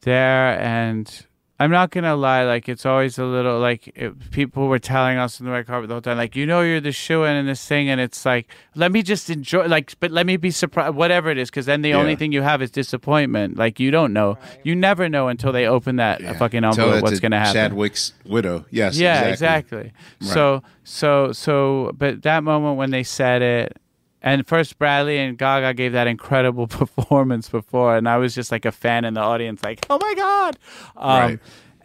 there, 0.00 0.58
and 0.60 1.25
I'm 1.58 1.70
not 1.70 1.90
gonna 1.90 2.14
lie. 2.16 2.44
Like 2.44 2.68
it's 2.68 2.84
always 2.84 3.18
a 3.18 3.24
little 3.24 3.58
like 3.58 3.88
it, 3.96 4.30
people 4.30 4.68
were 4.68 4.78
telling 4.78 5.16
us 5.16 5.40
in 5.40 5.46
the 5.46 5.52
red 5.52 5.66
carpet 5.66 5.88
the 5.88 5.94
whole 5.94 6.02
time, 6.02 6.18
like 6.18 6.36
you 6.36 6.44
know 6.44 6.60
you're 6.60 6.80
the 6.82 6.92
shoe 6.92 7.24
in 7.24 7.34
in 7.34 7.46
this 7.46 7.66
thing, 7.66 7.88
and 7.88 7.98
it's 8.00 8.26
like 8.26 8.48
let 8.74 8.92
me 8.92 9.02
just 9.02 9.30
enjoy, 9.30 9.66
like, 9.66 9.98
but 9.98 10.10
let 10.10 10.26
me 10.26 10.36
be 10.36 10.50
surprised, 10.50 10.94
whatever 10.94 11.30
it 11.30 11.38
is, 11.38 11.48
because 11.48 11.64
then 11.64 11.80
the 11.80 11.90
Yeah. 11.90 11.96
only 11.96 12.14
thing 12.14 12.30
you 12.32 12.42
have 12.42 12.60
is 12.60 12.70
disappointment. 12.70 13.56
Like 13.56 13.80
you 13.80 13.90
don't 13.90 14.12
know, 14.12 14.36
you 14.64 14.76
never 14.76 15.08
know 15.08 15.28
until 15.28 15.50
they 15.50 15.66
open 15.66 15.96
that 15.96 16.20
Yeah. 16.20 16.34
fucking 16.34 16.60
Tell 16.60 16.70
envelope 16.72 16.94
that 16.96 17.02
what's 17.02 17.16
to 17.16 17.22
gonna 17.22 17.38
happen. 17.38 17.54
Chadwick's 17.54 18.12
widow. 18.26 18.66
Yes. 18.70 18.98
yeah, 18.98 19.22
exactly. 19.28 19.92
exactly. 20.20 20.28
So 20.28 20.62
so 20.84 21.32
so, 21.32 21.92
but 21.96 22.22
that 22.22 22.44
moment 22.44 22.76
when 22.76 22.90
they 22.90 23.02
said 23.02 23.40
it. 23.42 23.78
And 24.22 24.46
first, 24.46 24.78
Bradley 24.78 25.18
and 25.18 25.38
Gaga 25.38 25.74
gave 25.74 25.92
that 25.92 26.06
incredible 26.06 26.66
performance 26.80 27.48
before, 27.48 27.96
and 27.96 28.08
I 28.08 28.16
was 28.16 28.34
just 28.34 28.50
like 28.50 28.64
a 28.64 28.72
fan 28.72 29.04
in 29.04 29.14
the 29.14 29.20
audience, 29.20 29.62
like, 29.62 29.86
"Oh 29.90 29.98
my 30.00 30.14
god!" 30.14 30.58
Um, 30.96 31.20
Right. 31.20 31.38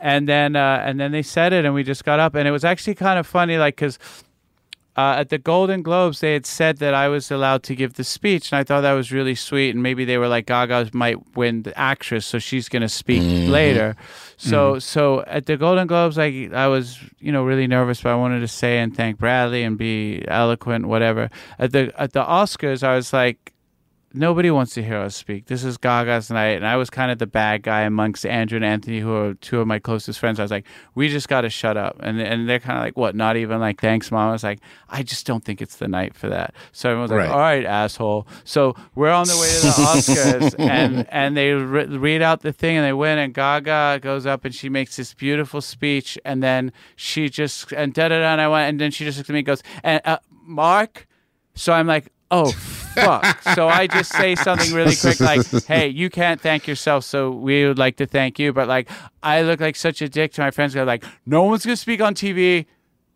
And 0.04 0.28
then, 0.28 0.56
uh, 0.56 0.82
and 0.84 1.00
then 1.00 1.12
they 1.12 1.22
said 1.22 1.54
it, 1.54 1.64
and 1.64 1.76
we 1.76 1.84
just 1.84 2.04
got 2.04 2.20
up, 2.20 2.34
and 2.34 2.48
it 2.48 2.52
was 2.52 2.66
actually 2.66 2.96
kind 2.96 3.20
of 3.20 3.28
funny, 3.28 3.60
like, 3.60 3.76
because 3.76 4.00
uh, 4.98 5.16
at 5.20 5.30
the 5.30 5.38
Golden 5.38 5.84
Globes, 5.84 6.22
they 6.22 6.34
had 6.34 6.46
said 6.48 6.78
that 6.78 6.96
I 6.96 7.08
was 7.08 7.30
allowed 7.30 7.62
to 7.64 7.76
give 7.76 7.94
the 7.94 8.04
speech, 8.04 8.52
and 8.52 8.58
I 8.60 8.64
thought 8.64 8.82
that 8.82 8.94
was 8.94 9.12
really 9.12 9.36
sweet. 9.36 9.70
And 9.76 9.84
maybe 9.84 10.04
they 10.04 10.18
were 10.18 10.28
like, 10.28 10.48
Gaga 10.48 10.90
might 10.94 11.36
win 11.36 11.62
the 11.64 11.78
actress, 11.80 12.26
so 12.26 12.40
she's 12.40 12.68
going 12.68 12.82
to 12.82 12.90
speak 12.90 13.22
later. 13.50 13.96
So, 14.42 14.72
mm-hmm. 14.72 14.80
so 14.80 15.22
at 15.28 15.46
the 15.46 15.56
Golden 15.56 15.86
Globes, 15.86 16.18
I 16.18 16.50
I 16.52 16.66
was 16.66 16.98
you 17.20 17.32
know 17.32 17.44
really 17.44 17.68
nervous, 17.68 18.02
but 18.02 18.10
I 18.10 18.16
wanted 18.16 18.40
to 18.40 18.48
say 18.48 18.80
and 18.80 18.96
thank 18.96 19.20
Bradley 19.20 19.62
and 19.62 19.78
be 19.78 20.26
eloquent, 20.28 20.88
whatever. 20.88 21.30
At 21.60 21.74
the 21.74 21.94
at 21.96 22.14
the 22.14 22.24
Oscars, 22.24 22.82
I 22.82 22.96
was 22.96 23.14
like, 23.14 23.51
nobody 24.14 24.52
wants 24.52 24.74
to 24.76 24.84
hear 24.84 24.98
us 24.98 25.16
speak. 25.16 25.46
This 25.46 25.64
is 25.64 25.78
Gaga's 25.78 26.30
night, 26.30 26.58
and 26.58 26.66
I 26.68 26.76
was 26.78 26.90
kind 26.90 27.12
of 27.12 27.18
the 27.20 27.28
bad 27.28 27.64
guy 27.64 27.82
amongst 27.82 28.26
Andrew 28.26 28.56
and 28.58 28.66
Anthony, 28.66 29.00
who 29.00 29.14
are 29.16 29.34
two 29.36 29.60
of 29.60 29.68
my 29.68 29.80
closest 29.80 30.20
friends. 30.20 30.40
I 30.40 30.44
was 30.44 30.52
like, 30.52 30.66
we 30.96 31.08
just 31.10 31.28
got 31.30 31.42
to 31.42 31.50
shut 31.50 31.78
up, 31.78 31.98
and 32.00 32.20
and 32.20 32.48
they're 32.50 32.60
kind 32.60 32.78
of 32.78 32.84
like, 32.84 32.98
what? 32.98 33.16
Not 33.16 33.38
even 33.38 33.60
like, 33.60 33.80
thanks, 33.82 34.12
mom. 34.12 34.30
I 34.30 34.32
was 34.32 34.44
like, 34.44 34.60
I 34.90 35.04
just 35.04 35.26
don't 35.26 35.44
think 35.44 35.62
it's 35.62 35.78
the 35.78 35.88
night 35.88 36.16
for 36.16 36.30
that. 36.30 36.54
So 36.72 36.90
everyone's 36.90 37.12
like, 37.12 37.20
Right. 37.20 37.30
all 37.30 37.40
right, 37.40 37.66
asshole. 37.66 38.28
So 38.44 38.76
we're 38.96 39.10
on 39.12 39.28
the 39.28 39.38
way 39.38 39.48
to 39.48 39.66
the 39.66 39.72
Oscars, 40.52 40.56
and 40.60 41.08
and 41.10 41.38
they 41.38 41.52
re- 41.52 41.86
read 41.86 42.22
out 42.22 42.42
the 42.42 42.54
thing, 42.54 42.78
and 42.78 42.86
they 42.86 42.94
win, 42.94 43.18
and 43.18 43.34
Gaga 43.34 44.00
goes 44.02 44.26
up 44.26 44.46
and 44.46 44.54
she 44.54 44.70
makes 44.70 44.96
this 44.96 45.14
beautiful 45.14 45.62
speech, 45.62 46.18
and 46.26 46.42
then 46.44 46.72
she 46.96 47.30
just 47.30 47.72
and 47.72 47.94
da 47.94 48.10
da 48.10 48.20
da, 48.20 48.32
and 48.34 48.42
I 48.42 48.48
went, 48.48 48.70
and 48.70 48.80
then 48.80 48.92
she 48.92 49.06
just 49.06 49.18
looks 49.18 49.30
at 49.30 49.34
me, 49.34 49.40
and 49.40 49.46
goes, 49.46 49.64
and 49.84 50.02
uh, 50.06 50.20
Mark. 50.44 51.08
So 51.54 51.74
I'm 51.74 51.86
like, 51.86 52.12
oh 52.32 52.52
fuck. 52.94 53.42
so 53.56 53.68
I 53.68 53.88
just 53.88 54.12
say 54.12 54.36
something 54.36 54.74
really 54.74 54.96
quick 54.96 55.20
like, 55.20 55.46
hey, 55.66 55.88
you 55.88 56.10
can't 56.10 56.40
thank 56.40 56.68
yourself, 56.68 57.04
so 57.04 57.32
we 57.32 57.66
would 57.66 57.78
like 57.78 57.98
to 57.98 58.06
thank 58.06 58.40
you. 58.40 58.54
But 58.54 58.68
like 58.68 58.90
I 59.24 59.42
look 59.42 59.60
like 59.60 59.76
such 59.76 60.02
a 60.02 60.10
dick 60.10 60.34
to 60.34 60.42
my 60.42 60.52
friends. 60.52 60.74
They're 60.74 60.86
like, 60.86 61.04
no 61.26 61.44
one's 61.44 61.66
gonna 61.66 61.76
speak 61.76 62.02
on 62.02 62.16
TV 62.16 62.66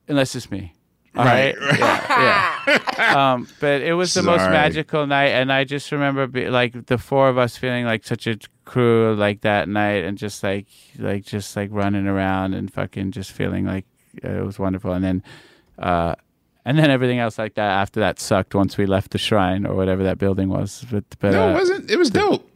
unless 0.08 0.36
it's 0.36 0.50
me. 0.52 0.74
All 1.18 1.24
right. 1.24 1.56
Yeah. 1.60 2.60
yeah. 2.68 3.34
um, 3.34 3.48
but 3.60 3.82
it 3.82 3.94
was 3.94 4.14
the 4.14 4.24
most 4.24 4.42
magical 4.50 5.08
night, 5.08 5.30
and 5.30 5.52
I 5.52 5.64
just 5.64 5.92
remember 5.92 6.28
be, 6.28 6.50
like 6.50 6.88
the 6.88 6.98
four 6.98 7.30
of 7.30 7.38
us 7.38 7.58
feeling 7.58 7.86
like 7.86 8.04
such 8.04 8.28
a 8.28 8.38
crew 8.66 9.16
like 9.16 9.42
that 9.42 9.70
night, 9.70 10.04
and 10.04 10.18
just 10.18 10.44
like 10.44 10.68
like 10.98 11.24
just 11.26 11.56
like 11.56 11.70
running 11.72 12.08
around 12.08 12.54
and 12.54 12.72
fucking 12.72 13.12
just 13.12 13.32
feeling 13.32 13.66
like 13.66 13.86
uh, 14.24 14.30
it 14.30 14.46
was 14.46 14.60
wonderful. 14.60 14.92
And 14.94 15.04
then, 15.04 15.24
uh, 15.80 16.16
and 16.66 16.78
then 16.78 16.90
everything 16.90 17.20
else 17.20 17.38
like 17.38 17.54
that 17.56 17.70
after 17.72 18.00
that 18.02 18.20
sucked 18.20 18.56
once 18.56 18.78
we 18.78 18.86
left 18.86 19.12
the 19.12 19.18
shrine 19.18 19.66
or 19.66 19.76
whatever 19.76 20.04
that 20.04 20.18
building 20.18 20.50
was. 20.50 20.86
But 20.92 21.04
but 21.20 21.32
No, 21.32 21.48
uh, 21.48 21.52
it 21.52 21.54
wasn't. 21.54 21.92
It 21.92 21.98
was 21.98 22.10
dope. 22.10 22.50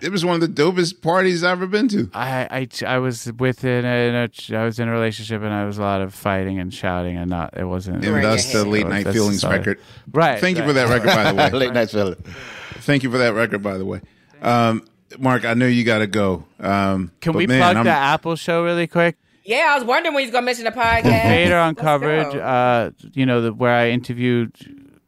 It 0.00 0.12
was 0.12 0.24
one 0.24 0.40
of 0.40 0.40
the 0.40 0.62
dopest 0.62 1.02
parties 1.02 1.42
I've 1.42 1.52
ever 1.58 1.66
been 1.66 1.88
to. 1.88 2.08
I, 2.14 2.68
I, 2.84 2.86
I 2.86 2.98
was 2.98 3.32
within 3.38 3.84
a, 3.84 4.08
in 4.08 4.14
a 4.14 4.56
I 4.56 4.64
was 4.64 4.78
in 4.78 4.88
a 4.88 4.92
relationship 4.92 5.42
and 5.42 5.52
I 5.52 5.64
was 5.64 5.78
a 5.78 5.82
lot 5.82 6.02
of 6.02 6.14
fighting 6.14 6.60
and 6.60 6.72
shouting 6.72 7.16
and 7.16 7.28
not 7.30 7.56
it 7.56 7.64
wasn't 7.64 8.04
And 8.04 8.24
that's 8.24 8.52
the 8.52 8.64
late 8.64 8.86
night 8.86 9.08
feelings 9.08 9.40
sorry. 9.40 9.58
record. 9.58 9.80
Right, 10.12 10.38
Thank 10.40 10.58
you 10.58 10.64
for 10.64 10.72
that 10.72 10.88
record, 10.88 11.06
by 11.06 11.32
the 11.32 11.34
way. 11.36 11.50
Late 11.50 11.72
night 11.72 11.90
fella. 11.90 12.14
Thank 12.80 13.02
you 13.02 13.10
for 13.10 13.18
that 13.18 13.34
record, 13.34 13.62
by 13.62 13.76
the 13.76 13.84
way. 13.84 14.02
Um, 14.40 14.86
Mark, 15.18 15.44
I 15.44 15.54
know 15.54 15.66
you 15.66 15.82
got 15.82 15.98
to 15.98 16.06
go. 16.06 16.44
Um, 16.60 17.10
Can 17.20 17.32
we 17.32 17.46
man, 17.46 17.58
plug 17.60 17.76
I'm- 17.76 17.84
the 17.86 17.90
Apple 17.90 18.36
show 18.36 18.62
really 18.64 18.86
quick? 18.86 19.16
Yeah, 19.46 19.68
I 19.70 19.74
was 19.76 19.84
wondering 19.84 20.14
when 20.14 20.24
he's 20.24 20.32
gonna 20.32 20.44
mention 20.44 20.64
the 20.64 20.70
podcast. 20.72 21.22
Fader 21.22 21.54
Let's 21.54 21.78
Uncovered, 21.78 22.32
go. 22.32 22.38
uh, 22.40 22.90
you 23.12 23.24
know, 23.24 23.40
the, 23.40 23.52
where 23.52 23.72
I 23.72 23.90
interviewed, 23.90 24.52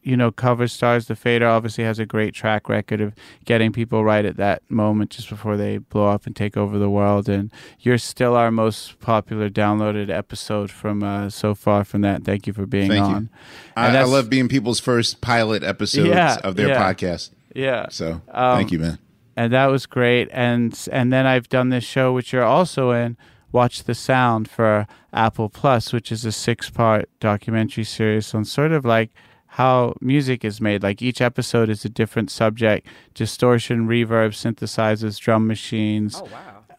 you 0.03 0.17
know, 0.17 0.31
cover 0.31 0.69
stars. 0.69 1.07
The 1.07 1.17
Fader 1.17 1.47
obviously 1.47 1.83
has 1.85 1.99
a 1.99 2.07
great 2.07 2.35
track 2.35 2.69
record 2.69 3.01
of 3.01 3.15
getting 3.45 3.73
people 3.73 4.05
right 4.05 4.25
at 4.25 4.37
that 4.37 4.63
moment 4.71 5.11
just 5.11 5.29
before 5.29 5.57
they 5.57 5.79
blow 5.79 6.07
up 6.07 6.25
and 6.27 6.37
take 6.37 6.57
over 6.57 6.79
the 6.79 6.89
world. 6.89 7.29
And 7.29 7.53
you're 7.81 7.99
still 7.99 8.37
our 8.37 8.51
most 8.53 9.01
popular 9.01 9.51
downloaded 9.51 10.09
episode 10.09 10.71
from 10.71 11.03
uh, 11.03 11.31
so 11.31 11.55
far 11.55 11.85
from 11.85 12.03
that. 12.03 12.23
Thank 12.25 12.47
you 12.47 12.53
for 12.53 12.65
being 12.65 12.89
Thank 12.91 13.05
on. 13.05 13.31
And 13.77 13.97
I, 13.97 14.03
I 14.03 14.05
love 14.05 14.31
being 14.31 14.49
people's 14.49 14.79
first 14.81 15.21
pilot 15.21 15.63
episodes 15.65 16.09
Yeah, 16.09 16.37
of 16.45 16.55
their 16.57 16.69
yeah. 16.69 16.81
podcast. 16.95 17.31
Yeah. 17.55 17.87
So 17.91 18.23
Um, 18.31 18.57
thank 18.59 18.71
you, 18.71 18.79
man. 18.79 18.99
and 19.37 19.53
that 19.53 19.67
was 19.67 19.85
great. 19.87 20.29
And 20.33 20.79
and 20.93 21.13
then 21.13 21.27
I've 21.27 21.49
done 21.49 21.71
this 21.71 21.83
show 21.85 22.13
which 22.13 22.33
you're 22.33 22.45
also 22.45 22.93
in, 22.93 23.17
Watch 23.53 23.85
the 23.85 23.95
Sound 23.95 24.49
for 24.49 24.87
Apple 25.13 25.49
Plus, 25.49 25.93
which 25.93 26.13
is 26.13 26.25
a 26.25 26.33
six 26.33 26.71
part 26.71 27.09
documentary 27.21 27.85
series 27.85 28.35
on 28.35 28.45
sort 28.45 28.73
of 28.73 28.85
like 28.85 29.11
how 29.53 29.95
music 30.01 30.45
is 30.45 30.61
made. 30.61 30.83
Like 30.83 31.01
each 31.01 31.21
episode 31.21 31.71
is 31.71 31.85
a 31.85 31.89
different 31.89 32.31
subject: 32.31 32.87
distortion, 33.15 33.89
reverb, 33.89 34.31
synthesizers, 34.31 35.19
drum 35.19 35.47
machines, 35.47 36.23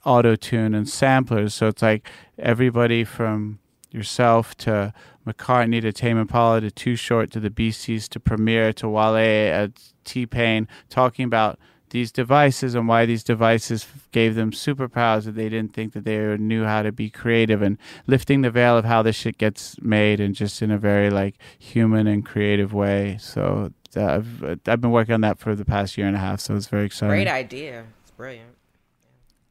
auto 0.06 0.36
tune, 0.36 0.76
and 0.76 0.88
samplers. 0.88 1.54
So 1.54 1.68
it's 1.68 1.82
like 1.82 2.08
everybody 2.38 3.04
from 3.04 3.60
yourself 3.92 4.56
to 4.56 4.94
McCartney 5.26 5.82
to 5.82 5.92
Tame 5.92 6.18
Impala 6.18 6.62
to 6.62 6.72
Too 6.72 6.96
Short 6.96 7.32
to 7.32 7.40
the 7.40 7.50
Beasties 7.50 8.08
to 8.10 8.20
Premier 8.20 8.72
to 8.74 8.88
Wale 8.88 9.64
uh, 9.64 9.68
T 10.04 10.26
Pain 10.26 10.68
talking 10.90 11.26
about 11.26 11.60
these 11.90 12.12
devices 12.12 12.76
and 12.76 12.88
why 12.88 13.06
these 13.06 13.24
devices 13.24 13.88
gave 14.12 14.36
them 14.36 14.52
superpowers 14.52 15.26
that 15.26 15.36
they 15.36 15.50
didn't 15.50 15.74
think 15.74 15.94
that 15.94 16.04
they 16.04 16.38
knew 16.38 16.64
how 16.64 16.82
to 16.84 16.92
be 16.92 17.10
creative 17.10 17.62
and 17.62 17.78
lifting 18.08 18.42
the 18.42 18.52
veil 18.52 18.78
of 18.78 18.86
how 18.86 19.02
this 19.02 19.16
shit 19.16 19.38
gets 19.38 19.80
made 19.82 20.20
and 20.20 20.36
just 20.36 20.62
in 20.62 20.72
a 20.72 20.78
very 20.78 21.10
like 21.10 21.36
human 21.58 22.08
and 22.08 22.26
creative 22.26 22.74
way. 22.74 23.18
So 23.20 23.72
uh, 23.96 24.06
I've 24.06 24.44
I've 24.68 24.82
been 24.82 24.92
working 24.92 25.14
on 25.14 25.22
that 25.22 25.40
for 25.40 25.56
the 25.56 25.66
past 25.66 25.98
year 25.98 26.08
and 26.08 26.16
a 26.16 26.20
half. 26.20 26.40
So 26.40 26.56
it's 26.56 26.68
very 26.68 26.86
exciting. 26.86 27.16
Great 27.16 27.28
idea. 27.28 27.86
It's 28.02 28.12
brilliant. 28.12 28.56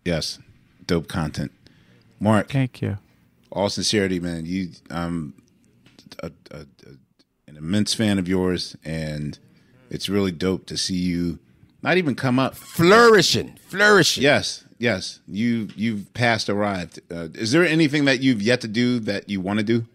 Yes, 0.04 0.38
dope 0.86 1.08
content. 1.08 1.52
Mark, 2.20 2.50
Thank 2.50 2.80
you. 2.82 2.98
all 3.52 3.68
sincerity, 3.68 4.18
man. 4.18 4.44
You, 4.46 4.70
um, 4.90 5.34
a, 6.22 6.32
a, 6.50 6.56
a, 6.60 6.66
an 7.46 7.56
immense 7.56 7.94
fan 7.94 8.18
of 8.18 8.26
yours, 8.26 8.76
and 8.84 9.38
it's 9.90 10.08
really 10.08 10.32
dope 10.32 10.66
to 10.66 10.76
see 10.76 10.96
you 10.96 11.38
not 11.82 11.96
even 11.96 12.14
come 12.14 12.38
up. 12.38 12.54
Flourishing, 12.54 13.58
flourishing. 13.68 14.22
Yes, 14.22 14.64
yes. 14.78 15.20
You 15.26 15.68
you've 15.76 16.12
passed 16.14 16.48
arrived. 16.48 17.00
Uh, 17.10 17.28
is 17.34 17.52
there 17.52 17.64
anything 17.64 18.04
that 18.06 18.20
you've 18.20 18.42
yet 18.42 18.60
to 18.62 18.68
do 18.68 18.98
that 19.00 19.28
you 19.28 19.40
want 19.40 19.58
to 19.58 19.64
do? 19.64 19.86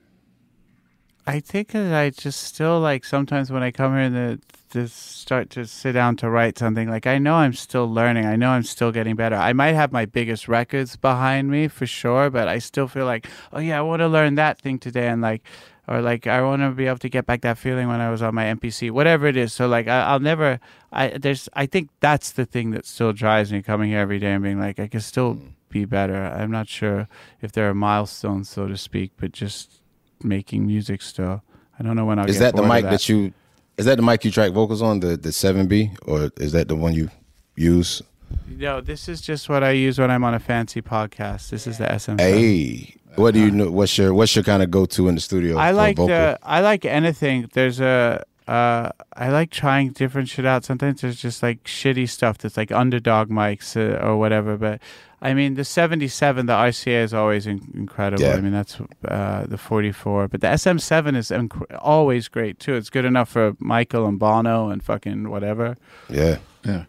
I 1.25 1.39
think 1.39 1.69
that 1.71 1.93
I 1.93 2.09
just 2.09 2.41
still 2.41 2.79
like 2.81 3.05
sometimes 3.05 3.49
when 3.49 3.63
I 3.63 3.71
come 3.71 3.93
here 3.93 4.01
and 4.01 4.15
the, 4.15 4.41
to 4.71 4.87
start 4.89 5.49
to 5.51 5.65
sit 5.65 5.93
down 5.93 6.17
to 6.17 6.29
write 6.29 6.57
something, 6.57 6.89
like 6.89 7.07
I 7.07 7.17
know 7.17 7.35
I'm 7.35 7.53
still 7.53 7.89
learning. 7.89 8.25
I 8.25 8.35
know 8.35 8.49
I'm 8.49 8.63
still 8.63 8.91
getting 8.91 9.15
better. 9.15 9.35
I 9.35 9.53
might 9.53 9.73
have 9.73 9.91
my 9.91 10.05
biggest 10.05 10.47
records 10.47 10.97
behind 10.97 11.49
me 11.49 11.69
for 11.69 11.85
sure, 11.85 12.29
but 12.29 12.47
I 12.47 12.59
still 12.59 12.87
feel 12.87 13.05
like, 13.05 13.27
oh 13.53 13.59
yeah, 13.59 13.77
I 13.77 13.81
want 13.81 14.01
to 14.01 14.07
learn 14.07 14.35
that 14.35 14.59
thing 14.59 14.79
today, 14.79 15.07
and 15.07 15.21
like, 15.21 15.43
or 15.87 16.01
like 16.01 16.27
I 16.27 16.41
want 16.41 16.61
to 16.61 16.71
be 16.71 16.87
able 16.87 16.99
to 16.99 17.09
get 17.09 17.25
back 17.25 17.41
that 17.41 17.57
feeling 17.57 17.87
when 17.87 17.99
I 17.99 18.09
was 18.09 18.21
on 18.21 18.33
my 18.35 18.45
MPC, 18.45 18.91
whatever 18.91 19.27
it 19.27 19.35
is. 19.35 19.53
So 19.53 19.67
like 19.67 19.87
I, 19.87 20.03
I'll 20.03 20.19
never. 20.19 20.59
I 20.91 21.09
there's 21.09 21.49
I 21.53 21.65
think 21.65 21.89
that's 21.99 22.31
the 22.31 22.45
thing 22.45 22.71
that 22.71 22.85
still 22.85 23.13
drives 23.13 23.51
me 23.51 23.61
coming 23.61 23.89
here 23.89 23.99
every 23.99 24.19
day 24.19 24.31
and 24.31 24.43
being 24.43 24.59
like 24.59 24.79
I 24.79 24.87
can 24.87 25.01
still 25.01 25.35
mm. 25.35 25.51
be 25.69 25.85
better. 25.85 26.15
I'm 26.15 26.51
not 26.51 26.67
sure 26.67 27.07
if 27.41 27.51
there 27.51 27.69
are 27.69 27.73
milestones, 27.73 28.49
so 28.49 28.67
to 28.67 28.77
speak, 28.77 29.11
but 29.17 29.31
just 29.31 29.81
making 30.23 30.65
music 30.65 31.01
still. 31.01 31.43
I 31.77 31.83
don't 31.83 31.95
know 31.95 32.05
when 32.05 32.19
I'll 32.19 32.29
Is 32.29 32.39
that 32.39 32.55
the 32.55 32.63
mic 32.63 32.85
of 32.85 32.91
that. 32.91 33.09
you? 33.09 33.33
Is 33.77 33.85
that 33.85 33.97
the 33.97 34.03
mic 34.03 34.23
you 34.23 34.31
track 34.31 34.51
vocals 34.51 34.81
on? 34.81 34.99
The 34.99 35.17
the 35.17 35.31
seven 35.31 35.67
B, 35.67 35.91
or 36.03 36.29
is 36.37 36.53
that 36.53 36.67
the 36.67 36.75
one 36.75 36.93
you 36.93 37.09
use? 37.55 38.01
No, 38.47 38.81
this 38.81 39.07
is 39.07 39.21
just 39.21 39.49
what 39.49 39.63
I 39.63 39.71
use 39.71 39.99
when 39.99 40.09
I'm 40.11 40.23
on 40.23 40.33
a 40.33 40.39
fancy 40.39 40.81
podcast. 40.81 41.49
This 41.49 41.67
is 41.67 41.77
the 41.77 41.97
SM. 41.97 42.17
Hey, 42.17 42.95
what 43.15 43.33
do 43.33 43.39
you 43.39 43.51
know? 43.51 43.71
What's 43.71 43.97
your 43.97 44.13
what's 44.13 44.35
your 44.35 44.43
kind 44.43 44.63
of 44.63 44.71
go 44.71 44.85
to 44.85 45.07
in 45.07 45.15
the 45.15 45.21
studio? 45.21 45.57
I 45.57 45.71
like 45.71 45.97
vocal? 45.97 46.07
the 46.07 46.39
I 46.43 46.61
like 46.61 46.85
anything. 46.85 47.49
There's 47.53 47.79
a 47.79 48.23
uh 48.47 48.89
I 49.13 49.29
like 49.29 49.51
trying 49.51 49.91
different 49.91 50.29
shit 50.29 50.45
out. 50.45 50.65
Sometimes 50.65 51.01
there's 51.01 51.21
just 51.21 51.43
like 51.43 51.63
shitty 51.63 52.09
stuff 52.09 52.37
that's 52.37 52.57
like 52.57 52.71
underdog 52.71 53.29
mics 53.29 53.75
uh, 53.77 54.03
or 54.05 54.17
whatever. 54.17 54.57
But 54.57 54.81
I 55.21 55.33
mean, 55.33 55.53
the 55.53 55.63
77, 55.63 56.47
the 56.47 56.53
RCA 56.53 57.01
is 57.01 57.13
always 57.13 57.47
in- 57.47 57.71
incredible. 57.73 58.21
Yeah. 58.25 58.33
I 58.33 58.41
mean, 58.41 58.51
that's 58.51 58.77
uh, 59.07 59.45
the 59.47 59.57
44. 59.57 60.27
But 60.27 60.41
the 60.41 60.47
SM7 60.47 61.15
is 61.15 61.29
inc- 61.29 61.77
always 61.79 62.27
great 62.27 62.59
too. 62.59 62.73
It's 62.75 62.89
good 62.89 63.05
enough 63.05 63.29
for 63.29 63.55
Michael 63.57 64.05
and 64.05 64.19
Bono 64.19 64.67
and 64.67 64.83
fucking 64.83 65.29
whatever. 65.29 65.77
Yeah. 66.09 66.39
Yeah. 66.65 66.85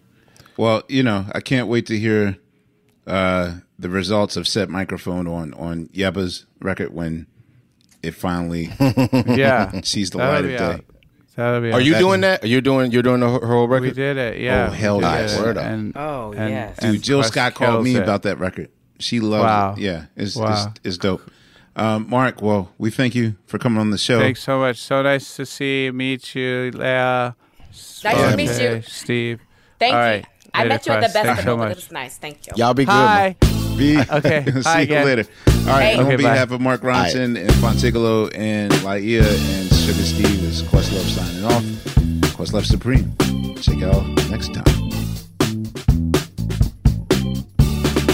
Well, 0.56 0.82
you 0.88 1.04
know, 1.04 1.26
I 1.32 1.38
can't 1.38 1.68
wait 1.68 1.86
to 1.86 1.96
hear 1.96 2.36
uh, 3.06 3.58
the 3.78 3.88
results 3.88 4.36
of 4.36 4.46
set 4.48 4.68
microphone 4.68 5.26
on 5.26 5.52
on 5.54 5.86
Yebba's 5.88 6.46
record 6.60 6.92
when 6.94 7.26
it 8.02 8.12
finally 8.14 8.70
Yeah. 8.80 9.80
sees 9.82 10.10
the 10.10 10.18
That'll 10.18 10.34
light 10.34 10.42
be 10.48 10.54
of 10.54 10.60
out. 10.60 10.76
day. 10.76 10.82
That'll 11.36 11.60
be 11.62 11.72
Are 11.72 11.80
you 11.80 11.94
doing 11.96 12.20
that? 12.20 12.44
Are 12.44 12.46
you 12.46 12.60
doing? 12.60 12.92
You're 12.92 13.02
doing 13.02 13.20
the 13.20 13.28
whole- 13.28 13.44
whole 13.44 13.66
record? 13.68 13.88
We 13.88 13.90
did 13.92 14.16
it. 14.16 14.40
Yeah. 14.40 14.68
Oh, 14.68 14.72
hell 14.72 14.98
we 14.98 15.02
yes. 15.04 15.38
Word 15.38 15.56
up. 15.58 15.64
And, 15.64 15.96
Oh, 15.96 16.32
and- 16.36 16.50
yes. 16.50 16.78
and 16.80 16.92
Dude, 16.94 17.02
Jill 17.02 17.18
Quest 17.20 17.32
Scott 17.32 17.54
called 17.54 17.82
me 17.84 17.96
it. 17.96 18.02
about 18.02 18.22
that 18.22 18.38
record. 18.38 18.68
She 19.00 19.18
loves 19.18 19.42
Wow. 19.44 19.72
it. 19.72 19.78
Yeah, 19.80 20.04
it's, 20.16 20.36
Wow. 20.36 20.52
it's, 20.68 20.80
it's 20.84 20.98
dope. 20.98 21.28
Um, 21.74 22.06
Mark, 22.08 22.40
well, 22.40 22.70
we 22.78 22.90
thank 22.92 23.16
you 23.16 23.34
for 23.46 23.58
coming 23.58 23.80
on 23.80 23.90
the 23.90 23.98
show. 23.98 24.20
Thanks 24.20 24.44
so 24.44 24.60
much. 24.60 24.76
So 24.78 25.02
nice 25.02 25.34
to 25.34 25.44
see, 25.44 25.90
meet 25.92 26.32
you, 26.36 26.70
Laiya. 26.72 27.34
Nice 27.68 28.02
to 28.02 28.36
meet 28.36 28.60
you. 28.60 28.82
Steve. 28.82 29.40
Thank 29.80 29.92
All 29.94 29.98
you. 30.00 30.06
right. 30.06 30.26
I 30.54 30.58
Later, 30.58 30.68
met 30.68 30.86
you 30.86 30.92
at 30.92 30.96
the 31.00 31.00
best 31.06 31.14
Thanks 31.14 31.38
of 31.40 31.44
so 31.46 31.54
it. 31.54 31.56
much. 31.56 31.70
It 31.72 31.76
was 31.76 31.90
nice. 31.90 32.16
Thank 32.18 32.46
you. 32.46 32.52
Y'all 32.54 32.74
be 32.74 32.84
good. 32.84 32.92
Hi. 32.92 33.36
B. 33.76 34.00
Okay. 34.10 34.44
See 34.46 34.60
Hi 34.62 34.78
you 34.78 34.84
again. 34.84 35.04
later. 35.06 35.24
All 35.48 35.54
right. 35.66 35.82
Hey. 35.82 35.96
On 35.98 36.06
Okay, 36.06 36.16
behalf 36.16 36.50
of 36.50 36.60
Mark 36.60 36.82
Ronson 36.82 37.36
and 37.38 37.50
Fontigolo 37.62 38.30
and 38.34 38.72
Laiya 38.72 39.22
and 39.22 39.72
Sugar 39.74 40.02
Steve 40.02 40.42
is 40.44 40.62
Questlove 40.62 41.08
signing 41.14 41.44
off. 41.44 41.62
Questlove 42.36 42.64
Supreme. 42.66 43.12
Check 43.56 43.78
y'all 43.78 44.02
next 44.30 44.52
time. 44.54 44.64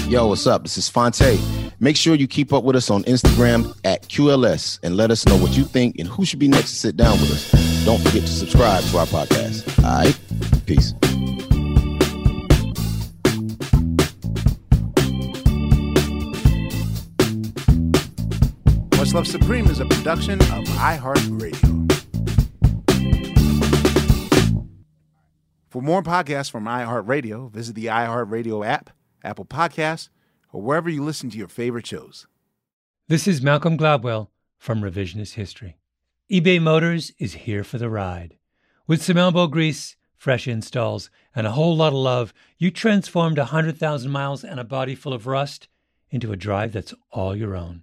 Yo, 0.09 0.27
what's 0.27 0.47
up? 0.47 0.63
This 0.63 0.77
is 0.77 0.89
Fonte. 0.89 1.39
Make 1.79 1.97
sure 1.97 2.15
you 2.17 2.27
keep 2.27 2.53
up 2.53 2.65
with 2.65 2.75
us 2.77 2.91
on 2.91 3.05
Instagram 3.05 3.75
at 3.85 4.03
QLS 4.09 4.81
and 4.83 4.97
let 4.97 5.11
us 5.11 5.25
know 5.27 5.37
what 5.37 5.57
you 5.57 5.65
think 5.65 5.97
and 5.99 6.09
who 6.09 6.25
should 6.25 6.39
be 6.41 6.49
next 6.49 6.71
to 6.71 6.77
sit 6.77 6.97
down 6.97 7.13
with 7.21 7.31
us. 7.31 7.85
Don't 7.85 7.99
forget 8.01 8.23
to 8.23 8.29
subscribe 8.29 8.83
to 8.85 8.99
our 8.99 9.07
podcast. 9.07 9.83
All 9.85 10.05
right? 10.05 10.67
Peace. 10.67 10.95
Questlove 19.11 19.27
Supreme 19.27 19.67
is 19.67 19.81
a 19.81 19.87
production 19.87 20.41
of 20.41 20.65
iHeartRadio. 20.79 21.91
For 25.69 25.83
more 25.83 26.05
podcasts 26.05 26.49
from 26.49 26.67
iHeartRadio, 26.67 27.51
visit 27.51 27.75
the 27.75 27.87
iHeartRadio 27.87 28.65
app, 28.65 28.91
Apple 29.25 29.47
Podcasts, 29.47 30.11
or 30.53 30.63
wherever 30.63 30.89
you 30.89 31.03
listen 31.03 31.29
to 31.31 31.39
your 31.39 31.49
favorite 31.49 31.89
shows. 31.89 32.29
This 33.09 33.27
is 33.27 33.43
Malcolm 33.43 33.77
Gladwell 33.77 34.29
from 34.59 34.81
Revisionist 34.81 35.35
History. 35.35 35.77
eBay 36.31 36.63
Motors 36.63 37.11
is 37.19 37.35
here 37.35 37.65
for 37.65 37.79
the 37.79 37.91
ride. 37.91 38.39
With 38.87 39.03
some 39.03 39.17
elbow 39.17 39.49
grease, 39.49 39.97
fresh 40.17 40.47
installs, 40.47 41.11
and 41.35 41.49
a 41.49 41.53
whole 41.53 41.77
lot 41.77 41.89
of 41.89 41.95
love, 41.95 42.33
you 42.59 42.71
transformed 42.71 43.39
a 43.39 43.51
100,000 43.51 44.09
miles 44.09 44.45
and 44.45 44.61
a 44.61 44.65
body 44.65 44.95
full 44.95 45.13
of 45.13 45.27
rust 45.27 45.67
into 46.13 46.31
a 46.31 46.37
drive 46.37 46.73
that's 46.73 46.95
all 47.11 47.35
your 47.35 47.57
own. 47.57 47.83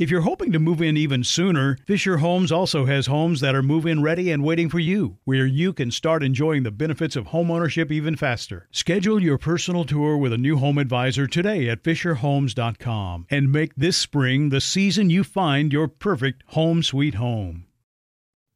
If 0.00 0.10
you're 0.10 0.22
hoping 0.22 0.50
to 0.52 0.58
move 0.58 0.80
in 0.80 0.96
even 0.96 1.24
sooner, 1.24 1.76
Fisher 1.84 2.16
Homes 2.16 2.50
also 2.50 2.86
has 2.86 3.06
homes 3.06 3.40
that 3.42 3.54
are 3.54 3.62
move 3.62 3.84
in 3.84 4.00
ready 4.00 4.30
and 4.30 4.42
waiting 4.42 4.70
for 4.70 4.78
you, 4.78 5.18
where 5.24 5.44
you 5.44 5.74
can 5.74 5.90
start 5.90 6.22
enjoying 6.22 6.62
the 6.62 6.70
benefits 6.70 7.16
of 7.16 7.26
homeownership 7.26 7.90
even 7.90 8.16
faster. 8.16 8.66
Schedule 8.72 9.22
your 9.22 9.36
personal 9.36 9.84
tour 9.84 10.16
with 10.16 10.32
a 10.32 10.38
new 10.38 10.56
home 10.56 10.78
advisor 10.78 11.26
today 11.26 11.68
at 11.68 11.82
FisherHomes.com 11.82 13.26
and 13.28 13.52
make 13.52 13.74
this 13.74 13.98
spring 13.98 14.48
the 14.48 14.62
season 14.62 15.10
you 15.10 15.22
find 15.22 15.70
your 15.70 15.86
perfect 15.86 16.44
home 16.46 16.82
sweet 16.82 17.16
home. 17.16 17.66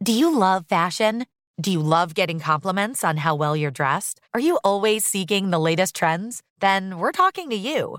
Do 0.03 0.13
you 0.13 0.35
love 0.35 0.65
fashion? 0.67 1.27
Do 1.61 1.71
you 1.71 1.81
love 1.81 2.15
getting 2.15 2.41
compliments 2.41 3.05
on 3.05 3.19
how 3.19 3.35
well 3.35 3.55
you're 3.55 3.71
dressed? 3.71 4.19
Are 4.33 4.41
you 4.41 4.59
always 4.65 5.05
seeking 5.05 5.51
the 5.51 5.61
latest 5.61 5.95
trends? 5.95 6.43
Then 6.61 6.97
we're 6.97 7.13
talking 7.13 7.51
to 7.51 7.57
you. 7.57 7.99